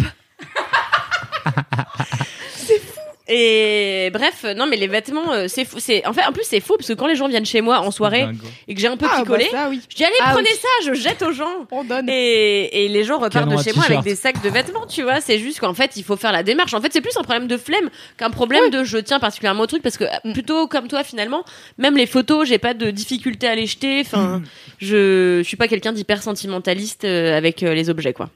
Et 3.30 4.09
bref, 4.13 4.45
non 4.55 4.67
mais 4.67 4.78
les 4.78 4.88
vêtements, 4.88 5.34
euh, 5.34 5.45
c'est 5.47 5.65
fou. 5.65 5.78
C'est 5.80 6.05
en 6.07 6.13
fait, 6.13 6.23
en 6.25 6.32
plus 6.32 6.43
c'est 6.45 6.59
faux 6.61 6.78
parce 6.78 6.88
que 6.88 6.93
quand 6.93 7.07
les 7.07 7.15
gens 7.15 7.28
viennent 7.28 7.45
chez 7.45 7.61
moi 7.61 7.80
en 7.80 7.91
soirée 7.91 8.21
Dingo. 8.21 8.45
et 8.67 8.73
que 8.73 8.80
j'ai 8.80 8.88
un 8.88 8.95
peu 8.95 9.05
Ah, 9.11 9.19
picolé, 9.21 9.47
bah 9.51 9.63
ça, 9.63 9.69
oui. 9.69 9.82
je 9.89 9.95
dis 9.95 10.03
allez 10.05 10.13
Ah, 10.23 10.32
prenez 10.34 10.49
oui. 10.49 10.57
ça, 10.61 10.89
je 10.89 10.93
jette 10.93 11.21
aux 11.23 11.32
gens. 11.34 11.65
On 11.71 11.84
donne. 11.84 12.07
Et, 12.09 12.86
et 12.86 12.88
les 12.88 13.03
gens 13.03 13.15
repartent 13.15 13.34
Canon 13.34 13.55
de 13.55 13.59
à 13.59 13.63
chez 13.63 13.73
moi 13.73 13.84
avec 13.86 14.01
des 14.01 14.15
sacs 14.15 14.41
de 14.41 14.49
vêtements, 14.49 14.86
tu 14.88 15.03
vois. 15.03 15.19
C'est 15.21 15.39
juste 15.39 15.59
qu'en 15.59 15.73
fait, 15.73 15.91
il 15.97 16.03
faut 16.03 16.15
faire 16.15 16.32
la 16.32 16.43
démarche. 16.43 16.73
En 16.73 16.82
fait, 16.82 16.91
c'est 16.93 17.01
plus 17.01 17.15
un 17.17 17.21
problème 17.23 17.47
de 17.47 17.57
flemme 17.57 17.89
qu'un 18.17 18.30
problème 18.30 18.69
de 18.69 18.84
je 18.84 18.97
tiens 18.97 19.19
particulièrement 19.19 19.63
au 19.63 19.67
truc 19.67 19.82
parce 19.84 19.97
que 19.97 20.05
Mm. 20.23 20.34
plutôt 20.34 20.67
comme 20.67 20.88
toi 20.88 21.03
finalement, 21.03 21.43
même 21.78 21.97
les 21.97 22.05
photos, 22.07 22.47
j'ai 22.47 22.57
pas 22.59 22.73
de 22.73 22.91
difficulté 22.91 23.47
à 23.47 23.55
les 23.55 23.65
jeter. 23.65 23.97
Mm. 23.97 24.01
Enfin, 24.05 24.41
je, 24.80 25.39
je 25.39 25.43
suis 25.43 25.57
pas 25.57 25.67
quelqu'un 25.67 25.91
d'hyper 25.91 26.23
sentimentaliste 26.23 27.03
euh, 27.03 27.38
avec 27.38 27.61
euh, 27.63 27.73
les 27.73 27.89
objets, 27.89 28.13
quoi. 28.13 28.30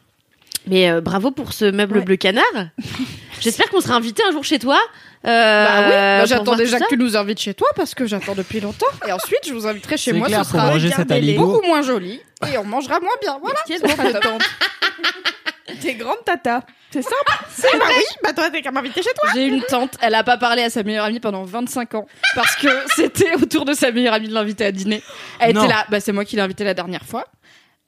Mais 0.67 0.91
euh, 0.91 1.01
bravo 1.01 1.31
pour 1.31 1.53
ce 1.53 1.65
meuble 1.65 1.99
Ouais. 1.99 2.03
bleu 2.03 2.17
canard. 2.17 2.43
J'espère 3.41 3.69
qu'on 3.69 3.81
sera 3.81 3.95
invité 3.95 4.23
un 4.27 4.31
jour 4.31 4.43
chez 4.43 4.59
toi. 4.59 4.79
Euh, 5.25 5.65
bah 5.65 5.81
oui, 5.83 5.89
bah, 5.89 6.25
j'attends 6.25 6.55
déjà 6.55 6.79
que 6.79 6.87
tu 6.89 6.97
nous 6.97 7.15
invites 7.17 7.39
chez 7.39 7.53
toi 7.53 7.67
parce 7.75 7.93
que 7.93 8.05
j'attends 8.05 8.35
depuis 8.35 8.59
longtemps. 8.59 8.87
Et 9.07 9.11
ensuite, 9.11 9.41
je 9.45 9.53
vous 9.53 9.67
inviterai 9.67 9.97
chez 9.97 10.11
C'est 10.11 10.17
moi, 10.17 10.27
clair, 10.27 10.45
ce 10.45 10.51
sera 10.51 10.71
beaucoup 11.37 11.61
moins 11.65 11.81
joli 11.81 12.21
et 12.51 12.57
on 12.57 12.63
mangera 12.63 12.99
moins 12.99 13.15
bien. 13.21 13.37
Voilà. 13.41 13.59
Qu'est-ce 13.67 13.83
que 13.83 14.11
t'attends 14.11 14.37
T'es 15.81 15.93
grande 15.95 16.23
tata. 16.25 16.63
C'est 16.91 17.01
simple. 17.01 17.15
C'est 17.49 17.77
bah 17.79 17.85
oui, 17.87 18.03
bah 18.21 18.33
toi 18.33 18.49
t'es 18.49 18.61
qu'à 18.61 18.71
m'inviter 18.71 19.01
chez 19.01 19.13
toi. 19.17 19.29
J'ai 19.33 19.45
une 19.45 19.61
tante, 19.63 19.93
elle 20.01 20.13
a 20.13 20.23
pas 20.25 20.37
parlé 20.37 20.61
à 20.63 20.69
sa 20.69 20.83
meilleure 20.83 21.05
amie 21.05 21.21
pendant 21.21 21.43
25 21.45 21.95
ans 21.95 22.05
parce 22.35 22.57
que 22.57 22.67
c'était 22.95 23.33
autour 23.35 23.63
de 23.63 23.73
sa 23.73 23.91
meilleure 23.91 24.13
amie 24.13 24.27
de 24.27 24.33
l'inviter 24.33 24.65
à 24.65 24.71
dîner. 24.73 25.01
Elle 25.39 25.55
Non. 25.55 25.63
était 25.63 25.71
là, 25.73 25.85
bah 25.89 26.01
c'est 26.01 26.11
moi 26.11 26.25
qui 26.25 26.35
l'ai 26.35 26.41
invitée 26.41 26.65
la 26.65 26.73
dernière 26.73 27.03
fois. 27.05 27.27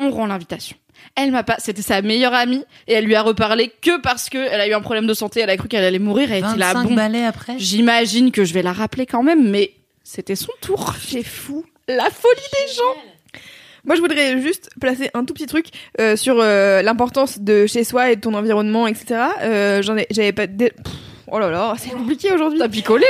On 0.06 0.12
rend 0.12 0.26
l'invitation. 0.26 0.76
Elle 1.16 1.32
m'a 1.32 1.44
pas, 1.44 1.56
c'était 1.60 1.82
sa 1.82 2.02
meilleure 2.02 2.34
amie 2.34 2.64
et 2.88 2.94
elle 2.94 3.06
lui 3.06 3.16
a 3.16 3.22
reparlé 3.22 3.72
que 3.82 4.00
parce 4.02 4.30
que 4.30 4.38
elle 4.38 4.60
a 4.62 4.68
eu 4.68 4.74
un 4.74 4.82
problème 4.82 5.06
de 5.08 5.14
santé, 5.14 5.42
elle 5.42 5.50
a 5.50 5.58
cru 5.58 5.68
qu'elle 5.68 5.84
allait 5.84 6.00
mourir 6.00 6.32
et 6.32 6.38
elle 6.38 6.46
était 6.46 6.58
là 6.58 6.74
25 6.74 6.90
bon. 6.90 6.96
balais 6.96 7.26
après. 7.26 7.54
J'imagine 7.58 8.32
que 8.32 8.46
je 8.46 8.54
vais 8.54 8.62
la 8.62 8.74
rappeler 8.74 9.06
quand 9.06 9.24
même, 9.24 9.50
mais 9.50 9.74
c'était 10.04 10.36
son 10.36 10.52
tour. 10.62 10.94
C'est 11.02 11.24
fou. 11.24 11.66
La 11.88 12.06
folie 12.10 12.42
des 12.68 12.74
gens. 12.74 13.40
Moi, 13.86 13.96
je 13.96 14.02
voudrais 14.02 14.42
juste 14.42 14.70
placer 14.80 15.10
un 15.14 15.26
tout 15.26 15.34
petit 15.34 15.46
truc 15.46 15.66
euh, 16.00 16.16
sur 16.16 16.38
euh, 16.40 16.82
l'importance 16.82 17.40
de 17.40 17.66
chez 17.68 17.84
soi 17.84 18.12
et 18.12 18.16
de 18.16 18.22
ton 18.22 18.34
environnement, 18.34 18.88
etc. 18.88 19.20
Euh, 19.42 19.82
J'en 19.82 19.98
ai, 19.98 20.08
j'avais 20.10 20.32
pas. 20.32 20.48
dé- 20.48 20.72
Pff, 20.72 20.94
Oh 21.36 21.40
là 21.40 21.50
là, 21.50 21.74
c'est 21.80 21.90
compliqué 21.90 22.32
aujourd'hui. 22.32 22.60
T'as 22.60 22.70
picolé 22.70 23.08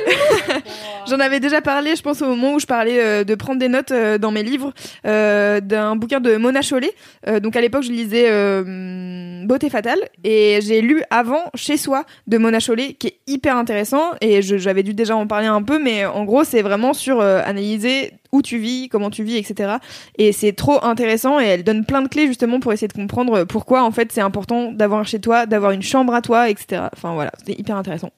J'en 1.09 1.19
avais 1.19 1.41
déjà 1.41 1.59
parlé, 1.59 1.97
je 1.97 2.01
pense 2.01 2.21
au 2.21 2.27
moment 2.27 2.53
où 2.53 2.59
je 2.59 2.65
parlais 2.65 3.01
euh, 3.01 3.25
de 3.25 3.35
prendre 3.35 3.59
des 3.59 3.67
notes 3.67 3.91
euh, 3.91 4.17
dans 4.17 4.31
mes 4.31 4.43
livres 4.43 4.71
euh, 5.05 5.59
d'un 5.59 5.97
bouquin 5.97 6.21
de 6.21 6.37
Mona 6.37 6.61
Chollet. 6.61 6.93
Euh, 7.27 7.41
donc 7.41 7.57
à 7.57 7.59
l'époque, 7.59 7.83
je 7.83 7.91
lisais 7.91 8.27
euh, 8.29 9.43
Beauté 9.45 9.69
fatale 9.69 9.99
et 10.23 10.59
j'ai 10.61 10.79
lu 10.79 11.03
avant 11.09 11.51
Chez 11.55 11.75
soi 11.75 12.05
de 12.27 12.37
Mona 12.37 12.61
Chollet, 12.61 12.93
qui 12.93 13.07
est 13.07 13.17
hyper 13.27 13.57
intéressant 13.57 14.11
et 14.21 14.41
j'avais 14.41 14.83
dû 14.83 14.93
déjà 14.93 15.17
en 15.17 15.27
parler 15.27 15.47
un 15.47 15.61
peu, 15.61 15.77
mais 15.77 16.05
en 16.05 16.23
gros, 16.23 16.45
c'est 16.45 16.61
vraiment 16.61 16.93
sur 16.93 17.19
euh, 17.19 17.41
analyser 17.43 18.13
où 18.33 18.41
tu 18.41 18.57
vis, 18.57 18.89
comment 18.89 19.09
tu 19.09 19.23
vis, 19.23 19.37
etc. 19.37 19.75
Et 20.17 20.33
c'est 20.33 20.51
trop 20.51 20.83
intéressant 20.83 21.39
et 21.39 21.45
elle 21.45 21.63
donne 21.63 21.85
plein 21.85 22.01
de 22.01 22.09
clés 22.09 22.27
justement 22.27 22.59
pour 22.59 22.73
essayer 22.73 22.89
de 22.89 22.93
comprendre 22.93 23.45
pourquoi 23.45 23.83
en 23.83 23.91
fait 23.91 24.11
c'est 24.11 24.21
important 24.21 24.71
d'avoir 24.73 24.99
un 24.99 25.03
chez 25.05 25.21
toi, 25.21 25.45
d'avoir 25.45 25.71
une 25.71 25.83
chambre 25.83 26.13
à 26.13 26.21
toi, 26.21 26.49
etc. 26.49 26.81
Enfin 26.93 27.13
voilà, 27.13 27.31
c'était 27.37 27.57
hyper 27.59 27.77
intéressant. 27.77 28.09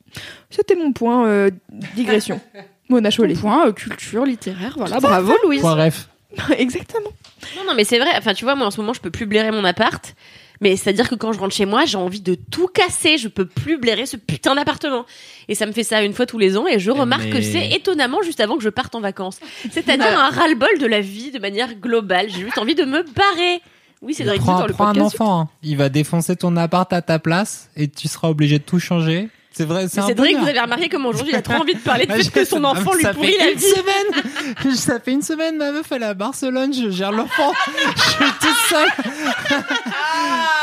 C'était 0.50 0.76
mon 0.76 0.94
point 0.94 1.28
euh, 1.28 1.52
digression. 1.96 2.40
Mona 2.90 3.12
Chollet. 3.12 3.34
Point 3.34 3.68
euh, 3.68 3.72
culture 3.74 4.26
littéraire, 4.26 4.74
voilà. 4.78 5.00
Bravo 5.00 5.34
Louise. 5.44 5.62
Point 5.62 5.86
ref. 5.86 6.10
Exactement. 6.58 7.12
Non, 7.58 7.64
non, 7.68 7.74
mais 7.76 7.84
c'est 7.84 8.00
vrai. 8.00 8.12
Enfin, 8.18 8.34
tu 8.34 8.46
vois, 8.46 8.56
moi 8.56 8.68
en 8.68 8.72
ce 8.72 8.80
moment, 8.80 8.94
je 8.94 9.02
peux 9.02 9.12
plus 9.12 9.26
blairer 9.26 9.52
mon 9.52 9.64
appart. 9.64 10.16
Mais 10.62 10.76
c'est-à-dire 10.76 11.10
que 11.10 11.16
quand 11.16 11.34
je 11.34 11.40
rentre 11.40 11.54
chez 11.54 11.66
moi, 11.66 11.86
j'ai 11.86 11.98
envie 11.98 12.22
de 12.22 12.36
tout 12.36 12.68
casser. 12.68 13.18
Je 13.18 13.28
peux 13.28 13.46
plus 13.46 13.78
blairer 13.78 14.06
ce 14.06 14.18
putain 14.18 14.56
d'appartement. 14.56 15.06
Et 15.48 15.56
ça 15.56 15.66
me 15.66 15.72
fait 15.72 15.84
ça 15.84 16.04
une 16.04 16.14
fois 16.14 16.26
tous 16.26 16.38
les 16.38 16.58
ans. 16.58 16.68
Et 16.68 16.80
je 16.80 16.92
remarque 16.92 17.30
que 17.30 17.42
c'est 17.42 17.72
étonnamment 17.72 18.22
juste 18.22 18.40
avant 18.40 18.58
que 18.58 18.64
je 18.64 18.70
parte 18.70 18.96
en 18.96 19.02
vacances. 19.02 19.40
C'est-à-dire 19.72 20.18
un 20.18 20.30
ras-le-bol 20.30 20.80
de 20.80 20.88
la 20.88 21.02
vie 21.02 21.32
de 21.32 21.40
manière 21.40 21.76
globale. 21.76 22.28
J'ai 22.30 22.42
juste 22.42 22.58
envie 22.58 22.76
de 22.76 22.86
me 22.86 23.04
barrer. 23.04 23.62
Oui, 24.02 24.14
c'est 24.14 24.24
vrai. 24.24 24.38
prends, 24.38 24.60
dans 24.60 24.68
le 24.68 24.74
prends 24.74 24.88
un 24.88 25.00
enfant, 25.00 25.42
hein. 25.42 25.50
il 25.64 25.78
va 25.78 25.90
défoncer 25.90 26.36
ton 26.36 26.56
appart 26.58 26.92
à 26.94 27.02
ta 27.02 27.18
place 27.18 27.70
et 27.76 27.88
tu 27.88 28.08
seras 28.08 28.30
obligé 28.30 28.60
de 28.60 28.64
tout 28.64 28.80
changer. 28.80 29.30
C'est 29.58 29.64
vrai, 29.66 29.88
c'est 29.88 30.02
Cédric, 30.02 30.34
bonheur. 30.34 30.42
vous 30.44 30.50
avez 30.50 30.60
remarqué 30.60 30.90
comme 30.90 31.06
aujourd'hui, 31.06 31.32
il 31.34 31.38
a 31.38 31.42
trop 31.42 31.54
envie 31.54 31.76
de 31.76 31.80
parler 31.80 32.06
Ah, 32.10 32.16
fait 32.18 32.30
que 32.30 32.44
son 32.46 32.64
enfant 32.66 32.94
lui 32.94 33.06
pourrit 33.14 33.36
la 33.40 33.52
une 33.52 33.58
vie. 33.58 33.64
semaine. 33.66 34.76
ça 34.76 35.00
fait 35.00 35.12
une 35.14 35.22
semaine, 35.22 35.56
ma 35.56 35.72
meuf 35.72 35.86
elle 35.92 36.04
est 36.04 36.08
à 36.08 36.14
Barcelone, 36.14 36.74
je 36.74 36.90
gère 36.90 37.14
l'enfant. 37.14 37.54
je 37.96 38.02
suis 38.02 38.32
tout 38.42 38.56
seul. 38.70 38.88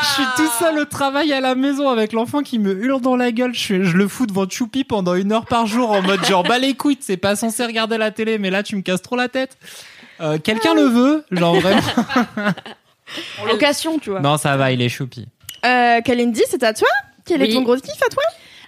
je 0.02 0.06
suis 0.14 0.24
tout 0.36 0.50
seul 0.58 0.78
au 0.78 0.84
travail 0.84 1.32
à 1.32 1.40
la 1.40 1.54
maison 1.54 1.88
avec 1.88 2.12
l'enfant 2.12 2.42
qui 2.42 2.58
me 2.58 2.72
hurle 2.84 3.00
dans 3.00 3.16
la 3.16 3.32
gueule. 3.32 3.54
Je, 3.54 3.60
suis- 3.60 3.84
je 3.84 3.96
le 3.96 4.08
fous 4.08 4.26
devant 4.26 4.46
Choupi 4.48 4.84
pendant 4.84 5.14
une 5.14 5.32
heure 5.32 5.46
par 5.46 5.66
jour 5.66 5.90
en 5.90 6.02
mode 6.02 6.24
genre 6.26 6.42
bah 6.42 6.58
les 6.58 6.74
couilles, 6.74 6.98
c'est 7.00 7.16
pas 7.16 7.34
censé 7.36 7.64
regarder 7.64 7.96
la 7.98 8.10
télé, 8.10 8.36
mais 8.38 8.50
là 8.50 8.62
tu 8.62 8.76
me 8.76 8.82
casses 8.82 9.02
trop 9.02 9.16
la 9.16 9.28
tête. 9.28 9.56
Euh, 10.20 10.38
Quelqu'un 10.38 10.74
le 10.74 10.82
veut, 10.84 11.24
genre 11.32 11.54
vraiment. 11.58 11.80
En 13.40 13.46
location, 13.46 13.98
tu 13.98 14.10
vois. 14.10 14.20
Non, 14.20 14.36
ça 14.36 14.56
va, 14.56 14.70
il 14.72 14.80
est 14.82 14.88
choupi. 14.88 15.26
Euh, 15.64 16.00
Kalindi, 16.02 16.42
c'est 16.48 16.62
à 16.62 16.72
toi? 16.74 16.88
Quel 17.24 17.40
est 17.42 17.52
ton 17.52 17.62
gros 17.62 17.76
kiff 17.76 18.02
à 18.04 18.08
toi? 18.08 18.22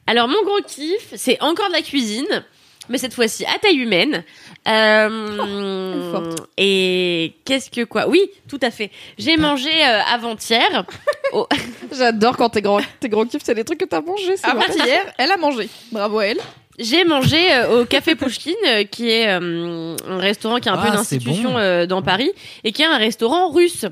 Alors 0.07 0.29
mon 0.29 0.43
gros 0.45 0.61
kiff, 0.67 1.13
c'est 1.17 1.41
encore 1.43 1.69
de 1.69 1.73
la 1.73 1.83
cuisine, 1.83 2.45
mais 2.89 2.99
cette 2.99 3.15
fois-ci 3.15 3.45
à 3.47 3.59
taille 3.59 3.77
humaine. 3.79 4.23
Euh, 4.69 6.11
forte. 6.13 6.49
et 6.57 7.35
qu'est-ce 7.45 7.71
que 7.71 7.85
quoi? 7.85 8.09
Oui, 8.09 8.21
tout 8.49 8.59
à 8.63 8.71
fait. 8.71 8.91
J'ai 9.19 9.37
mangé 9.37 9.71
euh, 9.71 10.01
avant-hier. 10.13 10.85
au- 11.33 11.47
J'adore 11.97 12.37
quand 12.37 12.51
tes 12.51 12.63
gros, 12.63 12.81
tes 13.01 13.09
gros 13.09 13.25
kiffs, 13.27 13.43
c'est 13.45 13.55
des 13.55 13.65
trucs 13.65 13.81
que 13.81 13.85
t'as 13.85 14.01
mangé. 14.01 14.37
c'est 14.37 14.47
Avant 14.47 14.61
vrai. 14.61 14.75
hier, 14.87 15.01
elle 15.19 15.31
a 15.33 15.37
mangé. 15.37 15.69
Bravo 15.93 16.19
à 16.19 16.27
elle. 16.27 16.39
J'ai 16.79 17.05
mangé 17.05 17.53
euh, 17.53 17.83
au 17.83 17.85
Café 17.85 18.15
Pouchkine, 18.17 18.55
euh, 18.67 18.85
qui 18.85 19.09
est 19.11 19.29
euh, 19.29 19.95
un 20.09 20.19
restaurant 20.19 20.59
qui 20.59 20.69
est 20.69 20.73
un 20.73 20.77
peu 20.79 20.89
Ah, 20.89 20.95
une 20.95 20.99
institution 21.01 21.53
bon. 21.53 21.59
euh, 21.59 21.87
dans 21.87 22.03
Paris, 22.03 22.33
et 22.65 22.73
qui 22.73 22.83
est 22.83 22.87
un 22.87 22.97
restaurant 22.99 23.51
russe. 23.51 23.85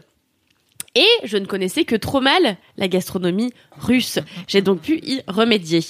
Et 0.95 1.09
je 1.25 1.39
ne 1.39 1.47
connaissais 1.47 1.85
que 1.85 1.97
trop 1.97 2.21
mal 2.21 2.57
la 2.77 2.87
gastronomie 2.89 3.53
russe. 3.81 4.19
J'ai 4.47 4.61
donc 4.61 4.81
pu 4.81 4.99
y 5.03 5.23
remédier. 5.27 5.81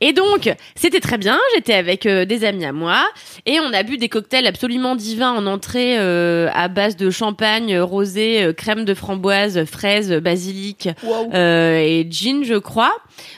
Et 0.00 0.12
donc, 0.12 0.52
c'était 0.74 1.00
très 1.00 1.18
bien. 1.18 1.38
J'étais 1.54 1.74
avec 1.74 2.06
euh, 2.06 2.24
des 2.24 2.44
amis 2.44 2.64
à 2.64 2.72
moi 2.72 3.04
et 3.46 3.60
on 3.60 3.72
a 3.72 3.82
bu 3.84 3.96
des 3.98 4.08
cocktails 4.08 4.46
absolument 4.46 4.96
divins 4.96 5.32
en 5.32 5.46
entrée 5.46 5.96
euh, 5.98 6.48
à 6.54 6.68
base 6.68 6.96
de 6.96 7.10
champagne, 7.10 7.74
euh, 7.74 7.84
rosé, 7.84 8.42
euh, 8.42 8.52
crème 8.52 8.84
de 8.84 8.94
framboise, 8.94 9.64
fraises, 9.64 10.12
basilic 10.12 10.88
et 11.34 12.06
gin, 12.10 12.42
je 12.44 12.54
crois. 12.54 12.92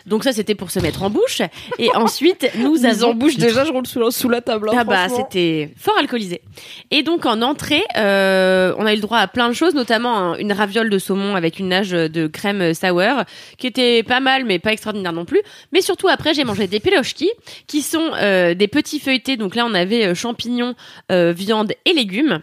Donc 0.06 0.24
ça, 0.24 0.32
c'était 0.32 0.54
pour 0.54 0.70
se 0.70 0.78
mettre 0.80 1.02
en 1.02 1.10
bouche. 1.10 1.42
Et 1.78 1.90
ensuite, 1.94 2.50
nous 2.56 2.84
avons 2.86 3.10
en 3.10 3.14
bouche, 3.14 3.36
déjà, 3.36 3.64
je 3.64 3.72
roule 3.72 3.86
sous 3.86 4.00
la, 4.00 4.10
sous 4.10 4.28
la 4.28 4.40
table. 4.40 4.68
hein, 4.70 4.76
ah 4.78 4.84
bah 4.84 5.06
c'était 5.16 5.70
fort 5.76 5.96
alcoolisé. 5.98 6.40
Et 6.90 7.02
donc 7.02 7.26
en 7.26 7.42
entrée, 7.42 7.82
on 7.94 7.98
a 8.86 8.92
eu 8.92 8.96
le 8.96 9.00
droit 9.02 9.18
à 9.18 9.26
plein 9.28 9.48
de 9.48 9.54
choses, 9.54 9.74
notamment 9.74 10.16
un- 10.16 10.36
une 10.38 10.52
raviole 10.52 10.88
de 10.90 10.98
saumon 10.98 11.34
avec 11.36 11.58
une 11.58 11.68
nage 11.68 11.90
de 11.90 12.26
crème 12.26 12.72
sour, 12.74 13.24
qui 13.58 13.66
était 13.66 14.02
pas 14.02 14.20
mal 14.20 14.44
mais 14.44 14.58
pas 14.58 14.72
extraordinaire 14.72 15.12
non 15.12 15.24
plus. 15.24 15.42
Mais 15.72 15.80
surtout 15.80 16.08
après 16.14 16.32
j'ai 16.32 16.44
mangé 16.44 16.68
des 16.68 16.80
pilochki, 16.80 17.28
qui 17.66 17.82
sont 17.82 18.12
euh, 18.14 18.54
des 18.54 18.68
petits 18.68 19.00
feuilletés. 19.00 19.36
Donc 19.36 19.54
là 19.56 19.66
on 19.66 19.74
avait 19.74 20.06
euh, 20.06 20.14
champignons, 20.14 20.74
euh, 21.10 21.32
viande 21.32 21.72
et 21.84 21.92
légumes. 21.92 22.40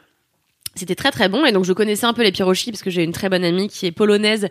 C'était 0.76 0.95
très 0.95 1.11
très 1.11 1.28
bon 1.28 1.45
et 1.45 1.51
donc 1.51 1.65
je 1.65 1.74
connaissais 1.74 2.05
un 2.05 2.13
peu 2.13 2.24
les 2.24 2.32
pirochki 2.32 2.72
parce 2.72 2.82
que 2.82 2.89
j'ai 2.89 3.03
une 3.03 3.11
très 3.11 3.28
bonne 3.28 3.43
amie 3.43 3.67
qui 3.67 3.86
est 3.88 3.91
polonaise 3.91 4.47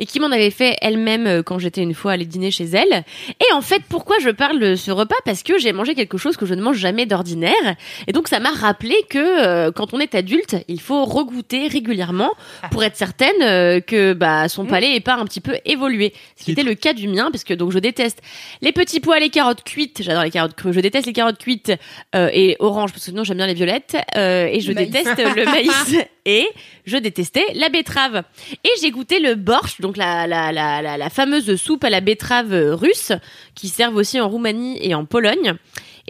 et 0.00 0.06
qui 0.06 0.18
m'en 0.18 0.32
avait 0.32 0.50
fait 0.50 0.76
elle-même 0.80 1.28
euh, 1.28 1.42
quand 1.44 1.60
j'étais 1.60 1.82
une 1.82 1.94
fois 1.94 2.12
allée 2.12 2.24
dîner 2.24 2.50
chez 2.50 2.64
elle. 2.64 3.04
Et 3.28 3.52
en 3.54 3.60
fait, 3.60 3.82
pourquoi 3.88 4.18
je 4.18 4.30
parle 4.30 4.58
de 4.58 4.74
ce 4.74 4.90
repas? 4.90 5.14
Parce 5.24 5.44
que 5.44 5.58
j'ai 5.58 5.72
mangé 5.72 5.94
quelque 5.94 6.18
chose 6.18 6.36
que 6.36 6.44
je 6.44 6.54
ne 6.54 6.62
mange 6.62 6.76
jamais 6.76 7.06
d'ordinaire. 7.06 7.76
Et 8.08 8.12
donc, 8.12 8.26
ça 8.26 8.40
m'a 8.40 8.50
rappelé 8.50 8.96
que 9.08 9.18
euh, 9.18 9.70
quand 9.70 9.94
on 9.94 10.00
est 10.00 10.14
adulte, 10.16 10.56
il 10.66 10.80
faut 10.80 11.04
regoûter 11.04 11.68
régulièrement 11.68 12.32
pour 12.72 12.82
être 12.82 12.96
certaine 12.96 13.40
euh, 13.42 13.80
que 13.80 14.12
bah, 14.12 14.48
son 14.48 14.66
palais 14.66 14.96
est 14.96 15.00
pas 15.00 15.14
un 15.14 15.24
petit 15.24 15.40
peu 15.40 15.56
évolué. 15.64 16.12
Ce 16.36 16.44
qui 16.44 16.52
était 16.52 16.64
le 16.64 16.74
cas 16.74 16.94
du 16.94 17.06
mien, 17.06 17.30
parce 17.30 17.44
que 17.44 17.54
donc 17.54 17.70
je 17.70 17.78
déteste 17.78 18.20
les 18.60 18.72
petits 18.72 18.98
pois, 18.98 19.20
les 19.20 19.30
carottes 19.30 19.62
cuites. 19.62 20.02
J'adore 20.02 20.24
les 20.24 20.30
carottes 20.30 20.54
crues. 20.54 20.72
Je 20.72 20.80
déteste 20.80 21.06
les 21.06 21.12
carottes 21.12 21.38
cuites 21.38 21.72
euh, 22.16 22.28
et 22.32 22.56
oranges, 22.58 22.90
parce 22.90 23.04
que 23.04 23.10
sinon 23.10 23.22
j'aime 23.22 23.36
bien 23.36 23.46
les 23.46 23.54
violettes. 23.54 23.96
Et 24.16 24.60
je 24.60 24.72
Maïs. 24.72 24.90
déteste 24.90 25.18
le 25.36 25.44
maïs. 25.66 25.96
Et 26.26 26.46
je 26.84 26.96
détestais 26.96 27.44
la 27.54 27.70
betterave. 27.70 28.22
Et 28.62 28.68
j'ai 28.80 28.90
goûté 28.90 29.20
le 29.20 29.34
borsch, 29.34 29.80
donc 29.80 29.96
la, 29.96 30.26
la, 30.26 30.52
la, 30.52 30.82
la, 30.82 30.96
la 30.96 31.10
fameuse 31.10 31.56
soupe 31.56 31.82
à 31.82 31.90
la 31.90 32.00
betterave 32.00 32.52
russe, 32.74 33.12
qui 33.54 33.68
servent 33.68 33.96
aussi 33.96 34.20
en 34.20 34.28
Roumanie 34.28 34.78
et 34.82 34.94
en 34.94 35.06
Pologne. 35.06 35.54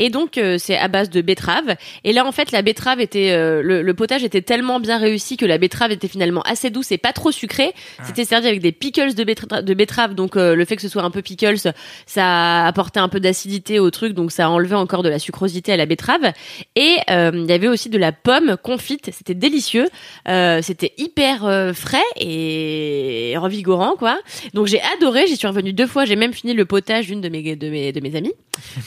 Et 0.01 0.11
donc 0.11 0.39
euh, 0.39 0.57
c'est 0.59 0.77
à 0.77 0.89
base 0.89 1.11
de 1.11 1.21
betterave. 1.21 1.77
Et 2.03 2.13
là 2.13 2.27
en 2.27 2.33
fait 2.33 2.51
la 2.51 2.63
betterave 2.63 3.01
était 3.01 3.31
euh, 3.31 3.63
le, 3.63 3.83
le 3.83 3.95
potage 3.95 4.25
était 4.25 4.43
tellement 4.43 4.81
bien 4.81 4.99
réussi 4.99 5.37
que 5.37 5.47
la 5.47 5.59
betterave 5.59 5.93
était 5.93 6.09
finalement 6.09 6.43
assez 6.43 6.71
douce 6.71 6.91
et 6.91 6.99
pas 6.99 7.13
trop 7.13 7.31
sucrée. 7.31 7.73
C'était 8.05 8.25
servi 8.25 8.49
avec 8.49 8.61
des 8.61 8.73
pickles 8.73 9.15
de 9.15 9.75
betterave, 9.75 10.15
donc 10.15 10.37
euh, 10.37 10.57
le 10.57 10.65
fait 10.65 10.75
que 10.77 10.83
ce 10.83 10.89
soit 10.89 11.03
un 11.03 11.11
peu 11.11 11.23
pickles, 11.23 11.73
ça 12.07 12.67
apportait 12.67 13.01
un 13.01 13.09
peu 13.09 13.21
d'acidité 13.21 13.79
au 13.79 13.91
truc, 13.91 14.15
donc 14.15 14.33
ça 14.33 14.49
enlevait 14.49 14.75
encore 14.75 15.03
de 15.03 15.09
la 15.09 15.19
sucrosité 15.19 15.73
à 15.73 15.77
la 15.77 15.87
betterave. 15.87 16.33
Et 16.77 16.97
euh, 17.11 17.31
il 17.35 17.49
y 17.49 17.53
avait 17.53 17.69
aussi 17.69 17.91
de 17.91 17.99
la 17.99 18.13
pomme 18.13 18.57
confite. 18.63 19.11
C'était 19.13 19.35
délicieux. 19.35 19.89
Euh, 20.29 20.61
c'était 20.63 20.95
hyper 20.97 21.45
euh, 21.45 21.73
frais 21.73 21.99
et 22.17 23.35
revigorant 23.37 23.97
quoi. 23.97 24.19
Donc 24.55 24.67
j'ai 24.67 24.81
adoré. 24.97 25.27
J'y 25.27 25.37
suis 25.37 25.47
revenue 25.47 25.73
deux 25.73 25.87
fois. 25.87 26.05
J'ai 26.05 26.17
même 26.17 26.33
fini 26.33 26.55
le 26.55 26.65
potage 26.65 27.07
d'une 27.07 27.21
de 27.21 27.29
mes 27.29 27.57
de 27.57 27.69
mes 27.69 27.93
de 27.93 28.01
mes 28.01 28.17
amies. 28.17 28.33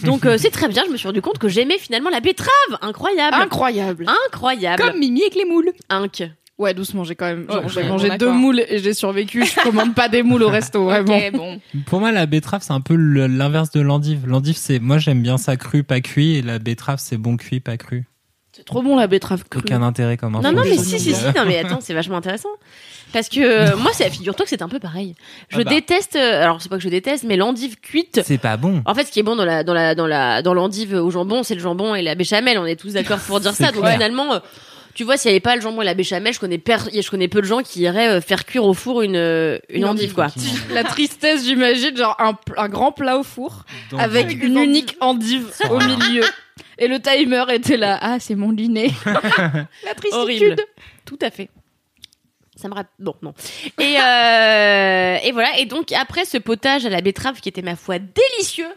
Donc 0.03 0.26
euh, 0.26 0.38
c'est 0.38 0.49
très 0.51 0.67
bien. 0.67 0.84
Je 0.86 0.91
me 0.91 0.97
suis 0.97 1.07
rendu 1.07 1.21
compte 1.21 1.38
que 1.38 1.47
j'aimais 1.47 1.78
finalement 1.78 2.09
la 2.09 2.19
betterave. 2.19 2.49
Incroyable. 2.82 3.36
Incroyable. 3.36 4.05
Incroyable. 4.28 4.82
Comme 4.84 4.99
Mimi 4.99 5.21
avec 5.21 5.36
les 5.36 5.45
moules. 5.45 5.71
Inc. 5.89 6.24
Ouais, 6.59 6.74
doucement, 6.76 7.03
j'ai 7.03 7.15
quand 7.15 7.26
même. 7.26 7.47
genre, 7.49 7.63
Ouais, 7.63 7.69
j'ai 7.74 7.84
mangé 7.84 8.17
deux 8.17 8.32
moules 8.32 8.59
et 8.67 8.78
j'ai 8.78 8.93
survécu. 8.93 9.43
Je 9.43 9.59
commande 9.63 9.95
pas 9.95 10.07
des 10.07 10.21
moules 10.21 10.43
au 10.43 10.49
resto, 10.49 10.84
vraiment. 10.86 11.19
Bon. 11.34 11.59
Pour 11.88 11.99
moi, 11.99 12.11
la 12.11 12.28
betterave, 12.28 12.61
c'est 12.63 12.74
un 12.74 12.80
peu 12.82 12.95
l'inverse 12.95 13.71
de 13.71 13.82
l'endive. 13.82 14.28
L'endive, 14.28 14.55
c'est, 14.55 14.78
moi, 14.80 14.99
j'aime 14.99 15.24
bien 15.24 15.38
ça 15.38 15.57
cru, 15.57 15.84
pas 15.84 15.99
cuit, 15.99 16.36
et 16.36 16.41
la 16.43 16.59
betterave, 16.59 16.99
c'est 17.01 17.17
bon 17.17 17.38
cuit, 17.38 17.59
pas 17.59 17.78
cru. 17.78 18.05
C'est 18.55 18.65
trop 18.65 18.84
bon 18.84 18.95
la 18.95 19.07
betterave 19.07 19.43
crue. 19.49 19.61
Aucun 19.61 19.82
intérêt 19.82 20.15
comme 20.15 20.36
info. 20.36 20.43
Non, 20.43 20.53
non, 20.53 20.61
mais 20.63 20.78
si, 20.78 20.99
si, 20.99 21.15
si. 21.15 21.24
Non, 21.36 21.43
mais 21.47 21.57
attends, 21.57 21.80
c'est 21.82 21.95
vachement 21.95 22.17
intéressant. 22.17 22.49
Parce 23.14 23.30
que 23.30 23.39
euh, 23.39 23.78
moi, 23.78 23.91
c'est 23.93 24.09
figure-toi 24.09 24.43
que 24.43 24.49
c'est 24.49 24.61
un 24.64 24.68
peu 24.68 24.80
pareil. 24.80 25.16
Je 25.49 25.57
Ah 25.59 25.64
bah. 25.64 25.70
déteste. 25.70 26.16
euh, 26.18 26.43
alors, 26.43 26.61
c'est 26.61 26.68
pas 26.70 26.78
que 26.78 26.84
je 26.84 26.89
déteste, 26.89 27.24
mais 27.24 27.38
l'endive 27.38 27.78
cuite. 27.80 28.22
C'est 28.26 28.38
pas 28.39 28.57
bon. 28.57 28.82
En 28.86 28.93
fait, 28.95 29.05
ce 29.05 29.11
qui 29.11 29.20
est 29.20 29.24
bon 29.24 29.36
dans 29.36 29.45
la 29.45 29.64
dans 29.64 29.74
la 29.74 29.95
dans 29.95 30.07
la 30.07 30.41
dans 30.41 30.53
l'endive 30.53 30.93
au 30.95 31.09
jambon, 31.11 31.43
c'est 31.43 31.53
le 31.55 31.61
jambon 31.61 31.95
et 31.95 32.01
la 32.01 32.16
béchamel. 32.16 32.57
On 32.57 32.66
est 32.66 32.76
tous 32.76 32.93
d'accord 32.93 33.20
pour 33.20 33.39
dire 33.39 33.53
ça. 33.55 33.72
Donc 33.72 33.88
finalement, 33.88 34.34
euh, 34.34 34.39
tu 34.95 35.03
vois, 35.03 35.16
s'il 35.18 35.30
y 35.30 35.34
avait 35.34 35.39
pas 35.39 35.55
le 35.55 35.61
jambon 35.61 35.82
et 35.82 35.86
la 35.86 35.93
béchamel, 35.93 36.34
je 36.34 36.39
connais 36.39 36.57
per- 36.57 36.78
je 36.93 37.09
connais 37.09 37.28
peu 37.28 37.41
de 37.41 37.45
gens 37.47 37.61
qui 37.61 37.82
iraient 37.82 38.20
faire 38.22 38.45
cuire 38.45 38.64
au 38.66 38.74
four 38.74 39.01
une 39.03 39.59
une 39.70 39.86
endive 39.86 40.14
quoi. 40.14 40.28
La 40.74 40.84
tristesse, 40.84 41.45
j'imagine, 41.45 41.95
genre 41.95 42.16
un, 42.20 42.36
un 42.57 42.68
grand 42.70 42.91
plat 42.91 43.18
au 43.18 43.24
four 43.24 43.64
Donc, 43.91 43.99
avec 44.01 44.26
Avec 44.26 44.43
une 44.43 44.57
unique 44.57 44.97
endive 45.01 45.47
au 45.70 45.80
milieu. 45.80 46.24
Et 46.80 46.88
le 46.88 46.99
timer 46.99 47.43
était 47.51 47.78
là. 47.78 47.97
Ah, 48.01 48.18
c'est 48.20 48.36
mon 48.36 48.51
dîner. 48.53 48.91
La 49.05 49.93
tristitude. 49.95 50.14
Horrible. 50.14 50.55
Tout 51.05 51.20
à 51.22 51.30
fait. 51.30 51.49
Ça 52.64 52.70
me 52.70 52.76
rappelle. 52.76 52.93
Bon, 52.97 53.14
non. 53.22 53.34
Et, 53.78 53.97
euh, 53.99 55.18
et 55.22 55.34
voilà. 55.34 55.59
Et 55.59 55.66
donc, 55.66 55.91
après 55.91 56.24
ce 56.24 56.38
potage 56.38 56.86
à 56.86 56.89
la 56.89 57.01
betterave 57.01 57.41
qui 57.41 57.49
était, 57.49 57.61
ma 57.61 57.76
foi, 57.76 57.97
délicieux, 57.99 58.70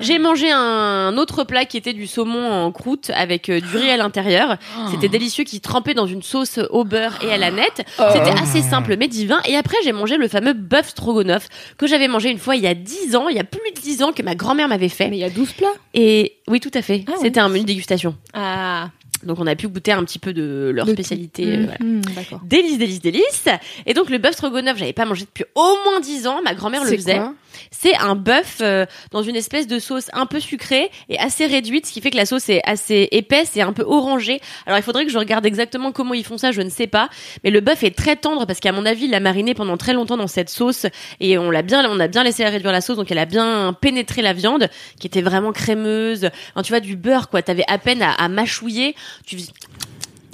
j'ai 0.00 0.18
mangé 0.18 0.50
un 0.50 1.14
autre 1.18 1.44
plat 1.44 1.66
qui 1.66 1.76
était 1.76 1.92
du 1.92 2.06
saumon 2.06 2.50
en 2.50 2.72
croûte 2.72 3.10
avec 3.14 3.50
euh, 3.50 3.60
du 3.60 3.76
riz 3.76 3.90
à 3.90 3.98
l'intérieur. 3.98 4.56
C'était 4.90 5.10
délicieux 5.10 5.44
qui 5.44 5.60
trempait 5.60 5.92
dans 5.92 6.06
une 6.06 6.22
sauce 6.22 6.58
au 6.70 6.84
beurre 6.84 7.18
et 7.22 7.30
à 7.30 7.36
la 7.36 7.50
nette. 7.50 7.84
C'était 8.14 8.40
assez 8.42 8.62
simple 8.62 8.96
mais 8.96 9.08
divin. 9.08 9.42
Et 9.44 9.56
après, 9.56 9.76
j'ai 9.84 9.92
mangé 9.92 10.16
le 10.16 10.26
fameux 10.26 10.54
bœuf 10.54 10.88
stroganoff 10.88 11.48
que 11.76 11.86
j'avais 11.86 12.08
mangé 12.08 12.30
une 12.30 12.38
fois 12.38 12.56
il 12.56 12.62
y 12.62 12.66
a 12.66 12.72
10 12.72 13.14
ans, 13.14 13.28
il 13.28 13.36
y 13.36 13.40
a 13.40 13.44
plus 13.44 13.72
de 13.76 13.78
10 13.78 14.04
ans 14.04 14.12
que 14.12 14.22
ma 14.22 14.34
grand-mère 14.34 14.68
m'avait 14.68 14.88
fait. 14.88 15.10
Mais 15.10 15.18
il 15.18 15.20
y 15.20 15.24
a 15.24 15.28
12 15.30 15.52
plats? 15.52 15.68
Et 15.92 16.38
oui, 16.48 16.60
tout 16.60 16.70
à 16.72 16.80
fait. 16.80 17.04
Ah. 17.08 17.12
C'était 17.20 17.40
un 17.40 17.50
menu 17.50 17.64
dégustation. 17.64 18.16
Ah. 18.32 18.88
Donc, 19.24 19.38
on 19.40 19.46
a 19.46 19.56
pu 19.56 19.68
goûter 19.68 19.92
un 19.92 20.04
petit 20.04 20.18
peu 20.18 20.32
de 20.32 20.70
leur 20.74 20.86
spécialité. 20.88 21.44
euh, 21.56 21.62
voilà. 21.64 21.78
Mhm, 21.80 22.02
D'accord. 22.14 22.40
Délice, 22.44 22.78
délice, 22.78 23.00
délice. 23.00 23.48
Et 23.86 23.94
donc 23.94 24.10
le 24.10 24.18
bœuf 24.18 24.32
stroganoff, 24.34 24.76
j'avais 24.76 24.92
pas 24.92 25.04
mangé 25.04 25.24
depuis 25.24 25.44
au 25.54 25.76
moins 25.84 26.00
10 26.00 26.26
ans. 26.26 26.40
Ma 26.44 26.54
grand-mère 26.54 26.84
le 26.84 26.90
faisait. 26.96 27.16
quoi? 27.16 27.34
C'est 27.70 27.96
un 27.96 28.14
bœuf 28.14 28.58
euh, 28.60 28.86
dans 29.10 29.22
une 29.22 29.36
espèce 29.36 29.66
de 29.66 29.78
sauce 29.78 30.10
un 30.12 30.26
peu 30.26 30.40
sucrée 30.40 30.90
et 31.08 31.18
assez 31.18 31.46
réduite, 31.46 31.86
ce 31.86 31.92
qui 31.92 32.00
fait 32.00 32.10
que 32.10 32.16
la 32.16 32.26
sauce 32.26 32.48
est 32.48 32.62
assez 32.64 33.08
épaisse 33.12 33.56
et 33.56 33.62
un 33.62 33.72
peu 33.72 33.82
orangée. 33.82 34.40
Alors 34.66 34.78
il 34.78 34.82
faudrait 34.82 35.04
que 35.04 35.10
je 35.10 35.18
regarde 35.18 35.46
exactement 35.46 35.92
comment 35.92 36.14
ils 36.14 36.24
font 36.24 36.38
ça, 36.38 36.52
je 36.52 36.62
ne 36.62 36.70
sais 36.70 36.86
pas. 36.86 37.08
Mais 37.42 37.50
le 37.50 37.60
bœuf 37.60 37.82
est 37.82 37.96
très 37.96 38.16
tendre 38.16 38.46
parce 38.46 38.60
qu'à 38.60 38.72
mon 38.72 38.86
avis, 38.86 39.04
il 39.04 39.10
l'a 39.10 39.20
mariné 39.20 39.54
pendant 39.54 39.76
très 39.76 39.92
longtemps 39.92 40.16
dans 40.16 40.26
cette 40.26 40.50
sauce 40.50 40.86
et 41.20 41.38
on 41.38 41.50
l'a 41.50 41.62
bien, 41.62 41.88
on 41.90 42.00
a 42.00 42.08
bien 42.08 42.24
laissé 42.24 42.44
réduire 42.44 42.72
la 42.72 42.80
sauce, 42.80 42.96
donc 42.96 43.10
elle 43.10 43.18
a 43.18 43.26
bien 43.26 43.76
pénétré 43.80 44.22
la 44.22 44.32
viande, 44.32 44.68
qui 44.98 45.06
était 45.06 45.22
vraiment 45.22 45.52
crémeuse. 45.52 46.30
Enfin, 46.54 46.62
tu 46.62 46.72
vois 46.72 46.80
du 46.80 46.96
beurre 46.96 47.28
quoi. 47.28 47.42
T'avais 47.42 47.64
à 47.68 47.78
peine 47.78 48.02
à, 48.02 48.12
à 48.12 48.28
mâchouiller. 48.28 48.94
Tu 49.26 49.36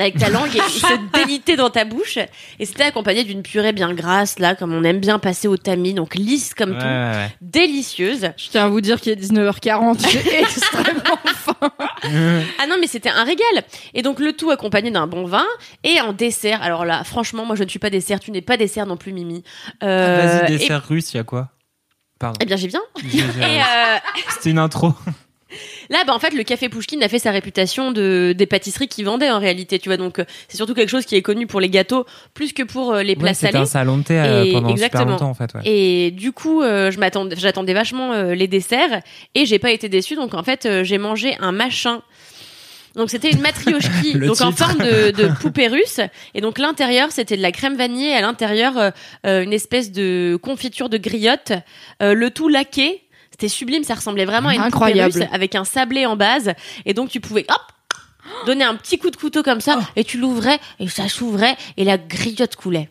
avec 0.01 0.18
ta 0.18 0.28
langue 0.30 0.55
et 0.55 0.61
se 0.61 0.86
délitait 1.18 1.57
dans 1.57 1.70
ta 1.70 1.84
bouche. 1.84 2.18
Et 2.59 2.66
c'était 2.66 2.84
accompagné 2.84 3.24
d'une 3.24 3.42
purée 3.42 3.72
bien 3.72 3.92
grasse, 3.94 4.38
là, 4.38 4.55
comme 4.55 4.72
on 4.74 4.82
aime 4.84 5.01
bien 5.01 5.18
passer 5.18 5.48
au 5.48 5.57
tamis, 5.57 5.94
donc 5.94 6.14
lisse 6.14 6.55
comme 6.55 6.70
Ouais, 6.72 6.78
tout, 6.78 6.84
ouais, 6.84 6.90
ouais. 7.12 7.30
délicieuse. 7.40 8.30
Je 8.36 8.48
tiens 8.48 8.64
à 8.64 8.68
vous 8.68 8.80
dire 8.80 9.01
qu'il 9.01 9.12
est 9.12 9.16
19h40. 9.20 10.09
J'ai 10.11 10.38
extrêmement 10.40 11.18
faim. 11.34 11.55
Ah 12.59 12.66
non, 12.66 12.76
mais 12.80 12.86
c'était 12.86 13.11
un 13.11 13.24
régal. 13.24 13.64
Et 13.94 14.03
donc 14.03 14.18
le 14.20 14.32
tout 14.32 14.51
accompagné 14.51 14.90
d'un 14.90 15.07
bon 15.07 15.24
vin 15.26 15.44
et 15.84 16.01
en 16.01 16.12
dessert. 16.12 16.62
Alors 16.62 16.84
là, 16.86 17.05
franchement, 17.05 17.44
moi 17.44 17.57
je 17.57 17.64
ne 17.64 17.68
suis 17.68 17.78
pas 17.78 17.90
dessert, 17.90 18.20
tu 18.20 18.30
n'es 18.30 18.40
pas 18.40 18.57
dessert 18.57 18.86
non 18.86 18.96
plus, 18.96 19.12
Mimi. 19.12 19.44
Euh, 19.82 20.40
Vas-y, 20.42 20.55
et- 20.55 20.59
dessert 20.59 20.82
russe, 20.88 21.12
il 21.12 21.18
y 21.18 21.20
a 21.20 21.24
quoi? 21.24 21.51
Pardon. 22.18 22.38
Eh 22.42 22.46
bien, 22.46 22.57
j'y 22.57 22.68
viens. 22.68 22.80
Euh, 23.05 23.96
C'était 24.30 24.51
une 24.51 24.59
intro. 24.59 24.94
Là, 25.90 25.98
bah, 26.07 26.14
en 26.14 26.18
fait, 26.18 26.32
le 26.34 26.42
café 26.44 26.68
Pouchkine 26.68 27.03
a 27.03 27.09
fait 27.09 27.18
sa 27.18 27.30
réputation 27.30 27.90
de 27.92 28.34
des 28.36 28.46
pâtisseries 28.46 28.88
qui 28.88 29.03
vendaient 29.03 29.30
en 29.30 29.38
réalité, 29.40 29.78
tu 29.78 29.88
vois. 29.88 29.96
Donc, 29.96 30.18
euh, 30.18 30.24
c'est 30.48 30.57
surtout 30.57 30.74
quelque 30.74 30.88
chose 30.90 31.05
qui 31.07 31.16
est 31.16 31.22
connu 31.22 31.46
pour 31.46 31.61
les 31.61 31.68
gâteaux 31.70 32.07
plus 32.34 32.53
que 32.53 32.62
pour 32.62 32.92
euh, 32.92 33.03
les 33.03 33.16
plats 33.16 33.28
Ouais, 33.30 33.34
C'était 33.34 33.53
salés. 33.53 33.62
un 33.62 33.66
salon 33.66 33.98
de 33.98 34.03
thé 34.05 34.18
euh, 34.18 34.44
Et- 34.44 34.53
pendant 34.53 34.68
exactement. 34.70 35.03
super 35.03 35.12
longtemps 35.12 35.30
en 35.30 35.34
fait. 35.34 35.53
Ouais. 35.55 35.61
Et 35.64 36.11
du 36.12 36.32
coup, 36.32 36.62
euh, 36.62 36.90
je 36.90 36.98
m'attendais, 36.98 37.36
j'attendais 37.36 37.74
vachement 37.74 38.12
euh, 38.12 38.34
les 38.34 38.46
desserts 38.48 39.01
et 39.34 39.46
j'ai 39.46 39.59
pas 39.59 39.70
été 39.72 39.88
déçue. 39.88 40.14
Donc, 40.14 40.34
en 40.34 40.42
fait, 40.42 40.66
euh, 40.66 40.84
j'ai 40.84 40.98
mangé 40.98 41.36
un 41.40 41.53
machin. 41.53 42.03
Donc, 42.96 43.09
c'était 43.11 43.30
une 43.30 43.40
matrioshki, 43.40 44.14
donc 44.18 44.40
en 44.40 44.51
forme 44.53 44.78
de, 44.78 45.11
de 45.12 45.28
poupée 45.40 45.68
russe. 45.68 46.01
Et 46.34 46.40
donc, 46.40 46.59
l'intérieur, 46.59 47.12
c'était 47.12 47.36
de 47.36 47.42
la 47.42 47.53
crème 47.53 47.76
vanillée. 47.76 48.12
À 48.14 48.20
l'intérieur, 48.20 48.92
euh, 49.26 49.42
une 49.44 49.53
espèce 49.53 49.92
de 49.92 50.36
confiture 50.42 50.88
de 50.88 50.98
griotte. 50.98 51.53
Euh, 52.03 52.14
le 52.14 52.30
tout 52.30 52.48
laqué. 52.48 53.03
C'était 53.41 53.49
sublime. 53.49 53.84
Ça 53.84 53.95
ressemblait 53.95 54.26
vraiment 54.26 54.51
à 54.51 54.55
une 54.55 54.61
Incroyable. 54.61 55.14
russe 55.14 55.28
avec 55.32 55.55
un 55.55 55.64
sablé 55.64 56.05
en 56.05 56.14
base. 56.14 56.53
Et 56.84 56.93
donc, 56.93 57.09
tu 57.09 57.20
pouvais, 57.20 57.47
hop, 57.49 57.62
donner 58.45 58.64
un 58.64 58.74
petit 58.74 58.99
coup 58.99 59.11
de 59.11 59.16
couteau 59.16 59.43
comme 59.43 59.62
ça. 59.62 59.80
Et 59.97 60.05
tu 60.05 60.18
l'ouvrais 60.18 60.61
et 60.78 60.88
ça 60.88 61.09
s'ouvrait 61.09 61.57
et 61.78 61.84
la 61.84 61.97
griotte 61.97 62.57
coulait. 62.57 62.91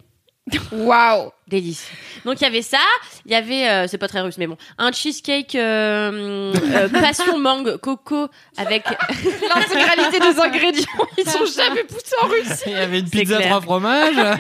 Waouh. 0.72 1.30
Délice. 1.48 1.86
Donc 2.26 2.42
il 2.42 2.44
y 2.44 2.48
avait 2.48 2.64
ça, 2.64 2.80
il 3.28 3.32
y 3.32 3.36
avait, 3.36 3.70
euh, 3.70 3.88
c'est 3.88 4.00
pas 4.00 4.08
très 4.08 4.22
russe 4.22 4.40
mais 4.40 4.48
bon, 4.48 4.58
un 4.80 4.92
cheesecake 4.92 5.54
euh, 5.54 6.54
euh, 6.56 6.90
passion 7.02 7.38
mangue 7.38 7.78
coco 7.78 8.28
avec 8.58 8.84
L'intégralité 9.56 10.20
des 10.20 10.40
ingrédients, 10.40 11.08
ils 11.20 11.30
sont 11.30 11.46
jamais 11.46 11.84
poussés 11.84 12.16
en 12.24 12.28
russe. 12.28 12.64
Il 12.66 12.72
y 12.72 12.76
avait 12.76 13.00
une 13.00 13.10
pizza 13.10 13.40
trois 13.42 13.62
fromages. 13.62 14.16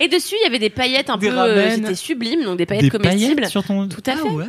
et 0.00 0.08
dessus 0.08 0.34
il 0.40 0.44
y 0.44 0.46
avait 0.46 0.58
des 0.58 0.70
paillettes 0.70 1.10
un 1.10 1.16
Des 1.16 1.28
peu, 1.28 1.38
euh, 1.38 1.70
c'était 1.74 1.94
sublime 1.94 2.42
donc 2.44 2.58
des 2.58 2.66
paillettes 2.66 2.84
Des 2.84 2.90
comestibles. 2.90 3.34
paillettes 3.36 3.50
sur 3.50 3.64
ton. 3.64 3.88
Tout 3.88 4.02
à 4.06 4.12
Ah 4.12 4.16
fait. 4.16 4.22
ouais. 4.28 4.44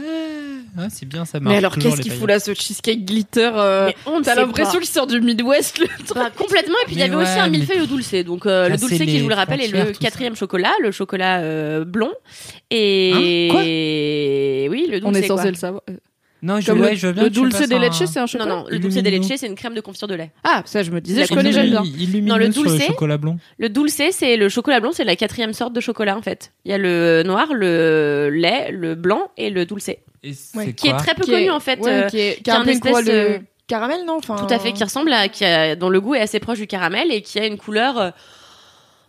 Ouais, 0.78 0.86
c'est 0.92 1.08
bien 1.08 1.26
ça 1.26 1.40
marche. 1.40 1.52
Mais 1.54 1.58
alors, 1.58 1.74
toujours, 1.74 1.96
qu'est-ce 1.96 2.04
les 2.04 2.10
qu'il 2.12 2.20
fout 2.20 2.30
là, 2.30 2.40
ce 2.40 2.54
cheesecake 2.54 3.04
glitter 3.04 3.50
euh, 3.56 3.88
Mais 3.88 3.96
on 4.06 4.20
ne 4.20 4.24
T'as 4.24 4.36
sait 4.36 4.42
l'impression 4.42 4.74
pas. 4.74 4.80
qu'il 4.80 4.88
sort 4.88 5.08
du 5.08 5.20
Midwest, 5.22 5.80
le 5.80 5.88
truc. 5.88 6.14
Bah, 6.14 6.30
complètement 6.36 6.76
et 6.84 6.86
puis 6.86 6.94
il 6.96 7.00
y 7.00 7.04
Mais 7.10 7.16
avait 7.16 7.24
aussi 7.24 7.32
un 7.40 7.46
mais- 7.46 7.58
millefeuille 7.58 7.82
au 7.82 7.86
dulce 7.88 8.14
donc 8.26 8.46
euh, 8.46 8.66
le 8.66 8.74
Casser 8.76 8.86
dulce 8.90 9.00
qui 9.00 9.06
les 9.08 9.18
je 9.18 9.24
vous 9.24 9.30
le 9.30 9.36
rappelle 9.36 9.60
est 9.62 9.70
le 9.70 9.92
quatrième 9.94 10.36
chocolat 10.36 10.72
le 10.84 10.92
chocolat 10.92 11.40
euh, 11.40 11.84
blond 11.84 12.12
et 12.70 13.48
Hein 13.50 13.52
Quoi? 13.54 13.62
oui 13.62 14.86
le 14.88 15.00
dulce 15.00 15.04
On 15.06 15.14
est 15.16 15.26
quoi. 15.28 15.38
censé 15.38 15.50
le 15.50 15.56
savoir. 15.58 15.82
Non, 16.44 16.60
je, 16.60 16.68
Comme 16.68 16.82
ouais, 16.82 16.92
le, 16.92 16.96
je 16.96 17.08
veux 17.08 17.14
bien 17.14 17.24
le 17.24 17.30
que 17.30 17.34
tu 17.34 17.42
dulce 17.42 17.56
fasses 17.58 17.70
de 17.70 17.76
un- 17.76 17.80
leche, 17.80 17.94
c'est 17.96 18.18
un 18.18 18.22
non 18.22 18.28
chocolat. 18.28 18.46
non 18.56 18.66
le 18.70 18.78
dulce 18.80 18.96
de 18.96 19.10
leche 19.10 19.26
c'est 19.38 19.48
une 19.48 19.56
crème 19.56 19.74
de 19.74 19.82
confiture 19.82 20.08
de 20.08 20.14
lait 20.16 20.32
Ah, 20.44 20.62
ça, 20.66 20.84
je 20.84 20.92
me 20.92 21.02
disais, 21.02 21.26
je 21.26 21.34
connais, 21.34 21.52
j'aime 21.52 21.70
bien. 21.70 21.82
Non, 22.22 22.38
le 22.38 22.52
sur 22.52 22.64
le 22.64 22.70
dulce, 22.72 22.86
chocolat 22.88 23.18
blond. 23.18 23.38
Le 23.58 23.70
dulce, 23.70 24.02
c'est 24.12 24.38
le 24.38 24.48
chocolat 24.50 24.80
blanc, 24.80 24.92
c'est 24.94 25.04
la 25.04 25.16
quatrième 25.16 25.54
sorte 25.54 25.74
de 25.74 25.80
chocolat 25.82 26.16
en 26.18 26.22
fait. 26.22 26.52
Il 26.66 26.72
y 26.72 26.74
a 26.74 26.78
le 26.78 27.24
noir, 27.26 27.54
le 27.54 28.30
lait, 28.32 28.70
le 28.72 28.94
blanc 28.96 29.32
et 29.38 29.50
le 29.50 29.66
dulce, 29.66 29.90
Et 29.90 30.00
c'est 30.34 30.58
Ouais. 30.58 30.74
qui 30.74 30.88
est 30.88 30.92
quoi 30.92 31.00
très 31.00 31.16
peu 31.16 31.24
Qui 31.24 31.32
connu 31.32 31.44
est- 31.46 31.50
en 31.50 31.60
fait. 31.60 31.80
ouais, 31.80 31.92
euh, 31.92 32.08
qui 32.08 32.20
est, 32.20 32.44
qui 32.44 32.50
a 32.52 32.56
un 32.60 32.64
peu 32.64 32.70
une 32.70 32.76
espèce 32.76 32.92
couleur 32.94 33.04
de 33.30 33.38
de- 33.38 33.42
caramel, 33.68 34.00
non 34.06 34.18
enfin... 34.18 34.36
Tout 34.36 34.54
à 34.54 34.60
fait, 34.60 34.74
qui 34.74 34.84
ressemble 34.84 35.12
à, 35.14 35.28
qui 35.30 35.44
a, 35.46 35.76
dont 35.76 35.90
le 35.90 36.00
goût 36.02 36.16
est 36.16 36.22
assez 36.22 36.40
proche 36.40 36.58
du 36.60 36.68
caramel 36.68 37.12
et 37.12 37.22
qui 37.22 37.40
a 37.40 37.46
une 37.46 37.58
couleur, 37.58 37.98
euh, 38.00 38.10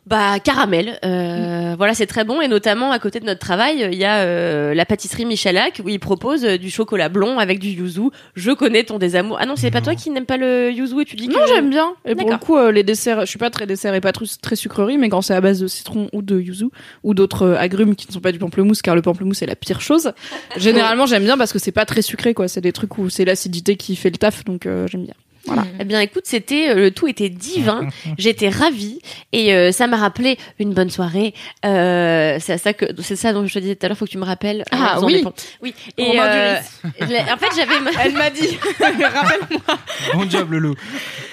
bah 0.09 0.41
caramel. 0.41 0.99
Euh, 1.05 1.75
Voilà, 1.77 1.95
c'est 1.95 2.07
très 2.07 2.25
bon 2.25 2.41
et 2.41 2.49
notamment 2.49 2.91
à 2.93 2.99
côté 2.99 3.21
de 3.21 3.27
notre 3.27 3.41
travail, 3.41 3.87
il 3.93 3.99
y 3.99 4.05
a 4.05 4.19
euh, 4.21 4.75
la 4.75 4.87
pâtisserie 4.87 5.27
Michalak 5.27 5.81
où 5.85 5.89
ils 5.89 6.01
proposent 6.01 6.45
euh, 6.45 6.57
du 6.59 6.71
chocolat 6.71 7.09
blond 7.09 7.39
avec 7.39 7.59
du 7.59 7.69
yuzu. 7.69 8.09
Je 8.35 8.51
connais 8.53 8.85
ton 8.85 8.99
désamour. 8.99 9.37
Ah 9.41 9.47
non, 9.47 9.55
c'est 9.57 9.71
pas 9.71 9.81
toi 9.81 9.95
qui 9.95 10.11
n'aime 10.11 10.25
pas 10.27 10.37
le 10.39 10.71
yuzu 10.73 11.03
et 11.03 11.05
tu 11.05 11.17
dis 11.17 11.29
que 11.29 11.35
Non, 11.35 11.41
j'aime 11.47 11.71
bien. 11.71 11.93
Et 12.07 12.15
pour 12.15 12.31
le 12.31 12.39
coup, 12.39 12.57
euh, 12.57 12.73
les 12.73 12.83
desserts, 12.83 13.21
je 13.21 13.27
suis 13.27 13.39
pas 13.39 13.51
très 13.51 13.67
dessert 13.67 13.95
et 13.95 14.01
pas 14.01 14.11
tr- 14.13 14.39
très 14.41 14.57
sucrerie, 14.57 14.99
mais 14.99 15.09
quand 15.11 15.21
c'est 15.23 15.35
à 15.35 15.41
base 15.41 15.61
de 15.61 15.67
citron 15.67 16.09
ou 16.13 16.23
de 16.23 16.41
yuzu 16.41 16.67
ou 17.05 17.15
d'autres 17.15 17.43
euh, 17.43 17.57
agrumes 17.59 17.95
qui 17.95 18.07
ne 18.09 18.13
sont 18.13 18.21
pas 18.21 18.33
du 18.33 18.39
pamplemousse, 18.39 18.83
car 18.83 18.95
le 18.97 19.03
pamplemousse 19.03 19.43
est 19.43 19.47
la 19.47 19.57
pire 19.57 19.81
chose. 19.81 20.13
Généralement, 20.57 21.07
j'aime 21.07 21.25
bien 21.25 21.37
parce 21.37 21.53
que 21.53 21.59
c'est 21.59 21.71
pas 21.73 21.85
très 21.85 22.03
sucré, 22.03 22.35
quoi. 22.35 22.49
C'est 22.49 22.61
des 22.63 22.73
trucs 22.73 22.97
où 22.99 23.11
c'est 23.11 23.25
l'acidité 23.25 23.77
qui 23.77 23.95
fait 23.95 24.11
le 24.11 24.17
taf, 24.17 24.45
donc 24.45 24.67
euh, 24.67 24.87
j'aime 24.89 25.05
bien. 25.05 25.15
Voilà. 25.49 25.65
Eh 25.81 25.85
bien, 25.85 26.01
écoute, 26.01 26.25
c'était 26.27 26.69
euh, 26.71 26.75
le 26.77 26.91
tout 26.93 27.07
était 27.09 27.29
divin. 27.29 27.89
J'étais 28.19 28.49
ravie 28.49 29.01
et 29.33 29.53
euh, 29.55 29.73
ça 29.73 29.87
m'a 29.87 29.97
rappelé 29.97 30.39
une 30.59 30.73
bonne 30.75 30.91
soirée. 30.91 31.35
Euh, 31.65 32.39
c'est 32.41 32.59
ça 32.59 32.73
que 32.73 32.87
c'est 33.03 33.17
ça 33.17 33.33
dont 33.33 33.45
je 33.47 33.55
te 33.55 33.59
disais 33.59 33.75
tout 33.77 33.85
à 33.87 33.89
l'heure. 33.89 33.99
Faut 33.99 34.05
que 34.05 34.11
tu 34.11 34.19
me 34.19 34.25
rappelles. 34.25 34.65
Ah, 34.71 34.99
oui. 35.03 35.25
oui. 35.63 35.75
Et 35.97 36.19
euh, 36.21 36.57
en 37.01 37.37
fait, 37.37 37.49
j'avais. 37.57 37.81
ma- 37.81 37.91
Elle 38.05 38.13
m'a 38.13 38.31
dit. 38.31 38.57
Bon 40.15 40.29
job, 40.31 40.53
Loulou. 40.53 40.75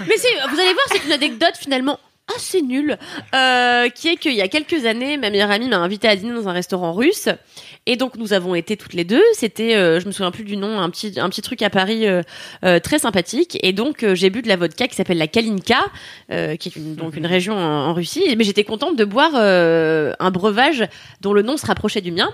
Mais 0.01 0.17
c'est, 0.17 0.29
vous 0.49 0.59
allez 0.59 0.73
voir, 0.73 0.85
c'est 0.91 1.05
une 1.05 1.11
anecdote 1.11 1.53
finalement 1.59 1.99
assez 2.35 2.61
nulle, 2.63 2.97
euh, 3.35 3.87
qui 3.89 4.07
est 4.07 4.15
qu'il 4.17 4.33
y 4.33 4.41
a 4.41 4.47
quelques 4.47 4.85
années, 4.87 5.15
ma 5.17 5.29
meilleure 5.29 5.51
amie 5.51 5.69
m'a 5.69 5.77
invité 5.77 6.07
à 6.07 6.15
dîner 6.15 6.33
dans 6.33 6.49
un 6.49 6.53
restaurant 6.53 6.91
russe, 6.91 7.29
et 7.85 7.95
donc 7.95 8.15
nous 8.17 8.33
avons 8.33 8.55
été 8.55 8.77
toutes 8.77 8.93
les 8.93 9.03
deux. 9.03 9.21
C'était, 9.33 9.75
euh, 9.75 9.99
je 9.99 10.05
me 10.07 10.11
souviens 10.11 10.31
plus 10.31 10.43
du 10.43 10.57
nom, 10.57 10.79
un 10.79 10.89
petit, 10.89 11.13
un 11.17 11.29
petit 11.29 11.41
truc 11.41 11.61
à 11.61 11.69
Paris 11.69 12.07
euh, 12.07 12.21
euh, 12.63 12.79
très 12.79 12.99
sympathique, 12.99 13.57
et 13.61 13.73
donc 13.73 14.03
euh, 14.03 14.15
j'ai 14.15 14.29
bu 14.29 14.41
de 14.41 14.47
la 14.47 14.55
vodka 14.55 14.87
qui 14.87 14.95
s'appelle 14.95 15.17
la 15.17 15.27
Kalinka, 15.27 15.85
euh, 16.31 16.55
qui 16.55 16.69
est 16.69 16.75
une, 16.75 16.95
donc 16.95 17.15
une 17.15 17.25
région 17.25 17.55
en, 17.55 17.87
en 17.89 17.93
Russie, 17.93 18.23
mais 18.37 18.43
j'étais 18.43 18.63
contente 18.63 18.95
de 18.95 19.05
boire 19.05 19.31
euh, 19.35 20.13
un 20.19 20.31
breuvage 20.31 20.87
dont 21.21 21.33
le 21.33 21.41
nom 21.41 21.57
se 21.57 21.65
rapprochait 21.65 22.01
du 22.01 22.11
mien, 22.11 22.29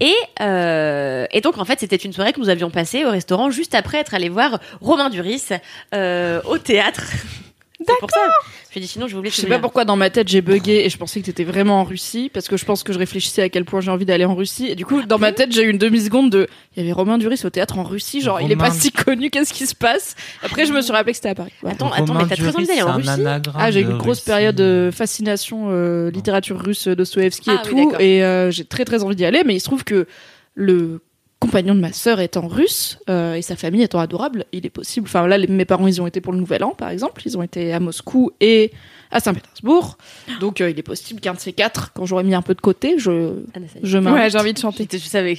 et 0.00 0.14
euh, 0.40 1.26
et 1.32 1.40
donc 1.40 1.58
en 1.58 1.64
fait 1.64 1.80
c'était 1.80 1.96
une 1.96 2.12
soirée 2.12 2.32
que 2.32 2.40
nous 2.40 2.48
avions 2.48 2.70
passée 2.70 3.04
au 3.04 3.10
restaurant 3.10 3.50
juste 3.50 3.74
après 3.74 3.98
être 3.98 4.14
allé 4.14 4.28
voir 4.28 4.58
Romain 4.80 5.10
Duris 5.10 5.48
euh, 5.94 6.40
au 6.44 6.58
théâtre. 6.58 7.02
Ça. 8.14 8.20
Je 8.74 8.80
dis 8.80 8.88
sinon 8.88 9.06
je 9.06 9.14
voulais. 9.14 9.30
Je 9.30 9.36
sais 9.36 9.46
pas 9.46 9.60
pourquoi 9.60 9.84
dans 9.84 9.94
ma 9.94 10.10
tête 10.10 10.26
j'ai 10.26 10.40
bugué 10.40 10.82
et 10.84 10.88
je 10.88 10.98
pensais 10.98 11.20
que 11.20 11.26
t'étais 11.26 11.44
vraiment 11.44 11.80
en 11.80 11.84
Russie 11.84 12.28
parce 12.32 12.48
que 12.48 12.56
je 12.56 12.64
pense 12.64 12.82
que 12.82 12.92
je 12.92 12.98
réfléchissais 12.98 13.42
à 13.42 13.48
quel 13.48 13.64
point 13.64 13.80
j'ai 13.80 13.92
envie 13.92 14.04
d'aller 14.04 14.24
en 14.24 14.34
Russie. 14.34 14.66
Et 14.66 14.74
du 14.74 14.84
coup 14.84 15.02
dans 15.02 15.18
ma 15.18 15.30
tête 15.30 15.52
j'ai 15.52 15.62
eu 15.62 15.70
une 15.70 15.78
demi 15.78 16.00
seconde 16.00 16.30
de 16.30 16.48
il 16.74 16.82
y 16.82 16.84
avait 16.84 16.92
Romain 16.92 17.16
Duris 17.18 17.40
au 17.44 17.50
théâtre 17.50 17.78
en 17.78 17.84
Russie 17.84 18.20
genre 18.20 18.40
il 18.40 18.50
est 18.50 18.56
pas 18.56 18.72
si 18.72 18.90
connu 18.90 19.30
qu'est-ce 19.30 19.52
qui 19.52 19.66
se 19.66 19.76
passe? 19.76 20.16
Après 20.42 20.66
je 20.66 20.72
me 20.72 20.80
suis 20.82 20.90
rappelé 20.90 21.12
que 21.12 21.16
c'était 21.18 21.28
à 21.28 21.34
Paris. 21.36 21.52
Attends, 21.64 21.92
attends, 21.92 22.14
mais 22.14 22.26
t'as 22.26 22.34
très 22.34 22.56
envie 22.56 22.66
d'aller 22.66 22.82
en 22.82 22.94
Russie? 22.94 23.08
Ah, 23.56 23.70
j'ai 23.70 23.80
eu 23.80 23.84
une 23.84 23.98
grosse 23.98 24.20
période 24.20 24.56
de 24.56 24.90
fascination 24.92 25.68
euh, 25.70 26.10
littérature 26.10 26.60
russe 26.60 26.88
Dostoevsky 26.88 27.50
Ah 27.50 27.62
et 27.64 27.72
oui, 27.72 27.88
tout, 27.88 27.94
et 28.00 28.24
euh, 28.24 28.50
j'ai 28.50 28.64
très 28.64 28.84
très 28.84 29.04
envie 29.04 29.14
d'y 29.14 29.24
aller, 29.24 29.42
mais 29.44 29.54
il 29.54 29.60
se 29.60 29.66
trouve 29.66 29.84
que 29.84 30.06
le 30.54 31.00
compagnon 31.46 31.74
de 31.74 31.80
ma 31.80 31.92
sœur 31.92 32.20
étant 32.20 32.46
russe 32.48 32.98
euh, 33.08 33.34
et 33.34 33.42
sa 33.42 33.56
famille 33.56 33.82
étant 33.82 33.98
adorable, 33.98 34.44
il 34.52 34.64
est 34.66 34.70
possible. 34.70 35.06
Enfin 35.08 35.26
là, 35.26 35.38
les- 35.38 35.46
mes 35.46 35.64
parents 35.64 35.86
ils 35.86 36.00
ont 36.00 36.06
été 36.06 36.20
pour 36.20 36.32
le 36.32 36.38
Nouvel 36.38 36.64
An 36.64 36.70
par 36.70 36.88
exemple, 36.90 37.22
ils 37.26 37.36
ont 37.38 37.42
été 37.42 37.72
à 37.72 37.80
Moscou 37.80 38.30
et 38.40 38.72
à 39.10 39.20
Saint-Pétersbourg, 39.20 39.96
donc 40.40 40.60
euh, 40.60 40.70
il 40.70 40.78
est 40.78 40.82
possible 40.82 41.20
qu'un 41.20 41.34
de 41.34 41.38
ces 41.38 41.52
quatre, 41.52 41.92
quand 41.92 42.04
j'aurai 42.06 42.24
mis 42.24 42.34
un 42.34 42.42
peu 42.42 42.54
de 42.54 42.60
côté, 42.60 42.96
je 42.98 43.34
Ah, 43.54 43.58
je. 43.82 43.98
Ouais, 43.98 44.28
j'ai 44.30 44.38
envie 44.38 44.52
de 44.52 44.58
chanter. 44.58 44.88
Je 44.90 44.98
savais. 44.98 45.38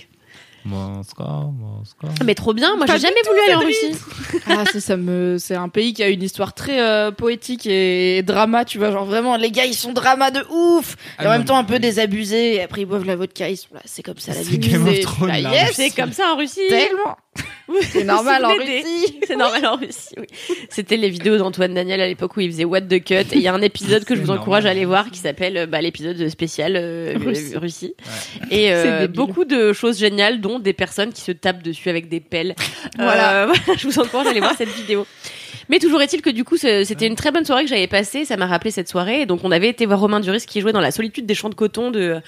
Moscou, 0.66 1.24
Moscou. 1.24 2.07
Ah, 2.20 2.24
mais 2.26 2.34
trop 2.36 2.53
bien. 2.53 2.76
Moi, 2.76 2.86
j'ai 2.88 2.99
jamais 2.99 3.22
voulu 3.28 3.39
aller 3.41 3.55
en. 3.55 3.59
Russie. 3.59 3.91
Ah, 4.47 4.63
c'est 4.72 4.80
ça 4.80 4.95
me, 4.97 5.38
c'est 5.39 5.55
un 5.55 5.70
pays 5.70 5.93
qui 5.93 6.03
a 6.03 6.07
une 6.09 6.22
histoire 6.22 6.53
très 6.53 6.80
euh, 6.80 7.11
poétique 7.11 7.66
et 7.66 8.22
drama, 8.24 8.63
tu 8.66 8.78
vois, 8.78 8.91
genre 8.91 9.05
vraiment 9.05 9.38
les 9.38 9.49
gars 9.49 9.66
ils 9.66 9.74
sont 9.74 9.91
drama 9.91 10.30
de 10.30 10.45
ouf, 10.51 10.93
et 10.93 10.97
Ah 11.18 11.22
en 11.22 11.26
non, 11.26 11.30
même 11.32 11.45
temps 11.45 11.57
un 11.57 11.63
peu 11.63 11.80
désabusés, 11.80 12.55
et 12.55 12.61
après 12.61 12.82
ils 12.82 12.86
boivent 12.86 13.05
la 13.05 13.16
vodka, 13.16 13.49
ils 13.49 13.57
sont 13.57 13.74
là, 13.74 13.82
c'est 13.86 14.03
comme 14.03 14.18
ça 14.20 14.34
la 14.34 14.41
vie. 14.43 14.57
Bah, 14.59 15.39
C'est 15.74 15.89
comme 15.89 16.11
ça 16.13 16.32
en 16.34 16.38
Russie. 16.38 16.59
tellement. 16.70 17.18
C'est 17.81 18.03
normal 18.03 18.45
en. 18.45 18.55
Russie. 18.55 19.19
C'est 19.27 19.36
normal 19.36 19.65
en 19.65 19.75
Russie. 19.75 20.15
Oui. 20.17 20.27
C'était 20.69 20.97
les 20.97 21.09
vidéos 21.09 21.38
d'Antoine 21.38 21.73
Daniel 21.73 21.99
à 21.99 22.07
l'époque 22.07 22.38
où 22.38 22.39
il 22.39 22.51
faisait 22.51 22.65
What 22.65 22.81
the 22.81 23.03
Cut. 23.03 23.13
Et 23.13 23.36
il 23.36 23.41
y 23.41 23.47
a 23.47 23.53
un 23.53 23.61
épisode 23.61 24.05
que 24.05 24.15
je 24.15 24.21
vous 24.21 24.31
encourage 24.31 24.65
à 24.65 24.69
aller 24.69 24.86
voir 24.86 25.09
qui 25.09 25.19
s'appelle 25.19 25.57
euh, 25.57 25.65
bah, 25.65 25.81
l'épisode 25.81 26.27
spécial 26.29 26.75
euh, 26.75 27.15
Russie. 27.17 27.57
Russie. 27.57 27.95
Et 28.51 28.71
euh, 28.71 29.07
beaucoup 29.07 29.45
de 29.45 29.73
choses 29.73 29.97
géniales, 29.97 30.41
dont 30.41 30.59
des 30.59 30.73
personnes 30.73 31.11
qui 31.11 31.21
se 31.21 31.31
tapent 31.31 31.63
dessus 31.63 31.89
avec 31.89 32.09
des 32.09 32.19
pelles. 32.19 32.55
Voilà. 32.97 33.43
Euh, 33.43 33.45
voilà, 33.47 33.77
je 33.77 33.88
vous 33.88 33.99
encourage 33.99 34.27
à 34.27 34.29
aller 34.29 34.39
voir 34.39 34.55
cette 34.57 34.69
vidéo. 34.69 35.05
Mais 35.69 35.79
toujours 35.79 36.01
est-il 36.01 36.21
que 36.21 36.29
du 36.29 36.43
coup, 36.43 36.57
c'était 36.57 37.07
une 37.07 37.15
très 37.15 37.31
bonne 37.31 37.45
soirée 37.45 37.63
que 37.63 37.69
j'avais 37.69 37.88
passée. 37.88 38.23
Ça 38.25 38.38
m'a 38.38 38.45
rappelé 38.45 38.71
cette 38.71 38.88
soirée. 38.88 39.21
Et 39.21 39.25
donc, 39.25 39.41
on 39.43 39.51
avait 39.51 39.69
été 39.69 39.86
voir 39.86 39.99
Romain 39.99 40.19
Duris 40.19 40.45
qui 40.45 40.61
jouait 40.61 40.71
dans 40.71 40.79
La 40.79 40.91
solitude 40.91 41.25
des 41.25 41.36
champs 41.36 41.49
de 41.49 41.55
coton 41.55 41.91
de 41.91 42.21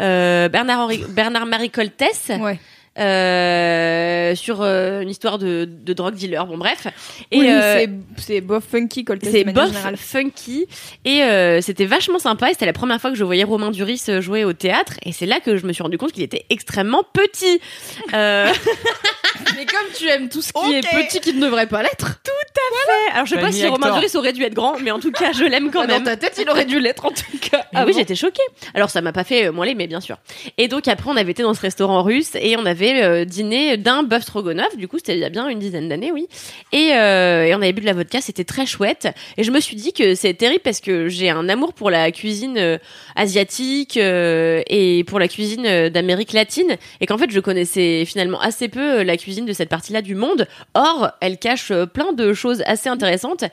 euh, 0.00 0.48
Bernard 0.48 0.80
Henri, 0.80 1.04
Bernard 1.08 1.46
Marie 1.46 1.70
Coltès. 1.70 2.30
Ouais. 2.40 2.58
Euh, 3.00 4.34
sur 4.34 4.60
euh, 4.62 5.00
une 5.00 5.08
histoire 5.08 5.38
de, 5.38 5.64
de 5.64 5.92
drogue 5.92 6.14
dealer. 6.14 6.46
Bon, 6.46 6.58
bref. 6.58 6.86
Et 7.30 7.38
oui, 7.38 7.48
euh, 7.50 7.86
c'est- 8.18 8.40
bof 8.40 8.64
funky, 8.64 9.04
c'est 9.22 9.44
bof, 9.44 9.70
funky 9.96 10.66
et 11.04 11.22
euh, 11.22 11.60
c'était 11.60 11.86
vachement 11.86 12.18
sympa. 12.18 12.48
Et 12.50 12.52
c'était 12.52 12.66
la 12.66 12.72
première 12.72 13.00
fois 13.00 13.10
que 13.10 13.16
je 13.16 13.24
voyais 13.24 13.44
Romain 13.44 13.70
Duris 13.70 14.02
euh, 14.08 14.20
jouer 14.20 14.44
au 14.44 14.52
théâtre 14.52 14.94
et 15.04 15.12
c'est 15.12 15.26
là 15.26 15.40
que 15.40 15.56
je 15.56 15.66
me 15.66 15.72
suis 15.72 15.82
rendu 15.82 15.98
compte 15.98 16.12
qu'il 16.12 16.22
était 16.22 16.44
extrêmement 16.50 17.02
petit. 17.12 17.60
Mais 19.56 19.66
comme 19.66 19.86
tu 19.96 20.08
aimes 20.08 20.28
tout 20.28 20.42
ce 20.42 20.52
qui 20.52 20.74
est 20.74 20.80
petit 20.80 21.20
qui 21.20 21.34
ne 21.34 21.40
devrait 21.44 21.66
pas 21.66 21.82
l'être, 21.82 22.20
Alors 23.12 23.26
je 23.26 23.30
sais 23.30 23.36
pas 23.36 23.46
Fanny 23.46 23.58
si 23.58 23.66
Romain 23.66 23.88
Hector. 23.88 24.00
Duris 24.00 24.16
aurait 24.16 24.32
dû 24.32 24.42
être 24.42 24.54
grand, 24.54 24.78
mais 24.80 24.90
en 24.90 25.00
tout 25.00 25.10
cas 25.12 25.32
je 25.32 25.44
l'aime 25.44 25.70
quand 25.70 25.82
dans 25.82 25.94
même. 25.94 26.04
ta 26.04 26.16
tête, 26.16 26.38
il 26.40 26.48
aurait 26.48 26.64
dû 26.64 26.80
l'être 26.80 27.04
en 27.06 27.10
tout 27.10 27.38
cas. 27.50 27.64
Ah 27.74 27.84
oui, 27.86 27.92
j'étais 27.96 28.14
choquée. 28.14 28.42
Alors 28.74 28.90
ça 28.90 29.00
m'a 29.00 29.12
pas 29.12 29.24
fait 29.24 29.46
euh, 29.46 29.52
moins 29.52 29.66
l'aimer, 29.66 29.86
bien 29.86 30.00
sûr. 30.00 30.16
Et 30.58 30.68
donc 30.68 30.88
après, 30.88 31.10
on 31.10 31.16
avait 31.16 31.32
été 31.32 31.42
dans 31.42 31.54
ce 31.54 31.60
restaurant 31.60 32.02
russe 32.02 32.32
et 32.34 32.56
on 32.56 32.66
avait 32.66 33.02
euh, 33.02 33.24
dîné 33.24 33.76
d'un 33.76 34.02
bœuf 34.02 34.22
stroganoff. 34.22 34.76
Du 34.76 34.88
coup, 34.88 34.98
c'était 34.98 35.14
il 35.14 35.20
y 35.20 35.24
a 35.24 35.28
bien 35.30 35.48
une 35.48 35.58
dizaine 35.58 35.88
d'années, 35.88 36.12
oui. 36.12 36.28
Et, 36.72 36.92
euh, 36.94 37.44
et 37.44 37.54
on 37.54 37.62
avait 37.62 37.72
bu 37.72 37.80
de 37.80 37.86
la 37.86 37.92
vodka, 37.92 38.20
c'était 38.20 38.44
très 38.44 38.66
chouette. 38.66 39.08
Et 39.36 39.44
je 39.44 39.50
me 39.50 39.60
suis 39.60 39.76
dit 39.76 39.92
que 39.92 40.14
c'est 40.14 40.34
terrible 40.34 40.62
parce 40.62 40.80
que 40.80 41.08
j'ai 41.08 41.30
un 41.30 41.48
amour 41.48 41.72
pour 41.72 41.90
la 41.90 42.10
cuisine 42.12 42.58
euh, 42.58 42.78
asiatique 43.16 43.96
euh, 43.96 44.62
et 44.68 45.04
pour 45.04 45.18
la 45.18 45.28
cuisine 45.28 45.66
euh, 45.66 45.90
d'Amérique 45.90 46.32
latine 46.32 46.76
et 47.00 47.06
qu'en 47.06 47.18
fait, 47.18 47.30
je 47.30 47.40
connaissais 47.40 48.04
finalement 48.04 48.40
assez 48.40 48.68
peu 48.68 49.02
la 49.02 49.16
cuisine 49.22 49.46
de 49.46 49.52
cette 49.52 49.68
partie-là 49.68 50.02
du 50.02 50.14
monde. 50.14 50.46
Or, 50.74 51.10
elle 51.20 51.38
cache 51.38 51.70
euh, 51.70 51.86
plein 51.86 52.12
de 52.12 52.32
choses 52.32 52.62
assez 52.66 52.88
intéressantes. 52.88 53.44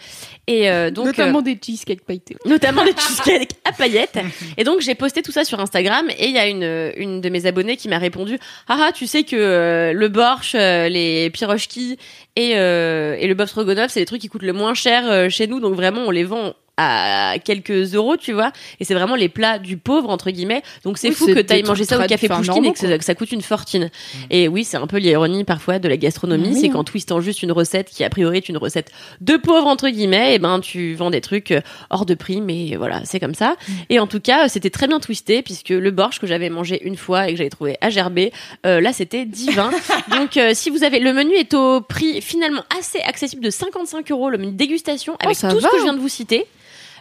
Et 0.47 0.70
euh, 0.70 0.91
donc, 0.91 1.05
Notamment 1.07 1.41
des 1.41 1.57
cheesecakes 1.61 2.01
pailletés. 2.05 2.38
notamment 2.45 2.84
des 2.84 2.91
cheesecakes 2.97 3.51
à 3.65 3.72
paillettes. 3.72 4.20
Et 4.57 4.63
donc 4.63 4.82
j'ai 4.82 4.95
posté 4.95 5.22
tout 5.22 5.32
ça 5.32 5.43
sur 5.43 5.59
Instagram 5.59 6.10
et 6.10 6.27
il 6.27 6.34
y 6.34 6.38
a 6.39 6.48
une 6.48 6.91
une 6.98 7.22
de 7.22 7.30
mes 7.30 7.45
abonnées 7.45 7.77
qui 7.77 7.89
m'a 7.89 7.98
répondu 7.98 8.39
ah 8.68 8.77
ah 8.80 8.91
tu 8.94 9.07
sais 9.07 9.23
que 9.23 9.35
euh, 9.35 9.94
le 9.94 10.07
borsch, 10.07 10.56
euh, 10.56 10.88
les 10.89 11.30
pirochki 11.30 11.98
et 12.35 12.53
euh, 12.56 13.15
et 13.19 13.27
le 13.27 13.34
bœuf 13.34 13.49
stroganoff 13.49 13.91
c'est 13.91 13.99
les 13.99 14.06
trucs 14.06 14.22
qui 14.22 14.30
coûtent 14.30 14.44
le 14.44 14.53
moins 14.53 14.73
cher 14.73 15.03
euh, 15.10 15.30
chez 15.30 15.48
nous 15.48 15.60
donc 15.60 15.76
vraiment 15.76 16.02
on 16.06 16.11
les 16.11 16.23
vend 16.23 16.53
à 16.77 17.35
quelques 17.43 17.95
euros, 17.95 18.17
tu 18.17 18.33
vois, 18.33 18.51
et 18.79 18.85
c'est 18.85 18.93
vraiment 18.93 19.15
les 19.15 19.29
plats 19.29 19.57
du 19.59 19.77
pauvre 19.77 20.09
entre 20.09 20.29
guillemets. 20.31 20.61
Donc 20.83 20.97
c'est 20.97 21.09
Oui, 21.09 21.15
fou 21.15 21.25
que 21.27 21.39
t'ailles 21.39 21.63
manger 21.63 21.83
ça 21.85 21.97
au 21.99 22.07
café 22.07 22.27
Pouchkine 22.29 22.65
et 22.65 22.71
que, 22.73 22.79
ça- 22.79 22.87
quoi. 22.87 22.97
que 22.99 23.03
ça 23.03 23.15
coûte 23.15 23.31
une 23.31 23.41
fortune. 23.41 23.89
Et 24.29 24.47
oui, 24.47 24.63
c'est 24.63 24.77
un 24.77 24.87
peu 24.87 24.97
l'ironie 24.97 25.43
parfois 25.43 25.79
de 25.79 25.87
la 25.87 25.97
gastronomie, 25.97 26.55
c'est 26.59 26.67
hein. 26.67 26.73
qu'en 26.73 26.83
twistant 26.83 27.19
juste 27.19 27.41
une 27.43 27.51
recette 27.51 27.89
qui 27.89 28.03
a 28.03 28.09
priori 28.09 28.37
est 28.37 28.49
une 28.49 28.57
recette 28.57 28.91
de 29.21 29.37
pauvre 29.37 29.67
entre 29.67 29.89
guillemets, 29.89 30.35
et 30.35 30.39
ben 30.39 30.59
tu 30.59 30.93
vends 30.93 31.09
des 31.09 31.21
trucs 31.21 31.51
euh, 31.51 31.61
hors 31.89 32.05
de 32.05 32.13
prix, 32.13 32.41
mais 32.41 32.75
voilà, 32.75 33.01
c'est 33.05 33.19
comme 33.19 33.33
ça. 33.35 33.55
Et 33.89 33.99
en 33.99 34.07
tout 34.07 34.19
cas, 34.19 34.47
c'était 34.47 34.69
très 34.69 34.87
bien 34.87 34.99
twisté 34.99 35.41
puisque 35.41 35.69
le 35.69 35.91
borsch 35.91 36.19
que 36.19 36.27
j'avais 36.27 36.49
mangé 36.49 36.85
une 36.85 36.95
fois 36.97 37.27
et 37.27 37.31
que 37.31 37.37
j'avais 37.37 37.49
trouvé 37.49 37.77
à 37.81 37.89
gerber, 37.89 38.31
euh, 38.65 38.81
là 38.81 38.93
c'était 38.93 39.25
divin. 39.25 39.71
Donc 40.11 40.37
euh, 40.37 40.51
si 40.53 40.69
vous 40.69 40.83
avez 40.83 40.99
le 40.99 41.11
menu 41.13 41.33
est 41.33 41.53
au 41.55 41.81
prix 41.81 42.21
finalement 42.21 42.63
assez 42.77 42.99
accessible 42.99 43.43
de 43.43 43.49
55 43.49 44.11
euros 44.11 44.29
le 44.29 44.37
menu 44.37 44.51
dégustation 44.51 45.15
avec 45.19 45.35
ça 45.35 45.49
tout 45.49 45.57
ce 45.59 45.63
va. 45.63 45.69
que 45.69 45.77
je 45.77 45.83
viens 45.83 45.93
de 45.93 45.99
vous 45.99 46.07
citer. 46.09 46.45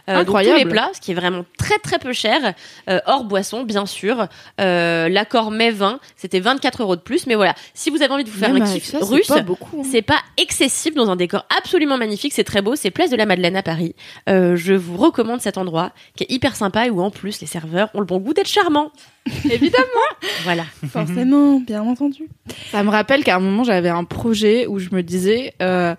Euh, 0.09 0.13
donc 0.13 0.21
Incroyable. 0.21 0.59
tous 0.61 0.65
les 0.65 0.71
plats, 0.71 0.89
ce 0.93 1.01
qui 1.01 1.11
est 1.11 1.15
vraiment 1.15 1.45
très 1.57 1.77
très 1.79 1.99
peu 1.99 2.13
cher, 2.13 2.53
euh, 2.89 2.99
hors 3.05 3.25
boisson 3.25 3.63
bien 3.63 3.85
sûr. 3.85 4.27
Euh, 4.61 5.09
L'accord 5.09 5.51
mai 5.51 5.71
20, 5.71 5.99
c'était 6.15 6.39
24 6.39 6.81
euros 6.81 6.95
de 6.95 7.01
plus, 7.01 7.27
mais 7.27 7.35
voilà. 7.35 7.53
Si 7.73 7.89
vous 7.89 8.01
avez 8.01 8.13
envie 8.13 8.23
de 8.23 8.29
vous 8.29 8.39
faire 8.39 8.53
Même 8.53 8.63
un 8.63 8.73
kiff 8.73 8.85
ça, 8.85 8.99
c'est 8.99 9.05
russe, 9.05 9.27
pas 9.27 9.39
hein. 9.39 9.83
c'est 9.89 10.01
pas 10.01 10.19
excessif 10.37 10.93
dans 10.95 11.09
un 11.09 11.15
décor 11.15 11.45
absolument 11.57 11.97
magnifique, 11.97 12.33
c'est 12.33 12.43
très 12.43 12.61
beau, 12.61 12.75
c'est 12.75 12.91
Place 12.91 13.09
de 13.09 13.15
la 13.17 13.25
Madeleine 13.25 13.55
à 13.55 13.63
Paris. 13.63 13.95
Euh, 14.29 14.55
je 14.55 14.73
vous 14.73 14.97
recommande 14.97 15.41
cet 15.41 15.57
endroit 15.57 15.91
qui 16.15 16.23
est 16.23 16.31
hyper 16.31 16.55
sympa 16.55 16.87
et 16.87 16.89
où 16.89 17.01
en 17.01 17.11
plus 17.11 17.41
les 17.41 17.47
serveurs 17.47 17.89
ont 17.93 17.99
le 17.99 18.05
bon 18.05 18.19
goût 18.19 18.33
d'être 18.33 18.47
charmants. 18.47 18.91
Évidemment. 19.49 19.85
Voilà. 20.43 20.63
Forcément, 20.89 21.59
bien 21.59 21.81
entendu. 21.81 22.29
Ça 22.71 22.83
me 22.83 22.89
rappelle 22.89 23.23
qu'à 23.23 23.35
un 23.35 23.39
moment, 23.39 23.63
j'avais 23.63 23.89
un 23.89 24.03
projet 24.05 24.65
où 24.67 24.79
je 24.79 24.89
me 24.91 25.03
disais, 25.03 25.53
euh, 25.61 25.95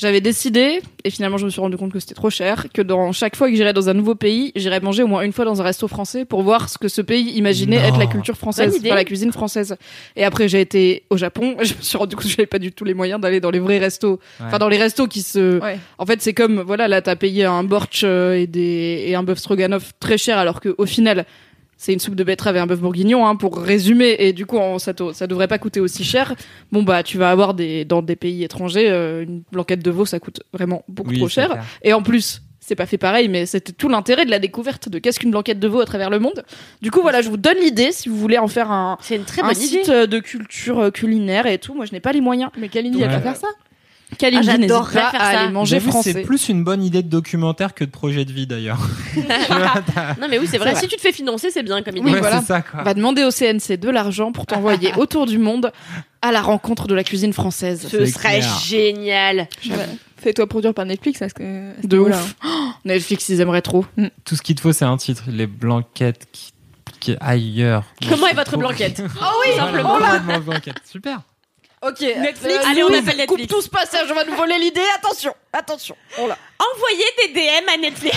j'avais 0.00 0.20
décidé, 0.22 0.80
et 1.04 1.10
finalement, 1.10 1.36
je 1.36 1.44
me 1.44 1.50
suis 1.50 1.60
rendu 1.60 1.76
compte 1.76 1.92
que 1.92 2.00
c'était 2.00 2.14
trop 2.14 2.30
cher, 2.30 2.66
que 2.72 2.80
dans 2.80 3.12
chaque 3.12 3.36
fois 3.36 3.50
que 3.50 3.54
j'irais 3.54 3.74
dans 3.74 3.90
un 3.90 3.94
nouveau 3.94 4.14
pays, 4.14 4.50
j'irais 4.56 4.80
manger 4.80 5.02
au 5.02 5.06
moins 5.06 5.20
une 5.22 5.32
fois 5.32 5.44
dans 5.44 5.60
un 5.60 5.64
resto 5.64 5.88
français 5.88 6.24
pour 6.24 6.42
voir 6.42 6.70
ce 6.70 6.78
que 6.78 6.88
ce 6.88 7.02
pays 7.02 7.32
imaginait 7.36 7.76
Non. 7.80 7.84
être 7.88 7.98
la 7.98 8.06
culture 8.06 8.36
française, 8.36 8.74
enfin, 8.82 8.94
la 8.94 9.04
cuisine 9.04 9.30
française. 9.32 9.76
Et 10.16 10.24
après, 10.24 10.48
j'ai 10.48 10.60
été 10.62 11.04
au 11.10 11.18
Japon, 11.18 11.54
et 11.60 11.64
je 11.66 11.74
me 11.74 11.82
suis 11.82 11.98
rendu 11.98 12.16
compte 12.16 12.24
que 12.24 12.30
j'avais 12.30 12.46
pas 12.46 12.58
du 12.58 12.72
tout 12.72 12.84
les 12.84 12.94
moyens 12.94 13.20
d'aller 13.20 13.40
dans 13.40 13.50
les 13.50 13.58
vrais 13.60 13.78
restos. 13.78 14.18
Enfin, 14.42 14.58
dans 14.58 14.68
les 14.70 14.78
restos 14.78 15.06
qui 15.06 15.20
se, 15.22 15.60
Ouais. 15.60 15.78
en 15.98 16.06
fait, 16.06 16.22
c'est 16.22 16.32
comme, 16.34 16.60
voilà, 16.62 16.88
là, 16.88 17.02
t'as 17.02 17.16
payé 17.16 17.44
un 17.44 17.62
borch 17.62 18.00
euh, 18.04 18.34
et 18.34 18.46
des, 18.46 19.04
et 19.06 19.14
un 19.14 19.22
bœuf 19.22 19.38
stroganoff 19.38 19.92
très 20.00 20.16
cher, 20.16 20.38
alors 20.38 20.60
que, 20.60 20.74
au 20.78 20.86
final, 20.86 21.26
c'est 21.82 21.94
une 21.94 21.98
soupe 21.98 22.14
de 22.14 22.24
betterave 22.24 22.56
et 22.56 22.58
un 22.58 22.66
bœuf 22.66 22.78
bourguignon, 22.80 23.26
hein, 23.26 23.36
pour 23.36 23.56
résumer, 23.56 24.14
et 24.18 24.34
du 24.34 24.44
coup, 24.44 24.58
on- 24.58 24.78
ça, 24.78 24.92
te- 24.92 25.14
ça 25.14 25.26
devrait 25.26 25.48
pas 25.48 25.56
coûter 25.56 25.80
aussi 25.80 26.04
cher. 26.04 26.34
Bon, 26.72 26.82
bah, 26.82 27.02
tu 27.02 27.16
vas 27.16 27.30
avoir 27.30 27.54
des, 27.54 27.86
dans 27.86 28.02
des 28.02 28.16
pays 28.16 28.44
étrangers, 28.44 28.90
euh, 28.90 29.22
une 29.22 29.42
blanquette 29.50 29.82
de 29.82 29.90
veau, 29.90 30.04
ça 30.04 30.20
coûte 30.20 30.40
vraiment 30.52 30.84
beaucoup 30.88 31.08
Oui, 31.10 31.16
trop 31.18 31.28
cher. 31.28 31.48
clair. 31.48 31.64
Et 31.82 31.94
en 31.94 32.02
plus, 32.02 32.42
c'est 32.60 32.74
pas 32.76 32.84
fait 32.84 32.98
pareil, 32.98 33.28
mais 33.30 33.46
c'était 33.46 33.72
tout 33.72 33.88
l'intérêt 33.88 34.26
de 34.26 34.30
la 34.30 34.38
découverte 34.38 34.90
de 34.90 34.98
qu'est-ce 34.98 35.18
qu'une 35.18 35.30
blanquette 35.30 35.58
de 35.58 35.68
veau 35.68 35.80
à 35.80 35.86
travers 35.86 36.10
le 36.10 36.18
monde. 36.18 36.44
Du 36.82 36.90
coup, 36.90 37.00
voilà, 37.00 37.22
je 37.22 37.30
vous 37.30 37.38
donne 37.38 37.56
l'idée 37.58 37.92
si 37.92 38.10
vous 38.10 38.16
voulez 38.16 38.36
en 38.36 38.46
faire 38.48 38.70
un, 38.70 38.98
C'est 39.00 39.16
une 39.16 39.24
très 39.24 39.40
un 39.40 39.46
bonne 39.46 39.54
site 39.54 39.84
idée. 39.86 39.90
euh, 39.90 40.06
de 40.06 40.18
culture 40.18 40.78
euh, 40.80 40.90
culinaire 40.90 41.46
et 41.46 41.56
tout. 41.56 41.72
Moi, 41.74 41.86
je 41.86 41.92
n'ai 41.92 42.00
pas 42.00 42.12
les 42.12 42.20
moyens. 42.20 42.50
Mais 42.58 42.68
Kalindi, 42.68 42.98
Ouais. 42.98 43.04
elle 43.04 43.10
va 43.10 43.20
faire 43.20 43.36
ça. 43.36 43.48
Kalindi 44.18 44.48
Ah, 44.50 44.56
n'hésite 44.58 44.70
j'adorerais 44.70 45.00
pas 45.00 45.10
faire 45.10 45.20
à 45.22 45.32
ça. 45.32 45.40
aller 45.40 45.52
manger 45.52 45.80
français. 45.80 46.12
C'est 46.12 46.22
plus 46.22 46.48
une 46.48 46.64
bonne 46.64 46.82
idée 46.82 47.02
de 47.02 47.08
documentaire 47.08 47.74
que 47.74 47.84
de 47.84 47.90
projet 47.90 48.24
de 48.24 48.32
vie 48.32 48.46
d'ailleurs. 48.46 48.80
Non 50.20 50.26
mais 50.28 50.38
oui, 50.38 50.46
c'est 50.50 50.58
vrai. 50.58 50.74
Si 50.76 50.88
tu 50.88 50.96
te 50.96 51.00
fais 51.00 51.12
financer, 51.12 51.50
c'est 51.50 51.62
bien 51.62 51.82
comme 51.82 51.96
idée. 51.96 52.10
Oui, 52.10 52.18
voilà. 52.18 52.42
ça 52.42 52.62
quoi. 52.62 52.82
va 52.82 52.94
demander 52.94 53.24
au 53.24 53.30
CNC 53.30 53.76
de 53.78 53.90
l'argent 53.90 54.32
pour 54.32 54.46
t'envoyer 54.46 54.92
autour 54.96 55.26
du 55.26 55.38
monde 55.38 55.72
à 56.22 56.32
la 56.32 56.40
rencontre 56.42 56.86
de 56.86 56.94
la 56.94 57.04
cuisine 57.04 57.32
française. 57.32 57.86
Ce 57.90 58.04
serait 58.06 58.38
clair. 58.40 58.58
génial. 58.64 59.48
Ouais. 59.68 59.76
Fais-toi 60.18 60.46
produire 60.46 60.74
par 60.74 60.84
Netflix. 60.84 61.18
Parce 61.20 61.32
que, 61.32 61.72
De 61.86 61.98
ouf. 61.98 62.34
Netflix, 62.84 63.28
ils 63.30 63.40
aimeraient 63.40 63.62
trop. 63.62 63.86
Tout 64.24 64.36
ce 64.36 64.42
qu'il 64.42 64.54
te 64.54 64.60
faut, 64.60 64.72
c'est 64.72 64.84
un 64.84 64.96
titre. 64.96 65.24
Les 65.28 65.46
blanquettes 65.46 66.26
qui, 66.32 66.52
qui 67.00 67.16
ailleurs. 67.20 67.84
Comment 68.08 68.26
est 68.26 68.34
votre 68.34 68.56
blanquette 68.58 69.02
Oh 69.20 69.24
oui, 69.46 69.56
Simplement. 69.56 69.98
Blanquette. 70.44 70.76
Super. 70.84 71.20
Ok. 71.82 72.00
Netflix. 72.00 72.58
Euh, 72.58 72.70
Allez, 72.70 72.82
on 72.82 72.88
appelle 72.88 73.16
Netflix. 73.16 73.26
Coupe 73.26 73.46
tout 73.46 73.62
ce 73.62 73.68
passage, 73.70 74.06
on 74.10 74.14
va 74.14 74.24
nous 74.24 74.34
voler 74.34 74.58
l'idée. 74.58 74.80
Attention, 74.96 75.34
attention. 75.52 75.96
Oh 76.20 76.26
là. 76.26 76.36
Envoyez 76.74 77.04
des 77.18 77.32
DM 77.40 77.68
à 77.72 77.76
Netflix. 77.78 78.16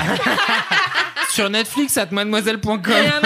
Sur 1.30 1.50
Netflix, 1.50 1.98
at 1.98 2.08
mademoiselle.com. 2.12 2.80
Euh, 2.92 3.20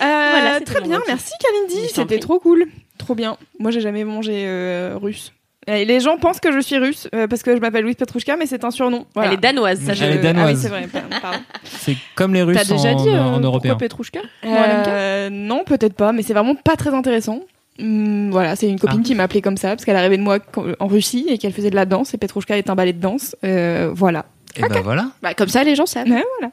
Voilà, 0.00 0.54
c'était 0.58 0.64
très 0.64 0.80
mon 0.80 0.88
bien, 0.88 1.00
merci 1.06 1.32
Kalindi, 1.40 1.88
c'était 1.94 2.18
trop 2.18 2.38
cool. 2.40 2.66
Trop 2.98 3.14
bien. 3.14 3.36
Moi, 3.58 3.70
j'ai 3.70 3.80
jamais 3.80 4.04
mangé 4.04 4.44
euh, 4.46 4.96
russe. 5.00 5.32
Et 5.66 5.84
les 5.86 6.00
gens 6.00 6.18
pensent 6.18 6.40
que 6.40 6.52
je 6.52 6.58
suis 6.58 6.76
russe 6.76 7.08
euh, 7.14 7.26
parce 7.26 7.42
que 7.42 7.54
je 7.56 7.60
m'appelle 7.60 7.84
Louise 7.84 7.94
Petrouchka, 7.96 8.36
mais 8.36 8.44
c'est 8.46 8.64
un 8.64 8.70
surnom. 8.70 9.06
Voilà. 9.14 9.30
Elle 9.30 9.34
est 9.38 9.40
danoise, 9.40 9.80
ça 9.80 9.92
Elle 9.92 9.96
je... 9.98 10.04
est 10.04 10.08
Ah 10.08 10.16
oui, 10.16 10.20
danoise. 10.22 10.60
c'est 10.60 10.68
vrai. 10.68 10.86
Pardon. 11.22 11.38
C'est 11.64 11.96
comme 12.16 12.34
les 12.34 12.42
Russes 12.42 12.58
T'as 12.58 12.64
déjà 12.64 12.90
en, 12.90 13.02
dit 13.02 13.08
euh, 13.08 13.18
en 13.22 13.40
européen. 13.40 13.72
pourquoi 13.72 13.88
Petrouchka? 13.88 14.20
Euh, 14.44 15.30
non, 15.30 15.64
peut-être 15.64 15.94
pas, 15.94 16.12
mais 16.12 16.22
c'est 16.22 16.34
vraiment 16.34 16.54
pas 16.54 16.76
très 16.76 16.92
intéressant. 16.92 17.40
Hum, 17.80 18.30
voilà, 18.30 18.54
c'est 18.56 18.68
une 18.68 18.78
copine 18.78 19.00
Ah. 19.02 19.06
qui 19.06 19.14
m'a 19.14 19.24
appelée 19.24 19.42
comme 19.42 19.56
ça 19.56 19.70
parce 19.70 19.84
qu'elle 19.84 19.96
arrivait 19.96 20.16
de 20.16 20.22
moi 20.22 20.38
en 20.78 20.86
Russie 20.86 21.26
et 21.28 21.38
qu'elle 21.38 21.52
faisait 21.52 21.70
de 21.70 21.74
la 21.74 21.86
danse 21.86 22.14
et 22.14 22.18
Petrouchka 22.18 22.56
est 22.56 22.70
un 22.70 22.74
ballet 22.76 22.92
de 22.92 23.00
danse. 23.00 23.34
Euh, 23.44 23.90
voilà. 23.92 24.26
Et 24.56 24.62
ben 24.62 24.80
voilà. 24.82 25.08
Bah 25.22 25.34
comme 25.34 25.48
ça, 25.48 25.64
les 25.64 25.74
gens 25.74 25.86
savent. 25.86 26.08
Ouais, 26.08 26.22
voilà. 26.38 26.52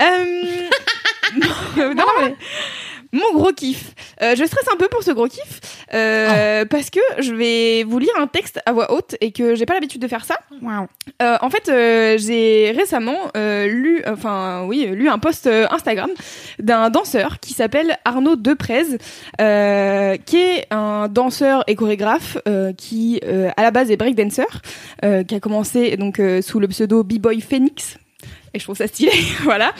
Euh, 0.00 1.84
non, 1.94 2.04
mais 2.22 2.34
mon 3.16 3.38
gros 3.38 3.52
kiff. 3.52 3.92
Euh, 4.22 4.34
je 4.36 4.44
stresse 4.44 4.68
un 4.72 4.76
peu 4.76 4.88
pour 4.88 5.02
ce 5.02 5.10
gros 5.10 5.26
kiff 5.26 5.60
euh, 5.94 6.64
parce 6.64 6.90
que 6.90 7.00
je 7.18 7.34
vais 7.34 7.84
vous 7.84 7.98
lire 7.98 8.12
un 8.18 8.26
texte 8.26 8.60
à 8.66 8.72
voix 8.72 8.92
haute 8.92 9.16
et 9.20 9.32
que 9.32 9.54
j'ai 9.54 9.66
pas 9.66 9.74
l'habitude 9.74 10.02
de 10.02 10.08
faire 10.08 10.24
ça. 10.24 10.38
Euh, 11.22 11.36
en 11.40 11.50
fait, 11.50 11.68
euh, 11.68 12.18
j'ai 12.18 12.72
récemment 12.76 13.18
euh, 13.36 13.66
lu, 13.66 14.02
enfin 14.06 14.64
oui, 14.66 14.86
lu 14.86 15.08
un 15.08 15.18
post 15.18 15.46
euh, 15.46 15.66
Instagram 15.70 16.10
d'un 16.58 16.90
danseur 16.90 17.40
qui 17.40 17.54
s'appelle 17.54 17.98
Arnaud 18.04 18.36
Deprez, 18.36 18.98
euh, 19.40 20.16
qui 20.24 20.36
est 20.36 20.66
un 20.70 21.08
danseur 21.08 21.64
et 21.66 21.74
chorégraphe 21.74 22.38
euh, 22.46 22.72
qui, 22.72 23.20
euh, 23.24 23.50
à 23.56 23.62
la 23.62 23.70
base, 23.70 23.90
est 23.90 23.96
breakdancer, 23.96 24.46
euh, 25.04 25.24
qui 25.24 25.34
a 25.34 25.40
commencé 25.40 25.96
donc 25.96 26.20
euh, 26.20 26.42
sous 26.42 26.60
le 26.60 26.68
pseudo 26.68 27.02
B-Boy 27.02 27.40
Phoenix. 27.40 27.98
Et 28.56 28.58
je 28.58 28.64
trouve 28.64 28.76
ça 28.76 28.86
stylé, 28.86 29.12
voilà. 29.42 29.74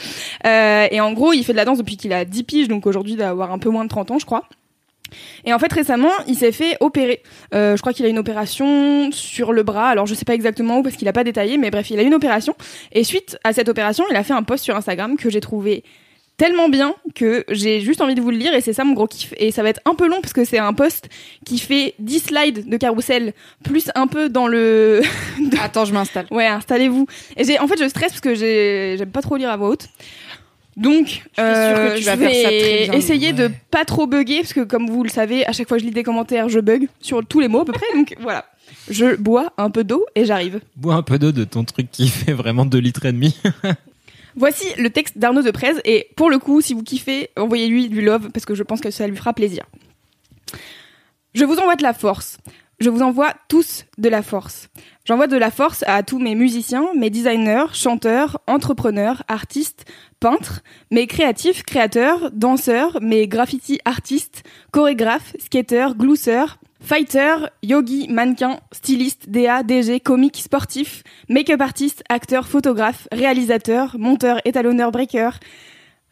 Euh, 0.45 0.87
et 0.91 1.01
en 1.01 1.11
gros, 1.11 1.33
il 1.33 1.43
fait 1.43 1.51
de 1.51 1.57
la 1.57 1.65
danse 1.65 1.79
depuis 1.79 1.97
qu'il 1.97 2.13
a 2.13 2.25
10 2.25 2.43
piges, 2.43 2.67
donc 2.67 2.85
aujourd'hui 2.85 3.13
il 3.13 3.21
un 3.23 3.57
peu 3.57 3.69
moins 3.69 3.83
de 3.83 3.89
30 3.89 4.11
ans, 4.11 4.19
je 4.19 4.25
crois. 4.27 4.43
Et 5.45 5.53
en 5.53 5.57
fait, 5.57 5.73
récemment, 5.73 6.11
il 6.27 6.35
s'est 6.35 6.51
fait 6.51 6.77
opérer. 6.79 7.23
Euh, 7.55 7.75
je 7.75 7.81
crois 7.81 7.91
qu'il 7.91 8.05
a 8.05 8.09
une 8.09 8.19
opération 8.19 9.11
sur 9.11 9.51
le 9.51 9.63
bras. 9.63 9.89
Alors, 9.89 10.05
je 10.05 10.13
sais 10.13 10.25
pas 10.25 10.35
exactement 10.35 10.77
où 10.77 10.83
parce 10.83 10.95
qu'il 10.95 11.07
a 11.07 11.13
pas 11.13 11.23
détaillé, 11.23 11.57
mais 11.57 11.71
bref, 11.71 11.89
il 11.89 11.97
a 11.97 12.03
une 12.03 12.13
opération. 12.13 12.55
Et 12.91 13.03
suite 13.03 13.39
à 13.43 13.51
cette 13.51 13.67
opération, 13.67 14.03
il 14.11 14.15
a 14.15 14.23
fait 14.23 14.33
un 14.33 14.43
post 14.43 14.63
sur 14.63 14.75
Instagram 14.75 15.17
que 15.17 15.31
j'ai 15.31 15.41
trouvé 15.41 15.83
tellement 16.37 16.69
bien 16.69 16.93
que 17.15 17.43
j'ai 17.49 17.81
juste 17.81 17.99
envie 17.99 18.15
de 18.15 18.21
vous 18.21 18.31
le 18.31 18.37
lire 18.37 18.53
et 18.53 18.61
c'est 18.61 18.73
ça 18.73 18.83
mon 18.83 18.93
gros 18.93 19.07
kiff. 19.07 19.33
Et 19.37 19.51
ça 19.51 19.63
va 19.63 19.69
être 19.69 19.81
un 19.85 19.95
peu 19.95 20.07
long 20.07 20.21
parce 20.21 20.33
que 20.33 20.45
c'est 20.45 20.59
un 20.59 20.73
post 20.73 21.09
qui 21.45 21.57
fait 21.57 21.95
10 21.99 22.19
slides 22.19 22.69
de 22.69 22.77
carrousel 22.77 23.33
plus 23.63 23.89
un 23.95 24.07
peu 24.07 24.29
dans 24.29 24.47
le 24.47 25.01
Attends, 25.61 25.85
je 25.85 25.93
m'installe. 25.93 26.27
Ouais, 26.31 26.45
installez-vous. 26.47 27.07
Et 27.35 27.43
j'ai, 27.43 27.59
en 27.59 27.67
fait, 27.67 27.81
je 27.81 27.89
stresse 27.89 28.11
parce 28.11 28.21
que 28.21 28.35
j'ai, 28.35 28.95
j'aime 28.97 29.09
pas 29.11 29.21
trop 29.21 29.35
lire 29.35 29.49
à 29.49 29.57
voix 29.57 29.69
haute. 29.69 29.87
Donc, 30.75 31.23
euh, 31.39 31.95
que 31.95 31.97
tu 31.97 32.03
vas 32.03 32.13
je 32.13 32.19
faire 32.19 32.29
vais 32.29 32.43
ça 32.43 32.49
très 32.49 32.83
bien. 32.89 32.93
essayer 32.93 33.33
de 33.33 33.49
pas 33.71 33.83
trop 33.83 34.05
bugger 34.05 34.41
parce 34.41 34.53
que, 34.53 34.59
comme 34.59 34.87
vous 34.87 35.01
le 35.01 35.09
savez, 35.09 35.43
à 35.47 35.51
chaque 35.51 35.67
fois 35.67 35.77
que 35.77 35.81
je 35.81 35.87
lis 35.87 35.93
des 35.93 36.03
commentaires, 36.03 36.49
je 36.49 36.59
bug 36.59 36.87
sur 37.01 37.25
tous 37.25 37.39
les 37.39 37.47
mots 37.47 37.61
à 37.61 37.65
peu 37.65 37.73
près. 37.73 37.87
Donc 37.95 38.15
voilà, 38.21 38.45
je 38.87 39.15
bois 39.15 39.51
un 39.57 39.71
peu 39.71 39.83
d'eau 39.83 40.05
et 40.13 40.25
j'arrive. 40.25 40.59
Bois 40.75 40.93
un 40.93 41.01
peu 41.01 41.17
d'eau 41.17 41.31
de 41.31 41.45
ton 41.45 41.63
truc 41.63 41.87
qui 41.91 42.07
fait 42.09 42.33
vraiment 42.33 42.63
2 42.63 42.77
litres 42.77 43.05
et 43.07 43.11
demi. 43.11 43.35
Voici 44.37 44.65
le 44.77 44.91
texte 44.91 45.17
d'Arnaud 45.17 45.41
Deprez 45.41 45.73
et 45.83 46.09
pour 46.15 46.29
le 46.29 46.37
coup, 46.37 46.61
si 46.61 46.75
vous 46.75 46.83
kiffez, 46.83 47.31
envoyez-lui 47.37 47.89
du 47.89 48.01
love 48.01 48.29
parce 48.31 48.45
que 48.45 48.53
je 48.53 48.61
pense 48.61 48.81
que 48.81 48.91
ça 48.91 49.07
lui 49.07 49.17
fera 49.17 49.33
plaisir. 49.33 49.65
Je 51.33 51.43
vous 51.43 51.57
envoie 51.57 51.75
de 51.75 51.81
la 51.81 51.93
force. 51.93 52.37
Je 52.79 52.91
vous 52.91 53.01
envoie 53.01 53.33
tous 53.49 53.85
de 53.97 54.07
la 54.07 54.21
force. 54.21 54.69
J'envoie 55.05 55.25
de 55.25 55.37
la 55.37 55.49
force 55.49 55.83
à 55.87 56.03
tous 56.03 56.19
mes 56.19 56.35
musiciens, 56.35 56.85
mes 56.95 57.09
designers, 57.09 57.73
chanteurs, 57.73 58.39
entrepreneurs, 58.45 59.23
artistes, 59.27 59.85
peintres, 60.19 60.61
mes 60.91 61.07
créatifs, 61.07 61.63
créateurs, 61.63 62.29
danseurs, 62.31 62.99
mes 63.01 63.27
graffiti 63.27 63.79
artistes, 63.85 64.43
chorégraphes, 64.69 65.35
skateurs, 65.39 65.95
glousseurs, 65.95 66.59
fighters, 66.79 67.49
yogi, 67.63 68.07
mannequins, 68.09 68.59
stylistes, 68.71 69.29
DA, 69.29 69.63
DG, 69.63 69.99
comiques, 69.99 70.37
sportifs, 70.37 71.03
make-up 71.29 71.61
artistes, 71.61 72.03
acteurs, 72.09 72.47
photographes, 72.47 73.07
réalisateurs, 73.11 73.95
monteurs, 73.97 74.39
étalonneurs, 74.45 74.91
breakers, 74.91 75.39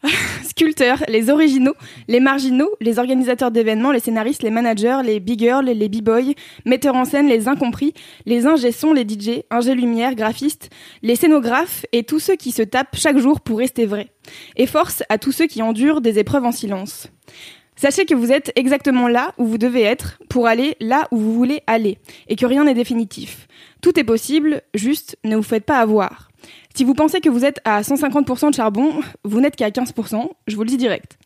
sculpteurs, 0.44 1.02
les 1.08 1.30
originaux, 1.30 1.74
les 2.08 2.20
marginaux, 2.20 2.70
les 2.80 2.98
organisateurs 2.98 3.50
d'événements, 3.50 3.92
les 3.92 4.00
scénaristes, 4.00 4.42
les 4.42 4.50
managers, 4.50 5.00
les 5.04 5.20
big 5.20 5.38
girls, 5.38 5.66
les 5.66 5.88
b-boys, 5.88 6.34
metteurs 6.64 6.94
en 6.94 7.04
scène, 7.04 7.28
les 7.28 7.48
incompris, 7.48 7.94
les 8.26 8.46
ingé-sons, 8.46 8.92
les 8.92 9.02
DJ, 9.02 9.42
ingé-lumière, 9.50 10.14
graphistes, 10.14 10.70
les 11.02 11.16
scénographes 11.16 11.86
et 11.92 12.04
tous 12.04 12.20
ceux 12.20 12.36
qui 12.36 12.52
se 12.52 12.62
tapent 12.62 12.96
chaque 12.96 13.18
jour 13.18 13.40
pour 13.40 13.58
rester 13.58 13.86
vrais. 13.86 14.08
Et 14.56 14.66
force 14.66 15.02
à 15.08 15.18
tous 15.18 15.32
ceux 15.32 15.46
qui 15.46 15.62
endurent 15.62 16.00
des 16.00 16.18
épreuves 16.18 16.44
en 16.44 16.52
silence. 16.52 17.08
Sachez 17.76 18.06
que 18.06 18.14
vous 18.14 18.32
êtes 18.32 18.52
exactement 18.56 19.06
là 19.06 19.34
où 19.36 19.44
vous 19.44 19.58
devez 19.58 19.82
être 19.82 20.18
pour 20.30 20.46
aller 20.46 20.76
là 20.80 21.08
où 21.10 21.18
vous 21.18 21.34
voulez 21.34 21.62
aller 21.66 21.98
et 22.26 22.34
que 22.34 22.46
rien 22.46 22.64
n'est 22.64 22.72
définitif. 22.72 23.46
Tout 23.82 24.00
est 24.00 24.04
possible, 24.04 24.62
juste 24.72 25.18
ne 25.24 25.36
vous 25.36 25.42
faites 25.42 25.66
pas 25.66 25.78
avoir. 25.78 26.30
Si 26.74 26.84
vous 26.84 26.94
pensez 26.94 27.20
que 27.20 27.28
vous 27.28 27.44
êtes 27.44 27.60
à 27.64 27.82
150% 27.82 28.50
de 28.50 28.54
charbon, 28.54 29.00
vous 29.24 29.40
n'êtes 29.40 29.56
qu'à 29.56 29.68
15%, 29.68 30.30
je 30.46 30.56
vous 30.56 30.62
le 30.62 30.68
dis 30.68 30.78
direct. 30.78 31.18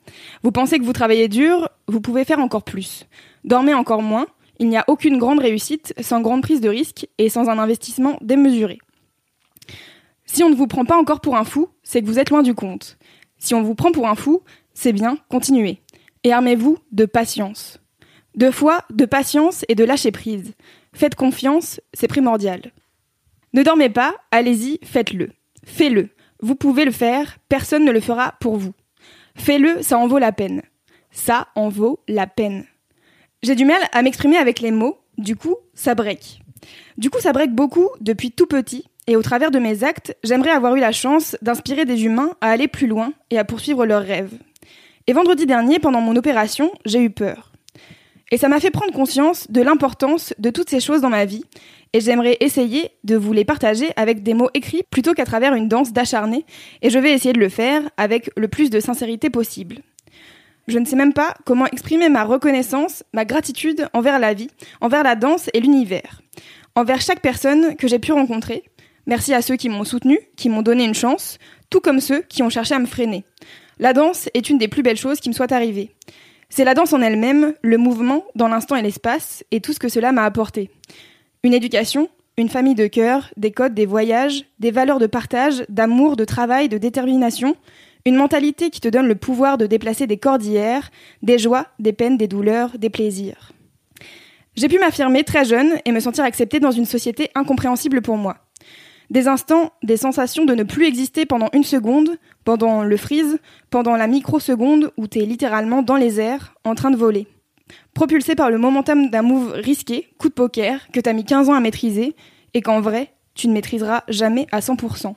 Vous 0.42 0.50
pensez 0.50 0.80
que 0.80 0.84
vous 0.84 0.92
travaillez 0.92 1.28
dur, 1.28 1.68
vous 1.86 2.00
pouvez 2.00 2.24
faire 2.24 2.40
encore 2.40 2.64
plus. 2.64 3.06
Dormez 3.44 3.74
encore 3.74 4.02
moins, 4.02 4.26
il 4.58 4.68
n'y 4.68 4.76
a 4.76 4.84
aucune 4.88 5.18
grande 5.18 5.38
réussite 5.38 5.94
sans 6.00 6.20
grande 6.20 6.42
prise 6.42 6.60
de 6.60 6.68
risque 6.68 7.08
et 7.18 7.28
sans 7.28 7.48
un 7.48 7.58
investissement 7.58 8.18
démesuré. 8.22 8.78
Si 10.26 10.42
on 10.42 10.50
ne 10.50 10.54
vous 10.54 10.66
prend 10.66 10.84
pas 10.84 10.98
encore 10.98 11.20
pour 11.20 11.36
un 11.36 11.44
fou, 11.44 11.68
c'est 11.82 12.02
que 12.02 12.06
vous 12.06 12.18
êtes 12.18 12.30
loin 12.30 12.42
du 12.42 12.54
compte. 12.54 12.98
Si 13.38 13.54
on 13.54 13.62
vous 13.62 13.74
prend 13.74 13.90
pour 13.90 14.08
un 14.08 14.14
fou, 14.14 14.42
c'est 14.74 14.92
bien, 14.92 15.16
continuez. 15.28 15.80
Et 16.24 16.32
armez-vous 16.32 16.78
de 16.92 17.06
patience. 17.06 17.78
De 18.34 18.50
foi, 18.50 18.84
de 18.90 19.06
patience 19.06 19.64
et 19.68 19.74
de 19.74 19.84
lâcher 19.84 20.12
prise. 20.12 20.52
Faites 20.92 21.14
confiance, 21.14 21.80
c'est 21.94 22.08
primordial. 22.08 22.72
Ne 23.52 23.62
dormez 23.62 23.88
pas, 23.88 24.14
allez-y, 24.30 24.78
faites-le. 24.84 25.30
Fais-le. 25.64 26.10
Vous 26.40 26.54
pouvez 26.54 26.84
le 26.84 26.90
faire, 26.90 27.38
personne 27.48 27.84
ne 27.84 27.92
le 27.92 28.00
fera 28.00 28.34
pour 28.40 28.56
vous. 28.56 28.72
Fais-le, 29.34 29.82
ça 29.82 29.98
en 29.98 30.06
vaut 30.06 30.18
la 30.18 30.32
peine. 30.32 30.62
Ça 31.10 31.48
en 31.54 31.68
vaut 31.68 32.00
la 32.06 32.26
peine. 32.26 32.64
J'ai 33.42 33.54
du 33.54 33.64
mal 33.64 33.80
à 33.92 34.02
m'exprimer 34.02 34.36
avec 34.36 34.60
les 34.60 34.70
mots, 34.70 34.98
du 35.18 35.36
coup, 35.36 35.56
ça 35.74 35.94
break. 35.94 36.42
Du 36.98 37.10
coup, 37.10 37.20
ça 37.20 37.32
break 37.32 37.52
beaucoup 37.52 37.88
depuis 38.00 38.30
tout 38.30 38.46
petit, 38.46 38.84
et 39.06 39.16
au 39.16 39.22
travers 39.22 39.50
de 39.50 39.58
mes 39.58 39.82
actes, 39.82 40.16
j'aimerais 40.22 40.50
avoir 40.50 40.76
eu 40.76 40.80
la 40.80 40.92
chance 40.92 41.36
d'inspirer 41.42 41.84
des 41.84 42.04
humains 42.04 42.36
à 42.40 42.50
aller 42.50 42.68
plus 42.68 42.86
loin 42.86 43.12
et 43.30 43.38
à 43.38 43.44
poursuivre 43.44 43.86
leurs 43.86 44.04
rêves. 44.04 44.38
Et 45.10 45.12
vendredi 45.12 45.44
dernier, 45.44 45.80
pendant 45.80 46.00
mon 46.00 46.14
opération, 46.14 46.70
j'ai 46.84 47.02
eu 47.02 47.10
peur. 47.10 47.50
Et 48.30 48.36
ça 48.36 48.46
m'a 48.46 48.60
fait 48.60 48.70
prendre 48.70 48.92
conscience 48.92 49.50
de 49.50 49.60
l'importance 49.60 50.32
de 50.38 50.50
toutes 50.50 50.70
ces 50.70 50.78
choses 50.78 51.00
dans 51.00 51.10
ma 51.10 51.24
vie, 51.24 51.42
et 51.92 52.00
j'aimerais 52.00 52.36
essayer 52.38 52.92
de 53.02 53.16
vous 53.16 53.32
les 53.32 53.44
partager 53.44 53.88
avec 53.96 54.22
des 54.22 54.34
mots 54.34 54.50
écrits 54.54 54.84
plutôt 54.88 55.12
qu'à 55.12 55.24
travers 55.24 55.54
une 55.54 55.66
danse 55.66 55.92
d'acharné, 55.92 56.46
et 56.82 56.90
je 56.90 56.98
vais 57.00 57.12
essayer 57.12 57.32
de 57.32 57.40
le 57.40 57.48
faire 57.48 57.82
avec 57.96 58.30
le 58.36 58.46
plus 58.46 58.70
de 58.70 58.78
sincérité 58.78 59.30
possible. 59.30 59.78
Je 60.68 60.78
ne 60.78 60.84
sais 60.84 60.94
même 60.94 61.12
pas 61.12 61.34
comment 61.44 61.66
exprimer 61.66 62.08
ma 62.08 62.22
reconnaissance, 62.22 63.02
ma 63.12 63.24
gratitude 63.24 63.88
envers 63.92 64.20
la 64.20 64.32
vie, 64.32 64.50
envers 64.80 65.02
la 65.02 65.16
danse 65.16 65.50
et 65.54 65.58
l'univers, 65.58 66.22
envers 66.76 67.00
chaque 67.00 67.20
personne 67.20 67.74
que 67.74 67.88
j'ai 67.88 67.98
pu 67.98 68.12
rencontrer. 68.12 68.62
Merci 69.06 69.34
à 69.34 69.42
ceux 69.42 69.56
qui 69.56 69.70
m'ont 69.70 69.82
soutenu, 69.82 70.20
qui 70.36 70.48
m'ont 70.48 70.62
donné 70.62 70.84
une 70.84 70.94
chance, 70.94 71.38
tout 71.68 71.80
comme 71.80 71.98
ceux 71.98 72.20
qui 72.20 72.44
ont 72.44 72.48
cherché 72.48 72.76
à 72.76 72.78
me 72.78 72.86
freiner. 72.86 73.24
La 73.80 73.94
danse 73.94 74.28
est 74.34 74.50
une 74.50 74.58
des 74.58 74.68
plus 74.68 74.82
belles 74.82 74.98
choses 74.98 75.20
qui 75.20 75.30
me 75.30 75.34
soit 75.34 75.52
arrivée. 75.52 75.90
C'est 76.50 76.64
la 76.64 76.74
danse 76.74 76.92
en 76.92 77.00
elle-même, 77.00 77.54
le 77.62 77.78
mouvement 77.78 78.26
dans 78.34 78.46
l'instant 78.46 78.76
et 78.76 78.82
l'espace, 78.82 79.42
et 79.52 79.62
tout 79.62 79.72
ce 79.72 79.78
que 79.78 79.88
cela 79.88 80.12
m'a 80.12 80.24
apporté. 80.24 80.68
Une 81.44 81.54
éducation, 81.54 82.10
une 82.36 82.50
famille 82.50 82.74
de 82.74 82.86
cœur, 82.88 83.30
des 83.38 83.52
codes, 83.52 83.72
des 83.72 83.86
voyages, 83.86 84.44
des 84.58 84.70
valeurs 84.70 84.98
de 84.98 85.06
partage, 85.06 85.64
d'amour, 85.70 86.16
de 86.16 86.26
travail, 86.26 86.68
de 86.68 86.76
détermination, 86.76 87.56
une 88.04 88.16
mentalité 88.16 88.68
qui 88.68 88.82
te 88.82 88.88
donne 88.88 89.08
le 89.08 89.14
pouvoir 89.14 89.56
de 89.56 89.66
déplacer 89.66 90.06
des 90.06 90.18
cordillères, 90.18 90.90
des 91.22 91.38
joies, 91.38 91.66
des 91.78 91.94
peines, 91.94 92.18
des 92.18 92.28
douleurs, 92.28 92.76
des 92.76 92.90
plaisirs. 92.90 93.52
J'ai 94.56 94.68
pu 94.68 94.78
m'affirmer 94.78 95.24
très 95.24 95.46
jeune 95.46 95.78
et 95.86 95.92
me 95.92 96.00
sentir 96.00 96.24
acceptée 96.24 96.60
dans 96.60 96.70
une 96.70 96.84
société 96.84 97.30
incompréhensible 97.34 98.02
pour 98.02 98.18
moi. 98.18 98.36
Des 99.10 99.26
instants, 99.26 99.72
des 99.82 99.96
sensations 99.96 100.44
de 100.44 100.54
ne 100.54 100.62
plus 100.62 100.86
exister 100.86 101.26
pendant 101.26 101.48
une 101.52 101.64
seconde, 101.64 102.16
pendant 102.44 102.84
le 102.84 102.96
freeze, 102.96 103.38
pendant 103.68 103.96
la 103.96 104.06
microseconde 104.06 104.92
où 104.96 105.08
t'es 105.08 105.26
littéralement 105.26 105.82
dans 105.82 105.96
les 105.96 106.20
airs, 106.20 106.54
en 106.64 106.76
train 106.76 106.92
de 106.92 106.96
voler. 106.96 107.26
Propulsé 107.92 108.36
par 108.36 108.50
le 108.50 108.58
momentum 108.58 109.10
d'un 109.10 109.22
move 109.22 109.52
risqué, 109.52 110.08
coup 110.18 110.28
de 110.28 110.34
poker, 110.34 110.88
que 110.92 111.00
t'as 111.00 111.12
mis 111.12 111.24
15 111.24 111.48
ans 111.48 111.54
à 111.54 111.60
maîtriser, 111.60 112.14
et 112.54 112.62
qu'en 112.62 112.80
vrai, 112.80 113.12
tu 113.34 113.48
ne 113.48 113.52
maîtriseras 113.52 114.04
jamais 114.08 114.46
à 114.52 114.60
100%. 114.60 115.14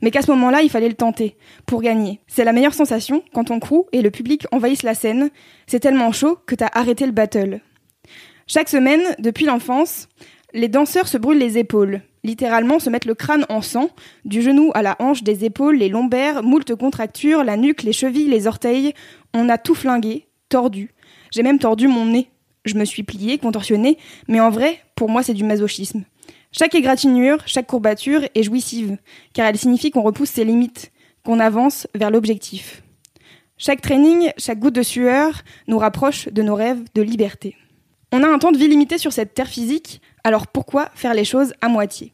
Mais 0.00 0.10
qu'à 0.10 0.22
ce 0.22 0.30
moment-là, 0.30 0.62
il 0.62 0.70
fallait 0.70 0.88
le 0.88 0.94
tenter, 0.94 1.36
pour 1.66 1.82
gagner. 1.82 2.20
C'est 2.26 2.44
la 2.44 2.52
meilleure 2.52 2.72
sensation 2.72 3.22
quand 3.34 3.44
ton 3.44 3.60
crew 3.60 3.84
et 3.92 4.00
le 4.00 4.10
public 4.10 4.46
envahissent 4.50 4.82
la 4.82 4.94
scène, 4.94 5.30
c'est 5.66 5.80
tellement 5.80 6.12
chaud 6.12 6.38
que 6.46 6.54
t'as 6.54 6.70
arrêté 6.72 7.04
le 7.04 7.12
battle. 7.12 7.60
Chaque 8.46 8.70
semaine, 8.70 9.02
depuis 9.18 9.44
l'enfance, 9.44 10.08
les 10.54 10.68
danseurs 10.68 11.08
se 11.08 11.18
brûlent 11.18 11.38
les 11.38 11.58
épaules, 11.58 12.00
littéralement 12.26 12.78
se 12.78 12.90
mettent 12.90 13.06
le 13.06 13.14
crâne 13.14 13.46
en 13.48 13.62
sang, 13.62 13.88
du 14.24 14.42
genou 14.42 14.70
à 14.74 14.82
la 14.82 14.96
hanche, 14.98 15.22
des 15.22 15.44
épaules, 15.44 15.76
les 15.76 15.88
lombaires, 15.88 16.42
moult 16.42 16.74
contractures, 16.74 17.44
la 17.44 17.56
nuque, 17.56 17.82
les 17.82 17.92
chevilles, 17.92 18.28
les 18.28 18.46
orteils. 18.46 18.92
On 19.32 19.48
a 19.48 19.56
tout 19.56 19.74
flingué, 19.74 20.26
tordu. 20.48 20.90
J'ai 21.30 21.42
même 21.42 21.58
tordu 21.58 21.88
mon 21.88 22.04
nez. 22.04 22.28
Je 22.64 22.74
me 22.74 22.84
suis 22.84 23.04
pliée, 23.04 23.38
contorsionnée, 23.38 23.96
mais 24.28 24.40
en 24.40 24.50
vrai, 24.50 24.80
pour 24.96 25.08
moi, 25.08 25.22
c'est 25.22 25.34
du 25.34 25.44
masochisme. 25.44 26.04
Chaque 26.52 26.74
égratignure, 26.74 27.38
chaque 27.46 27.66
courbature 27.66 28.22
est 28.34 28.42
jouissive, 28.42 28.96
car 29.32 29.46
elle 29.46 29.58
signifie 29.58 29.90
qu'on 29.90 30.02
repousse 30.02 30.30
ses 30.30 30.44
limites, 30.44 30.90
qu'on 31.24 31.38
avance 31.38 31.86
vers 31.94 32.10
l'objectif. 32.10 32.82
Chaque 33.58 33.80
training, 33.80 34.30
chaque 34.36 34.58
goutte 34.58 34.74
de 34.74 34.82
sueur 34.82 35.42
nous 35.66 35.78
rapproche 35.78 36.28
de 36.28 36.42
nos 36.42 36.54
rêves 36.54 36.82
de 36.94 37.02
liberté. 37.02 37.56
On 38.12 38.22
a 38.22 38.28
un 38.28 38.38
temps 38.38 38.52
de 38.52 38.58
vie 38.58 38.68
limité 38.68 38.98
sur 38.98 39.12
cette 39.12 39.34
terre 39.34 39.48
physique, 39.48 40.00
alors 40.24 40.46
pourquoi 40.46 40.90
faire 40.94 41.14
les 41.14 41.24
choses 41.24 41.54
à 41.60 41.68
moitié? 41.68 42.12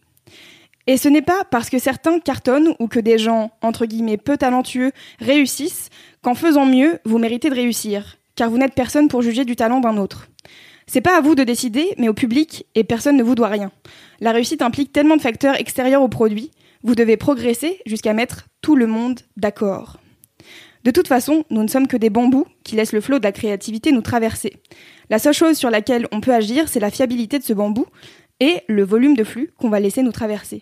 Et 0.86 0.96
ce 0.96 1.08
n'est 1.08 1.22
pas 1.22 1.44
parce 1.50 1.70
que 1.70 1.78
certains 1.78 2.18
cartonnent 2.18 2.74
ou 2.78 2.88
que 2.88 2.98
des 2.98 3.18
gens, 3.18 3.52
entre 3.62 3.86
guillemets, 3.86 4.16
peu 4.16 4.36
talentueux 4.36 4.92
réussissent 5.20 5.90
qu'en 6.22 6.34
faisant 6.34 6.66
mieux, 6.66 6.98
vous 7.04 7.18
méritez 7.18 7.50
de 7.50 7.54
réussir, 7.54 8.18
car 8.34 8.50
vous 8.50 8.58
n'êtes 8.58 8.74
personne 8.74 9.08
pour 9.08 9.22
juger 9.22 9.44
du 9.44 9.56
talent 9.56 9.80
d'un 9.80 9.96
autre. 9.96 10.28
C'est 10.86 11.00
pas 11.00 11.16
à 11.16 11.20
vous 11.20 11.34
de 11.34 11.44
décider, 11.44 11.94
mais 11.98 12.08
au 12.08 12.14
public, 12.14 12.66
et 12.74 12.84
personne 12.84 13.16
ne 13.16 13.22
vous 13.22 13.36
doit 13.36 13.48
rien. 13.48 13.70
La 14.20 14.32
réussite 14.32 14.62
implique 14.62 14.92
tellement 14.92 15.16
de 15.16 15.22
facteurs 15.22 15.60
extérieurs 15.60 16.02
au 16.02 16.08
produit, 16.08 16.50
vous 16.82 16.96
devez 16.96 17.16
progresser 17.16 17.80
jusqu'à 17.86 18.12
mettre 18.12 18.48
tout 18.60 18.74
le 18.74 18.88
monde 18.88 19.20
d'accord. 19.36 19.98
De 20.84 20.90
toute 20.90 21.06
façon, 21.06 21.44
nous 21.50 21.62
ne 21.62 21.68
sommes 21.68 21.86
que 21.86 21.96
des 21.96 22.10
bambous 22.10 22.46
qui 22.64 22.74
laissent 22.74 22.92
le 22.92 23.00
flot 23.00 23.20
de 23.20 23.24
la 23.24 23.30
créativité 23.30 23.92
nous 23.92 24.02
traverser. 24.02 24.54
La 25.10 25.20
seule 25.20 25.34
chose 25.34 25.56
sur 25.56 25.70
laquelle 25.70 26.08
on 26.10 26.20
peut 26.20 26.34
agir, 26.34 26.68
c'est 26.68 26.80
la 26.80 26.90
fiabilité 26.90 27.38
de 27.38 27.44
ce 27.44 27.52
bambou 27.52 27.86
et 28.40 28.62
le 28.66 28.82
volume 28.82 29.16
de 29.16 29.22
flux 29.22 29.50
qu'on 29.58 29.68
va 29.68 29.78
laisser 29.78 30.02
nous 30.02 30.10
traverser. 30.10 30.60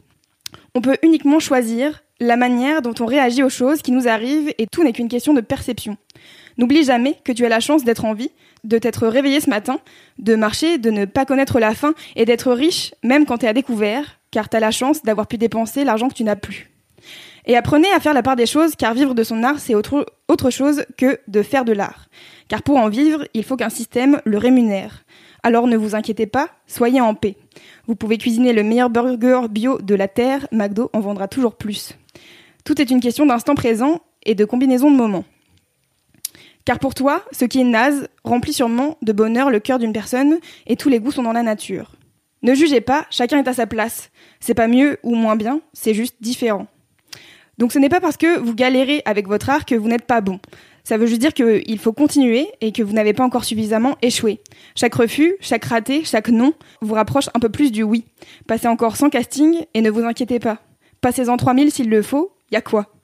On 0.75 0.81
peut 0.81 0.97
uniquement 1.03 1.41
choisir 1.41 2.03
la 2.21 2.37
manière 2.37 2.83
dont 2.83 2.95
on 3.01 3.07
réagit 3.07 3.43
aux 3.43 3.49
choses 3.49 3.83
qui 3.83 3.93
nous 3.93 4.07
arrivent 4.07 4.53
et 4.59 4.67
tout 4.67 4.85
n'est 4.85 4.93
qu'une 4.93 5.09
question 5.09 5.35
de 5.35 5.41
perception. 5.41 5.97
N'oublie 6.59 6.85
jamais 6.85 7.17
que 7.25 7.33
tu 7.33 7.45
as 7.45 7.49
la 7.49 7.61
chance 7.61 7.85
d'être 7.85 8.05
en 8.05 8.13
vie, 8.13 8.31
de 8.65 8.79
t'être 8.79 9.07
réveillé 9.07 9.41
ce 9.41 9.49
matin, 9.51 9.81
de 10.19 10.37
marcher, 10.37 10.79
de 10.79 10.91
ne 10.91 11.07
pas 11.07 11.25
connaître 11.25 11.59
la 11.59 11.75
faim 11.75 11.95
et 12.17 12.25
d'être 12.25 12.53
riche 12.53 12.95
même 13.03 13.25
quand 13.25 13.39
tu 13.39 13.47
es 13.47 13.49
à 13.49 13.53
découvert, 13.55 14.21
car 14.31 14.49
tu 14.49 14.57
as 14.57 14.61
la 14.61 14.71
chance 14.71 15.03
d'avoir 15.03 15.27
pu 15.27 15.39
dépenser 15.39 15.85
l'argent 15.85 16.09
que 16.09 16.15
tu 16.15 16.25
n'as 16.25 16.37
plus. 16.37 16.71
Et 17.47 17.57
apprenez 17.57 17.91
à 17.93 18.01
faire 18.01 18.15
la 18.15 18.23
part 18.23 18.37
des 18.37 18.47
choses, 18.47 18.77
car 18.77 18.93
vivre 18.93 19.15
de 19.15 19.23
son 19.23 19.43
art, 19.43 19.59
c'est 19.59 19.75
autre, 19.75 20.07
autre 20.29 20.51
chose 20.51 20.85
que 20.99 21.19
de 21.27 21.43
faire 21.43 21.65
de 21.65 21.73
l'art. 21.73 22.09
Car 22.49 22.63
pour 22.63 22.77
en 22.77 22.89
vivre, 22.89 23.25
il 23.33 23.45
faut 23.45 23.57
qu'un 23.57 23.71
système 23.71 24.21
le 24.25 24.39
rémunère. 24.39 25.05
Alors 25.43 25.67
ne 25.67 25.77
vous 25.77 25.95
inquiétez 25.95 26.27
pas, 26.27 26.49
soyez 26.67 27.01
en 27.01 27.15
paix. 27.15 27.37
Vous 27.91 27.97
pouvez 27.97 28.19
cuisiner 28.19 28.53
le 28.53 28.62
meilleur 28.62 28.89
burger 28.89 29.49
bio 29.51 29.81
de 29.81 29.97
la 29.97 30.07
Terre, 30.07 30.47
McDo 30.53 30.91
en 30.93 31.01
vendra 31.01 31.27
toujours 31.27 31.57
plus. 31.57 31.99
Tout 32.65 32.81
est 32.81 32.89
une 32.89 33.01
question 33.01 33.27
d'instant 33.27 33.57
présent 33.57 34.01
et 34.25 34.37
de 34.37 34.45
combinaison 34.45 34.93
de 34.93 34.97
moments. 34.97 35.25
Car 36.65 36.79
pour 36.79 36.95
toi, 36.95 37.25
ce 37.33 37.45
qui 37.45 37.61
est 37.61 37.65
naze 37.65 38.07
remplit 38.23 38.53
sûrement 38.53 38.97
de 39.03 39.12
bonheur 39.12 39.51
le 39.51 39.59
cœur 39.59 39.81
d'une 39.81 39.93
personne 39.93 40.39
et 40.69 40.77
tous 40.77 40.89
les 40.89 41.01
goûts 41.01 41.11
sont 41.11 41.25
dans 41.25 41.33
la 41.33 41.43
nature. 41.43 41.97
Ne 42.43 42.55
jugez 42.55 42.81
pas, 42.81 43.07
chacun 43.11 43.43
est 43.43 43.49
à 43.49 43.55
sa 43.55 43.67
place. 43.67 44.12
C'est 44.39 44.55
pas 44.55 44.69
mieux 44.69 45.01
ou 45.03 45.17
moins 45.17 45.35
bien, 45.35 45.61
c'est 45.73 45.93
juste 45.93 46.15
différent. 46.21 46.69
Donc 47.59 47.73
ce 47.73 47.81
n'est 47.81 47.89
pas 47.89 48.01
parce 48.01 48.17
que 48.17 48.39
vous 48.39 48.55
galérez 48.55 49.03
avec 49.05 49.27
votre 49.27 49.51
art 49.51 49.65
que 49.65 49.75
vous 49.75 49.89
n'êtes 49.89 50.07
pas 50.07 50.21
bon. 50.21 50.39
Ça 50.85 50.97
veut 50.97 51.07
juste 51.07 51.20
dire 51.20 51.35
qu'il 51.35 51.78
faut 51.78 51.93
continuer 51.93 52.48
et 52.61 52.73
que 52.73 52.82
vous 52.82 52.93
n'avez 52.93 53.12
pas 53.12 53.24
encore 53.24 53.44
suffisamment 53.44 53.97
échoué. 54.02 54.40
Chaque 54.74 54.94
refus, 54.94 55.36
chaque 55.40 55.65
raté, 55.65 56.05
chaque 56.05 56.28
non 56.28 56.55
vous 56.81 56.94
rapproche 56.94 57.28
un 57.35 57.40
peu 57.40 57.48
plus 57.48 57.70
du 57.70 57.82
oui. 57.82 58.05
Passez 58.47 58.69
encore 58.69 58.97
100 58.97 59.11
castings 59.11 59.65
et 59.74 59.82
ne 59.82 59.90
vous 59.90 60.05
inquiétez 60.05 60.39
pas. 60.39 60.59
Passez-en 61.01 61.36
3000 61.36 61.70
s'il 61.70 61.89
le 61.89 62.02
faut, 62.02 62.32
y 62.51 62.57
a 62.57 62.61
quoi? 62.61 62.94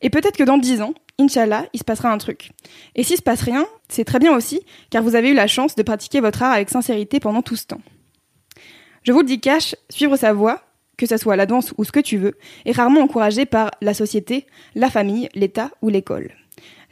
Et 0.00 0.10
peut-être 0.10 0.36
que 0.36 0.44
dans 0.44 0.58
10 0.58 0.82
ans, 0.82 0.94
Inch'Allah, 1.18 1.66
il 1.72 1.78
se 1.78 1.84
passera 1.84 2.10
un 2.10 2.18
truc. 2.18 2.50
Et 2.94 3.04
s'il 3.04 3.16
se 3.16 3.22
passe 3.22 3.42
rien, 3.42 3.66
c'est 3.88 4.04
très 4.04 4.18
bien 4.18 4.34
aussi, 4.34 4.60
car 4.90 5.02
vous 5.02 5.14
avez 5.14 5.30
eu 5.30 5.34
la 5.34 5.46
chance 5.46 5.76
de 5.76 5.82
pratiquer 5.82 6.20
votre 6.20 6.42
art 6.42 6.52
avec 6.52 6.68
sincérité 6.68 7.20
pendant 7.20 7.42
tout 7.42 7.56
ce 7.56 7.66
temps. 7.66 7.80
Je 9.02 9.12
vous 9.12 9.20
le 9.20 9.26
dis 9.26 9.40
cash, 9.40 9.76
suivre 9.90 10.16
sa 10.16 10.32
voie, 10.32 10.62
que 10.96 11.06
ce 11.06 11.16
soit 11.16 11.36
la 11.36 11.46
danse 11.46 11.72
ou 11.78 11.84
ce 11.84 11.92
que 11.92 12.00
tu 12.00 12.16
veux, 12.16 12.36
est 12.64 12.72
rarement 12.72 13.02
encouragé 13.02 13.46
par 13.46 13.70
la 13.80 13.94
société, 13.94 14.46
la 14.74 14.90
famille, 14.90 15.28
l'État 15.34 15.70
ou 15.82 15.88
l'école. 15.88 16.32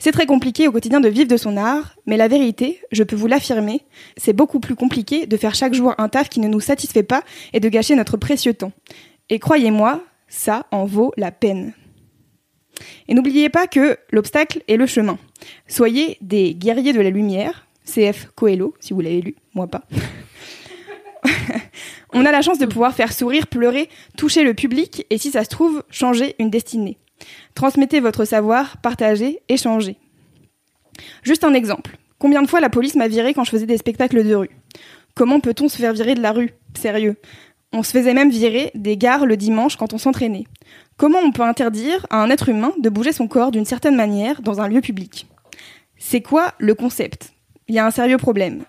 C'est 0.02 0.10
très 0.10 0.26
compliqué 0.26 0.66
au 0.66 0.72
quotidien 0.72 0.98
de 0.98 1.08
vivre 1.08 1.28
de 1.28 1.36
son 1.36 1.56
art, 1.56 1.94
mais 2.06 2.16
la 2.16 2.26
vérité, 2.26 2.80
je 2.90 3.04
peux 3.04 3.14
vous 3.14 3.28
l'affirmer, 3.28 3.82
c'est 4.16 4.32
beaucoup 4.32 4.58
plus 4.58 4.74
compliqué 4.74 5.26
de 5.26 5.36
faire 5.36 5.54
chaque 5.54 5.74
jour 5.74 5.94
un 5.96 6.08
taf 6.08 6.28
qui 6.28 6.40
ne 6.40 6.48
nous 6.48 6.58
satisfait 6.58 7.04
pas 7.04 7.22
et 7.52 7.60
de 7.60 7.68
gâcher 7.68 7.94
notre 7.94 8.16
précieux 8.16 8.52
temps. 8.52 8.72
Et 9.30 9.38
croyez-moi, 9.38 10.02
ça 10.26 10.66
en 10.72 10.86
vaut 10.86 11.12
la 11.16 11.30
peine. 11.30 11.72
Et 13.06 13.14
n'oubliez 13.14 13.48
pas 13.48 13.68
que 13.68 13.96
l'obstacle 14.10 14.64
est 14.66 14.76
le 14.76 14.86
chemin. 14.86 15.20
Soyez 15.68 16.18
des 16.20 16.52
guerriers 16.52 16.92
de 16.92 17.00
la 17.00 17.10
lumière, 17.10 17.68
CF 17.84 18.26
Coelho, 18.34 18.74
si 18.80 18.94
vous 18.94 19.02
l'avez 19.02 19.20
lu, 19.20 19.36
moi 19.54 19.68
pas. 19.68 19.84
On 22.12 22.26
a 22.26 22.32
la 22.32 22.42
chance 22.42 22.58
de 22.58 22.66
pouvoir 22.66 22.92
faire 22.92 23.12
sourire, 23.12 23.46
pleurer, 23.46 23.88
toucher 24.16 24.42
le 24.42 24.54
public 24.54 25.06
et 25.10 25.18
si 25.18 25.30
ça 25.30 25.44
se 25.44 25.48
trouve, 25.48 25.84
changer 25.90 26.34
une 26.40 26.50
destinée. 26.50 26.98
Transmettez 27.54 28.00
votre 28.00 28.24
savoir, 28.24 28.76
partagez, 28.78 29.40
échangez. 29.48 29.96
Juste 31.22 31.44
un 31.44 31.54
exemple. 31.54 31.96
Combien 32.18 32.42
de 32.42 32.46
fois 32.46 32.60
la 32.60 32.70
police 32.70 32.94
m'a 32.94 33.08
viré 33.08 33.34
quand 33.34 33.44
je 33.44 33.50
faisais 33.50 33.66
des 33.66 33.78
spectacles 33.78 34.24
de 34.24 34.34
rue? 34.34 34.50
Comment 35.14 35.40
peut-on 35.40 35.68
se 35.68 35.76
faire 35.76 35.92
virer 35.92 36.14
de 36.14 36.22
la 36.22 36.32
rue? 36.32 36.52
Sérieux. 36.74 37.16
On 37.72 37.82
se 37.82 37.90
faisait 37.90 38.14
même 38.14 38.30
virer 38.30 38.70
des 38.74 38.96
gares 38.96 39.26
le 39.26 39.36
dimanche 39.36 39.76
quand 39.76 39.92
on 39.92 39.98
s'entraînait. 39.98 40.44
Comment 40.96 41.18
on 41.18 41.32
peut 41.32 41.42
interdire 41.42 42.06
à 42.10 42.22
un 42.22 42.30
être 42.30 42.48
humain 42.48 42.72
de 42.78 42.88
bouger 42.90 43.12
son 43.12 43.28
corps 43.28 43.50
d'une 43.50 43.64
certaine 43.64 43.96
manière 43.96 44.42
dans 44.42 44.60
un 44.60 44.68
lieu 44.68 44.80
public? 44.80 45.26
C'est 45.98 46.20
quoi 46.20 46.52
le 46.58 46.74
concept? 46.74 47.32
Il 47.68 47.74
y 47.74 47.78
a 47.78 47.86
un 47.86 47.90
sérieux 47.90 48.18
problème. 48.18 48.64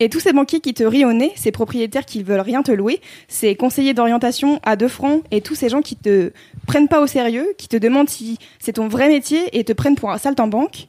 Et 0.00 0.08
tous 0.08 0.20
ces 0.20 0.32
banquiers 0.32 0.60
qui 0.60 0.74
te 0.74 0.84
rient 0.84 1.04
au 1.04 1.12
nez, 1.12 1.32
ces 1.36 1.50
propriétaires 1.50 2.04
qui 2.04 2.22
veulent 2.22 2.40
rien 2.40 2.62
te 2.62 2.72
louer, 2.72 3.00
ces 3.26 3.56
conseillers 3.56 3.94
d'orientation 3.94 4.60
à 4.62 4.76
deux 4.76 4.88
francs 4.88 5.22
et 5.30 5.40
tous 5.40 5.54
ces 5.54 5.68
gens 5.68 5.80
qui 5.80 5.96
te 5.96 6.32
prennent 6.66 6.88
pas 6.88 7.00
au 7.00 7.06
sérieux, 7.06 7.54
qui 7.58 7.68
te 7.68 7.76
demandent 7.76 8.08
si 8.08 8.38
c'est 8.58 8.74
ton 8.74 8.88
vrai 8.88 9.08
métier 9.08 9.58
et 9.58 9.64
te 9.64 9.72
prennent 9.72 9.96
pour 9.96 10.10
un 10.10 10.18
saltimbanque. 10.18 10.88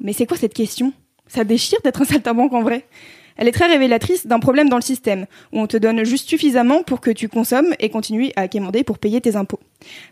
Mais 0.00 0.12
c'est 0.12 0.26
quoi 0.26 0.36
cette 0.36 0.54
question? 0.54 0.92
Ça 1.26 1.44
déchire 1.44 1.78
d'être 1.84 2.02
un 2.02 2.06
saltimbanque 2.06 2.52
en 2.52 2.62
vrai? 2.62 2.86
Elle 3.38 3.48
est 3.48 3.52
très 3.52 3.66
révélatrice 3.66 4.26
d'un 4.26 4.40
problème 4.40 4.68
dans 4.68 4.76
le 4.76 4.82
système, 4.82 5.26
où 5.52 5.60
on 5.60 5.66
te 5.66 5.76
donne 5.76 6.04
juste 6.04 6.28
suffisamment 6.28 6.82
pour 6.82 7.00
que 7.00 7.10
tu 7.10 7.28
consommes 7.28 7.74
et 7.78 7.88
continues 7.88 8.30
à 8.36 8.48
quémander 8.48 8.84
pour 8.84 8.98
payer 8.98 9.20
tes 9.20 9.36
impôts. 9.36 9.60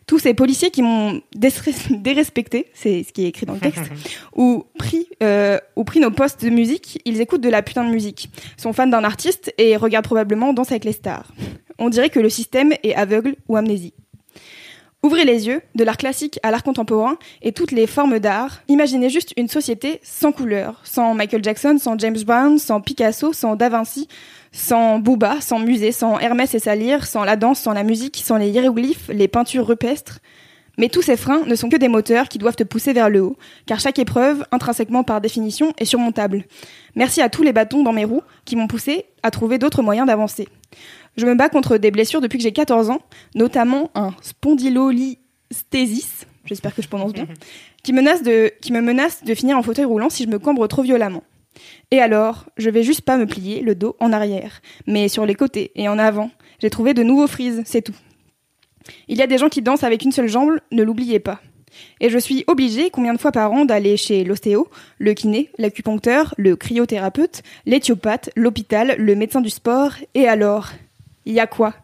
Tous 0.06 0.20
ces 0.20 0.32
policiers 0.32 0.70
qui 0.70 0.82
m'ont 0.82 1.20
dérespecté, 1.90 2.66
c'est 2.72 3.02
ce 3.02 3.12
qui 3.12 3.24
est 3.24 3.28
écrit 3.28 3.44
dans 3.44 3.54
le 3.54 3.60
texte, 3.60 3.82
ou 4.36 4.64
pris, 4.78 5.08
euh, 5.22 5.58
ou 5.74 5.84
pris 5.84 6.00
nos 6.00 6.12
postes 6.12 6.44
de 6.44 6.50
musique, 6.50 7.02
ils 7.04 7.20
écoutent 7.20 7.40
de 7.40 7.50
la 7.50 7.62
putain 7.62 7.84
de 7.84 7.90
musique, 7.90 8.30
sont 8.56 8.72
fans 8.72 8.86
d'un 8.86 9.04
artiste 9.04 9.52
et 9.58 9.76
regardent 9.76 10.06
probablement 10.06 10.52
Danse 10.52 10.70
avec 10.70 10.84
les 10.84 10.92
stars. 10.92 11.32
On 11.78 11.90
dirait 11.90 12.10
que 12.10 12.20
le 12.20 12.30
système 12.30 12.72
est 12.82 12.94
aveugle 12.94 13.36
ou 13.48 13.56
amnésie. 13.56 13.92
Ouvrez 15.06 15.24
les 15.24 15.46
yeux, 15.46 15.62
de 15.76 15.84
l'art 15.84 15.98
classique 15.98 16.40
à 16.42 16.50
l'art 16.50 16.64
contemporain 16.64 17.16
et 17.40 17.52
toutes 17.52 17.70
les 17.70 17.86
formes 17.86 18.18
d'art. 18.18 18.62
Imaginez 18.66 19.08
juste 19.08 19.32
une 19.36 19.46
société 19.46 20.00
sans 20.02 20.32
couleur, 20.32 20.80
sans 20.82 21.14
Michael 21.14 21.44
Jackson, 21.44 21.76
sans 21.80 21.96
James 21.96 22.18
Brown, 22.26 22.58
sans 22.58 22.80
Picasso, 22.80 23.32
sans 23.32 23.54
Da 23.54 23.68
Vinci, 23.68 24.08
sans 24.50 24.98
Booba, 24.98 25.40
sans 25.40 25.60
musée, 25.60 25.92
sans 25.92 26.18
Hermès 26.18 26.52
et 26.56 26.58
sa 26.58 26.74
lyre, 26.74 27.06
sans 27.06 27.22
la 27.22 27.36
danse, 27.36 27.60
sans 27.60 27.72
la 27.72 27.84
musique, 27.84 28.20
sans 28.24 28.36
les 28.36 28.48
hiéroglyphes, 28.48 29.08
les 29.14 29.28
peintures 29.28 29.68
rupestres. 29.68 30.18
Mais 30.76 30.88
tous 30.88 31.02
ces 31.02 31.16
freins 31.16 31.42
ne 31.46 31.54
sont 31.54 31.68
que 31.68 31.76
des 31.76 31.86
moteurs 31.86 32.28
qui 32.28 32.38
doivent 32.38 32.56
te 32.56 32.64
pousser 32.64 32.92
vers 32.92 33.08
le 33.08 33.22
haut, 33.22 33.36
car 33.66 33.78
chaque 33.78 34.00
épreuve, 34.00 34.44
intrinsèquement 34.50 35.04
par 35.04 35.20
définition, 35.20 35.72
est 35.78 35.84
surmontable. 35.84 36.46
Merci 36.96 37.22
à 37.22 37.28
tous 37.28 37.44
les 37.44 37.52
bâtons 37.52 37.84
dans 37.84 37.92
mes 37.92 38.04
roues 38.04 38.22
qui 38.44 38.56
m'ont 38.56 38.66
poussé 38.66 39.06
à 39.22 39.30
trouver 39.30 39.58
d'autres 39.58 39.82
moyens 39.82 40.08
d'avancer. 40.08 40.48
Je 41.16 41.26
me 41.26 41.34
bats 41.34 41.48
contre 41.48 41.78
des 41.78 41.90
blessures 41.90 42.20
depuis 42.20 42.38
que 42.38 42.42
j'ai 42.42 42.52
14 42.52 42.90
ans, 42.90 43.00
notamment 43.34 43.90
un 43.94 44.14
spondylolisthésis, 44.20 46.26
j'espère 46.44 46.74
que 46.74 46.82
je 46.82 46.88
prononce 46.88 47.12
bien, 47.12 47.26
qui, 47.82 47.92
menace 47.92 48.22
de, 48.22 48.52
qui 48.60 48.72
me 48.72 48.80
menace 48.80 49.24
de 49.24 49.34
finir 49.34 49.56
en 49.56 49.62
fauteuil 49.62 49.86
roulant 49.86 50.10
si 50.10 50.24
je 50.24 50.28
me 50.28 50.38
cambre 50.38 50.66
trop 50.66 50.82
violemment. 50.82 51.22
Et 51.90 52.00
alors, 52.00 52.44
je 52.58 52.68
vais 52.68 52.82
juste 52.82 53.00
pas 53.00 53.16
me 53.16 53.26
plier 53.26 53.62
le 53.62 53.74
dos 53.74 53.96
en 53.98 54.12
arrière, 54.12 54.60
mais 54.86 55.08
sur 55.08 55.24
les 55.24 55.34
côtés 55.34 55.72
et 55.74 55.88
en 55.88 55.98
avant. 55.98 56.30
J'ai 56.58 56.70
trouvé 56.70 56.94
de 56.94 57.02
nouveaux 57.02 57.26
frises, 57.26 57.62
c'est 57.64 57.82
tout. 57.82 57.94
Il 59.08 59.16
y 59.16 59.22
a 59.22 59.26
des 59.26 59.38
gens 59.38 59.48
qui 59.48 59.62
dansent 59.62 59.84
avec 59.84 60.04
une 60.04 60.12
seule 60.12 60.28
jambe, 60.28 60.58
ne 60.70 60.82
l'oubliez 60.82 61.18
pas. 61.18 61.40
Et 62.00 62.10
je 62.10 62.18
suis 62.18 62.44
obligée, 62.46 62.90
combien 62.90 63.14
de 63.14 63.18
fois 63.18 63.32
par 63.32 63.52
an, 63.52 63.64
d'aller 63.64 63.96
chez 63.96 64.24
l'ostéo, 64.24 64.68
le 64.98 65.14
kiné, 65.14 65.50
l'acupuncteur, 65.58 66.34
le 66.38 66.56
cryothérapeute, 66.56 67.42
l'éthiopathe, 67.66 68.30
l'hôpital, 68.36 68.94
le 68.98 69.14
médecin 69.14 69.40
du 69.40 69.50
sport, 69.50 69.92
et 70.14 70.28
alors? 70.28 70.70
Il 71.26 71.34
y 71.34 71.40
a 71.40 71.46
quoi? 71.46 71.74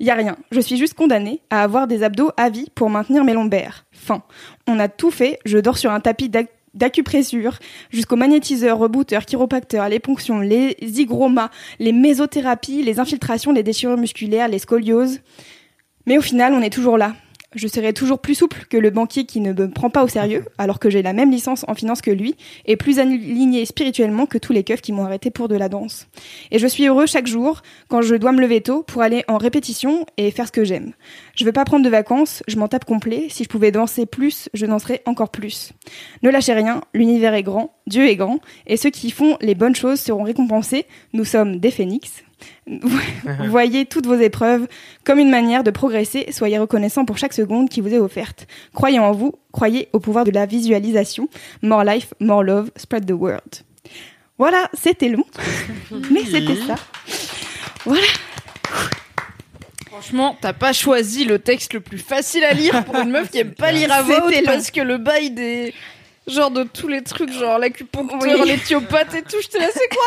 Il 0.00 0.10
rien. 0.10 0.36
Je 0.52 0.60
suis 0.60 0.76
juste 0.76 0.94
condamnée 0.94 1.40
à 1.50 1.62
avoir 1.62 1.86
des 1.86 2.02
abdos 2.02 2.30
à 2.36 2.50
vie 2.50 2.68
pour 2.74 2.90
maintenir 2.90 3.24
mes 3.24 3.32
lombaires. 3.32 3.86
Fin. 3.90 4.22
On 4.66 4.78
a 4.78 4.88
tout 4.88 5.10
fait. 5.10 5.38
Je 5.44 5.58
dors 5.58 5.78
sur 5.78 5.90
un 5.90 6.00
tapis 6.00 6.30
d'acupressure, 6.74 7.58
jusqu'au 7.90 8.16
magnétiseur, 8.16 8.78
rebooteur, 8.78 9.24
chiropracteur, 9.24 9.88
les 9.88 9.98
ponctions, 9.98 10.40
les 10.40 10.76
hygromas, 10.80 11.50
les 11.80 11.92
mésothérapies, 11.92 12.82
les 12.82 13.00
infiltrations, 13.00 13.52
les 13.52 13.62
déchirures 13.64 13.96
musculaires, 13.96 14.48
les 14.48 14.58
scolioses. 14.58 15.20
Mais 16.06 16.18
au 16.18 16.22
final, 16.22 16.52
on 16.52 16.62
est 16.62 16.72
toujours 16.72 16.98
là 16.98 17.14
je 17.54 17.66
serai 17.66 17.92
toujours 17.92 18.18
plus 18.18 18.34
souple 18.34 18.66
que 18.68 18.76
le 18.76 18.90
banquier 18.90 19.24
qui 19.24 19.40
ne 19.40 19.52
me 19.52 19.70
prend 19.70 19.88
pas 19.88 20.04
au 20.04 20.08
sérieux, 20.08 20.44
alors 20.58 20.78
que 20.78 20.90
j'ai 20.90 21.02
la 21.02 21.12
même 21.14 21.30
licence 21.30 21.64
en 21.66 21.74
finance 21.74 22.02
que 22.02 22.10
lui, 22.10 22.34
et 22.66 22.76
plus 22.76 22.98
aligné 22.98 23.64
spirituellement 23.64 24.26
que 24.26 24.36
tous 24.38 24.52
les 24.52 24.64
keufs 24.64 24.82
qui 24.82 24.92
m'ont 24.92 25.04
arrêté 25.04 25.30
pour 25.30 25.48
de 25.48 25.56
la 25.56 25.68
danse. 25.68 26.08
Et 26.50 26.58
je 26.58 26.66
suis 26.66 26.86
heureux 26.86 27.06
chaque 27.06 27.26
jour, 27.26 27.62
quand 27.88 28.02
je 28.02 28.14
dois 28.14 28.32
me 28.32 28.40
lever 28.40 28.60
tôt, 28.60 28.82
pour 28.82 29.02
aller 29.02 29.24
en 29.28 29.38
répétition 29.38 30.04
et 30.18 30.30
faire 30.30 30.46
ce 30.46 30.52
que 30.52 30.64
j'aime. 30.64 30.92
Je 31.34 31.44
veux 31.44 31.52
pas 31.52 31.64
prendre 31.64 31.84
de 31.84 31.90
vacances, 31.90 32.42
je 32.48 32.56
m'en 32.56 32.68
tape 32.68 32.84
complet, 32.84 33.28
si 33.30 33.44
je 33.44 33.48
pouvais 33.48 33.72
danser 33.72 34.04
plus, 34.04 34.48
je 34.52 34.66
danserais 34.66 35.02
encore 35.06 35.30
plus. 35.30 35.72
Ne 36.22 36.30
lâchez 36.30 36.52
rien, 36.52 36.82
l'univers 36.92 37.34
est 37.34 37.42
grand, 37.42 37.74
Dieu 37.86 38.06
est 38.06 38.16
grand, 38.16 38.40
et 38.66 38.76
ceux 38.76 38.90
qui 38.90 39.10
font 39.10 39.38
les 39.40 39.54
bonnes 39.54 39.74
choses 39.74 40.00
seront 40.00 40.24
récompensés. 40.24 40.84
Nous 41.14 41.24
sommes 41.24 41.58
des 41.58 41.70
phénix, 41.70 42.24
Voyez 43.48 43.86
toutes 43.86 44.06
vos 44.06 44.18
épreuves 44.18 44.66
comme 45.04 45.18
une 45.18 45.30
manière 45.30 45.64
de 45.64 45.70
progresser. 45.70 46.26
Soyez 46.30 46.58
reconnaissant 46.58 47.04
pour 47.04 47.18
chaque 47.18 47.32
seconde 47.32 47.68
qui 47.68 47.80
vous 47.80 47.92
est 47.92 47.98
offerte. 47.98 48.46
Croyez 48.74 48.98
en 48.98 49.12
vous, 49.12 49.34
croyez 49.52 49.88
au 49.92 50.00
pouvoir 50.00 50.24
de 50.24 50.30
la 50.30 50.46
visualisation. 50.46 51.28
More 51.62 51.84
life, 51.84 52.14
more 52.20 52.44
love, 52.44 52.70
spread 52.76 53.06
the 53.06 53.12
word. 53.12 53.62
Voilà, 54.38 54.68
c'était 54.74 55.08
long, 55.08 55.24
mais 56.10 56.24
c'était 56.24 56.56
ça. 56.66 56.76
Voilà. 57.84 58.06
Franchement, 59.86 60.36
t'as 60.40 60.52
pas 60.52 60.72
choisi 60.72 61.24
le 61.24 61.40
texte 61.40 61.74
le 61.74 61.80
plus 61.80 61.98
facile 61.98 62.44
à 62.44 62.52
lire 62.52 62.84
pour 62.84 62.94
une 62.96 63.10
meuf 63.10 63.30
qui 63.30 63.38
aime 63.38 63.52
pas 63.52 63.72
lire 63.72 63.90
à 63.90 64.02
voix 64.02 64.26
haute 64.26 64.44
parce 64.44 64.70
que 64.70 64.80
le 64.80 64.96
bail 64.96 65.32
des 65.32 65.74
genre 66.28 66.50
de 66.50 66.64
tous 66.64 66.88
les 66.88 67.02
trucs, 67.02 67.32
genre 67.32 67.58
l'acupuncture, 67.58 68.18
oui. 68.20 68.46
l'éthiopathe 68.46 69.14
et 69.14 69.22
tout. 69.22 69.36
Je 69.42 69.48
te 69.48 69.58
laisse 69.58 69.74
c'est 69.74 69.88
quoi 69.88 70.04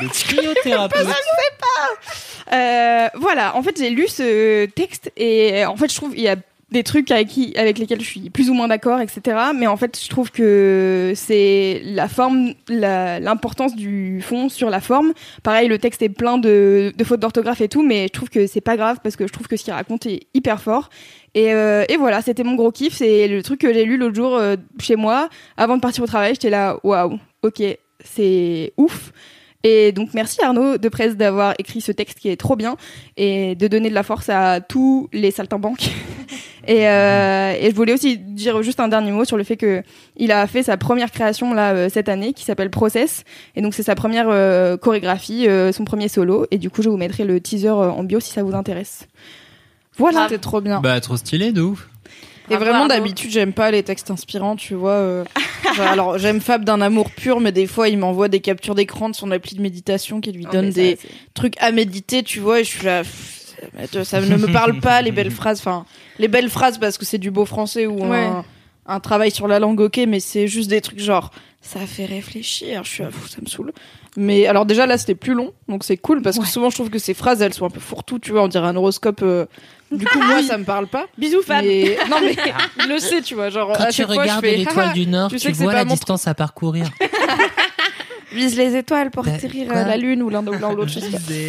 Le 0.00 0.08
cryothérapeute. 0.08 1.00
Je 1.00 1.12
sais 1.12 1.56
pas. 1.58 2.54
Euh, 2.56 3.08
voilà, 3.14 3.56
en 3.56 3.62
fait, 3.62 3.76
j'ai 3.78 3.90
lu 3.90 4.08
ce 4.08 4.66
texte 4.66 5.12
et 5.16 5.64
en 5.64 5.76
fait, 5.76 5.90
je 5.90 5.96
trouve 5.96 6.16
il 6.16 6.22
y 6.22 6.28
a 6.28 6.36
des 6.70 6.82
trucs 6.82 7.10
avec, 7.10 7.28
qui, 7.28 7.54
avec 7.56 7.78
lesquels 7.78 8.00
je 8.00 8.06
suis 8.06 8.30
plus 8.30 8.50
ou 8.50 8.54
moins 8.54 8.68
d'accord, 8.68 9.00
etc. 9.00 9.36
Mais 9.54 9.66
en 9.66 9.76
fait, 9.76 9.98
je 10.02 10.08
trouve 10.08 10.30
que 10.30 11.12
c'est 11.16 11.80
la 11.84 12.08
forme, 12.08 12.52
l'importance 12.68 13.74
du 13.74 14.20
fond 14.20 14.48
sur 14.48 14.68
la 14.68 14.80
forme. 14.80 15.12
Pareil, 15.42 15.68
le 15.68 15.78
texte 15.78 16.02
est 16.02 16.10
plein 16.10 16.36
de, 16.36 16.92
de 16.96 17.04
fautes 17.04 17.20
d'orthographe 17.20 17.62
et 17.62 17.68
tout, 17.68 17.82
mais 17.82 18.08
je 18.08 18.12
trouve 18.12 18.28
que 18.28 18.46
c'est 18.46 18.60
pas 18.60 18.76
grave 18.76 18.98
parce 19.02 19.16
que 19.16 19.26
je 19.26 19.32
trouve 19.32 19.48
que 19.48 19.56
ce 19.56 19.64
qu'il 19.64 19.72
raconte 19.72 20.04
est 20.06 20.26
hyper 20.34 20.60
fort. 20.60 20.90
Et, 21.34 21.52
euh, 21.52 21.84
et 21.88 21.96
voilà, 21.96 22.22
c'était 22.22 22.44
mon 22.44 22.54
gros 22.54 22.72
kiff. 22.72 22.94
C'est 22.94 23.28
le 23.28 23.42
truc 23.42 23.60
que 23.60 23.72
j'ai 23.72 23.84
lu 23.84 23.96
l'autre 23.96 24.14
jour 24.14 24.36
euh, 24.36 24.56
chez 24.80 24.96
moi. 24.96 25.28
Avant 25.56 25.76
de 25.76 25.80
partir 25.80 26.02
au 26.02 26.06
travail, 26.06 26.34
j'étais 26.34 26.50
là, 26.50 26.78
waouh, 26.82 27.18
ok, 27.42 27.62
c'est 28.04 28.72
ouf. 28.76 29.12
Et 29.64 29.90
donc 29.90 30.10
merci 30.14 30.40
Arnaud 30.40 30.78
de 30.78 30.88
Presse 30.88 31.16
d'avoir 31.16 31.54
écrit 31.58 31.80
ce 31.80 31.90
texte 31.90 32.20
qui 32.20 32.28
est 32.28 32.36
trop 32.36 32.54
bien 32.54 32.76
et 33.16 33.56
de 33.56 33.66
donner 33.66 33.90
de 33.90 33.94
la 33.94 34.04
force 34.04 34.28
à 34.28 34.60
tous 34.60 35.08
les 35.12 35.32
saltimbanques. 35.32 35.90
et, 36.68 36.88
euh, 36.88 37.54
et 37.60 37.68
je 37.68 37.74
voulais 37.74 37.92
aussi 37.92 38.18
dire 38.18 38.62
juste 38.62 38.78
un 38.78 38.86
dernier 38.86 39.10
mot 39.10 39.24
sur 39.24 39.36
le 39.36 39.42
fait 39.42 39.56
que 39.56 39.82
il 40.16 40.30
a 40.30 40.46
fait 40.46 40.62
sa 40.62 40.76
première 40.76 41.10
création 41.10 41.54
là 41.54 41.90
cette 41.90 42.08
année 42.08 42.34
qui 42.34 42.44
s'appelle 42.44 42.70
Process 42.70 43.24
et 43.56 43.60
donc 43.60 43.74
c'est 43.74 43.82
sa 43.82 43.96
première 43.96 44.28
chorégraphie, 44.78 45.48
son 45.72 45.84
premier 45.84 46.06
solo 46.06 46.46
et 46.52 46.58
du 46.58 46.70
coup 46.70 46.82
je 46.82 46.88
vous 46.88 46.96
mettrai 46.96 47.24
le 47.24 47.40
teaser 47.40 47.70
en 47.70 48.04
bio 48.04 48.20
si 48.20 48.30
ça 48.30 48.44
vous 48.44 48.54
intéresse. 48.54 49.08
Voilà, 49.98 50.24
c'était 50.28 50.38
trop 50.38 50.60
bien. 50.60 50.80
Bah 50.80 51.00
trop 51.00 51.16
stylé 51.16 51.52
de 51.52 51.62
ouf. 51.62 51.88
Et 52.50 52.56
Bravo, 52.56 52.64
vraiment, 52.64 52.86
d'habitude, 52.86 53.30
j'aime 53.30 53.52
pas 53.52 53.70
les 53.70 53.82
textes 53.82 54.10
inspirants, 54.10 54.56
tu 54.56 54.74
vois. 54.74 54.92
euh. 54.92 55.24
Genre, 55.74 55.86
alors, 55.86 56.18
j'aime 56.18 56.40
Fab 56.40 56.64
d'un 56.64 56.80
amour 56.80 57.10
pur, 57.10 57.40
mais 57.40 57.52
des 57.52 57.66
fois, 57.66 57.90
il 57.90 57.98
m'envoie 57.98 58.28
des 58.28 58.40
captures 58.40 58.74
d'écran 58.74 59.10
de 59.10 59.14
son 59.14 59.30
appli 59.32 59.54
de 59.54 59.60
méditation 59.60 60.22
qui 60.22 60.32
lui 60.32 60.46
Oh, 60.48 60.52
donne 60.52 60.72
ça, 60.72 60.80
des 60.80 60.98
trucs 61.34 61.54
à 61.60 61.72
méditer, 61.72 62.22
tu 62.22 62.40
vois, 62.40 62.60
et 62.60 62.64
je 62.64 62.70
suis 62.70 62.86
là. 62.86 63.02
pff, 63.02 63.54
ça- 63.92 64.04
Ça 64.06 64.20
ne 64.22 64.36
me 64.38 64.50
parle 64.50 64.80
pas, 64.80 65.02
les 65.02 65.12
belles 65.12 65.30
phrases. 65.40 65.58
Enfin, 65.60 65.84
les 66.18 66.28
belles 66.28 66.48
phrases 66.48 66.78
parce 66.78 66.96
que 66.96 67.04
c'est 67.04 67.18
du 67.18 67.30
beau 67.30 67.44
français 67.44 67.86
ou 67.86 68.00
Ouais. 68.06 68.24
un, 68.24 68.44
un 68.86 69.00
travail 69.00 69.30
sur 69.30 69.46
la 69.46 69.58
langue, 69.58 69.80
ok, 69.80 70.00
mais 70.08 70.20
c'est 70.20 70.48
juste 70.48 70.70
des 70.70 70.80
trucs 70.80 71.00
genre, 71.00 71.30
ça 71.60 71.80
fait 71.80 72.06
réfléchir. 72.06 72.82
Je 72.84 72.88
suis 72.88 73.02
là, 73.02 73.10
pff, 73.10 73.28
ça 73.28 73.38
me 73.42 73.46
saoule. 73.46 73.72
Mais 74.20 74.46
alors, 74.48 74.66
déjà, 74.66 74.84
là, 74.84 74.98
c'était 74.98 75.14
plus 75.14 75.32
long, 75.34 75.52
donc 75.68 75.84
c'est 75.84 75.96
cool 75.96 76.22
parce 76.22 76.40
que 76.40 76.44
souvent, 76.46 76.70
je 76.70 76.74
trouve 76.74 76.90
que 76.90 76.98
ces 76.98 77.14
phrases, 77.14 77.40
elles 77.40 77.54
sont 77.54 77.66
un 77.66 77.70
peu 77.70 77.78
fourre-tout, 77.78 78.18
tu 78.18 78.32
vois, 78.32 78.42
on 78.42 78.48
dirait 78.48 78.66
un 78.66 78.74
horoscope. 78.74 79.20
euh, 79.22 79.46
Du 79.92 80.04
coup, 80.06 80.18
moi, 80.26 80.42
ça 80.42 80.58
me 80.58 80.64
parle 80.64 80.88
pas. 80.88 81.06
Bisous, 81.16 81.42
Fab. 81.42 81.64
Mais... 81.64 81.96
Non, 82.10 82.16
mais 82.20 82.34
il 82.84 82.88
le 82.88 82.98
sait, 82.98 83.22
tu 83.22 83.34
vois. 83.36 83.48
Genre, 83.50 83.72
Quand 83.76 83.84
à 83.84 83.86
tu 83.90 83.98
chaque 84.02 84.08
regardes 84.08 84.44
l'étoile 84.44 84.92
du 84.92 85.06
Nord, 85.06 85.30
tu 85.30 85.36
tu, 85.36 85.42
sais 85.42 85.52
que 85.52 85.56
c'est 85.56 85.62
vois 85.62 85.72
pas 85.72 85.78
la 85.78 85.84
mon 85.84 85.94
distance 85.94 86.26
à 86.26 86.34
parcourir. 86.34 86.86
vise 88.32 88.56
les 88.56 88.76
étoiles 88.76 89.10
pour 89.10 89.24
Ben, 89.24 89.34
atterrir 89.34 89.72
à 89.72 89.84
la 89.84 89.96
lune 89.96 90.22
ou 90.22 90.28
l'un 90.28 90.46
ou 90.46 90.52
l'autre. 90.52 90.92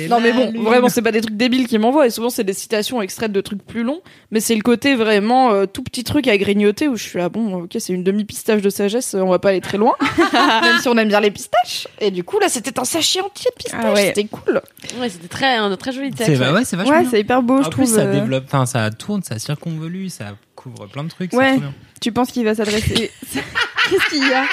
Non 0.09 0.19
mais 0.19 0.31
bon, 0.33 0.51
lune. 0.51 0.63
vraiment 0.63 0.89
c'est 0.89 1.01
pas 1.01 1.11
des 1.11 1.21
trucs 1.21 1.35
débiles 1.35 1.67
qu'ils 1.67 1.79
m'envoient 1.79 2.07
et 2.07 2.09
souvent 2.09 2.29
c'est 2.29 2.43
des 2.43 2.53
citations 2.53 3.01
extraites 3.01 3.31
de 3.31 3.41
trucs 3.41 3.63
plus 3.65 3.83
longs, 3.83 4.01
mais 4.31 4.39
c'est 4.39 4.55
le 4.55 4.61
côté 4.61 4.95
vraiment 4.95 5.51
euh, 5.51 5.65
tout 5.65 5.83
petit 5.83 6.03
truc 6.03 6.27
à 6.27 6.37
grignoter 6.37 6.87
où 6.87 6.95
je 6.95 7.03
suis 7.03 7.17
là 7.19 7.29
bon 7.29 7.63
ok 7.63 7.75
c'est 7.79 7.93
une 7.93 8.03
demi 8.03 8.23
pistache 8.25 8.61
de 8.61 8.69
sagesse, 8.69 9.13
euh, 9.15 9.19
on 9.21 9.29
va 9.29 9.39
pas 9.39 9.49
aller 9.49 9.61
très 9.61 9.77
loin, 9.77 9.93
même 10.33 10.79
si 10.81 10.87
on 10.87 10.97
aime 10.97 11.07
bien 11.09 11.19
les 11.19 11.31
pistaches. 11.31 11.87
Et 11.99 12.11
du 12.11 12.23
coup 12.23 12.39
là 12.39 12.47
c'était 12.49 12.79
un 12.79 12.85
sachet 12.85 13.21
entier 13.21 13.49
de 13.51 13.63
pistaches, 13.63 13.81
Ah 13.83 13.93
ouais. 13.93 14.07
c'était 14.07 14.25
cool. 14.25 14.61
Ouais, 14.99 15.09
c'était 15.09 15.27
très, 15.27 15.55
un 15.57 15.75
très 15.77 15.91
joli 15.91 16.11
C'est 16.17 16.25
texte. 16.25 16.41
bah 16.41 16.53
ouais, 16.53 16.63
c'est 16.65 16.75
vachement 16.75 16.93
Ouais, 16.99 17.05
c'est 17.09 17.19
hyper 17.19 17.41
beau, 17.43 17.59
En 17.59 17.63
je 17.63 17.69
plus, 17.69 17.83
trouve. 17.85 17.95
ça 17.95 18.01
euh, 18.01 18.13
développe, 18.19 18.45
enfin, 18.47 18.65
ça 18.65 18.89
tourne, 18.91 19.21
ça 19.23 19.37
circonvolue, 19.39 20.09
ça 20.09 20.35
couvre 20.55 20.87
plein 20.87 21.03
de 21.03 21.09
trucs. 21.09 21.33
Ouais. 21.33 21.45
c'est 21.45 21.51
trop 21.51 21.61
bien. 21.61 21.73
Tu 22.01 22.11
penses 22.11 22.31
qu'il 22.31 22.45
va 22.45 22.55
s'adresser 22.55 23.11
Qu'est-ce 23.89 24.09
qu'il 24.09 24.27
y 24.27 24.33
a? 24.33 24.43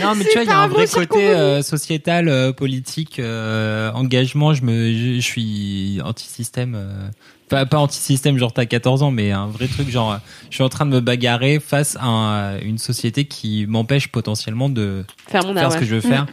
Non, 0.00 0.14
mais 0.14 0.24
tu 0.24 0.32
vois, 0.34 0.42
il 0.42 0.48
y 0.48 0.52
a 0.52 0.58
un 0.58 0.68
vrai 0.68 0.86
côté 0.86 1.28
euh, 1.30 1.62
sociétal, 1.62 2.28
euh, 2.28 2.52
politique, 2.52 3.18
euh, 3.18 3.90
engagement. 3.92 4.54
Je 4.54 4.62
me, 4.62 4.92
je, 4.92 5.14
je 5.16 5.20
suis 5.20 6.00
anti-système. 6.04 6.74
euh, 6.76 7.08
pas, 7.48 7.64
pas 7.64 7.78
anti-système, 7.78 8.36
genre 8.38 8.52
t'as 8.52 8.66
14 8.66 9.02
ans, 9.02 9.10
mais 9.10 9.32
un 9.32 9.46
vrai 9.46 9.68
truc, 9.68 9.88
genre, 9.88 10.18
je 10.50 10.54
suis 10.56 10.62
en 10.64 10.68
train 10.68 10.84
de 10.84 10.90
me 10.90 11.00
bagarrer 11.00 11.60
face 11.60 11.96
à 11.96 12.04
un- 12.06 12.60
une 12.60 12.76
société 12.78 13.24
qui 13.24 13.64
m'empêche 13.66 14.08
potentiellement 14.08 14.68
de 14.68 15.04
Faire 15.28 15.44
mon 15.46 15.54
faire 15.54 15.64
art, 15.64 15.70
ce 15.72 15.76
ouais. 15.76 15.80
que 15.80 15.86
je 15.88 15.94
veux 15.94 16.00
faire, 16.02 16.26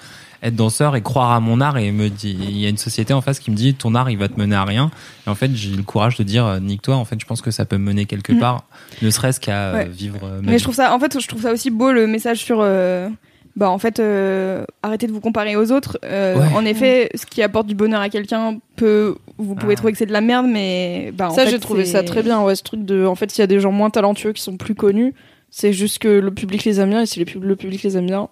être 0.43 0.55
danseur 0.57 0.95
et 0.97 1.01
croire 1.01 1.31
à 1.31 1.39
mon 1.39 1.61
art. 1.61 1.77
Et 1.77 1.93
me 1.93 2.09
dit, 2.09 2.35
il 2.37 2.57
y 2.57 2.65
a 2.65 2.69
une 2.69 2.75
société 2.77 3.13
en 3.13 3.21
face 3.21 3.39
qui 3.39 3.49
me 3.49 3.55
dit, 3.55 3.73
ton 3.75 3.95
art, 3.95 4.09
il 4.09 4.17
va 4.17 4.27
te 4.27 4.37
mener 4.37 4.57
à 4.57 4.65
rien. 4.65 4.91
Et 5.25 5.29
en 5.29 5.35
fait, 5.35 5.49
j'ai 5.55 5.69
le 5.71 5.83
courage 5.83 6.17
de 6.17 6.23
dire, 6.23 6.45
euh, 6.45 6.59
nique-toi. 6.59 6.95
En 6.97 7.05
fait, 7.05 7.17
je 7.19 7.25
pense 7.25 7.41
que 7.41 7.49
ça 7.49 7.63
peut 7.63 7.77
me 7.77 7.85
mener 7.85 8.05
quelque 8.05 8.33
Mm. 8.33 8.39
part, 8.39 8.63
ne 9.01 9.09
serait-ce 9.09 9.39
qu'à 9.39 9.67
euh, 9.69 9.73
Ouais. 9.77 9.87
vivre 9.87 10.19
euh, 10.23 10.41
ma 10.41 10.47
Mais 10.47 10.51
vie. 10.53 10.57
je 10.59 10.63
trouve 10.63 10.75
ça, 10.75 10.93
en 10.93 10.99
fait, 10.99 11.17
je 11.17 11.27
trouve 11.29 11.41
ça 11.43 11.53
aussi 11.53 11.69
beau 11.69 11.93
le 11.93 12.07
message 12.07 12.39
sur. 12.39 12.57
euh, 12.59 13.07
Bah 13.55 13.69
en 13.69 13.77
fait, 13.77 13.99
euh, 13.99 14.65
arrêtez 14.83 15.07
de 15.07 15.13
vous 15.13 15.21
comparer 15.21 15.55
aux 15.55 15.71
autres. 15.71 15.97
Euh, 16.03 16.35
Ouais. 16.35 16.53
En 16.55 16.65
effet, 16.65 17.09
ce 17.15 17.25
qui 17.25 17.41
apporte 17.41 17.67
du 17.67 17.75
bonheur 17.75 18.01
à 18.01 18.09
quelqu'un 18.09 18.59
peut, 18.75 19.15
vous 19.37 19.55
pouvez 19.55 19.73
Ah. 19.73 19.77
trouver 19.77 19.91
que 19.93 19.97
c'est 19.97 20.05
de 20.05 20.11
la 20.11 20.19
merde, 20.21 20.45
mais 20.49 21.11
bah 21.13 21.29
en 21.29 21.33
ça 21.33 21.45
j'ai 21.45 21.59
trouvé 21.59 21.85
ça 21.85 22.03
très 22.03 22.21
bien, 22.21 22.41
ouais 22.43 22.55
ce 22.55 22.63
truc 22.63 22.83
de, 22.83 23.05
en 23.05 23.15
fait 23.15 23.31
s'il 23.31 23.39
y 23.41 23.43
a 23.43 23.47
des 23.47 23.59
gens 23.61 23.71
moins 23.71 23.89
talentueux 23.89 24.33
qui 24.33 24.41
sont 24.41 24.57
plus 24.57 24.75
connus, 24.75 25.13
c'est 25.51 25.71
juste 25.71 25.99
que 25.99 26.07
le 26.09 26.31
public 26.31 26.65
les 26.65 26.81
aime 26.81 26.89
bien 26.89 27.01
et 27.01 27.05
si 27.05 27.17
le 27.19 27.25
public 27.55 27.81
les 27.83 27.97
aime 27.97 28.07
bien, 28.07 28.27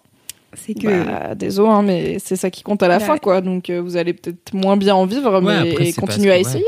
C'est 0.55 0.73
que 0.73 0.87
Bah, 1.05 1.35
désolé, 1.35 1.69
hein, 1.69 1.81
mais 1.83 2.17
c'est 2.19 2.35
ça 2.35 2.49
qui 2.51 2.61
compte 2.61 2.83
à 2.83 2.87
la 2.89 2.99
fin, 2.99 3.17
quoi. 3.17 3.39
Donc 3.41 3.69
euh, 3.69 3.79
vous 3.81 3.95
allez 3.97 4.13
peut-être 4.13 4.53
moins 4.53 4.75
bien 4.77 4.93
en 4.93 5.05
vivre, 5.05 5.39
Ouais, 5.39 5.41
mais 5.63 5.71
après, 5.71 5.87
et 5.87 5.91
c'est 5.93 6.01
continuer 6.01 6.31
à 6.31 6.37
essayer. 6.37 6.65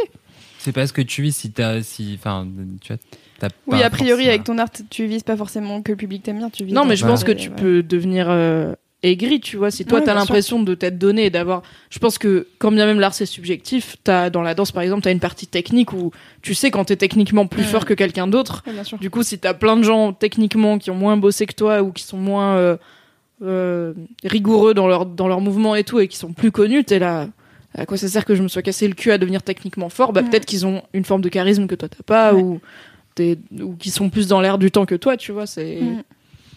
C'est 0.60 0.72
parce 0.72 0.92
que 0.94 1.02
tu 1.02 1.22
vis 1.22 1.36
si 1.36 1.52
t'as, 1.52 1.82
si, 1.84 2.16
enfin, 2.18 2.48
tu 2.82 2.94
vois, 2.94 3.02
oui, 3.68 3.82
a 3.84 3.90
priori 3.90 4.10
forcément- 4.24 4.30
avec 4.30 4.44
ton 4.44 4.58
art, 4.58 4.70
tu 4.90 5.06
vises 5.06 5.24
pas 5.24 5.38
forcément 5.38 5.82
que 5.82 5.92
le 5.92 5.98
public 5.98 6.24
t'aime 6.24 6.38
bien, 6.38 6.50
tu 6.50 6.64
vises. 6.66 6.74
Non, 6.74 6.86
mais 6.86 6.96
je 6.96 7.02
Voilà. 7.02 7.14
pense 7.14 7.24
que 7.24 7.32
tu 7.32 7.50
Ouais. 7.50 7.56
peux 7.56 7.84
devenir 7.84 8.28
euh, 8.30 8.74
aigri, 9.04 9.40
tu 9.40 9.58
vois. 9.58 9.70
Si 9.72 9.86
toi, 9.86 10.00
Ouais, 10.00 10.06
t'as 10.06 10.14
l'impression 10.16 10.64
de 10.64 10.74
t'être 10.74 10.98
donné 10.98 11.26
et 11.26 11.30
d'avoir. 11.30 11.62
Je 11.92 12.00
pense 12.00 12.18
que, 12.18 12.48
quand 12.58 12.72
bien 12.72 12.86
même 12.88 13.00
l'art 13.00 13.14
c'est 13.14 13.26
subjectif, 13.28 13.98
t'as, 14.04 14.30
dans 14.32 14.42
la 14.42 14.56
danse 14.56 14.72
par 14.72 14.82
exemple, 14.84 15.04
t'as 15.04 15.12
une 15.12 15.20
partie 15.20 15.46
technique 15.48 15.94
où 15.94 16.12
tu 16.42 16.56
sais 16.56 16.72
quand 16.72 16.86
t'es 16.86 16.96
techniquement 16.96 17.46
plus 17.46 17.62
Ouais. 17.64 17.68
fort 17.68 17.86
que 17.86 17.94
quelqu'un 17.94 18.26
d'autre. 18.28 18.64
Ouais, 18.66 18.74
bien 18.74 18.84
sûr. 18.84 18.98
Du 18.98 19.10
coup, 19.12 19.22
si 19.22 19.38
t'as 19.38 19.54
plein 19.54 19.78
de 19.78 19.84
gens 19.84 20.12
techniquement 20.14 20.78
qui 20.80 20.90
ont 20.90 20.96
moins 20.96 21.18
bossé 21.18 21.46
que 21.46 21.54
toi 21.54 21.82
ou 21.84 21.92
qui 21.92 22.04
sont 22.04 22.18
moins 22.18 22.56
euh, 22.56 22.78
euh, 23.44 23.94
rigoureux 24.24 24.74
dans 24.74 24.88
leur, 24.88 25.06
dans 25.06 25.28
leur 25.28 25.42
mouvement 25.42 25.76
et 25.76 25.84
tout 25.84 26.00
et 26.00 26.08
qui 26.08 26.18
sont 26.18 26.32
plus 26.34 26.52
connus, 26.52 26.84
t'es 26.86 27.00
là. 27.00 27.28
À 27.78 27.86
quoi 27.86 27.98
ça 27.98 28.08
sert 28.08 28.24
que 28.24 28.34
je 28.36 28.42
me 28.42 28.48
sois 28.48 28.62
cassé 28.62 28.88
le 28.88 28.94
cul 28.96 29.12
à 29.12 29.18
devenir 29.18 29.44
techniquement 29.44 29.90
fort? 29.90 30.14
Bah, 30.14 30.22
Ouais. 30.22 30.30
peut-être 30.30 30.46
qu'ils 30.46 30.66
ont 30.66 30.82
une 30.94 31.04
forme 31.04 31.22
de 31.22 31.28
charisme 31.28 31.68
que 31.68 31.76
toi 31.76 31.90
t'as 31.90 32.04
pas 32.06 32.34
Ouais. 32.34 32.42
ou, 32.42 32.62
ou 33.60 33.76
qui 33.76 33.92
sont 33.92 34.10
plus 34.10 34.28
dans 34.28 34.42
l'air 34.42 34.58
du 34.58 34.72
temps 34.72 34.86
que 34.86 34.96
toi, 34.96 35.18
tu 35.18 35.32
vois. 35.32 35.48
C'est. 35.48 35.82
Mm. 35.82 36.04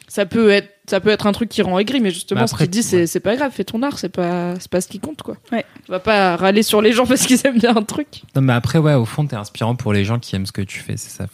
Ça 0.08 0.26
peut 0.26 0.50
être, 0.50 0.70
ça 0.88 1.00
peut 1.00 1.10
être 1.10 1.26
un 1.26 1.32
truc 1.32 1.48
qui 1.48 1.62
rend 1.62 1.78
aigri, 1.78 2.00
mais 2.00 2.10
justement, 2.10 2.40
Bah 2.42 2.46
ce 2.46 2.54
qu'il 2.56 2.68
dit, 2.68 2.82
c'est, 2.82 2.96
ouais. 3.00 3.06
c'est 3.06 3.20
pas 3.20 3.36
grave, 3.36 3.52
fais 3.54 3.64
ton 3.64 3.82
art, 3.82 3.98
c'est 3.98 4.08
pas, 4.08 4.54
c'est 4.58 4.70
pas 4.70 4.80
ce 4.80 4.88
qui 4.88 4.98
compte, 4.98 5.22
quoi. 5.22 5.36
Ouais. 5.52 5.64
Tu 5.84 5.90
vas 5.90 6.00
pas 6.00 6.36
râler 6.36 6.62
sur 6.62 6.80
les 6.82 6.92
gens 6.92 7.06
parce 7.06 7.26
qu'ils 7.26 7.44
aiment 7.46 7.58
bien 7.58 7.76
un 7.76 7.82
truc. 7.82 8.08
Non, 8.34 8.42
mais 8.42 8.52
après, 8.52 8.78
ouais, 8.78 8.94
au 8.94 9.04
fond, 9.04 9.26
t'es 9.26 9.36
inspirant 9.36 9.74
pour 9.76 9.92
les 9.92 10.04
gens 10.04 10.18
qui 10.18 10.34
aiment 10.36 10.46
ce 10.46 10.52
que 10.52 10.62
tu 10.62 10.80
fais. 10.80 10.96
C'est 10.96 11.10
ça. 11.10 11.26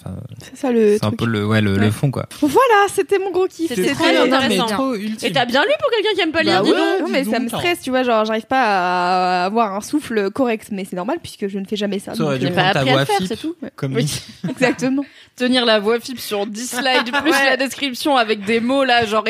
C'est 0.43 0.57
ça 0.57 0.71
le 0.73 0.97
C'est 0.99 1.05
un 1.05 1.11
peu 1.13 1.27
le, 1.27 1.47
ouais, 1.47 1.61
le, 1.61 1.77
le 1.77 1.91
fond, 1.91 2.11
quoi. 2.11 2.27
Voilà, 2.41 2.87
c'était 2.93 3.19
mon 3.19 3.31
gros 3.31 3.47
kiff. 3.47 3.69
C'était 3.69 3.83
C'était 3.83 3.95
très 3.95 4.27
non, 4.29 4.39
mais- 4.41 4.49
mais 4.49 4.57
non, 4.57 4.95
utile. 4.95 5.29
Et 5.29 5.33
t'as 5.33 5.45
bien 5.47 5.63
lu 5.63 5.71
pour 5.81 5.91
quelqu'un 5.91 6.15
qui 6.15 6.21
aime 6.21 6.33
pas 6.33 6.43
lire, 6.43 6.61
Bah 6.63 6.65
dis 6.65 6.73
ouais. 6.73 7.01
donc. 7.01 7.11
mais 7.11 7.23
dis 7.23 7.31
ça 7.31 7.39
me 7.39 7.49
stresse, 7.49 7.81
tu 7.81 7.91
vois, 7.91 8.03
genre 8.03 8.25
j'arrive 8.25 8.47
pas 8.47 8.63
à 8.63 9.45
avoir 9.47 9.75
un 9.75 9.81
souffle 9.81 10.31
correct, 10.31 10.69
mais 10.73 10.85
c'est 10.85 10.97
normal 10.97 11.19
puisque 11.23 11.49
je 11.49 11.59
ne 11.59 11.65
fais 11.65 11.77
jamais 11.77 11.99
ça. 11.99 12.13
Euh, 12.19 12.39
J'ai 12.41 12.51
pas 12.51 12.69
appris 12.69 12.91
à 12.91 12.99
le 13.01 13.05
faire, 13.05 13.17
FIP. 13.19 13.27
c'est 13.29 13.37
tout. 13.37 13.55
Exactement. 14.49 15.05
Tenir 15.37 15.65
la 15.65 15.81
voix 15.81 15.99
fibre 16.01 16.21
sur 16.21 16.47
10 16.47 16.71
slides, 16.71 17.13
plus 17.23 17.31
la 17.31 17.57
description 17.57 18.17
avec 18.17 18.45
des 18.45 18.61
mots, 18.61 18.85
là, 18.85 19.05
genre 19.07 19.25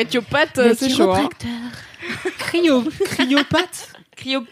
euh, 0.57 0.73
c'est 0.77 0.89
chaud, 0.89 1.11
hein. 1.11 1.29
Cryo, 2.37 2.83
cryopathe. 3.05 3.89
Cryo, 4.15 4.43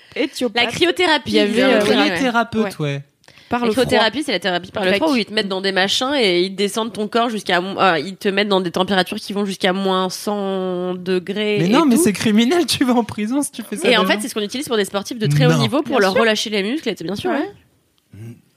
La 0.56 0.65
cryothérapie. 0.65 1.31
Il 1.31 1.35
y 1.35 1.40
avait, 1.40 1.64
euh, 1.64 1.80
ouais. 1.84 1.85
Cryothérapeute, 1.90 2.80
ouais. 2.80 3.02
Par 3.49 3.60
La 3.61 3.68
le 3.68 3.72
froid. 3.72 3.84
cryothérapie, 3.85 4.23
c'est 4.23 4.31
la 4.31 4.40
thérapie 4.40 4.72
par 4.72 4.84
le 4.84 4.94
froid 4.94 5.11
où 5.11 5.15
ils 5.15 5.26
te 5.26 5.34
mettent 5.34 5.48
dans 5.48 5.61
des 5.61 5.72
machins 5.72 6.14
et 6.15 6.41
ils 6.41 6.56
descendent 6.56 6.91
ton 6.91 7.07
corps 7.07 7.30
jusqu'à, 7.30 7.60
euh, 7.61 7.99
ils 7.99 8.15
te 8.15 8.27
mettent 8.27 8.48
dans 8.48 8.61
des 8.61 8.72
températures 8.72 9.18
qui 9.18 9.31
vont 9.34 9.45
jusqu'à 9.45 9.73
moins 9.73 10.10
100 10.10 10.95
degrés. 10.95 11.57
Mais 11.60 11.65
et 11.68 11.69
non, 11.69 11.85
mais 11.85 11.98
c'est 11.98 12.14
criminel. 12.14 12.65
Tu 12.65 12.84
vas 12.84 12.94
en 12.94 13.03
prison 13.03 13.44
si 13.44 13.52
tu 13.52 13.61
fais 13.61 13.76
ça. 13.77 13.88
Et 13.90 13.98
en 13.98 14.06
fait, 14.06 14.18
c'est 14.22 14.27
ce 14.27 14.34
qu'on 14.34 14.41
utilise 14.41 14.68
pour 14.68 14.77
des 14.77 14.85
sportifs 14.85 15.19
de 15.19 15.27
très 15.27 15.45
haut 15.45 15.57
niveau 15.60 15.77
pour 15.84 15.98
Bien 15.98 15.99
leur 15.99 16.11
sûr. 16.14 16.22
relâcher 16.22 16.49
les 16.49 16.64
muscles. 16.64 16.91
Bien 17.03 17.15
sûr, 17.15 17.30
Ouais. 17.30 17.52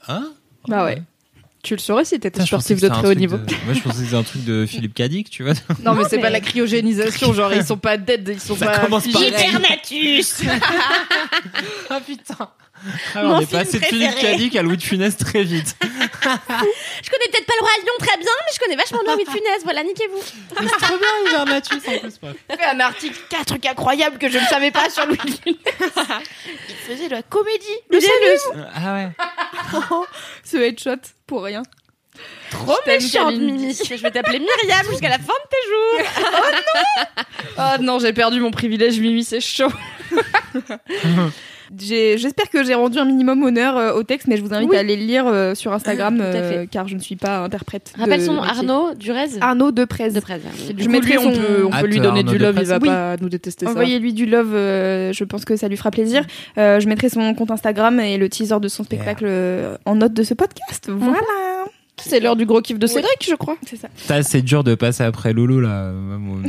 Hein 0.07 0.31
Bah 0.67 0.85
ouais. 0.85 1.01
Tu 1.67 1.73
le 1.75 1.79
saurais 1.81 2.05
si 2.05 2.17
t'étais 2.17 2.45
sportif 2.45 2.79
de 2.79 2.87
très 2.87 3.05
haut 3.09 3.13
niveau. 3.13 3.35
de- 3.37 3.43
Moi, 3.65 3.73
je 3.73 3.81
pensais 3.81 3.97
que 3.99 4.05
c'était 4.05 4.15
un 4.15 4.23
truc 4.23 4.45
de 4.45 4.65
Philippe 4.65 4.93
Cadic, 4.93 5.29
tu 5.29 5.43
vois. 5.43 5.51
Non, 5.83 5.95
mais 5.95 6.03
c'est 6.09 6.15
mais- 6.15 6.21
pas 6.21 6.29
la 6.29 6.39
cryogénisation, 6.39 7.33
genre 7.33 7.53
ils 7.53 7.65
sont 7.65 7.77
pas 7.77 7.97
dead, 7.97 8.25
ils 8.35 8.39
sont 8.39 8.55
Ça 8.55 8.67
pas. 8.67 8.79
commence 8.79 9.05
par 9.09 9.21
figés. 9.21 9.33
Hypernatus 9.35 10.41
Ah 11.89 11.99
putain. 12.05 12.49
Alors, 13.15 13.31
Mon 13.31 13.37
on 13.37 13.41
est 13.41 13.51
passé 13.51 13.79
de 13.79 13.85
Philippe. 13.85 14.15
Cadic 14.15 14.55
à 14.55 14.61
Louis 14.61 14.77
de 14.77 14.83
Funès 14.83 15.15
très 15.17 15.43
vite. 15.43 15.75
Je 15.81 17.09
connais 17.09 17.27
peut-être 17.31 17.45
pas 17.45 17.53
le 17.57 17.61
roi 17.61 17.69
Lion 17.79 17.93
très 17.99 18.17
bien, 18.17 18.31
mais 18.45 18.53
je 18.53 18.59
connais 18.59 18.75
vachement 18.75 18.99
bien 19.03 19.15
Louis 19.15 19.25
de 19.25 19.29
Funès. 19.29 19.63
Voilà, 19.63 19.83
niquez-vous. 19.83 20.21
C'est 20.21 20.85
trop 20.85 20.97
bien, 20.97 21.07
Hivernatus 21.27 21.77
en 21.87 21.99
plus. 21.99 22.19
bref. 22.21 22.35
fait 22.49 22.65
un 22.65 22.79
article, 22.79 23.19
quatre 23.29 23.45
trucs 23.45 23.65
incroyables 23.65 24.17
que 24.17 24.29
je 24.29 24.37
ne 24.37 24.45
savais 24.45 24.71
pas 24.71 24.89
sur 24.89 25.05
Louis 25.05 25.17
de 25.17 25.31
Funès. 25.31 25.57
Il 26.69 26.75
faisait 26.75 27.07
de 27.07 27.13
la 27.15 27.23
comédie. 27.23 27.65
Le 27.89 27.99
salut. 27.99 28.61
Ah 28.75 28.93
ouais. 28.93 29.09
Ce 30.43 30.57
headshot 30.57 30.95
pour 31.25 31.43
rien. 31.43 31.63
Trop 32.49 32.77
méchante. 32.85 33.35
Mimi. 33.35 33.73
Je 33.73 34.01
vais 34.01 34.11
t'appeler 34.11 34.39
Myriam 34.39 34.85
jusqu'à 34.89 35.09
la 35.09 35.19
fin 35.19 35.33
de 35.33 35.49
tes 35.49 35.63
jours. 35.69 36.11
Ah 37.59 37.77
non, 37.79 37.97
j'ai 37.99 38.13
perdu 38.13 38.39
mon 38.39 38.51
privilège, 38.51 38.99
Mimi, 38.99 39.23
c'est 39.23 39.41
chaud. 39.41 39.71
J'espère 41.77 42.49
que 42.49 42.63
j'ai 42.63 42.73
rendu 42.73 42.97
un 42.97 43.05
minimum 43.05 43.43
honneur 43.43 43.77
euh, 43.77 43.93
au 43.93 44.03
texte, 44.03 44.27
mais 44.27 44.37
je 44.37 44.41
vous 44.43 44.53
invite 44.53 44.69
Oui. 44.69 44.75
à 44.77 44.79
aller 44.79 44.95
le 44.95 45.03
lire 45.05 45.25
euh, 45.27 45.55
sur 45.55 45.73
Instagram, 45.73 46.19
à 46.21 46.23
euh, 46.23 46.65
car 46.69 46.87
je 46.87 46.95
ne 46.95 46.99
suis 46.99 47.15
pas 47.15 47.39
interprète. 47.39 47.93
de 47.95 48.01
Rappelle 48.01 48.21
son 48.21 48.33
nom. 48.33 48.41
Arnaud 48.43 48.93
Durez. 48.95 49.27
Arnaud 49.41 49.71
Deprez. 49.71 50.11
de 50.11 50.19
Prez. 50.19 50.39
Du 50.73 50.83
Je 50.83 50.89
mettrai 50.89 51.13
lui, 51.13 51.19
on 51.19 51.31
peut, 51.31 51.65
on 51.65 51.69
peut 51.81 51.87
lui 51.87 51.99
donner 51.99 52.23
du 52.23 52.37
love, 52.37 52.57
il 52.61 52.67
va 52.67 52.77
Oui. 52.81 52.87
pas 52.87 53.17
nous 53.17 53.29
détester 53.29 53.65
ça. 53.65 53.71
Envoyez-lui 53.71 54.13
du 54.13 54.25
love, 54.25 54.53
euh, 54.53 55.11
je 55.13 55.23
pense 55.23 55.45
que 55.45 55.55
ça 55.55 55.67
lui 55.67 55.77
fera 55.77 55.91
plaisir. 55.91 56.23
Euh, 56.57 56.79
je 56.79 56.87
mettrai 56.87 57.09
son 57.09 57.33
compte 57.33 57.51
Instagram 57.51 57.99
et 57.99 58.17
le 58.17 58.29
teaser 58.29 58.59
de 58.59 58.67
son 58.67 58.83
spectacle 58.83 59.27
en 59.85 59.95
note 59.95 60.13
de 60.13 60.23
ce 60.23 60.33
podcast. 60.33 60.89
Voilà. 60.89 61.17
C'est 61.99 62.19
l'heure 62.19 62.35
du 62.35 62.45
gros 62.45 62.61
kiff 62.61 62.77
de 62.77 62.85
Cédric, 62.85 63.27
je 63.27 63.33
crois. 63.33 63.57
C'est 63.65 63.75
ça. 63.75 63.87
Ça, 63.95 64.21
c'est 64.21 64.43
dur 64.43 64.63
de 64.63 64.75
passer 64.75 65.03
après 65.03 65.33
Loulou, 65.33 65.59
là. 65.61 65.91
Mon, 65.91 66.35
mon 66.35 66.43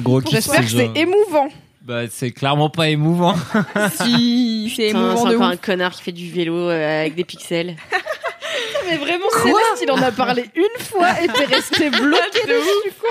gros 0.00 0.20
kiff, 0.20 0.36
J'espère 0.36 0.60
que 0.60 0.66
c'est 0.70 0.86
genre- 0.86 0.96
émouvant. 0.96 1.48
Bah, 1.84 2.02
c'est 2.10 2.30
clairement 2.30 2.70
pas 2.70 2.88
émouvant. 2.88 3.34
si, 4.04 4.72
c'est 4.76 4.88
émouvant 4.88 5.16
C'est 5.24 5.30
de 5.30 5.36
encore 5.36 5.48
ouf. 5.48 5.52
un 5.54 5.56
connard 5.56 5.92
qui 5.92 6.02
fait 6.02 6.12
du 6.12 6.30
vélo 6.30 6.54
euh, 6.70 7.00
avec 7.00 7.14
des 7.14 7.24
pixels. 7.24 7.76
Mais 8.88 8.96
vraiment, 8.98 9.26
Céleste, 9.42 9.82
il 9.82 9.90
en 9.90 10.02
a 10.02 10.12
parlé 10.12 10.44
une 10.54 10.84
fois 10.84 11.08
et 11.22 11.26
t'es 11.28 11.44
resté 11.44 11.90
bloqué 11.90 12.40
dessus, 12.46 12.92
quoi. 13.00 13.10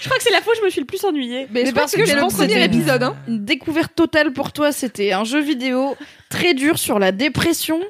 Je 0.00 0.06
crois 0.06 0.16
que 0.18 0.22
c'est 0.24 0.32
la 0.32 0.40
fois 0.40 0.52
où 0.52 0.56
je 0.60 0.64
me 0.64 0.70
suis 0.70 0.80
le 0.80 0.86
plus 0.86 1.04
ennuyée. 1.04 1.46
Mais, 1.50 1.62
Mais 1.64 1.72
parce 1.72 1.92
que 1.92 2.00
que 2.00 2.06
je 2.06 2.16
pense 2.16 2.34
que 2.34 2.42
c'était- 2.42 2.64
épisode. 2.64 3.02
Hein. 3.02 3.16
Une 3.28 3.44
découverte 3.44 3.94
totale 3.94 4.32
pour 4.32 4.52
toi, 4.52 4.72
c'était 4.72 5.12
un 5.12 5.24
jeu 5.24 5.40
vidéo 5.40 5.96
très 6.28 6.54
dur 6.54 6.78
sur 6.78 6.98
la 6.98 7.12
dépression 7.12 7.80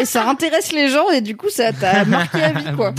et 0.00 0.04
ça 0.04 0.28
intéresse 0.28 0.72
les 0.72 0.88
gens 0.88 1.08
et 1.10 1.20
du 1.20 1.36
coup 1.36 1.48
ça 1.50 1.72
t'a 1.72 2.04
marqué 2.04 2.42
à 2.42 2.52
vie 2.52 2.72
quoi. 2.76 2.92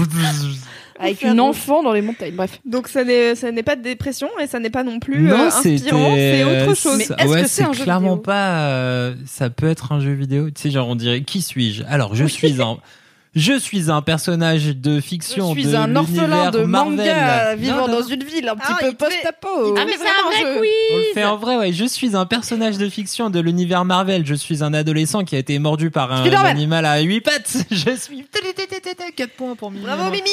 Avec 1.01 1.23
une 1.23 1.39
enfant 1.39 1.83
dans 1.83 1.93
les 1.93 2.01
montagnes. 2.01 2.35
Bref. 2.35 2.59
Donc 2.65 2.87
ça 2.87 3.03
n'est 3.03 3.35
ça 3.35 3.51
n'est 3.51 3.63
pas 3.63 3.75
de 3.75 3.81
dépression 3.81 4.29
et 4.41 4.47
ça 4.47 4.59
n'est 4.59 4.69
pas 4.69 4.83
non 4.83 4.99
plus 4.99 5.23
non, 5.23 5.35
euh, 5.35 5.47
inspirant, 5.47 6.15
c'est 6.15 6.43
autre 6.43 6.75
chose. 6.75 6.97
Mais 6.97 7.03
est-ce 7.03 7.27
ouais, 7.27 7.41
que 7.43 7.47
c'est 7.47 7.63
un 7.63 7.73
jeu 7.73 7.83
clairement 7.83 8.15
vidéo 8.15 8.23
pas. 8.23 8.69
euh, 8.69 9.15
ça 9.25 9.49
peut 9.49 9.69
être 9.69 9.91
un 9.91 9.99
jeu 9.99 10.13
vidéo. 10.13 10.49
Tu 10.49 10.61
sais, 10.61 10.71
genre 10.71 10.87
on 10.87 10.95
dirait 10.95 11.21
qui 11.21 11.41
suis-je? 11.41 11.83
Alors 11.87 12.15
je 12.15 12.25
suis 12.25 12.61
un. 12.61 12.77
Je 13.33 13.57
suis 13.57 13.89
un 13.89 14.01
personnage 14.01 14.75
de 14.75 14.99
fiction 14.99 15.55
Je 15.55 15.61
suis 15.61 15.71
de 15.71 15.75
un 15.77 15.95
orphelin 15.95 16.25
l'univers 16.27 16.51
de 16.51 16.63
Marvel. 16.65 16.97
manga 16.97 17.55
vivant 17.55 17.75
Non, 17.75 17.87
non. 17.87 17.99
dans 18.01 18.07
une 18.07 18.23
ville 18.25 18.49
un 18.49 18.55
petit 18.57 18.73
Ah, 18.73 18.77
peu 18.81 18.91
post-apo. 18.91 19.75
Ah, 19.77 19.85
mais 19.85 19.93
c'est 19.93 20.03
un 20.05 20.49
vrai 20.49 20.59
quiz 20.59 20.69
On 20.91 20.97
le 20.97 21.03
fait 21.13 21.23
en 21.23 21.37
vrai, 21.37 21.55
ouais. 21.55 21.71
Je 21.71 21.85
suis 21.85 22.13
un 22.17 22.25
personnage 22.25 22.77
de 22.77 22.89
fiction 22.89 23.29
de 23.29 23.39
l'univers 23.39 23.85
Marvel. 23.85 24.25
Je 24.25 24.33
suis 24.35 24.65
un 24.65 24.73
adolescent 24.73 25.23
qui 25.23 25.37
a 25.37 25.39
été 25.39 25.57
mordu 25.59 25.91
par 25.91 26.11
un 26.11 26.25
animal 26.25 26.85
à 26.85 26.99
huit 26.99 27.21
pattes. 27.21 27.55
Je 27.71 27.95
suis 27.95 28.25
4 29.15 29.29
points 29.37 29.55
pour 29.55 29.71
Mimi. 29.71 29.85
Bravo 29.85 30.11
Mimi 30.11 30.27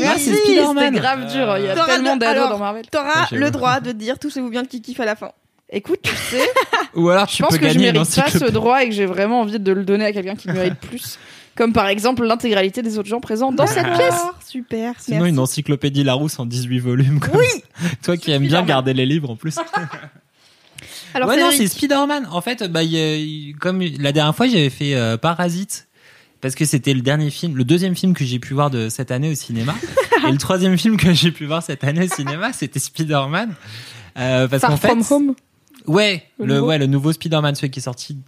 Merci, 0.00 0.34
Spider-Man. 0.36 0.76
c'était 0.88 1.00
grave 1.00 1.32
dur. 1.32 1.56
Il 1.56 1.64
y 1.64 1.68
a 1.70 1.84
tellement 1.86 2.16
de- 2.16 2.20
d'ados 2.20 2.50
dans 2.50 2.58
Marvel. 2.58 2.84
T'auras 2.90 3.28
le 3.32 3.50
droit 3.50 3.80
de 3.80 3.92
dire 3.92 4.18
touchez-vous 4.18 4.50
bien 4.50 4.66
qui 4.66 4.82
kiffe 4.82 5.00
à 5.00 5.06
la 5.06 5.16
fin. 5.16 5.30
Écoute, 5.70 6.00
tu 6.02 6.10
sais, 6.14 6.42
Ou 6.94 7.08
alors 7.08 7.26
je 7.30 7.36
tu 7.36 7.42
pense 7.42 7.52
peux 7.52 7.56
que 7.66 7.68
je 7.72 7.78
mérite 7.78 8.14
pas 8.14 8.28
ce 8.28 8.50
droit 8.50 8.82
et 8.84 8.90
que 8.90 8.94
j'ai 8.94 9.06
vraiment 9.06 9.40
envie 9.40 9.58
de 9.58 9.72
le 9.72 9.84
donner 9.86 10.04
à 10.04 10.12
quelqu'un 10.12 10.34
qui 10.36 10.48
mérite 10.48 10.74
plus. 10.80 11.18
Comme 11.54 11.72
par 11.72 11.88
exemple 11.88 12.24
l'intégralité 12.24 12.82
des 12.82 12.98
autres 12.98 13.08
gens 13.08 13.20
présents 13.20 13.52
dans 13.52 13.66
cette 13.66 13.84
pièce. 13.84 14.14
D'accord, 14.14 14.38
super. 14.46 14.94
Sinon, 14.98 15.18
merci. 15.18 15.30
une 15.30 15.38
encyclopédie 15.38 16.02
Larousse 16.02 16.38
en 16.38 16.46
18 16.46 16.78
volumes. 16.78 17.20
Oui 17.34 17.62
Toi 18.02 18.16
qui 18.16 18.30
aimes 18.30 18.46
bien 18.46 18.62
garder 18.62 18.94
les 18.94 19.06
livres 19.06 19.30
en 19.30 19.36
plus. 19.36 19.56
Alors 21.14 21.28
ouais, 21.28 21.38
non, 21.38 21.50
c'est 21.52 21.66
Spider-Man. 21.66 22.26
En 22.30 22.40
fait, 22.40 22.64
bah, 22.64 22.82
y 22.82 22.96
a- 22.96 23.52
comme 23.58 23.82
la 23.82 24.12
dernière 24.12 24.34
fois, 24.34 24.46
j'avais 24.46 24.70
fait 24.70 24.94
euh, 24.94 25.16
Parasite. 25.16 25.88
Parce 26.40 26.56
que 26.56 26.64
c'était 26.64 26.92
le 26.92 27.02
dernier 27.02 27.30
film, 27.30 27.56
le 27.56 27.62
deuxième 27.64 27.94
film 27.94 28.14
que 28.14 28.24
j'ai 28.24 28.40
pu 28.40 28.52
voir 28.52 28.68
de 28.68 28.88
cette 28.88 29.12
année 29.12 29.30
au 29.30 29.34
cinéma. 29.34 29.76
et 30.26 30.32
le 30.32 30.38
troisième 30.38 30.76
film 30.76 30.96
que 30.96 31.12
j'ai 31.12 31.30
pu 31.30 31.46
voir 31.46 31.62
cette 31.62 31.84
année 31.84 32.06
au 32.06 32.12
cinéma, 32.12 32.52
c'était 32.52 32.80
Spider-Man. 32.80 33.54
Euh, 34.18 34.48
parce 34.48 34.62
qu'en 34.62 34.76
fait, 34.76 34.88
From 34.88 35.04
Home. 35.10 35.34
Ouais, 35.86 36.24
Le 36.38 36.46
le, 36.46 36.54
nouveau 36.54 36.66
ouais, 36.68 36.78
le 36.78 36.86
nouveau 36.86 37.12
Spider-Man, 37.12 37.54
celui 37.54 37.70
qui 37.70 37.80
est 37.80 37.82
sorti 37.82 38.18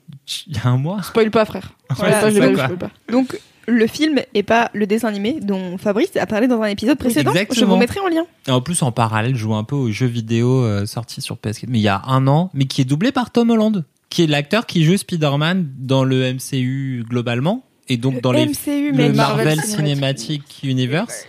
il 0.46 0.56
y 0.56 0.58
a 0.58 0.68
un 0.68 0.76
mois. 0.76 1.02
Spoil 1.02 1.30
pas, 1.30 1.44
frère. 1.44 1.72
Je 1.90 2.04
l'ai 2.04 2.12
ça, 2.12 2.20
pas 2.20 2.30
vu, 2.30 2.54
spoil 2.54 2.78
pas. 2.78 2.90
donc 3.10 3.38
le 3.66 3.86
film 3.86 4.20
et 4.34 4.42
pas 4.42 4.70
le 4.74 4.86
dessin 4.86 5.08
animé 5.08 5.38
dont 5.40 5.78
Fabrice 5.78 6.16
a 6.16 6.26
parlé 6.26 6.48
dans 6.48 6.60
un 6.60 6.66
épisode 6.66 6.98
précédent. 6.98 7.32
Je 7.32 7.38
exactement. 7.38 7.74
vous 7.74 7.78
mettrai 7.78 8.00
en 8.00 8.08
lien. 8.08 8.24
Et 8.46 8.50
en 8.50 8.60
plus, 8.60 8.82
en 8.82 8.92
parallèle, 8.92 9.34
je 9.34 9.40
joue 9.40 9.54
un 9.54 9.64
peu 9.64 9.76
aux 9.76 9.90
jeux 9.90 10.06
vidéo 10.06 10.62
euh, 10.62 10.86
sortis 10.86 11.22
sur 11.22 11.36
PS4, 11.36 11.66
mais 11.68 11.78
il 11.78 11.82
y 11.82 11.88
a 11.88 12.02
un 12.06 12.26
an, 12.26 12.50
mais 12.54 12.66
qui 12.66 12.80
est 12.80 12.84
doublé 12.84 13.12
par 13.12 13.30
Tom 13.30 13.50
Holland, 13.50 13.84
qui 14.10 14.22
est 14.22 14.26
l'acteur 14.26 14.66
qui 14.66 14.84
joue 14.84 14.96
Spider-Man 14.96 15.68
dans 15.78 16.04
le 16.04 16.34
MCU 16.34 17.04
globalement, 17.08 17.64
et 17.88 17.96
donc 17.96 18.20
dans 18.20 18.32
les 18.32 18.46
MCU, 18.46 18.92
le 18.92 19.12
Marvel 19.12 19.60
Cinematic 19.60 20.60
Universe. 20.62 21.26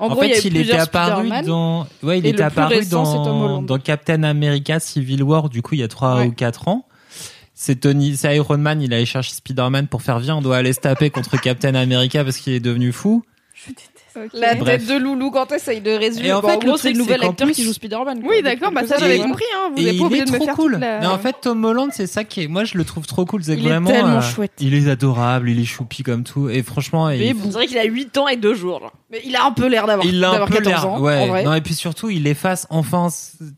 En, 0.00 0.08
gros, 0.08 0.22
fait, 0.22 0.44
il 0.44 0.56
était 0.56 0.72
apparu 0.72 1.28
dans, 1.44 1.86
ouais, 2.02 2.18
il 2.18 2.26
était 2.26 2.42
apparu 2.42 2.74
récent, 2.76 3.22
dans, 3.22 3.62
dans 3.62 3.78
Captain 3.78 4.22
America 4.22 4.80
Civil 4.80 5.22
War, 5.22 5.48
du 5.50 5.62
coup, 5.62 5.74
il 5.74 5.80
y 5.80 5.82
a 5.82 5.88
trois 5.88 6.16
Ouais. 6.16 6.26
ou 6.26 6.32
quatre 6.32 6.68
ans. 6.68 6.86
C'est 7.54 7.80
Tony, 7.80 8.16
c'est 8.16 8.34
Iron 8.34 8.56
Man, 8.56 8.80
il 8.80 8.94
allait 8.94 9.04
chercher 9.04 9.34
Spider-Man 9.34 9.86
pour 9.88 10.00
faire 10.00 10.18
viens, 10.18 10.36
on 10.36 10.40
doit 10.42 10.56
aller 10.56 10.72
se 10.72 10.80
taper 10.80 11.10
contre 11.10 11.38
Captain 11.38 11.74
America 11.74 12.24
parce 12.24 12.38
qu'il 12.38 12.54
est 12.54 12.60
devenu 12.60 12.90
fou. 12.92 13.22
La 14.34 14.54
Bref. 14.54 14.78
tête 14.78 14.88
de 14.88 14.94
Loulou 15.02 15.30
quand 15.30 15.50
essaye 15.52 15.80
de 15.80 15.90
résumer. 15.92 16.28
Et 16.28 16.32
en 16.32 16.40
Bon, 16.40 16.48
fait, 16.48 16.56
en 16.56 16.60
le 16.60 16.66
gros, 16.66 16.76
c'est 16.76 16.92
le 16.92 16.98
nouvel 16.98 17.22
acteur 17.24 17.46
plus- 17.46 17.54
qui 17.54 17.62
joue 17.64 17.72
Spider-Man. 17.72 18.20
Oui, 18.24 18.42
d'accord, 18.42 18.72
bah 18.72 18.86
ça 18.86 18.96
j'avais 18.98 19.18
compris. 19.18 19.44
Hein. 19.56 19.70
Vous 19.76 19.86
Et 19.86 19.96
pas 19.98 20.04
obligé 20.04 20.22
est 20.22 20.24
de 20.26 20.30
me 20.32 20.36
trop 20.36 20.44
faire 20.46 20.54
cool. 20.54 20.72
la... 20.78 21.00
Mais 21.00 21.06
en 21.06 21.18
fait, 21.18 21.36
Tom 21.40 21.64
Holland, 21.64 21.90
c'est 21.92 22.06
ça 22.06 22.24
qui 22.24 22.42
est. 22.42 22.48
Moi, 22.48 22.64
je 22.64 22.76
le 22.78 22.84
trouve 22.84 23.06
trop 23.06 23.24
cool. 23.24 23.44
C'est 23.44 23.54
Il 23.54 23.66
est 23.66 23.68
vraiment. 23.68 23.90
tellement 23.90 24.16
euh, 24.18 24.20
chouette. 24.20 24.52
Il 24.60 24.74
est 24.74 24.90
adorable, 24.90 25.50
il 25.50 25.60
est 25.60 25.64
choupi 25.64 26.02
comme 26.02 26.24
tout. 26.24 26.48
Et 26.48 26.62
franchement, 26.62 27.06
Mais 27.08 27.28
il, 27.28 27.34
bon. 27.34 27.46
On 27.46 27.48
dirait 27.50 27.66
qu'il 27.66 27.78
a 27.78 27.84
8 27.84 28.16
ans 28.18 28.28
et 28.28 28.36
2 28.36 28.54
jours. 28.54 28.92
Mais 29.10 29.20
il 29.24 29.34
a 29.34 29.44
un 29.44 29.50
peu 29.52 29.66
l'air 29.66 29.86
d'avoir 29.86 30.06
il 30.06 30.22
a 30.22 30.30
un 30.42 30.46
peu 30.46 30.54
14 30.54 30.66
l'air. 30.66 30.88
en 30.88 31.00
ouais. 31.00 31.26
vrai. 31.26 31.42
Non, 31.42 31.54
et 31.54 31.60
puis 31.60 31.74
surtout, 31.74 32.10
il 32.10 32.26
efface 32.28 32.66
enfin 32.70 33.08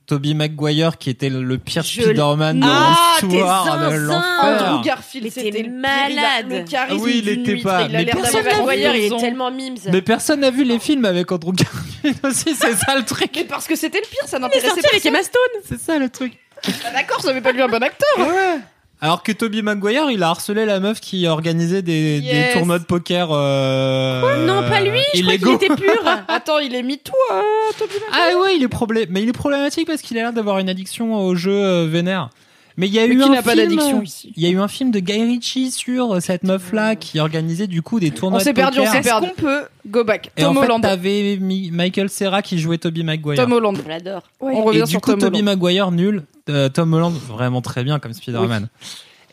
Toby 0.07 0.35
Maguire 0.35 0.97
qui 0.99 1.11
était 1.11 1.29
le 1.29 1.59
pire 1.59 1.85
Spider-Man 1.85 2.61
de 2.61 2.67
Ah, 2.67 2.95
l'histoire 3.23 3.65
t'es 3.65 3.85
de 3.85 3.91
zinzin. 3.91 4.07
l'enfer. 4.07 4.69
Andrew 4.71 4.83
Garfield, 4.85 5.27
Il 5.27 5.29
était 5.29 5.41
c'était 5.59 5.69
malade. 5.69 6.65
oui, 6.99 7.21
il 7.23 7.29
était 7.29 7.57
pas- 7.57 7.83
Il 7.83 7.95
a 7.97 7.99
mais 7.99 8.05
l'air 8.05 8.15
personne 8.17 8.43
il 8.45 8.81
est 8.83 9.09
22 9.09 9.15
ans. 9.15 9.21
tellement 9.21 9.51
mimes. 9.51 9.75
Mais 9.93 10.01
personne 10.03 10.42
n'a 10.43 10.51
vu 10.51 10.65
les 10.65 10.79
films 10.79 11.05
avec 11.05 11.33
Andrew 11.33 11.53
Garfield 11.53 12.17
aussi, 12.25 12.55
c'est 12.55 12.75
ça 12.75 12.95
le 12.97 13.05
truc. 13.05 13.31
Mais 13.35 13.45
parce 13.45 13.67
que 13.67 13.77
c'était 13.77 13.99
le 14.01 14.07
pire, 14.09 14.27
ça 14.29 14.39
n'intéressait 14.39 14.69
sorti 14.69 14.87
avec. 14.91 15.07
Emma 15.07 15.23
Stone. 15.23 15.63
C'est 15.67 15.81
ça 15.81 15.99
le 15.99 16.09
truc. 16.11 16.35
Ah, 16.65 16.91
D'accord, 16.93 17.21
ça 17.23 17.31
avait 17.31 17.41
pas 17.41 17.53
lui 17.53 17.63
un 17.63 17.69
bon 17.69 17.83
acteur. 17.83 18.19
Ouais. 18.19 18.59
Alors 19.01 19.25
que 19.25 19.33
Toby 19.33 19.63
Maguire, 19.63 20.11
il 20.13 20.23
a 20.23 20.29
harcelé 20.29 20.65
la 20.65 20.79
meuf 20.79 21.01
qui 21.01 21.27
organisait 21.27 21.83
des, 21.83 22.21
Yes. 22.21 22.53
des 22.55 22.59
tournois 22.59 22.79
de 22.79 22.85
poker. 22.85 23.31
Euh, 23.33 24.47
Non, 24.47 24.69
pas 24.69 24.81
lui, 24.81 25.01
je 25.15 25.23
crois 25.23 25.37
qu'il 25.39 25.53
était 25.55 25.75
pur. 25.75 26.03
Attends, 26.29 26.59
il 26.61 26.73
est 26.77 26.85
mis 26.85 26.99
tout, 26.99 27.13
euh, 27.33 27.41
Toby 27.79 27.95
Maguire. 27.95 28.09
Ah 28.13 28.39
ouais, 28.39 28.57
il 28.57 28.63
est 28.63 28.69
problé... 28.69 29.07
mais 29.11 29.23
il 29.23 29.29
est 29.29 29.33
problématique 29.33 29.89
parce 29.89 30.03
qu'il 30.03 30.17
a 30.19 30.23
l'air 30.23 30.33
d'avoir 30.33 30.61
une 30.61 30.69
addiction 30.69 31.17
au 31.17 31.35
jeu 31.35 31.51
euh, 31.53 31.87
vénère. 31.91 32.31
Mais 32.77 32.87
il 32.89 32.95
y 32.95 32.99
a 32.99 33.07
Mais 33.07 33.15
eu 33.15 33.19
qui 33.19 33.25
un 33.25 33.29
n'a 33.29 33.43
pas 33.43 33.53
film, 33.53 33.65
d'addiction 33.69 33.99
euh, 34.01 34.05
ici 34.05 34.33
Il 34.37 34.43
y 34.43 34.47
a 34.47 34.51
eu 34.51 34.59
un 34.59 34.69
film 34.69 34.91
de 34.91 34.99
Guy 34.99 35.23
Ritchie 35.25 35.71
sur 35.71 36.15
euh, 36.15 36.21
cette 36.21 36.43
meuf-là 36.45 36.97
qui 36.97 37.21
organisait 37.21 37.67
du 37.67 37.83
coup 37.83 38.01
des 38.01 38.11
tournois 38.11 38.37
On 38.37 38.41
de 38.41 38.45
s'est 38.45 38.55
perdu, 38.55 38.81
on 38.81 38.87
s'est 38.87 38.99
Est-ce 38.99 39.09
perdu. 39.09 39.29
qu'on 39.37 39.43
peut... 39.43 39.63
Go 39.87 40.05
back? 40.05 40.31
Et 40.37 40.43
Tom 40.43 40.57
en 40.57 40.61
fait, 40.61 40.67
Holland. 40.67 40.83
t'avais 40.83 41.37
Mi- 41.41 41.71
Michael 41.71 42.09
Serra 42.09 42.41
qui 42.43 42.59
jouait 42.59 42.79
Toby 42.79 43.05
Maguire. 43.05 43.37
Tom 43.37 43.53
Holland. 43.53 43.77
Je 43.83 43.89
l'adore. 43.89 44.23
Ouais. 44.41 44.53
On 44.57 44.63
revient 44.65 44.79
Et 44.79 44.83
du 44.85 44.91
sur 44.91 45.01
coup, 45.01 45.11
Tom 45.11 45.21
Toby 45.21 45.41
Holland. 45.43 45.59
Maguire 45.59 45.91
nul, 45.91 46.23
euh, 46.49 46.69
Tom 46.69 46.93
Holland 46.95 47.13
vraiment 47.29 47.61
très 47.61 47.85
bien 47.85 47.99
comme 47.99 48.13
Spider-Man. 48.13 48.69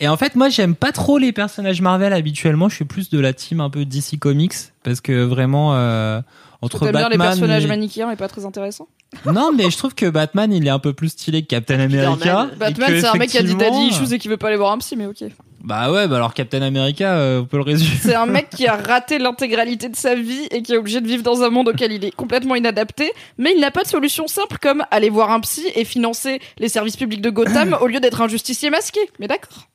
Et 0.02 0.08
en 0.08 0.16
fait, 0.18 0.36
moi, 0.36 0.50
j'aime 0.50 0.76
pas 0.76 0.92
trop 0.92 1.18
les 1.18 1.32
personnages 1.34 1.82
Marvel 1.82 2.14
habituellement. 2.14 2.70
Je 2.70 2.76
suis 2.76 2.86
plus 2.86 3.10
de 3.10 3.20
la 3.20 3.34
team 3.34 3.60
un 3.62 3.70
peu 3.70 3.84
DC 3.86 4.18
Comics 4.20 4.54
parce 4.84 5.02
que 5.02 5.24
vraiment 5.24 5.76
euh, 5.76 6.22
entre 6.62 6.80
T'aimes 6.80 6.92
bien 6.92 7.02
Batman, 7.02 7.12
les 7.12 7.18
personnages 7.26 7.66
et- 7.66 7.68
manichéens 7.68 8.10
et 8.12 8.16
pas 8.16 8.28
très 8.30 8.46
intéressants? 8.46 8.88
Non, 9.26 9.52
mais 9.56 9.70
je 9.70 9.78
trouve 9.78 9.96
que 9.96 10.10
Batman, 10.10 10.52
il 10.54 10.66
est 10.68 10.72
un 10.72 10.80
peu 10.80 10.94
plus 10.94 11.10
stylé 11.10 11.42
que 11.42 11.48
Captain 11.48 11.80
America. 11.80 12.50
Et 12.54 12.56
Batman, 12.56 12.90
que, 12.90 13.02
c'est 13.02 13.08
un 13.08 13.14
mec 13.16 13.30
qui 13.30 13.38
a 13.38 13.42
dit 13.42 13.52
effectivement, 13.52 13.80
daddy 13.80 13.88
issues 13.88 14.14
et 14.14 14.20
qui 14.20 14.28
veut 14.28 14.38
pas 14.38 14.48
aller 14.48 14.58
voir 14.58 14.72
un 14.72 14.78
psy, 14.78 14.96
mais 14.96 15.08
ok. 15.08 15.24
Bah 15.64 15.92
ouais, 15.92 16.08
bah 16.08 16.16
alors 16.18 16.34
Captain 16.34 16.62
America, 16.62 17.16
euh, 17.16 17.42
on 17.42 17.46
peut 17.46 17.58
le 17.58 17.64
résumer. 17.64 17.98
C'est 18.02 18.16
un 18.16 18.26
mec 18.26 18.50
qui 18.50 18.68
a 18.68 18.76
raté 18.88 19.20
l'intégralité 19.20 19.90
de 19.90 19.96
sa 19.96 20.16
vie 20.16 20.48
et 20.52 20.62
qui 20.62 20.74
est 20.74 20.78
obligé 20.78 21.02
de 21.02 21.08
vivre 21.08 21.24
dans 21.24 21.44
un 21.44 21.50
monde 21.50 21.70
auquel 21.70 21.92
il 21.92 22.06
est 22.06 22.12
complètement 22.12 22.56
inadapté, 22.56 23.12
mais 23.38 23.52
il 23.54 23.60
n'a 23.60 23.72
pas 23.72 23.84
de 23.84 23.88
solution 23.88 24.28
simple 24.28 24.58
comme 24.62 24.86
aller 24.92 25.10
voir 25.10 25.32
un 25.32 25.40
psy 25.42 25.66
et 25.76 25.84
financer 25.84 26.40
les 26.60 26.70
services 26.70 26.96
publics 26.96 27.22
de 27.22 27.30
Gotham 27.30 27.76
au 27.82 27.88
lieu 27.88 28.00
d'être 28.00 28.22
un 28.22 28.28
justicier 28.28 28.70
masqué. 28.70 29.00
Mais 29.20 29.28
d'accord. 29.28 29.68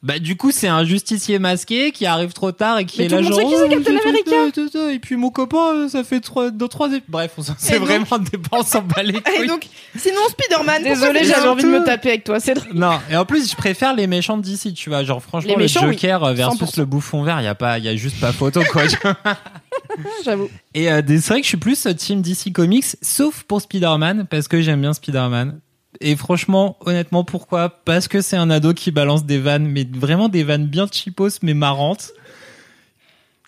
Bah 0.00 0.20
du 0.20 0.36
coup, 0.36 0.52
c'est 0.52 0.68
un 0.68 0.84
justicier 0.84 1.40
masqué 1.40 1.90
qui 1.90 2.06
arrive 2.06 2.32
trop 2.32 2.52
tard 2.52 2.78
et 2.78 2.84
qui 2.84 2.98
Mais 3.00 3.06
est 3.06 3.08
tout 3.08 3.14
là 3.16 3.20
le 3.20 3.26
monde 3.30 3.40
genre 3.40 3.50
sait 3.50 3.56
qui 3.56 3.60
c'est 3.60 3.64
oh, 3.64 3.82
Captain 3.82 4.08
America. 4.08 4.92
et 4.92 4.98
puis 5.00 5.16
mon 5.16 5.30
copain, 5.30 5.74
euh, 5.74 5.88
ça 5.88 6.04
fait 6.04 6.20
trois, 6.20 6.52
dans 6.52 6.68
trois 6.68 6.88
ép- 6.90 7.02
Bref, 7.08 7.32
on 7.36 7.42
s'en- 7.42 7.54
c'est 7.58 7.80
donc- 7.80 7.88
vraiment 7.88 8.18
des 8.18 8.38
on 8.52 8.62
s'en 8.62 8.82
bat 8.82 9.02
les 9.02 9.18
Et 9.42 9.46
donc, 9.48 9.66
sinon 9.96 10.20
Spider-Man. 10.28 10.84
Désolé, 10.84 11.24
j'avais 11.24 11.48
envie 11.48 11.64
de 11.64 11.68
me 11.68 11.84
taper 11.84 12.10
avec 12.10 12.22
toi, 12.22 12.38
Cédric. 12.38 12.72
Non, 12.74 13.00
et 13.10 13.16
en 13.16 13.24
plus, 13.24 13.50
je 13.50 13.56
préfère 13.56 13.92
les 13.96 14.06
méchants 14.06 14.36
d'ici, 14.38 14.72
tu 14.72 14.88
vois. 14.88 15.02
Genre, 15.02 15.20
franchement, 15.20 15.50
Les 15.50 15.56
méchants, 15.56 15.82
le 15.82 15.88
oui. 15.88 15.94
Joker 15.94 16.22
euh, 16.22 16.32
versus 16.32 16.60
100%. 16.60 16.78
le 16.78 16.84
bouffon 16.84 17.24
vert, 17.24 17.40
il 17.40 17.44
y 17.44 17.48
a 17.48 17.56
pas, 17.56 17.78
il 17.78 17.84
y 17.84 17.88
a 17.88 17.96
juste 17.96 18.20
pas 18.20 18.30
photo, 18.32 18.60
quoi. 18.70 18.82
J'avoue. 20.24 20.48
et 20.74 20.90
euh, 20.92 21.02
c'est 21.06 21.26
vrai 21.28 21.38
que 21.40 21.44
je 21.44 21.48
suis 21.48 21.56
plus 21.56 21.86
euh, 21.86 21.92
team 21.94 22.22
DC 22.22 22.52
Comics, 22.52 22.84
sauf 23.02 23.42
pour 23.44 23.60
Spider-Man, 23.60 24.26
parce 24.30 24.46
que 24.48 24.60
j'aime 24.62 24.80
bien 24.80 24.92
Spider-Man. 24.92 25.58
Et 26.00 26.14
franchement, 26.16 26.76
honnêtement, 26.84 27.24
pourquoi? 27.24 27.70
Parce 27.70 28.06
que 28.08 28.20
c'est 28.20 28.36
un 28.36 28.50
ado 28.50 28.72
qui 28.72 28.90
balance 28.92 29.24
des 29.24 29.38
vannes, 29.38 29.66
mais 29.66 29.86
vraiment 29.92 30.28
des 30.28 30.44
vannes 30.44 30.66
bien 30.66 30.86
cheapos, 30.90 31.40
mais 31.42 31.54
marrantes. 31.54 32.10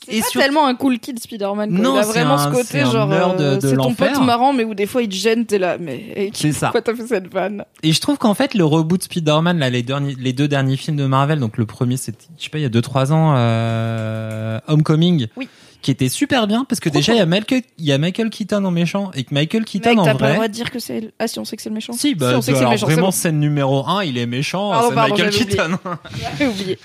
C'est 0.09 0.21
pas 0.35 0.41
tellement 0.41 0.67
un 0.67 0.75
cool 0.75 0.99
kid 0.99 1.21
Spider-Man. 1.21 1.71
Non, 1.71 1.95
il 1.95 1.99
a 2.01 2.03
vraiment 2.07 2.35
un- 2.35 2.51
ce 2.51 2.57
côté 2.57 2.81
genre 2.81 3.09
euh, 3.13 3.59
c'est 3.61 3.77
ton 3.77 3.95
pote 3.95 4.19
marrant 4.23 4.53
mais 4.55 4.65
où 4.65 4.75
des 4.75 4.87
fois 4.87 5.03
il 5.03 5.09
te 5.11 5.15
gêne 5.15 5.45
t'es 5.45 5.59
là 5.59 5.77
mais 5.79 6.31
C'est 6.35 6.53
ça. 6.53 6.69
pourquoi 6.69 6.81
t'as 6.81 6.95
fait 6.97 7.07
cette 7.07 7.33
vanne? 7.33 7.65
Et 7.83 7.93
je 7.93 8.01
trouve 8.01 8.17
qu'en 8.19 8.33
fait, 8.35 8.55
le 8.55 8.65
reboot 8.65 9.03
Spider-Man, 9.05 9.59
là, 9.59 9.69
les, 9.71 9.83
derniers, 9.83 10.17
les 10.19 10.33
deux 10.33 10.49
derniers 10.49 10.79
films 10.79 10.97
de 10.97 11.05
Marvel, 11.07 11.39
donc 11.39 11.59
le 11.59 11.67
premier, 11.67 11.97
c'était, 11.99 12.25
je 12.39 12.45
sais 12.45 12.51
pas, 12.51 12.59
il 12.59 12.63
y 12.63 12.65
a 12.65 12.71
2-3 12.71 13.13
ans, 13.13 13.35
euh, 13.37 14.59
Homecoming, 14.67 15.27
Oui. 15.37 15.49
Qui 15.83 15.91
était 15.91 16.09
super 16.11 16.47
bien, 16.47 16.65
parce 16.69 16.79
que 16.81 16.89
déjà, 16.91 17.13
il 17.15 17.19
y, 17.19 17.21
a 17.21 17.27
Michael, 17.27 17.63
il 17.79 17.85
y 17.87 17.93
a 17.93 17.99
Michael 17.99 18.29
Keaton 18.31 18.65
en 18.65 18.71
méchant, 18.71 19.11
et 19.15 19.25
que 19.25 19.33
Michael 19.35 19.65
Keaton 19.65 19.91
Mec 19.91 19.99
en 19.99 20.05
t'as 20.05 20.15
pas 20.15 20.19
le 20.19 20.25
vrai... 20.27 20.35
droit 20.35 20.49
de 20.49 20.53
dire 20.53 20.71
que 20.71 20.79
c'est 20.79 21.13
ah 21.19 21.27
si 21.27 21.39
on 21.39 21.45
sait 21.45 21.57
que 21.57 21.63
c'est 21.63 21.71
le 21.71 21.75
méchant 21.75 21.93
Si, 21.95 22.15
bah, 22.15 22.35
on 22.37 22.43
sait 22.43 22.53
que 22.53 22.59
c'est 22.59 22.65
le 22.65 22.67
alors 22.67 22.71
méchant 22.73 22.87
c'est 22.87 22.93
vraiment, 22.93 23.07
bon. 23.09 23.13
scène 23.13 23.41
numéro 23.41 23.87
1, 23.89 24.05
il 24.05 24.19
est 24.19 24.27
méchant, 24.27 24.71
Pardon, 24.71 24.89
c'est 24.91 24.95
pardon, 24.95 25.15
Michael 25.15 25.33
j'avais. 25.33 25.45
Keaton. 25.47 25.79
J'avais 26.21 26.47
oublié 26.51 26.79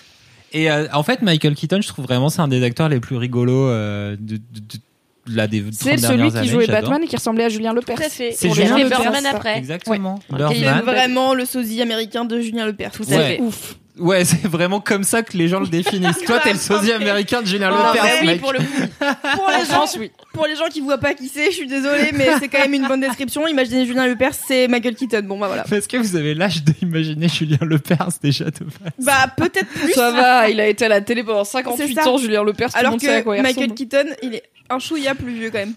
Et 0.54 0.72
euh, 0.72 0.88
en 0.94 1.04
fait, 1.04 1.22
Michael 1.22 1.56
Keaton, 1.56 1.82
je 1.82 1.88
trouve 1.90 2.06
vraiment, 2.06 2.30
c'est 2.30 2.40
un 2.42 2.48
des 2.48 2.64
acteurs 2.64 2.88
les 2.90 3.00
plus 3.02 3.18
rigolos 3.18 3.68
euh, 3.70 4.16
de, 4.20 4.38
de, 4.38 4.38
de- 4.38 4.80
de 5.28 5.36
la 5.36 5.48
des 5.48 5.60
30 5.62 5.74
c'est 5.74 5.98
celui 5.98 6.02
dernières 6.18 6.32
qui 6.32 6.38
années, 6.38 6.48
jouait 6.48 6.66
j'adore. 6.68 6.82
Batman 6.84 7.04
et 7.04 7.08
qui 7.08 7.16
ressemblait 7.16 7.46
à 7.46 7.50
Julien 7.50 7.74
Lepers 7.74 7.96
Tout 7.96 8.04
à 8.04 8.10
fait. 8.10 8.32
C'est 8.32 8.48
On 8.48 8.54
Julien 8.54 8.78
fait 8.78 8.84
Lepers, 8.84 9.02
Birdman 9.02 9.26
après. 9.26 9.58
Exactement. 9.58 10.20
Ouais. 10.30 10.38
Birdman. 10.38 10.54
C'est 10.56 10.64
Birdman. 10.64 10.96
vraiment 10.96 11.34
le 11.34 11.46
sosie 11.46 11.82
américain 11.82 12.26
de 12.26 12.40
Julien 12.40 12.68
Lepers. 12.68 12.92
Tout 12.92 13.06
Ouais. 13.10 13.16
à 13.16 13.20
fait. 13.22 13.42
ouf 13.42 13.76
Ouais, 13.98 14.26
c'est 14.26 14.46
vraiment 14.48 14.80
comme 14.82 15.04
ça 15.04 15.24
que 15.24 15.38
les 15.38 15.48
gens 15.48 15.60
le 15.60 15.68
définissent. 15.68 16.20
Toi, 16.26 16.40
t'es 16.44 16.54
le 16.54 16.60
sosie 16.60 16.92
américain 16.92 17.42
de 17.42 17.48
Julien 17.48 17.70
Lepers, 17.70 18.06
oui, 18.22 18.28
mec. 18.28 18.42
pour 18.42 18.52
le 18.54 18.60
coup. 18.60 18.66
Pour 19.36 19.50
les 19.50 19.66
gens, 19.66 19.86
oui 20.00 20.12
pour 20.36 20.46
les 20.46 20.56
gens 20.56 20.68
qui 20.70 20.82
voient 20.82 20.98
pas 20.98 21.14
qui 21.14 21.30
c'est, 21.30 21.46
je 21.46 21.56
suis 21.56 21.68
désolée, 21.68 22.12
mais 22.14 22.28
c'est 22.40 22.50
quand 22.50 22.60
même 22.60 22.74
une 22.74 22.88
bonne 22.88 23.00
description. 23.00 23.48
Imaginez 23.48 23.86
Julien 23.86 24.06
Lepers, 24.06 24.34
c'est 24.34 24.68
Michael 24.68 24.96
Keaton. 24.96 25.24
Bon 25.24 25.40
bah 25.40 25.48
voilà. 25.48 25.64
Est-ce 25.72 25.88
que 25.88 25.98
vous 25.98 26.16
avez 26.16 26.34
l'âge 26.36 26.62
d'imaginer 26.64 27.30
Julien 27.30 27.58
Lepers 27.62 28.10
déjà 28.22 28.46
de 28.46 28.66
base 28.66 28.92
Bah 29.00 29.28
peut-être 29.36 29.68
plus. 29.68 29.94
ça 29.94 30.12
va 30.12 30.50
il 30.50 30.60
a 30.60 30.68
été 30.68 30.86
à 30.86 30.90
la 30.90 31.02
télé 31.02 31.24
pendant 31.24 31.46
58 31.46 31.88
C'est 31.88 32.02
ça. 32.02 32.10
ans 32.10 32.18
Julien 32.18 32.44
Lepers 32.44 32.70
tout 32.70 32.78
le 32.80 32.86
Alors 32.86 33.00
sait 33.00 33.10
à 33.10 33.20
que 33.20 33.24
quoi 33.24 33.38
il 33.38 33.44
Michael 33.44 33.72
ressemble. 33.72 33.76
Keaton, 33.76 34.06
il 34.24 34.36
est 34.36 34.44
un 34.70 34.80
chouïa 34.80 35.16
plus 35.16 35.34
vieux 35.34 35.52
quand 35.52 35.60
même. 35.60 35.74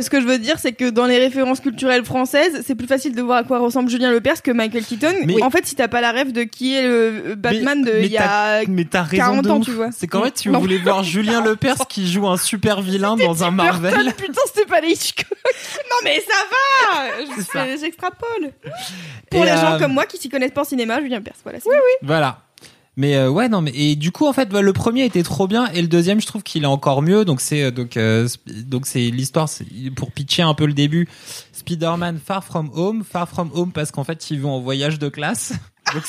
Ce 0.00 0.08
que 0.08 0.22
je 0.22 0.26
veux 0.26 0.38
dire, 0.38 0.58
c'est 0.58 0.72
que 0.72 0.88
dans 0.88 1.04
les 1.04 1.18
références 1.18 1.60
culturelles 1.60 2.04
françaises, 2.06 2.62
c'est 2.66 2.74
plus 2.74 2.86
facile 2.86 3.14
de 3.14 3.20
voir 3.20 3.36
à 3.38 3.44
quoi 3.44 3.58
ressemble 3.58 3.90
Julien 3.90 4.10
Lepers 4.10 4.40
que 4.40 4.50
Michael 4.50 4.84
Keaton. 4.86 5.12
Mais- 5.26 5.42
En 5.42 5.50
fait, 5.50 5.66
si 5.66 5.74
t'as 5.74 5.86
pas 5.88 6.00
la 6.00 6.12
rêve 6.12 6.32
de 6.32 6.44
qui 6.44 6.74
est 6.74 6.82
le 6.88 7.34
Batman 7.34 7.82
de 7.84 8.00
il 8.00 8.06
y 8.10 8.16
a 8.16 8.62
mais 8.68 8.86
t'as 8.86 9.02
raison 9.02 9.22
40 9.22 9.44
de 9.44 9.50
ans, 9.50 9.58
ouf. 9.58 9.64
tu 9.66 9.72
vois. 9.72 9.90
C'est 9.92 10.06
qu'en 10.06 10.22
fait, 10.22 10.38
si 10.38 10.48
Non. 10.48 10.54
vous 10.54 10.60
voulez 10.62 10.78
voir 10.78 11.02
Julien 11.04 11.44
Lepers 11.44 11.86
qui 11.88 12.10
joue 12.10 12.26
un 12.26 12.38
super 12.38 12.80
vilain 12.80 13.16
dans 13.16 13.44
un 13.44 13.50
Marvel. 13.50 13.92
Putain, 14.16 14.40
c'était 14.46 14.64
pas 14.66 14.80
les 14.80 14.92
Hitchcock. 14.92 15.26
non 15.90 15.96
mais 16.04 16.20
ça 16.26 16.38
va. 16.50 17.74
Je- 17.76 17.80
J'extrapole. 17.80 18.52
Pour 19.30 19.42
Et, 19.44 19.50
les 19.50 19.56
gens 19.56 19.74
euh, 19.74 19.78
comme 19.78 19.92
moi 19.92 20.06
qui 20.06 20.16
s'y 20.16 20.30
connaissent 20.30 20.52
pas 20.52 20.62
en 20.62 20.64
cinéma, 20.64 21.00
Julien 21.02 21.18
Lepers. 21.18 21.34
Voilà. 21.42 21.58
c'est 21.62 21.68
Voilà. 22.02 22.38
Mais 22.96 23.16
euh, 23.16 23.30
ouais 23.30 23.48
non 23.48 23.62
mais 23.62 23.72
et 23.74 23.96
du 23.96 24.12
coup 24.12 24.26
en 24.26 24.34
fait 24.34 24.50
bah, 24.50 24.60
le 24.60 24.72
premier 24.74 25.06
était 25.06 25.22
trop 25.22 25.46
bien 25.46 25.66
et 25.68 25.80
le 25.80 25.88
deuxième 25.88 26.20
je 26.20 26.26
trouve 26.26 26.42
qu'il 26.42 26.64
est 26.64 26.66
encore 26.66 27.00
mieux. 27.00 27.24
Donc 27.24 27.40
c'est 27.40 27.62
euh, 27.62 27.70
donc 27.70 27.96
euh, 27.96 28.28
donc 28.46 28.86
c'est 28.86 29.10
l'histoire 29.10 29.48
pour 29.96 30.12
pitcher 30.12 30.42
un 30.42 30.52
peu 30.52 30.66
le 30.66 30.74
début 30.74 31.08
Spider-Man 31.52 32.20
Far 32.22 32.44
From 32.44 32.70
Home 32.74 33.02
Far 33.02 33.28
From 33.28 33.50
Home 33.54 33.72
parce 33.72 33.92
qu'en 33.92 34.04
fait 34.04 34.30
ils 34.30 34.40
vont 34.40 34.52
en 34.52 34.60
voyage 34.60 34.98
de 34.98 35.08
classe. 35.08 35.54
Donc 35.92 36.04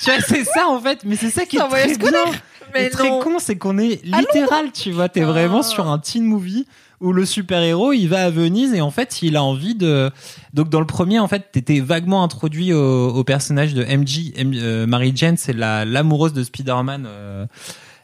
tu 0.00 0.10
vois 0.10 0.20
c'est 0.20 0.44
ça 0.44 0.66
en 0.66 0.80
fait 0.80 1.04
mais 1.04 1.16
c'est 1.16 1.30
ça 1.30 1.46
qui 1.46 1.56
est 1.56 1.60
C'est 1.60 1.64
un 1.64 1.98
très 1.98 2.10
bien 2.10 2.32
Mais 2.74 2.90
très 2.90 3.08
non. 3.08 3.20
con 3.20 3.38
c'est 3.38 3.56
qu'on 3.56 3.78
est 3.78 4.04
littéral 4.04 4.72
tu 4.72 4.90
vois 4.92 5.08
t'es 5.08 5.22
vraiment 5.22 5.62
sur 5.62 5.88
un 5.88 5.98
teen 5.98 6.24
movie 6.24 6.66
où 7.00 7.12
le 7.12 7.24
super 7.26 7.60
héros 7.62 7.92
il 7.92 8.06
va 8.06 8.24
à 8.24 8.30
Venise 8.30 8.72
et 8.74 8.80
en 8.80 8.90
fait 8.90 9.22
il 9.22 9.36
a 9.36 9.42
envie 9.42 9.74
de 9.74 10.10
donc 10.54 10.68
dans 10.70 10.80
le 10.80 10.86
premier 10.86 11.18
en 11.18 11.28
fait 11.28 11.50
t'étais 11.52 11.80
vaguement 11.80 12.22
introduit 12.22 12.72
au, 12.72 13.08
au 13.08 13.24
personnage 13.24 13.74
de 13.74 13.84
MJ 13.84 14.32
M- 14.36 14.52
euh, 14.54 14.86
Mary 14.86 15.12
Jane 15.14 15.36
c'est 15.36 15.52
la 15.52 15.84
l'amoureuse 15.84 16.32
de 16.32 16.42
Spider-Man 16.42 17.04
euh, 17.06 17.46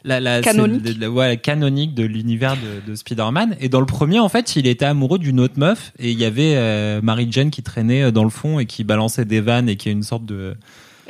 la, 0.03 0.19
la, 0.19 0.41
Canonique. 0.41 0.97
ouais, 1.13 1.37
canonique 1.37 1.95
de 1.95 2.05
l'univers 2.05 2.57
de, 2.57 2.91
de 2.91 2.95
Spider-Man 2.97 3.57
et 3.61 3.69
dans 3.69 3.81
le 3.81 3.87
premier 3.87 4.19
en 4.19 4.31
fait 4.31 4.57
il 4.57 4.67
était 4.67 4.87
amoureux 4.87 5.19
d'une 5.19 5.39
autre 5.41 5.59
meuf 5.59 5.93
et 5.99 6.11
il 6.11 6.19
y 6.19 6.25
avait 6.25 6.55
euh, 6.57 7.01
Mary 7.03 7.29
Jane 7.31 7.51
qui 7.51 7.63
traînait 7.63 8.05
euh, 8.05 8.11
dans 8.11 8.25
le 8.25 8.31
fond 8.31 8.59
et 8.59 8.67
qui 8.67 8.83
balançait 8.83 9.25
des 9.27 9.41
vannes 9.41 9.69
et 9.69 9.77
qui 9.77 9.89
est 9.91 9.93
une 9.93 10.03
sorte 10.03 10.25
de 10.25 10.55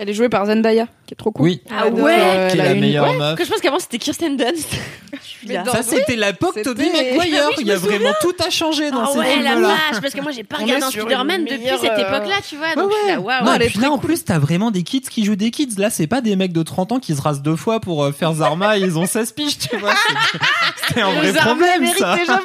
Elle 0.02 0.09
est 0.09 0.14
jouée 0.14 0.31
par 0.31 0.47
Zendaya, 0.47 0.86
qui 1.06 1.12
est 1.12 1.16
trop 1.16 1.31
cool. 1.31 1.44
oui 1.44 1.62
Ah 1.70 1.89
ouais 1.89 2.16
euh, 2.18 2.48
qui 2.48 2.56
est 2.59 2.62
la 2.64 2.72
une- 2.72 2.81
meilleure 2.81 3.05
ouais. 3.10 3.18
meuf 3.18 3.36
Que 3.39 3.44
je 3.44 3.51
pense 3.51 3.60
qu'avant 3.60 3.78
c'était 3.78 3.98
Kirsten 3.98 4.35
Dunst. 4.39 4.66
Ça 5.72 5.82
c'était 5.82 6.16
l'époque 6.16 6.60
Tobey 6.62 6.90
Ah 6.90 6.97
Maguire 7.18 7.18
oui, 7.51 7.55
il 7.60 7.66
y 7.66 7.70
a 7.70 7.74
me 7.74 7.78
vraiment 7.81 8.12
tout 8.22 8.32
a 8.43 8.48
changé 8.48 8.90
dans 8.90 9.02
Ah 9.05 9.10
ces 9.12 9.18
ouais, 9.18 9.43
la 9.43 9.51
films 9.52 9.62
là 9.62 9.68
vache, 9.68 10.01
parce 10.01 10.14
que 10.14 10.20
moi 10.22 10.32
j'ai 10.32 10.43
pas 10.44 10.56
regardé 10.56 10.86
Spider-Man 10.86 11.44
depuis 11.44 11.59
meilleure, 11.59 11.81
cette 11.81 11.90
euh, 11.93 12.09
époque-là, 12.09 12.36
tu 12.48 12.56
vois. 12.56 12.68
Ouais, 12.68 12.74
Donc 12.77 12.93
suis 12.93 13.02
ouais. 13.12 13.35
là, 13.35 13.43
non, 13.44 13.52
elle 13.55 13.62
et 13.62 13.64
est 13.66 13.68
puis 13.68 13.78
très 13.78 13.89
là, 13.89 13.93
en 13.93 13.98
plus, 13.98 14.24
t'as 14.24 14.39
vraiment 14.39 14.70
des 14.70 14.82
kids 14.85 15.02
qui 15.02 15.24
jouent 15.27 15.36
des 15.36 15.51
kids. 15.51 15.74
Là, 15.77 15.90
c'est 15.90 16.06
pas 16.06 16.22
des 16.22 16.35
mecs 16.36 16.52
de 16.55 16.62
30 16.62 16.93
ans 16.93 16.98
qui 16.98 17.14
se 17.14 17.20
rasent 17.20 17.43
deux 17.43 17.56
fois 17.56 17.78
pour 17.81 18.02
euh, 18.05 18.12
faire 18.12 18.32
Zarma 18.32 18.78
et 18.78 18.81
ils 18.81 18.98
ont 18.98 19.05
16 19.06 19.32
piges, 19.32 19.59
tu 19.59 19.77
vois. 19.77 19.93
C'est- 19.94 20.94
C'est 20.94 21.01
un 21.02 21.12
vrai 21.12 21.32
problème, 21.35 21.86
ça. 21.98 22.16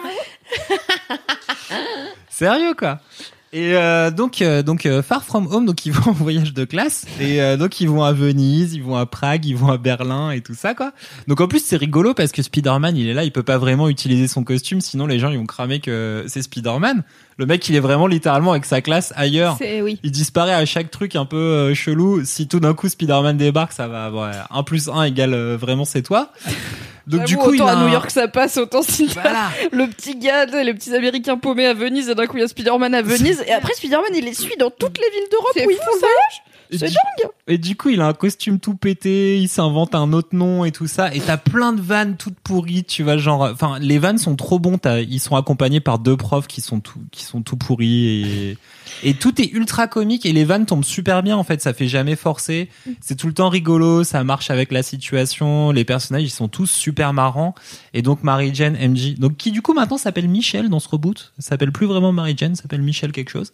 Sérieux, 2.29 2.73
quoi. 2.77 2.99
Et 3.55 3.73
euh, 3.73 4.11
donc, 4.11 4.41
euh, 4.41 4.63
donc 4.63 4.85
euh, 4.85 5.01
Far 5.01 5.23
From 5.23 5.47
Home, 5.49 5.65
donc 5.65 5.85
ils 5.85 5.93
vont 5.93 6.09
en 6.11 6.13
voyage 6.13 6.53
de 6.53 6.65
classe 6.65 7.05
et 7.21 7.41
euh, 7.41 7.55
donc 7.55 7.79
ils 7.79 7.87
vont 7.87 8.03
à 8.03 8.11
Venise, 8.11 8.73
ils 8.73 8.83
vont 8.83 8.97
à 8.97 9.05
Prague, 9.05 9.45
ils 9.45 9.55
vont 9.55 9.69
à 9.71 9.77
Berlin 9.77 10.31
et 10.31 10.41
tout 10.41 10.53
ça 10.53 10.73
quoi. 10.73 10.91
Donc 11.29 11.39
en 11.39 11.47
plus 11.47 11.63
c'est 11.63 11.77
rigolo 11.77 12.13
parce 12.13 12.33
que 12.33 12.41
Spider-Man 12.41 12.97
il 12.97 13.07
est 13.07 13.13
là, 13.13 13.23
il 13.23 13.31
peut 13.31 13.43
pas 13.43 13.57
vraiment 13.57 13.87
utiliser 13.87 14.27
son 14.27 14.43
costume, 14.43 14.81
sinon 14.81 15.07
les 15.07 15.19
gens 15.19 15.29
ils 15.29 15.37
vont 15.37 15.45
cramer 15.45 15.79
que 15.79 16.25
c'est 16.27 16.41
Spider-Man. 16.41 17.03
Le 17.37 17.45
mec 17.45 17.67
il 17.69 17.77
est 17.77 17.79
vraiment 17.79 18.07
littéralement 18.07 18.51
avec 18.51 18.65
sa 18.65 18.81
classe 18.81 19.13
ailleurs. 19.15 19.57
Oui. 19.61 20.01
Il 20.03 20.11
disparaît 20.11 20.53
à 20.53 20.65
chaque 20.65 20.91
truc 20.91 21.15
un 21.15 21.25
peu 21.25 21.37
euh, 21.37 21.73
chelou. 21.73 22.25
Si 22.25 22.49
tout 22.49 22.59
d'un 22.59 22.73
coup 22.73 22.89
Spider-Man 22.89 23.37
débarque, 23.37 23.71
ça 23.71 23.87
va 23.87 24.03
avoir 24.03 24.47
1 24.51 24.63
plus 24.63 24.89
1 24.89 25.03
égale 25.03 25.33
euh, 25.33 25.55
vraiment 25.55 25.85
c'est 25.85 26.01
toi. 26.01 26.29
Donc 27.07 27.25
du 27.25 27.37
coup 27.37 27.53
il 27.53 27.61
autant 27.61 27.67
a 27.67 27.73
à 27.73 27.83
New 27.83 27.91
York 27.91 28.09
ça 28.09 28.27
passe, 28.27 28.57
autant 28.57 28.81
si 28.81 29.05
Voilà. 29.07 29.49
le 29.71 29.87
petit 29.87 30.15
gars, 30.15 30.45
les 30.45 30.73
petits 30.73 30.93
Américains 30.95 31.37
paumés 31.37 31.67
à 31.67 31.73
Venise, 31.73 32.09
et 32.09 32.15
d'un 32.15 32.25
coup 32.25 32.37
il 32.37 32.41
y 32.41 32.43
a 32.43 32.47
Spider-Man 32.47 32.93
à 32.95 33.01
Venise, 33.01 33.43
et 33.47 33.51
après 33.51 33.73
Spider-Man 33.73 34.11
il 34.15 34.25
les 34.25 34.33
suit 34.33 34.57
dans 34.57 34.71
toutes 34.71 34.97
les 34.97 35.09
villes 35.11 35.29
d'Europe 35.31 35.55
où 35.55 35.69
ils 35.69 35.77
font 35.77 35.99
ça. 35.99 36.07
C'est 36.71 36.87
du- 36.89 36.95
Et 37.47 37.57
du 37.59 37.75
coup, 37.75 37.89
il 37.89 38.01
a 38.01 38.07
un 38.07 38.13
costume 38.13 38.59
tout 38.59 38.73
pété, 38.75 39.37
il 39.39 39.47
s'invente 39.47 39.93
un 39.93 40.11
autre 40.13 40.29
nom 40.35 40.65
et 40.65 40.71
tout 40.71 40.87
ça. 40.87 41.13
Et 41.13 41.19
t'as 41.19 41.37
plein 41.37 41.73
de 41.73 41.81
vannes 41.81 42.15
toutes 42.17 42.39
pourries, 42.39 42.83
tu 42.83 43.03
vois, 43.03 43.17
genre, 43.17 43.41
enfin, 43.43 43.77
les 43.79 43.99
vannes 43.99 44.17
sont 44.17 44.35
trop 44.35 44.57
bons. 44.57 44.79
Ils 45.07 45.19
sont 45.19 45.35
accompagnés 45.35 45.79
par 45.79 45.99
deux 45.99 46.17
profs 46.17 46.47
qui 46.47 46.61
sont 46.61 46.79
tout, 46.79 46.99
qui 47.11 47.23
sont 47.23 47.41
tout 47.43 47.55
pourris 47.55 48.05
et, 48.07 48.57
et 49.03 49.13
tout 49.13 49.39
est 49.41 49.51
ultra 49.51 49.87
comique 49.87 50.25
et 50.25 50.33
les 50.33 50.43
vannes 50.43 50.65
tombent 50.65 50.83
super 50.83 51.21
bien 51.21 51.37
en 51.37 51.43
fait. 51.43 51.61
Ça 51.61 51.73
fait 51.73 51.87
jamais 51.87 52.15
forcer. 52.15 52.67
C'est 52.99 53.15
tout 53.15 53.27
le 53.27 53.33
temps 53.33 53.49
rigolo, 53.49 54.03
ça 54.03 54.23
marche 54.23 54.49
avec 54.49 54.71
la 54.71 54.81
situation. 54.81 55.69
Les 55.71 55.85
personnages, 55.85 56.23
ils 56.23 56.29
sont 56.31 56.47
tous 56.47 56.69
super 56.71 57.13
marrants. 57.13 57.53
Et 57.93 58.01
donc 58.01 58.23
Mary 58.23 58.49
Jane, 58.55 58.75
MJ, 58.75 59.15
donc 59.19 59.37
qui 59.37 59.51
du 59.51 59.61
coup 59.61 59.73
maintenant 59.73 59.97
s'appelle 59.99 60.27
Michel 60.29 60.69
dans 60.69 60.79
ce 60.79 60.89
reboot. 60.89 61.31
S'appelle 61.37 61.71
plus 61.71 61.85
vraiment 61.85 62.11
Mary 62.11 62.33
Jane, 62.35 62.55
ça 62.55 62.63
s'appelle 62.63 62.81
Michel 62.81 63.11
quelque 63.11 63.29
chose. 63.29 63.53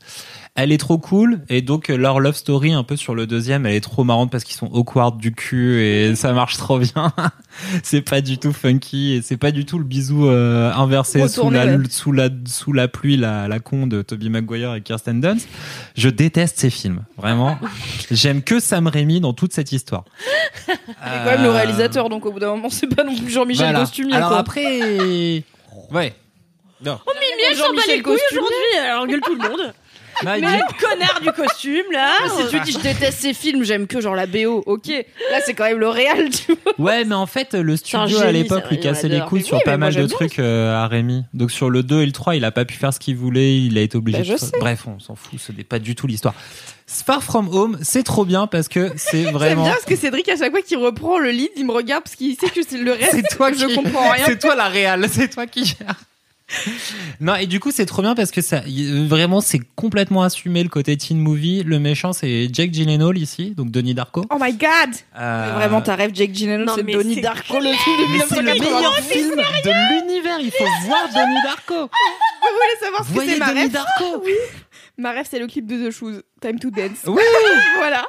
Elle 0.55 0.71
est 0.71 0.77
trop 0.77 0.97
cool 0.97 1.41
et 1.49 1.61
donc 1.61 1.89
euh, 1.89 1.97
leur 1.97 2.19
love 2.21 2.35
story 2.35 2.71
un 2.71 2.83
peu 2.83 2.95
sur 3.01 3.15
le 3.15 3.27
deuxième, 3.27 3.65
elle 3.65 3.73
est 3.73 3.81
trop 3.81 4.03
marrante 4.03 4.31
parce 4.31 4.43
qu'ils 4.43 4.55
sont 4.55 4.69
awkward 4.71 5.17
du 5.17 5.33
cul 5.33 5.81
et 5.81 6.15
ça 6.15 6.31
marche 6.33 6.57
trop 6.57 6.79
bien. 6.79 7.11
c'est 7.83 8.01
pas 8.01 8.21
du 8.21 8.37
tout 8.37 8.53
funky 8.53 9.13
et 9.13 9.21
c'est 9.21 9.37
pas 9.37 9.51
du 9.51 9.65
tout 9.65 9.77
le 9.77 9.83
bisou 9.83 10.27
euh, 10.27 10.71
inversé 10.71 11.27
sous 11.27 11.49
la 11.49 11.65
ouais. 11.65 11.77
sous 11.89 12.11
la 12.11 12.29
sous 12.45 12.71
la 12.71 12.87
pluie 12.87 13.17
la 13.17 13.47
la 13.47 13.59
con 13.59 13.87
de 13.87 14.01
Toby 14.01 14.29
Maguire 14.29 14.75
et 14.75 14.81
Kirsten 14.81 15.19
Dunst. 15.19 15.47
Je 15.95 16.09
déteste 16.09 16.59
ces 16.59 16.69
films, 16.69 17.03
vraiment. 17.17 17.57
J'aime 18.11 18.41
que 18.43 18.59
Sam 18.59 18.87
Raimi 18.87 19.19
dans 19.19 19.33
toute 19.33 19.53
cette 19.53 19.71
histoire. 19.71 20.05
C'est 20.67 20.77
quand 20.97 21.25
même 21.25 21.43
le 21.43 21.49
réalisateur, 21.49 22.09
donc 22.09 22.25
au 22.25 22.31
bout 22.31 22.39
d'un 22.39 22.51
moment 22.51 22.69
c'est 22.69 22.87
pas 22.87 23.03
non 23.03 23.15
plus 23.15 23.29
Jean-Michel 23.29 23.65
Voilà. 23.65 23.79
Costumier. 23.79 24.15
Alors 24.15 24.29
quoi. 24.29 24.37
après, 24.39 25.43
ouais. 25.91 26.13
Non. 26.83 26.99
Mimi, 27.07 27.43
elle 27.49 27.55
s'en 27.55 27.63
bat 27.63 27.67
Jean-Michel 27.67 27.97
les 27.97 28.01
couilles 28.01 28.17
Costumier. 28.17 28.39
aujourd'hui, 28.39 28.57
elle 28.85 28.97
engueule 28.97 29.21
tout 29.21 29.35
le 29.35 29.49
monde. 29.49 29.73
Mais 30.23 30.39
le 30.39 30.79
connard 30.79 31.19
du 31.21 31.31
costume, 31.31 31.91
là. 31.91 32.09
Si 32.37 32.47
tu 32.49 32.59
dis 32.61 32.71
je 32.73 32.79
déteste 32.79 33.19
ces 33.19 33.33
films, 33.33 33.63
j'aime 33.63 33.87
que 33.87 34.01
genre 34.01 34.15
la 34.15 34.25
BO, 34.27 34.63
ok. 34.65 34.87
Là 35.31 35.39
c'est 35.45 35.53
quand 35.53 35.65
même 35.65 35.79
le 35.79 35.89
réel, 35.89 36.29
tu 36.29 36.53
vois. 36.63 36.73
Ouais, 36.77 37.05
mais 37.05 37.15
en 37.15 37.25
fait, 37.25 37.53
le 37.53 37.75
studio 37.75 38.19
à 38.19 38.31
l'époque 38.31 38.69
lui 38.69 38.77
on 38.79 38.81
cassait 38.83 39.07
les 39.07 39.21
couilles 39.21 39.39
Mais 39.41 39.45
sur 39.45 39.57
oui, 39.57 39.63
pas 39.65 39.77
mal 39.77 39.93
de 39.93 39.99
j'aime 39.99 40.07
trucs 40.09 40.39
euh, 40.39 40.75
à 40.75 40.87
Rémi. 40.87 41.23
Donc 41.33 41.51
sur 41.51 41.69
le 41.69 41.83
2 41.83 42.01
et 42.01 42.05
le 42.05 42.11
3, 42.11 42.35
il 42.35 42.45
a 42.45 42.51
pas 42.51 42.65
pu 42.65 42.75
faire 42.75 42.93
ce 42.93 42.99
qu'il 42.99 43.15
voulait, 43.15 43.57
il 43.57 43.77
a 43.77 43.81
été 43.81 43.97
obligé 43.97 44.19
Bah, 44.19 44.23
de 44.23 44.31
je 44.31 44.37
sais. 44.37 44.51
Bref, 44.59 44.87
on 44.87 44.99
s'en 44.99 45.15
fout, 45.15 45.39
ce 45.39 45.51
n'est 45.51 45.63
pas 45.63 45.79
du 45.79 45.95
tout 45.95 46.07
l'histoire. 46.07 46.33
Far 46.87 47.23
From 47.23 47.47
Home, 47.53 47.77
c'est 47.81 48.03
trop 48.03 48.25
bien 48.25 48.47
parce 48.47 48.67
que 48.67 48.91
c'est 48.97 49.23
J'aime 49.23 49.33
vraiment 49.33 49.63
bien 49.63 49.71
parce 49.71 49.85
que 49.85 49.95
Cédric, 49.95 50.27
à 50.27 50.35
chaque 50.37 50.51
fois 50.51 50.61
qu'il 50.61 50.77
reprend 50.77 51.19
le 51.19 51.31
lead, 51.31 51.49
il 51.55 51.65
me 51.65 51.71
regarde 51.71 52.03
parce 52.03 52.15
qu'il 52.15 52.35
sait 52.35 52.49
que 52.49 52.61
c'est 52.67 52.77
le 52.77 52.91
reste. 52.91 53.11
c'est 53.11 53.35
toi 53.37 53.51
je 53.53 53.65
qui 53.65 53.75
comprends 53.75 54.09
rien. 54.11 54.25
C'est 54.25 54.39
toi 54.39 54.55
la 54.55 54.67
réelle, 54.67 55.07
c'est 55.09 55.29
toi 55.29 55.47
qui 55.47 55.63
gère. 55.65 55.95
Non, 57.19 57.35
et 57.35 57.45
du 57.47 57.59
coup, 57.59 57.71
c'est 57.71 57.85
trop 57.85 58.01
bien 58.01 58.15
parce 58.15 58.31
que 58.31 58.41
ça, 58.41 58.61
y- 58.65 59.07
vraiment, 59.07 59.41
c'est 59.41 59.59
complètement 59.75 60.23
assumé 60.23 60.63
le 60.63 60.69
côté 60.69 60.97
teen 60.97 61.19
movie. 61.19 61.63
Le 61.63 61.79
méchant, 61.79 62.13
c'est 62.13 62.49
Jake 62.51 62.73
Gyllenhaal 62.73 63.17
ici, 63.17 63.51
donc 63.55 63.71
Denis 63.71 63.93
Darko. 63.93 64.25
Oh 64.29 64.37
my 64.39 64.53
god 64.53 64.95
Euh, 65.17 65.47
Mais 65.47 65.53
Vraiment, 65.55 65.81
ta 65.81 65.95
rêve 65.95 66.11
Jake 66.13 66.33
Gyllenhaal, 66.33 66.69
c'est 66.75 66.83
Donnie 66.83 67.15
c'est 67.15 67.21
Darko, 67.21 67.59
le 67.59 67.71
film 67.73 67.97
de 67.97 68.11
mais 68.11 68.23
c'est 68.27 68.41
le 68.41 68.51
1980. 68.53 68.77
meilleur 68.77 68.95
film 68.95 69.35
de 69.35 69.93
l'univers. 70.09 70.39
Il 70.39 70.51
faut 70.51 70.87
voir 70.87 71.07
Denis 71.09 71.41
Darko. 71.43 71.75
Vous 72.41 72.57
voulez 72.57 72.79
savoir 72.81 73.03
ce 73.03 73.07
que 73.09 73.13
Voyez 73.13 73.33
c'est 73.33 73.39
ma 73.39 73.45
rêve 73.47 73.71
Darko. 73.71 74.23
Ma 74.97 75.11
rêve, 75.11 75.25
c'est 75.29 75.39
le 75.39 75.47
clip 75.47 75.65
de 75.65 75.87
The 75.87 75.91
Shoes, 75.91 76.21
Time 76.41 76.59
to 76.59 76.69
Dance. 76.69 77.05
Oui. 77.07 77.21
voilà. 77.77 78.07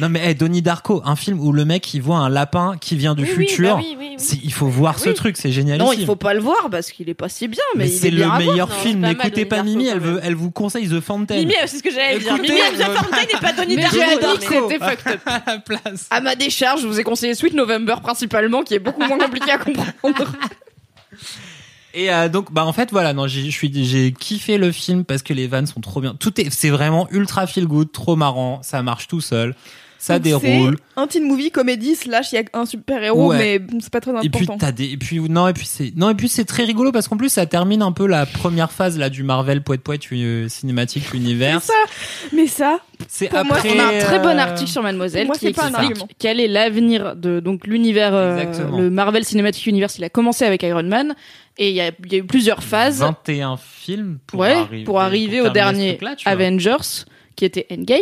Non 0.00 0.08
mais 0.08 0.20
hey, 0.26 0.34
Donnie 0.34 0.62
Darko, 0.62 1.02
un 1.04 1.16
film 1.16 1.40
où 1.40 1.52
le 1.52 1.64
mec 1.64 1.92
il 1.94 2.02
voit 2.02 2.18
un 2.18 2.28
lapin 2.28 2.76
qui 2.80 2.96
vient 2.96 3.14
du 3.14 3.22
Oui, 3.24 3.30
oui, 3.36 3.48
futur. 3.48 3.76
bah 3.76 3.82
oui, 3.82 3.96
oui, 3.98 4.06
oui. 4.10 4.14
C'est- 4.18 4.38
Il 4.42 4.52
faut 4.52 4.66
voir 4.66 4.98
ce 4.98 5.08
Oui. 5.10 5.14
truc, 5.14 5.36
c'est 5.36 5.52
génial. 5.52 5.78
Non, 5.78 5.92
il 5.92 6.04
faut 6.06 6.16
pas 6.16 6.34
le 6.34 6.40
voir 6.40 6.68
parce 6.70 6.90
qu'il 6.90 7.08
est 7.08 7.14
pas 7.14 7.28
si 7.28 7.48
bien, 7.48 7.62
mais, 7.76 7.88
c'est 7.88 8.08
est 8.08 8.10
le 8.10 8.26
meilleur 8.38 8.68
Non, 8.68 8.74
film. 8.74 9.00
pas 9.02 9.08
N'écoutez 9.08 9.44
pas 9.44 9.62
Mimi, 9.62 9.86
elle 9.86 10.00
veut, 10.00 10.20
elle 10.22 10.34
vous 10.34 10.50
conseille 10.50 10.88
The 10.88 11.00
Fountain. 11.00 11.36
Mimi, 11.36 11.54
c'est 11.66 11.78
ce 11.78 11.82
que 11.82 11.90
j'allais 11.90 12.18
dire. 12.18 12.34
Mimi, 12.34 12.48
elle 12.48 12.80
euh, 12.80 12.84
The 12.84 12.96
Fountain 12.98 13.22
et 13.22 13.40
pas 13.40 13.52
Donnie 13.56 13.76
Mais 13.76 13.82
Darko. 13.82 14.38
c'était 14.68 14.78
fucked 14.78 15.12
up. 15.12 15.20
à 15.26 15.42
la 15.46 15.58
place. 15.58 16.06
À 16.10 16.20
ma 16.20 16.34
décharge, 16.36 16.82
je 16.82 16.86
vous 16.86 16.98
ai 17.00 17.04
conseillé 17.04 17.34
Sweet 17.34 17.54
November 17.54 17.96
principalement, 18.02 18.62
qui 18.62 18.74
est 18.74 18.78
beaucoup 18.78 19.02
moins 19.04 19.18
compliqué 19.18 19.50
à 19.50 19.58
comprendre. 19.58 19.92
Et 21.94 22.12
euh, 22.12 22.28
donc 22.28 22.52
bah 22.52 22.66
en 22.66 22.72
fait 22.72 22.90
voilà, 22.90 23.12
non, 23.12 23.28
j'ai 23.28 23.44
je 23.44 23.50
suis 23.50 23.72
j'ai 23.84 24.12
kiffé 24.12 24.58
le 24.58 24.72
film 24.72 25.04
parce 25.04 25.22
que 25.22 25.32
les 25.32 25.46
vannes 25.46 25.66
sont 25.66 25.80
trop 25.80 26.00
bien. 26.00 26.14
Tout 26.18 26.40
est 26.40 26.50
c'est 26.50 26.70
vraiment 26.70 27.08
ultra 27.12 27.46
feel 27.46 27.66
good, 27.66 27.92
trop 27.92 28.16
marrant, 28.16 28.60
ça 28.62 28.82
marche 28.82 29.06
tout 29.06 29.20
seul. 29.20 29.54
Ça 30.06 30.18
Donc, 30.18 30.42
déroule. 30.42 30.76
C'est 30.94 31.00
un 31.02 31.06
teen 31.06 31.24
movie 31.26 31.50
comédie 31.50 31.94
slash 31.94 32.32
il 32.32 32.34
y 32.34 32.38
a 32.38 32.42
un 32.52 32.66
super 32.66 33.02
héros, 33.02 33.30
Ouais. 33.30 33.58
mais 33.60 33.80
c'est 33.80 33.90
pas 33.90 34.00
très 34.00 34.10
Et 34.22 34.28
puis 34.28 34.42
important. 34.42 34.58
t'as 34.58 34.70
des 34.72 34.90
et 34.92 34.96
puis 34.98 35.18
non 35.20 35.48
et 35.48 35.54
puis 35.54 35.64
c'est 35.64 35.92
non 35.96 36.10
et 36.10 36.14
puis 36.14 36.28
c'est 36.28 36.44
très 36.44 36.64
rigolo 36.64 36.92
parce 36.92 37.08
qu'en 37.08 37.16
plus 37.16 37.30
ça 37.30 37.46
termine 37.46 37.80
un 37.80 37.92
peu 37.92 38.06
la 38.06 38.26
première 38.26 38.70
phase 38.70 38.98
là 38.98 39.08
du 39.08 39.22
Marvel 39.22 39.62
poète 39.62 39.80
poète 39.80 40.02
euh, 40.12 40.46
cinématique 40.50 41.10
univers. 41.14 41.62
ça. 41.62 41.72
Mais 42.34 42.46
ça, 42.46 42.80
C'est 43.08 43.28
Pour 43.28 43.44
moi, 43.46 43.56
après 43.56 43.70
On 43.74 43.78
a 43.80 43.84
un 43.94 43.98
très 44.00 44.18
bon 44.18 44.28
euh, 44.28 44.38
article 44.38 44.70
sur 44.70 44.82
Mademoiselle 44.82 45.26
moi, 45.26 45.36
qui 45.36 45.46
c'est 45.46 45.52
pas 45.52 45.68
un 45.74 45.88
explique 45.88 46.16
quel 46.18 46.38
est 46.38 46.48
l'avenir 46.48 47.16
de 47.16 47.40
donc 47.40 47.66
l'univers, 47.66 48.14
euh, 48.14 48.44
le 48.76 48.90
Marvel 48.90 49.24
Cinematic 49.24 49.66
Universe. 49.66 49.96
Il 49.98 50.04
a 50.04 50.10
commencé 50.10 50.44
avec 50.44 50.62
Iron 50.64 50.82
Man 50.82 51.14
et 51.56 51.70
il 51.70 51.74
y 51.76 51.80
a, 51.80 51.92
il 52.04 52.12
y 52.12 52.16
a 52.16 52.18
eu 52.18 52.24
plusieurs 52.24 52.62
phases. 52.62 53.00
21 53.00 53.56
films 53.56 54.18
pour 54.26 54.40
ouais, 54.40 54.52
arriver 54.52 54.84
pour 54.84 55.00
arriver 55.00 55.40
au 55.40 55.48
dernier. 55.48 55.98
Avengers 56.26 57.04
qui 57.36 57.44
était 57.46 57.66
Endgame. 57.72 58.00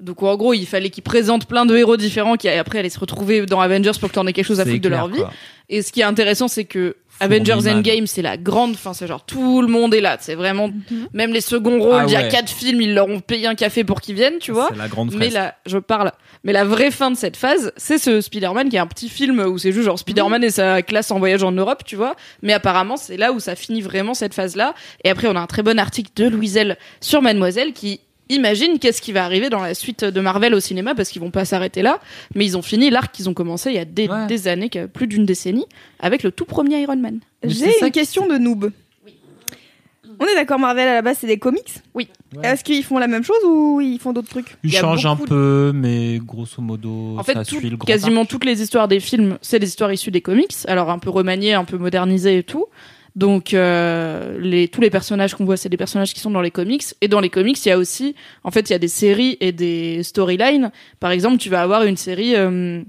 Donc 0.00 0.22
en 0.22 0.36
gros, 0.36 0.54
il 0.54 0.66
fallait 0.66 0.90
qu'ils 0.90 1.02
présentent 1.02 1.46
plein 1.46 1.66
de 1.66 1.76
héros 1.76 1.96
différents 1.96 2.36
qui 2.36 2.48
après 2.48 2.78
allaient 2.78 2.88
se 2.90 2.98
retrouver 3.00 3.46
dans 3.46 3.60
Avengers 3.60 3.92
pour 4.00 4.08
que 4.08 4.14
t'en 4.14 4.26
aies 4.26 4.32
quelque 4.32 4.46
chose 4.46 4.60
à 4.60 4.64
foutre 4.64 4.80
de 4.80 4.88
leur 4.88 5.08
vie. 5.08 5.18
quoi. 5.20 5.30
Et 5.68 5.82
ce 5.82 5.92
qui 5.92 6.00
est 6.00 6.04
intéressant, 6.04 6.48
c'est 6.48 6.64
que 6.64 6.96
Avengers. 7.20 7.68
Endgame, 7.70 8.06
c'est 8.06 8.22
la 8.22 8.38
grande 8.38 8.76
fin. 8.76 8.94
C'est 8.94 9.06
genre 9.06 9.24
tout 9.24 9.60
le 9.60 9.68
monde 9.68 9.94
est 9.94 10.00
là. 10.00 10.16
C'est 10.20 10.34
vraiment 10.34 10.70
même 11.12 11.32
les 11.32 11.42
seconds 11.42 11.78
rôles. 11.78 12.00
Ah 12.00 12.04
Il 12.06 12.12
y 12.12 12.16
a 12.16 12.22
ouais. 12.22 12.28
quatre 12.28 12.48
films, 12.50 12.80
ils 12.80 12.94
leur 12.94 13.08
ont 13.08 13.20
payé 13.20 13.46
un 13.46 13.54
café 13.54 13.84
pour 13.84 14.00
qu'ils 14.00 14.14
viennent, 14.14 14.38
tu 14.40 14.52
vois. 14.52 14.68
C'est 14.72 14.78
la 14.78 14.88
grande 14.88 15.14
Mais 15.14 15.28
la, 15.28 15.54
je 15.66 15.76
parle. 15.78 16.12
Mais 16.44 16.52
la 16.54 16.64
vraie 16.64 16.90
fin 16.90 17.10
de 17.10 17.16
cette 17.16 17.36
phase, 17.36 17.72
c'est 17.76 17.98
ce 17.98 18.22
Spider-Man 18.22 18.70
qui 18.70 18.76
est 18.76 18.80
un 18.80 18.86
petit 18.86 19.10
film 19.10 19.38
où 19.40 19.58
c'est 19.58 19.70
juste 19.72 19.84
genre 19.84 19.98
Spider-Man 19.98 20.42
et 20.42 20.50
sa 20.50 20.80
classe 20.80 21.10
en 21.10 21.18
voyage 21.18 21.42
en 21.44 21.52
Europe, 21.52 21.82
tu 21.84 21.94
vois. 21.94 22.16
Mais 22.42 22.54
apparemment, 22.54 22.96
c'est 22.96 23.18
là 23.18 23.32
où 23.32 23.38
ça 23.38 23.54
finit 23.54 23.82
vraiment 23.82 24.14
cette 24.14 24.32
phase-là. 24.32 24.74
Et 25.04 25.10
après, 25.10 25.28
on 25.28 25.36
a 25.36 25.40
un 25.40 25.46
très 25.46 25.62
bon 25.62 25.78
article 25.78 26.10
de 26.16 26.26
Louiselle 26.26 26.78
sur 27.02 27.20
Mademoiselle 27.20 27.74
qui 27.74 28.00
imagine 28.30 28.78
qu'est-ce 28.78 29.02
qui 29.02 29.12
va 29.12 29.24
arriver 29.24 29.50
dans 29.50 29.60
la 29.60 29.74
suite 29.74 30.04
de 30.04 30.20
Marvel 30.20 30.54
au 30.54 30.60
cinéma 30.60 30.94
parce 30.94 31.10
qu'ils 31.10 31.20
vont 31.20 31.30
pas 31.30 31.44
s'arrêter 31.44 31.82
là. 31.82 32.00
Mais 32.34 32.46
ils 32.46 32.56
ont 32.56 32.62
fini 32.62 32.88
l'arc 32.90 33.12
qu'ils 33.14 33.28
ont 33.28 33.34
commencé 33.34 33.70
il 33.70 33.76
y 33.76 33.78
a 33.78 33.84
des, 33.84 34.08
Ouais. 34.08 34.26
des 34.26 34.48
années, 34.48 34.70
plus 34.92 35.06
d'une 35.06 35.26
décennie, 35.26 35.66
avec 35.98 36.22
le 36.22 36.30
tout 36.32 36.44
premier 36.46 36.80
Iron 36.80 36.96
Man. 36.96 37.20
J'ai 37.44 37.72
une 37.84 37.90
question 37.90 38.26
de 38.26 38.38
noob. 38.38 38.70
On 40.22 40.26
est 40.26 40.34
d'accord, 40.34 40.58
Marvel 40.58 40.86
à 40.86 40.92
la 40.94 41.00
base 41.02 41.16
c'est 41.20 41.26
des 41.26 41.38
comics. 41.38 41.72
Oui. 41.94 42.08
Ouais. 42.36 42.46
Est-ce 42.46 42.62
qu'ils 42.62 42.84
font 42.84 42.98
la 42.98 43.06
même 43.06 43.24
chose 43.24 43.42
ou 43.46 43.80
ils 43.80 43.98
font 43.98 44.12
d'autres 44.12 44.28
trucs 44.28 44.50
Il 44.62 44.68
il 44.70 44.74
y 44.74 44.76
a 44.76 44.80
change 44.82 45.06
un 45.06 45.14
de- 45.14 45.22
peu, 45.24 45.72
mais 45.74 46.18
grosso 46.22 46.60
modo, 46.60 47.16
En 47.18 47.22
fait, 47.24 47.32
ça 47.32 47.44
tout- 47.44 47.56
suit 47.58 47.70
le 47.70 47.78
grand 47.78 47.86
quasiment 47.86 48.20
arc. 48.22 48.30
toutes 48.30 48.44
les 48.44 48.60
histoires 48.60 48.86
des 48.86 49.00
films, 49.00 49.38
c'est 49.40 49.58
des 49.58 49.66
histoires 49.68 49.90
issues 49.92 50.10
des 50.10 50.20
comics, 50.20 50.54
alors 50.68 50.90
un 50.90 50.98
peu 50.98 51.08
remaniées, 51.08 51.54
un 51.54 51.64
peu 51.64 51.78
modernisées 51.78 52.36
et 52.38 52.42
tout. 52.42 52.66
Donc 53.16 53.54
euh, 53.54 54.38
les, 54.40 54.68
tous 54.68 54.80
les 54.80 54.90
personnages 54.90 55.34
qu'on 55.34 55.44
voit, 55.44 55.56
c'est 55.56 55.68
des 55.68 55.76
personnages 55.76 56.14
qui 56.14 56.20
sont 56.20 56.30
dans 56.30 56.40
les 56.40 56.50
comics. 56.50 56.84
Et 57.00 57.08
dans 57.08 57.20
les 57.20 57.30
comics, 57.30 57.64
il 57.64 57.68
y 57.68 57.72
a 57.72 57.78
aussi, 57.78 58.14
en 58.44 58.50
fait, 58.50 58.70
il 58.70 58.72
y 58.72 58.76
a 58.76 58.78
des 58.78 58.88
séries 58.88 59.36
et 59.40 59.52
des 59.52 60.02
storylines. 60.02 60.70
Par 61.00 61.10
exemple, 61.10 61.38
tu 61.38 61.48
vas 61.48 61.62
avoir 61.62 61.84
une 61.84 61.96
série. 61.96 62.34
euh, 62.36 62.82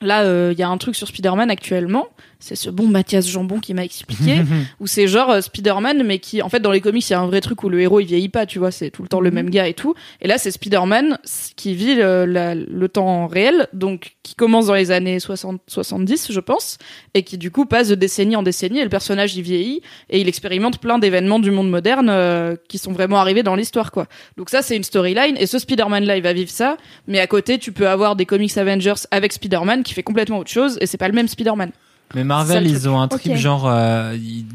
là, 0.00 0.22
euh, 0.24 0.50
il 0.52 0.58
y 0.58 0.62
a 0.62 0.68
un 0.68 0.78
truc 0.78 0.94
sur 0.94 1.08
Spider-Man 1.08 1.50
actuellement. 1.50 2.08
C'est 2.46 2.54
ce 2.56 2.70
bon 2.70 2.86
Mathias 2.86 3.26
Jambon 3.28 3.58
qui 3.60 3.74
m'a 3.74 3.84
expliqué. 3.84 4.36
où 4.80 4.86
c'est 4.86 5.08
genre 5.08 5.30
euh, 5.30 5.40
Spider-Man, 5.40 6.02
mais 6.04 6.18
qui, 6.18 6.42
en 6.42 6.48
fait, 6.48 6.60
dans 6.60 6.70
les 6.70 6.80
comics, 6.80 7.08
il 7.08 7.12
y 7.12 7.14
a 7.14 7.20
un 7.20 7.26
vrai 7.26 7.40
truc 7.40 7.62
où 7.64 7.68
le 7.68 7.80
héros 7.80 8.00
il 8.00 8.06
vieillit 8.06 8.28
pas, 8.28 8.46
tu 8.46 8.58
vois, 8.58 8.70
c'est 8.70 8.90
tout 8.90 9.02
le 9.02 9.08
temps 9.08 9.20
le 9.20 9.30
même 9.30 9.50
gars 9.50 9.66
et 9.66 9.74
tout. 9.74 9.94
Et 10.20 10.28
là, 10.28 10.38
c'est 10.38 10.50
Spider-Man 10.50 11.18
qui 11.56 11.74
vit 11.74 11.94
le, 11.96 12.24
la- 12.24 12.54
le 12.54 12.88
temps 12.88 13.26
réel, 13.26 13.66
donc 13.72 14.16
qui 14.22 14.34
commence 14.34 14.66
dans 14.66 14.74
les 14.74 14.90
années 14.92 15.18
60, 15.20 15.60
70, 15.66 16.32
je 16.32 16.40
pense, 16.40 16.78
et 17.14 17.22
qui 17.22 17.38
du 17.38 17.50
coup 17.50 17.66
passe 17.66 17.88
de 17.88 17.94
décennie 17.94 18.36
en 18.36 18.42
décennie. 18.42 18.78
Et 18.78 18.84
le 18.84 18.88
personnage 18.90 19.34
il 19.36 19.42
vieillit 19.42 19.82
et 20.10 20.20
il 20.20 20.28
expérimente 20.28 20.78
plein 20.78 20.98
d'événements 20.98 21.38
du 21.40 21.50
monde 21.50 21.68
moderne 21.70 22.08
euh, 22.10 22.56
qui 22.68 22.78
sont 22.78 22.92
vraiment 22.92 23.16
arrivés 23.18 23.42
dans 23.42 23.56
l'histoire, 23.56 23.90
quoi. 23.92 24.06
Donc 24.36 24.50
ça, 24.50 24.62
c'est 24.62 24.76
une 24.76 24.84
storyline. 24.84 25.36
Et 25.38 25.46
ce 25.46 25.58
Spider-Man-là, 25.58 26.16
il 26.16 26.22
va 26.22 26.32
vivre 26.32 26.50
ça, 26.50 26.76
mais 27.08 27.18
à 27.20 27.26
côté, 27.26 27.58
tu 27.58 27.72
peux 27.72 27.88
avoir 27.88 28.14
des 28.16 28.26
comics 28.26 28.56
Avengers 28.56 28.94
avec 29.10 29.32
Spider-Man 29.32 29.82
qui 29.82 29.94
fait 29.94 30.02
complètement 30.02 30.38
autre 30.38 30.50
chose, 30.50 30.78
et 30.80 30.86
c'est 30.86 30.98
pas 30.98 31.08
le 31.08 31.14
même 31.14 31.28
Spider-Man. 31.28 31.70
Mais 32.14 32.24
Marvel, 32.24 32.66
ils 32.66 32.88
ont 32.88 33.00
un 33.00 33.08
trip 33.08 33.34
genre, 33.34 33.66
euh, 33.66 34.16
ils, 34.16 34.46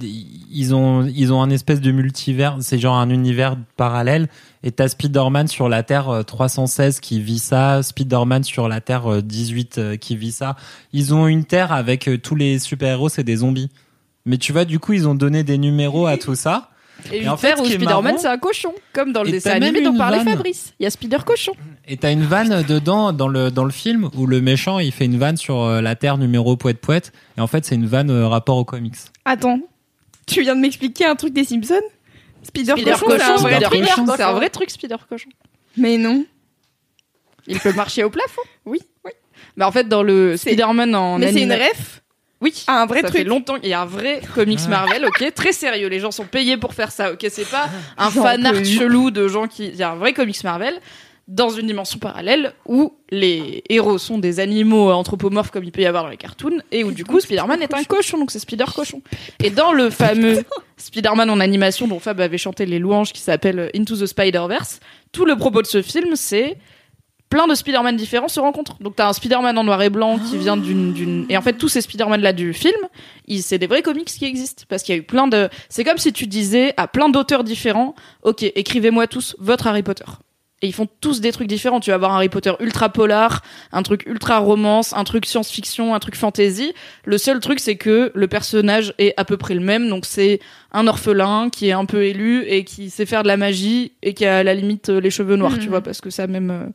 ils 0.52 0.74
ont, 0.74 1.06
ils 1.06 1.34
ont 1.34 1.42
un 1.42 1.50
espèce 1.50 1.82
de 1.82 1.92
multivers. 1.92 2.58
C'est 2.62 2.80
genre 2.80 2.98
un 2.98 3.10
univers 3.10 3.58
parallèle. 3.78 4.28
Et 4.64 4.72
t'as 4.72 4.88
Spider-Man 4.88 5.48
sur 5.48 5.70
la 5.70 5.84
Terre 5.84 6.10
euh, 6.10 6.24
316 6.24 7.00
qui 7.00 7.20
vit 7.20 7.40
ça, 7.40 7.82
Spider-Man 7.82 8.44
sur 8.44 8.68
la 8.68 8.80
Terre 8.80 9.12
euh, 9.12 9.22
18 9.22 9.78
euh, 9.78 9.98
qui 9.98 10.16
vit 10.16 10.32
ça. 10.32 10.56
Ils 10.94 11.14
ont 11.14 11.28
une 11.28 11.46
Terre 11.46 11.72
avec 11.72 12.08
euh, 12.08 12.18
tous 12.18 12.36
les 12.36 12.60
super-héros, 12.60 13.10
c'est 13.10 13.24
des 13.24 13.38
zombies. 13.38 13.70
Mais 14.26 14.38
tu 14.38 14.52
vois, 14.52 14.66
du 14.66 14.78
coup, 14.78 14.94
ils 14.94 15.08
ont 15.08 15.16
donné 15.16 15.44
des 15.44 15.58
numéros 15.58 16.06
à 16.06 16.18
tout 16.18 16.36
ça. 16.36 16.70
Et, 17.12 17.24
Et 17.24 17.30
en 17.30 17.34
en 17.34 17.38
fait, 17.38 17.60
où 17.60 17.66
Spider-Man, 17.66 18.18
c'est 18.20 18.28
un 18.28 18.38
cochon, 18.38 18.74
comme 18.94 19.12
dans 19.12 19.24
le 19.24 19.32
dessin 19.32 19.52
animé 19.52 19.82
dont 19.82 19.98
parlait. 19.98 20.24
Fabrice. 20.24 20.74
Il 20.80 20.84
y 20.84 20.86
a 20.86 20.92
Spider 20.92 21.18
Cochon. 21.26 21.54
Et 21.88 21.98
t'as 21.98 22.12
une 22.12 22.24
vanne 22.24 22.64
dedans 22.64 23.12
dans 23.12 23.28
le 23.28 23.50
dans 23.52 23.66
le 23.66 23.72
film 23.72 24.10
où 24.16 24.28
le 24.28 24.40
méchant 24.40 24.80
il 24.80 24.92
fait 24.92 25.06
une 25.06 25.18
vanne 25.18 25.38
sur 25.38 25.62
euh, 25.62 25.82
la 25.82 25.96
Terre 25.96 26.18
numéro 26.18 26.56
poète 26.56 26.80
poète 26.80 27.12
et 27.38 27.42
en 27.42 27.48
fait 27.48 27.66
c'est 27.66 27.76
une 27.76 27.88
vanne 27.88 28.12
euh, 28.12 28.28
rapport 28.28 28.58
aux 28.58 28.66
comics. 28.66 28.96
Attends, 29.26 29.60
tu 30.28 30.42
viens 30.42 30.56
de 30.56 30.62
m'expliquer 30.62 31.06
un 31.06 31.16
truc 31.16 31.34
des 31.34 31.44
Simpsons? 31.44 31.82
Spider, 32.44 32.74
Spider 32.74 32.92
Cochon, 33.00 33.10
c'est 33.18 33.24
un 33.24 33.36
vrai 33.38 33.52
Spider 33.56 33.66
truc 33.66 33.82
Cochon. 33.82 34.14
c'est 34.16 34.24
un 34.24 34.34
vrai 34.34 34.50
truc, 34.50 34.70
Spider 34.72 34.96
Cochon. 35.10 35.30
Mais 35.78 35.98
non. 35.98 36.26
Il 37.48 37.60
peut 37.60 37.74
marcher 37.74 38.04
au 38.04 38.10
plafond? 38.10 38.42
Oui, 38.66 38.80
oui. 39.06 39.12
Mais 39.58 39.66
en 39.66 39.72
fait, 39.72 39.88
dans 39.88 40.04
le 40.04 40.38
Spider-Man 40.38 40.96
en 40.96 41.20
Mais 41.20 41.34
c'est 41.34 41.42
une 41.42 41.54
ref? 41.54 42.02
Oui. 42.40 42.64
à 42.66 42.82
un 42.82 42.86
vrai 42.88 43.02
ça 43.02 43.08
truc. 43.08 43.20
fait 43.20 43.24
longtemps 43.24 43.60
qu'il 43.60 43.70
y 43.70 43.74
a 43.74 43.82
un 43.82 43.86
vrai 43.86 44.22
comics. 44.34 44.68
Marvel, 44.68 45.06
ok, 45.06 45.34
très 45.36 45.52
sérieux. 45.52 45.88
Les 45.88 46.00
gens 46.00 46.10
sont 46.10 46.26
payés 46.26 46.58
pour 46.58 46.74
faire 46.74 46.92
ça, 46.92 47.12
ok. 47.12 47.24
C'est 47.30 47.50
pas 47.50 47.70
un 47.98 48.10
J'en 48.10 48.24
fan 48.24 48.46
art 48.46 48.66
chelou 48.66 49.12
de 49.12 49.28
gens 49.28 49.48
qui. 49.48 49.68
Il 49.68 49.76
y 49.76 49.84
a 49.84 49.92
un 49.92 49.96
vrai 49.96 50.14
comics 50.14 50.44
Marvel 50.44 50.80
dans 51.28 51.50
une 51.50 51.68
dimension 51.68 52.00
parallèle 52.00 52.54
où 52.66 52.94
les 53.10 53.64
héros 53.70 53.98
sont 53.98 54.18
des 54.18 54.40
animaux 54.40 54.92
anthropomorphes 54.92 55.52
comme 55.52 55.64
il 55.64 55.72
peut 55.72 55.82
y 55.82 55.86
avoir 55.86 56.04
dans 56.04 56.10
les 56.10 56.18
cartoons 56.18 56.60
et 56.72 56.84
où 56.84 56.92
du 56.92 57.06
coup 57.06 57.20
Spider-Man 57.20 57.62
est 57.62 57.74
un 57.74 57.84
cochon, 57.84 58.18
donc 58.18 58.32
c'est 58.32 58.40
Spider 58.40 58.66
Cochon. 58.74 59.02
Et 59.44 59.50
dans 59.50 59.72
le 59.72 59.90
fameux 59.90 60.44
Spider-Man 60.78 61.30
en 61.30 61.40
animation 61.40 61.88
dont 61.88 62.00
Fab 62.00 62.20
avait 62.20 62.38
chanté 62.38 62.66
les 62.66 62.80
louanges 62.80 63.14
qui 63.14 63.22
s'appelle 63.22 63.70
Into 63.76 63.96
the 63.96 64.06
Spider-Verse, 64.06 64.80
tout 65.12 65.26
le 65.26 65.36
propos 65.38 65.62
de 65.62 65.68
ce 65.68 65.82
film 65.82 66.16
c'est 66.16 66.58
plein 67.30 67.48
de 67.48 67.56
Spider-Man 67.56 67.96
différents 67.96 68.28
se 68.28 68.42
rencontrent. 68.42 68.78
Donc 68.82 68.98
t'as 68.98 69.08
un 69.08 69.14
Spider-Man 69.14 69.58
en 69.58 69.64
noir 69.64 69.82
et 69.82 69.90
blanc 69.90 70.20
qui 70.20 70.38
vient 70.38 70.58
d'une 70.58 70.92
d'une 70.92 71.26
et 71.30 71.38
en 71.38 71.42
fait 71.42 71.54
tous 71.54 71.70
ces 71.70 71.82
Spider-Man 71.82 72.22
là 72.22 72.34
du 72.34 72.54
film, 72.54 72.76
ils 73.28 73.42
c'est 73.42 73.58
des 73.58 73.68
vrais 73.68 73.84
comics 73.84 74.08
qui 74.08 74.26
existent 74.26 74.64
parce 74.68 74.84
qu'il 74.84 74.96
y 74.96 74.98
a 74.98 75.00
eu 75.00 75.06
plein 75.06 75.28
de 75.28 75.50
c'est 75.70 75.86
comme 75.86 75.98
si 75.98 76.12
tu 76.12 76.28
disais 76.28 76.74
à 76.76 76.88
plein 76.88 77.08
d'auteurs 77.10 77.44
différents, 77.44 77.96
OK, 78.24 78.44
écrivez-moi 78.44 79.08
tous 79.08 79.36
votre 79.40 79.68
Harry 79.68 79.84
Potter. 79.84 80.04
Et 80.64 80.68
ils 80.68 80.74
font 80.74 80.88
tous 81.02 81.22
des 81.22 81.32
trucs 81.32 81.48
différents. 81.48 81.80
Tu 81.80 81.90
vas 81.90 81.96
avoir 81.96 82.12
un 82.14 82.18
Harry 82.18 82.30
Potter 82.30 82.54
ultra 82.60 82.90
polar, 82.90 83.42
un 83.72 83.82
truc 83.82 84.04
ultra 84.06 84.38
romance, 84.38 84.94
un 84.94 85.04
truc 85.04 85.26
science-fiction, 85.26 85.96
un 85.96 86.00
truc 86.00 86.16
fantasy. 86.16 86.74
Le 87.04 87.18
seul 87.18 87.40
truc, 87.40 87.60
c'est 87.60 87.78
que 87.78 88.12
le 88.14 88.28
personnage 88.28 88.94
est 89.00 89.14
à 89.18 89.26
peu 89.26 89.38
près 89.38 89.56
le 89.56 89.60
même. 89.62 89.90
Donc 89.90 90.06
c'est 90.06 90.40
un 90.72 90.86
orphelin 90.88 91.50
qui 91.50 91.70
est 91.70 91.72
un 91.72 91.86
peu 91.86 92.04
élu 92.06 92.44
et 92.48 92.64
qui 92.64 92.92
sait 92.92 93.08
faire 93.08 93.24
de 93.24 93.28
la 93.28 93.38
magie 93.38 93.94
et 94.04 94.14
qui 94.14 94.26
a 94.26 94.38
à 94.38 94.44
la 94.44 94.54
limite 94.54 94.90
euh, 94.90 95.02
les 95.02 95.10
cheveux 95.10 95.36
noirs, 95.36 95.54
tu 95.58 95.62
Mhm. 95.66 95.70
vois, 95.70 95.82
parce 95.82 96.00
que 96.00 96.12
ça 96.12 96.28
même 96.28 96.52
euh, 96.52 96.66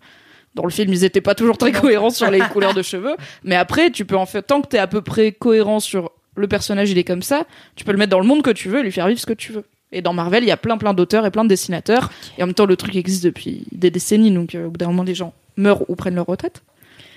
dans 0.56 0.64
le 0.64 0.70
film 0.70 0.92
ils 0.92 1.04
étaient 1.04 1.20
pas 1.20 1.34
toujours 1.36 1.56
très 1.56 1.70
cohérents 1.70 2.10
sur 2.10 2.28
les 2.30 2.40
couleurs 2.52 2.74
de 2.74 2.82
cheveux. 2.82 3.14
Mais 3.44 3.54
après, 3.54 3.90
tu 3.90 4.04
peux 4.04 4.16
en 4.16 4.26
fait 4.26 4.42
tant 4.42 4.62
que 4.62 4.66
t'es 4.68 4.78
à 4.78 4.88
peu 4.88 5.00
près 5.02 5.30
cohérent 5.30 5.78
sur 5.78 6.10
le 6.34 6.48
personnage, 6.48 6.90
il 6.90 6.98
est 6.98 7.04
comme 7.04 7.22
ça, 7.22 7.46
tu 7.76 7.84
peux 7.84 7.92
le 7.92 7.98
mettre 7.98 8.10
dans 8.10 8.20
le 8.20 8.26
monde 8.26 8.42
que 8.42 8.50
tu 8.50 8.68
veux 8.68 8.80
et 8.80 8.82
lui 8.82 8.90
faire 8.92 9.06
vivre 9.06 9.20
ce 9.20 9.26
que 9.26 9.32
tu 9.32 9.52
veux. 9.52 9.64
Et 9.92 10.02
dans 10.02 10.12
Marvel, 10.12 10.42
il 10.42 10.48
y 10.48 10.52
a 10.52 10.56
plein 10.56 10.78
plein 10.78 10.94
d'auteurs 10.94 11.24
et 11.26 11.30
plein 11.30 11.44
de 11.44 11.48
dessinateurs. 11.48 12.10
Et 12.38 12.42
en 12.42 12.46
même 12.46 12.54
temps, 12.54 12.66
le 12.66 12.76
truc 12.76 12.96
existe 12.96 13.22
depuis 13.24 13.64
des 13.72 13.90
décennies, 13.90 14.30
donc 14.32 14.54
euh, 14.54 14.66
au 14.66 14.70
bout 14.70 14.78
d'un 14.78 14.86
moment, 14.88 15.02
les 15.04 15.14
gens 15.14 15.32
meurent 15.56 15.88
ou 15.88 15.94
prennent 15.96 16.16
leur 16.16 16.26
retraite. 16.26 16.62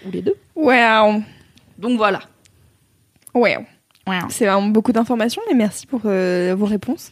Ou 0.05 0.11
les 0.11 0.21
deux. 0.21 0.35
Wow. 0.55 1.23
Donc 1.77 1.97
voilà. 1.97 2.21
Wow. 3.33 3.65
C'est 4.29 4.45
vraiment 4.45 4.67
beaucoup 4.67 4.91
d'informations, 4.91 5.41
mais 5.47 5.55
merci 5.55 5.85
pour 5.85 6.01
euh, 6.05 6.55
vos 6.57 6.65
réponses. 6.65 7.11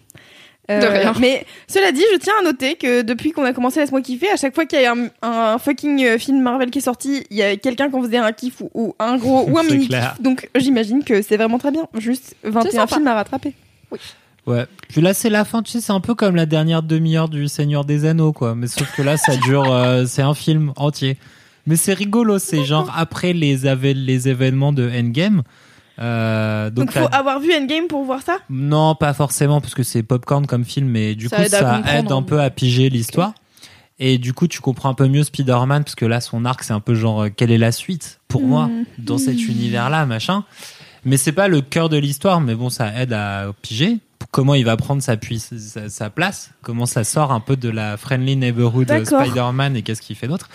Euh, 0.69 0.81
De 0.81 0.87
rien. 0.87 1.13
Mais 1.19 1.45
cela 1.67 1.91
dit, 1.91 2.03
je 2.11 2.17
tiens 2.17 2.33
à 2.41 2.43
noter 2.43 2.75
que 2.75 3.01
depuis 3.01 3.31
qu'on 3.31 3.43
a 3.43 3.53
commencé 3.53 3.79
Laisse-moi 3.79 4.01
kiffer, 4.01 4.29
à 4.29 4.35
chaque 4.35 4.53
fois 4.53 4.65
qu'il 4.65 4.81
y 4.81 4.85
a 4.85 4.93
un, 4.93 5.07
un 5.21 5.57
fucking 5.59 6.03
euh, 6.03 6.17
film 6.17 6.41
Marvel 6.41 6.71
qui 6.71 6.79
est 6.79 6.81
sorti, 6.81 7.23
il 7.29 7.37
y 7.37 7.43
a 7.43 7.55
quelqu'un 7.55 7.89
qui 7.89 7.95
en 7.95 8.01
faisait 8.01 8.17
un 8.17 8.31
kiff 8.33 8.59
ou, 8.61 8.69
ou 8.73 8.95
un 8.99 9.17
gros 9.17 9.45
ou 9.49 9.57
un 9.57 9.63
mini 9.63 9.87
clair. 9.87 10.13
kiff. 10.15 10.21
Donc 10.23 10.49
j'imagine 10.55 11.03
que 11.03 11.21
c'est 11.21 11.37
vraiment 11.37 11.57
très 11.59 11.71
bien. 11.71 11.87
Juste 11.97 12.35
21 12.43 12.71
sympa. 12.71 12.95
films 12.95 13.07
à 13.07 13.13
rattraper. 13.13 13.53
Ouais. 14.47 14.65
Puis 14.89 15.01
là 15.01 15.13
c'est 15.13 15.29
la 15.29 15.45
fin, 15.45 15.61
tu 15.61 15.71
sais, 15.71 15.81
c'est 15.81 15.91
un 15.93 15.99
peu 15.99 16.15
comme 16.15 16.35
la 16.35 16.45
dernière 16.45 16.81
demi-heure 16.81 17.29
du 17.29 17.47
Seigneur 17.47 17.85
des 17.85 18.05
Anneaux 18.05 18.31
quoi, 18.33 18.55
mais 18.55 18.67
sauf 18.67 18.91
que 18.95 19.01
là 19.01 19.17
ça 19.17 19.35
dure 19.45 19.71
euh, 19.71 20.05
c'est 20.07 20.21
un 20.23 20.33
film 20.33 20.71
entier. 20.77 21.17
Mais 21.65 21.75
c'est 21.75 21.93
rigolo, 21.93 22.39
c'est 22.39 22.63
genre 22.63 22.89
après 22.95 23.33
les 23.33 23.57
les 23.57 24.29
événements 24.29 24.71
de 24.73 24.89
Endgame. 24.89 25.43
Euh, 25.99 26.69
donc 26.69 26.85
Donc 26.85 26.91
faut 26.93 27.13
avoir 27.13 27.39
vu 27.39 27.51
Endgame 27.53 27.87
pour 27.87 28.03
voir 28.05 28.21
ça? 28.21 28.37
Non, 28.49 28.95
pas 28.95 29.13
forcément, 29.13 29.59
parce 29.61 29.73
que 29.75 29.83
c'est 29.83 30.03
popcorn 30.03 30.45
comme 30.47 30.63
film, 30.63 30.87
mais 30.87 31.15
du 31.15 31.27
Ça 31.27 31.37
coup, 31.37 31.41
aide 31.43 31.49
ça 31.49 31.81
aide 31.93 32.11
un 32.11 32.21
peu 32.21 32.39
à 32.41 32.49
piger 32.49 32.89
l'histoire. 32.89 33.33
Et 33.99 34.19
du 34.19 34.31
coup, 34.33 34.47
tu 34.47 34.61
comprends 34.61 34.89
un 34.89 34.93
peu 34.93 35.07
mieux 35.07 35.23
Spider-Man, 35.23 35.83
parce 35.83 35.95
que 35.95 36.05
là, 36.05 36.21
son 36.21 36.45
arc, 36.45 36.61
c'est 36.63 36.73
un 36.73 36.79
peu 36.79 36.93
genre, 36.93 37.23
euh, 37.23 37.29
quelle 37.35 37.49
est 37.51 37.57
la 37.57 37.71
suite 37.71 38.19
pour 38.27 38.43
moi 38.43 38.67
Mhm. 38.67 38.85
dans 38.99 39.17
cet 39.17 39.47
univers-là, 39.47 40.05
machin. 40.05 40.43
Mais 41.03 41.17
c'est 41.17 41.31
pas 41.31 41.47
le 41.47 41.61
cœur 41.61 41.89
de 41.89 41.97
l'histoire, 41.97 42.39
mais 42.41 42.53
bon, 42.53 42.69
ça 42.69 42.93
aide 43.01 43.11
à 43.13 43.51
piger 43.63 43.97
comment 44.31 44.53
il 44.55 44.65
va 44.65 44.77
prendre 44.77 45.01
sa, 45.01 45.15
puiss- 45.15 45.57
sa, 45.57 45.89
sa 45.89 46.09
place, 46.09 46.51
comment 46.61 46.85
ça 46.85 47.03
sort 47.03 47.31
un 47.31 47.39
peu 47.39 47.55
de 47.55 47.69
la 47.69 47.97
friendly 47.97 48.35
neighborhood. 48.35 48.87
Spider-Man 49.05 49.75
et 49.75 49.81
qu'est-ce 49.81 50.01
qu'il 50.01 50.15
fait 50.15 50.27
d'autre. 50.27 50.49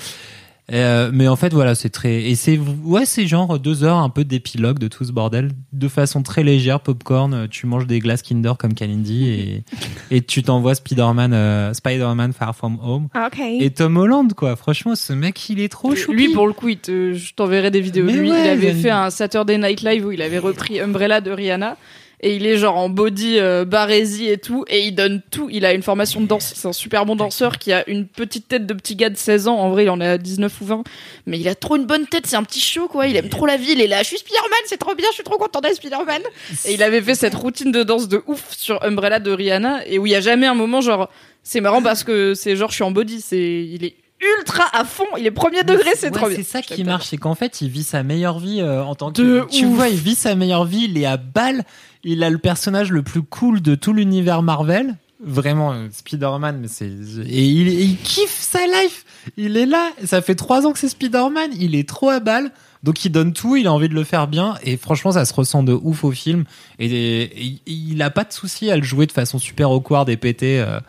Euh, 0.73 1.11
mais 1.13 1.27
en 1.27 1.35
fait, 1.35 1.53
voilà, 1.53 1.75
c'est 1.75 1.91
très. 1.91 2.23
Et 2.23 2.37
c'est 2.37 2.57
ouais, 2.57 3.05
c'est 3.05 3.27
genre 3.27 3.59
deux 3.59 3.83
heures 3.83 3.97
un 3.99 4.09
peu 4.09 4.25
d'épilogue 4.25 4.79
de 4.79 4.87
tout 4.87 5.05
ce 5.05 5.11
bordel, 5.11 5.51
de 5.73 5.89
façon 5.89 6.23
très 6.23 6.45
légère, 6.45 6.79
popcorn. 6.81 7.35
euh, 7.35 7.47
Tu 7.51 7.67
manges 7.67 7.87
des 7.89 7.99
glaces 7.99 8.23
Kinder 8.23 8.53
comme 8.57 8.73
Kalindi 8.73 9.29
et, 9.29 9.65
et 10.13 10.23
tu 10.23 10.43
t'envoies 10.45 10.77
Spider-Man, 10.77 11.33
euh, 11.35 11.75
Spider-Man 11.75 12.33
Far 12.33 12.55
From 12.55 12.79
Home. 12.81 13.09
Ah, 13.13 13.29
Ok. 13.31 13.41
Et 13.41 13.71
Tom 13.71 13.97
Holland, 13.97 14.33
quoi. 14.35 14.55
Franchement, 14.55 14.95
ce 14.95 15.13
mec, 15.13 15.51
il 15.51 15.59
est 15.61 15.69
trop 15.69 15.97
chou. 15.97 16.13
Lui, 16.13 16.33
pour 16.33 16.47
le 16.47 16.53
coup, 16.53 16.69
il 16.69 16.79
te- 16.79 17.13
je 17.13 17.35
t'enverrai 17.35 17.73
des 17.73 17.81
vidéos. 17.81 18.07
de 18.07 18.13
Mais 18.13 18.19
lui, 18.19 18.31
ouais, 18.31 18.45
il 18.45 18.49
avait 18.49 18.73
fait 18.73 18.91
un 18.91 19.11
Saturday 19.11 19.59
Night 19.59 19.83
Live 19.83 20.07
où 20.07 20.13
il 20.13 20.23
avait 20.23 20.39
repris 20.39 20.81
Umbrella 20.81 21.21
de 21.21 21.33
Rihanna. 21.33 21.77
Et 22.23 22.37
il 22.37 22.47
est 22.47 22.57
genre 22.57 22.77
en 22.77 22.89
body 22.89 23.39
euh, 23.39 23.65
barésie 23.65 24.29
et 24.29 24.39
tout 24.39 24.65
et 24.69 24.87
il 24.87 24.95
donne 24.95 25.21
tout. 25.31 25.49
Il 25.51 25.65
a 25.67 25.73
une 25.73 25.83
formation 25.83 26.21
de 26.21 26.27
danse, 26.27 26.53
c'est 26.55 26.69
un 26.69 26.73
super 26.73 27.05
bon 27.05 27.17
danseur 27.17 27.59
qui 27.59 27.73
a 27.73 27.89
une 27.89 28.07
petite 28.07 28.49
tête 28.49 28.65
de 28.67 28.75
petit 28.75 28.95
gars 28.97 29.11
de 29.11 29.17
16 29.17 29.49
ans. 29.49 29.57
En 29.59 29.71
vrai, 29.71 29.85
il 29.85 29.91
en 29.91 30.01
a 30.01 30.19
19 30.19 30.61
ou 30.61 30.65
20, 30.65 30.85
mais 31.27 31.39
il 31.41 31.49
a 31.49 31.55
trop 31.55 31.77
une 31.77 31.87
bonne 31.87 32.07
tête, 32.07 32.27
c'est 32.27 32.37
un 32.37 32.45
petit 32.45 32.61
show 32.61 32.87
quoi. 32.89 33.07
Il 33.09 33.17
aime 33.17 33.29
trop 33.29 33.47
la 33.47 33.57
vie, 33.57 33.73
il 33.73 33.81
est 33.81 33.87
là, 33.89 34.03
je 34.03 34.09
suis 34.09 34.19
Spider-Man, 34.19 34.61
c'est 34.67 34.79
trop 34.79 34.95
bien, 34.95 35.07
je 35.11 35.15
suis 35.15 35.25
trop 35.25 35.37
content 35.39 35.61
d'être 35.61 35.77
Spider-Man. 35.77 36.23
Et 36.67 36.75
il 36.75 36.83
avait 36.83 37.03
fait 37.03 37.15
cette 37.15 37.35
routine 37.35 37.73
de 37.73 37.83
danse 37.83 38.09
de 38.09 38.23
ouf 38.27 38.55
sur 38.57 38.83
Umbrella 38.85 39.19
de 39.19 39.31
Rihanna 39.33 39.87
et 39.87 39.99
où 39.99 40.07
il 40.07 40.13
y 40.13 40.17
a 40.17 40.21
jamais 40.21 40.47
un 40.47 40.55
moment 40.55 40.81
genre 40.81 41.09
c'est 41.43 41.61
marrant 41.61 41.83
parce 41.83 42.05
que 42.05 42.35
c'est 42.35 42.55
genre 42.55 42.71
je 42.71 42.77
suis 42.77 42.85
en 42.85 42.93
body, 42.93 43.21
c'est 43.21 43.37
il 43.67 43.85
est 43.85 43.97
ultra 44.39 44.65
à 44.73 44.85
fond, 44.85 45.07
il 45.19 45.27
est 45.27 45.33
premier 45.33 45.65
degré, 45.65 45.91
c'est 45.97 46.07
Ouais, 46.07 46.13
trop 46.13 46.29
bien. 46.29 46.37
C'est 46.37 46.45
ça 46.45 46.63
qui 46.63 46.85
marche, 46.85 47.07
c'est 47.09 47.17
qu'en 47.17 47.35
fait, 47.35 47.61
il 47.61 47.69
vit 47.69 47.83
sa 47.83 48.05
meilleure 48.05 48.39
vie 48.39 48.61
euh, 48.61 48.85
en 48.85 48.95
tant 48.95 49.11
que. 49.11 49.21
De 49.21 49.45
tu 49.51 49.65
ouf. 49.67 49.75
vois, 49.75 49.89
il 49.89 49.99
vit 49.99 50.15
sa 50.15 50.37
meilleure 50.37 50.65
vie, 50.65 50.85
il 50.89 50.97
est 50.97 51.07
à 51.07 51.17
balle, 51.17 51.65
il 52.05 52.23
a 52.25 52.31
le 52.31 52.39
personnage 52.39 52.91
le 52.91 53.03
plus 53.03 53.23
cool 53.23 53.61
de 53.63 53.75
tout 53.75 53.93
l'univers 53.93 54.43
Marvel. 54.43 54.97
Vraiment, 55.25 55.73
euh, 55.73 55.87
Spider-Man, 55.93 56.59
mais 56.61 56.67
c'est. 56.69 56.87
Et 56.89 57.45
il, 57.45 57.69
il 57.69 57.97
kiffe 57.99 58.41
sa 58.41 58.59
life 58.67 59.05
Il 59.37 59.57
est 59.57 59.67
là, 59.67 59.91
ça 60.05 60.21
fait 60.21 60.35
trois 60.35 60.67
ans 60.67 60.73
que 60.73 60.81
c'est 60.81 60.89
Spider-Man, 60.89 61.51
il 61.61 61.77
est 61.77 61.89
trop 61.89 62.09
à 62.11 62.19
balle. 62.19 62.51
Donc 62.83 63.05
il 63.05 63.11
donne 63.11 63.33
tout, 63.33 63.55
il 63.55 63.69
a 63.69 63.73
envie 63.73 63.89
de 63.89 63.95
le 63.95 64.03
faire 64.03 64.27
bien, 64.27 64.55
et 64.65 64.77
franchement 64.77 65.13
ça 65.13 65.25
se 65.25 65.33
ressent 65.33 65.63
de 65.63 65.73
ouf 65.73 66.03
au 66.03 66.11
film. 66.11 66.43
Et, 66.81 66.87
et- 66.87 67.45
et 67.45 67.61
il 67.67 68.03
a 68.03 68.11
pas 68.11 68.25
de 68.25 68.33
souci 68.33 68.73
à 68.73 68.77
le 68.77 68.83
jouer 68.83 69.07
de 69.07 69.13
façon 69.13 69.39
super 69.39 69.71
awkward 69.71 70.09
et 70.09 70.17
pété. 70.17 70.59
euh. 70.61 70.81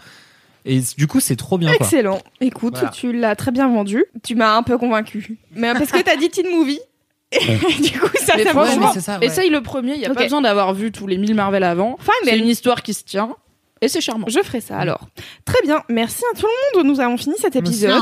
et 0.66 0.82
du 0.98 1.06
coup 1.06 1.20
c'est 1.20 1.36
trop 1.36 1.60
bien 1.60 1.72
quoi. 1.76 1.86
Excellent. 1.86 2.20
Écoute, 2.42 2.74
Voilà. 2.74 2.90
tu 2.90 3.14
l'as 3.14 3.36
très 3.36 3.52
bien 3.52 3.68
vendu. 3.70 4.06
Tu 4.24 4.34
m'as 4.34 4.58
un 4.58 4.64
peu 4.64 4.80
convaincu. 4.80 5.38
Mais 5.56 5.72
parce 5.74 5.92
que 5.92 6.02
t'as 6.02 6.16
dit 6.16 6.32
teen 6.32 6.48
movie. 6.50 6.80
Et 7.34 7.82
du 7.82 8.00
coup, 8.00 8.08
ça, 8.16 8.34
Mais 8.38 8.44
ça 8.44 8.50
franchement, 8.52 8.74
franchement. 8.74 8.92
c'est 8.94 9.02
ça, 9.02 9.20
ouais. 9.20 9.26
Essaye 9.26 9.50
le 9.50 9.62
premier, 9.62 9.96
il 9.96 10.02
y 10.02 10.06
a 10.06 10.14
pas 10.14 10.24
besoin 10.24 10.42
d'avoir 10.42 10.74
vu 10.74 10.92
tous 10.92 11.08
les 11.08 11.18
1000 11.18 11.36
Marvel 11.36 11.64
avant. 11.64 11.98
C'est 12.24 12.38
une 12.38 12.48
histoire 12.48 12.82
qui 12.84 12.94
se 12.94 13.04
tient 13.04 13.36
et 13.84 13.90
c'est 13.90 14.00
charmant. 14.00 14.28
je 14.30 14.40
ferai 14.40 14.62
ça 14.62 14.78
alors. 14.78 15.10
Très 15.44 15.62
bien. 15.64 15.84
Merci 15.90 16.24
à 16.34 16.40
tout 16.40 16.46
le 16.46 16.78
monde. 16.78 16.88
Nous 16.88 17.02
avons 17.02 17.18
fini 17.18 17.36
cet 17.38 17.58
épisode. 17.58 18.02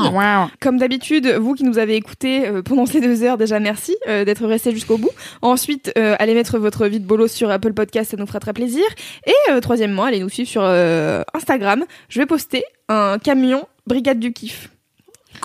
Comme 0.60 0.78
d'habitude, 0.78 1.26
vous 1.40 1.54
qui 1.54 1.64
nous 1.64 1.76
avez 1.76 1.96
écoutés 1.96 2.46
euh, 2.46 2.62
pendant 2.62 2.86
ces 2.86 3.00
deux 3.00 3.24
heures, 3.24 3.36
déjà 3.36 3.58
merci 3.58 3.96
euh, 4.08 4.24
d'être 4.24 4.46
restés 4.46 4.70
jusqu'au 4.70 4.96
bout. 4.96 5.10
Ensuite, 5.42 5.92
euh, 5.98 6.14
allez 6.20 6.34
mettre 6.34 6.58
votre 6.58 6.86
vie 6.86 7.00
de 7.00 7.04
bolos 7.04 7.32
sur 7.32 7.50
Apple 7.50 7.72
Podcast, 7.72 8.12
ça 8.12 8.16
nous 8.16 8.28
fera 8.28 8.38
très 8.38 8.52
plaisir. 8.52 8.84
Et 9.26 9.32
euh, 9.50 9.58
troisièmement, 9.58 10.04
allez 10.04 10.20
nous 10.20 10.28
suivre 10.28 10.48
sur 10.48 10.62
euh, 10.64 11.22
Instagram. 11.34 11.84
Je 12.08 12.20
vais 12.20 12.26
poster 12.26 12.62
un 12.88 13.18
camion 13.18 13.66
Brigade 13.84 14.20
du 14.20 14.32
Kiff. 14.32 14.68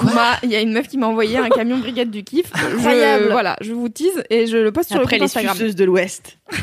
Moi, 0.03 0.37
Il 0.43 0.51
y 0.51 0.55
a 0.55 0.61
une 0.61 0.71
meuf 0.73 0.87
qui 0.87 0.97
m'a 0.97 1.07
envoyé 1.07 1.37
un 1.37 1.49
camion 1.49 1.77
Brigade 1.77 2.09
du 2.11 2.23
Kiff. 2.23 2.47
Incroyable. 2.53 3.25
Je, 3.25 3.31
voilà, 3.31 3.55
je 3.61 3.73
vous 3.73 3.89
tease 3.89 4.23
et 4.29 4.47
je 4.47 4.57
le 4.57 4.71
poste 4.71 4.89
sur 4.91 4.99
Après 5.01 5.17
le 5.17 5.19
compte 5.21 5.29
les 5.33 5.37
Instagram. 5.37 5.55
suceuses 5.57 5.75
de 5.75 5.85
l'Ouest. 5.85 6.37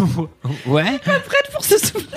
ouais. 0.66 0.98
Pour 1.52 1.64
se 1.64 1.78
souvenir. 1.78 2.08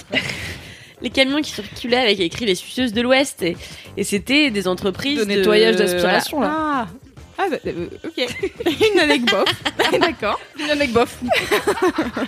Les 1.02 1.10
camions 1.10 1.42
qui 1.42 1.52
circulaient 1.52 1.98
avec 1.98 2.20
écrit 2.20 2.46
les 2.46 2.56
suceuses 2.56 2.94
de 2.94 3.02
l'Ouest 3.02 3.42
et, 3.42 3.58
et 3.98 4.04
c'était 4.04 4.52
des 4.52 4.68
entreprises 4.68 5.20
De 5.20 5.26
nettoyage 5.26 5.76
d'aspiration, 5.76 6.40
là. 6.40 6.52
Ah, 6.52 6.88
ah, 7.38 7.46
bah, 7.50 7.58
ok. 8.06 8.28
Une 8.94 9.00
anecdote 9.00 9.48
bof. 9.78 9.92
D'accord. 10.00 10.40
Une 10.60 10.72
anecdote 10.72 11.10
bof. 11.22 12.28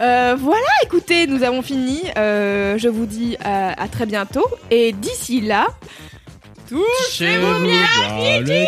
Euh, 0.00 0.34
voilà, 0.38 0.66
écoutez, 0.82 1.26
nous 1.26 1.42
avons 1.42 1.60
fini. 1.60 2.00
Je 2.16 2.88
vous 2.88 3.04
dis 3.04 3.36
à, 3.44 3.86
très 3.88 4.06
bientôt. 4.06 4.46
Et 4.70 4.92
d'ici 4.92 5.42
là, 5.42 5.66
touchez-vous 6.70 7.62
bien, 7.62 7.84
le. 8.40 8.64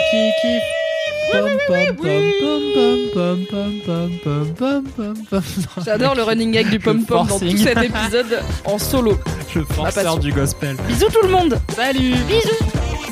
J'adore 5.85 6.15
le 6.15 6.23
running 6.23 6.53
gag 6.53 6.69
du 6.69 6.79
pom-pom 6.79 7.27
dans 7.27 7.39
tout 7.39 7.57
cet 7.57 7.79
épisode 7.79 8.43
en 8.65 8.79
solo. 8.79 9.19
Le 9.55 9.65
forceur 9.65 10.19
du 10.19 10.33
gospel. 10.33 10.77
Bisous 10.89 11.09
tout 11.09 11.23
le 11.23 11.33
monde. 11.33 11.59
Salut. 11.75 12.15
Bisous. 12.29 13.12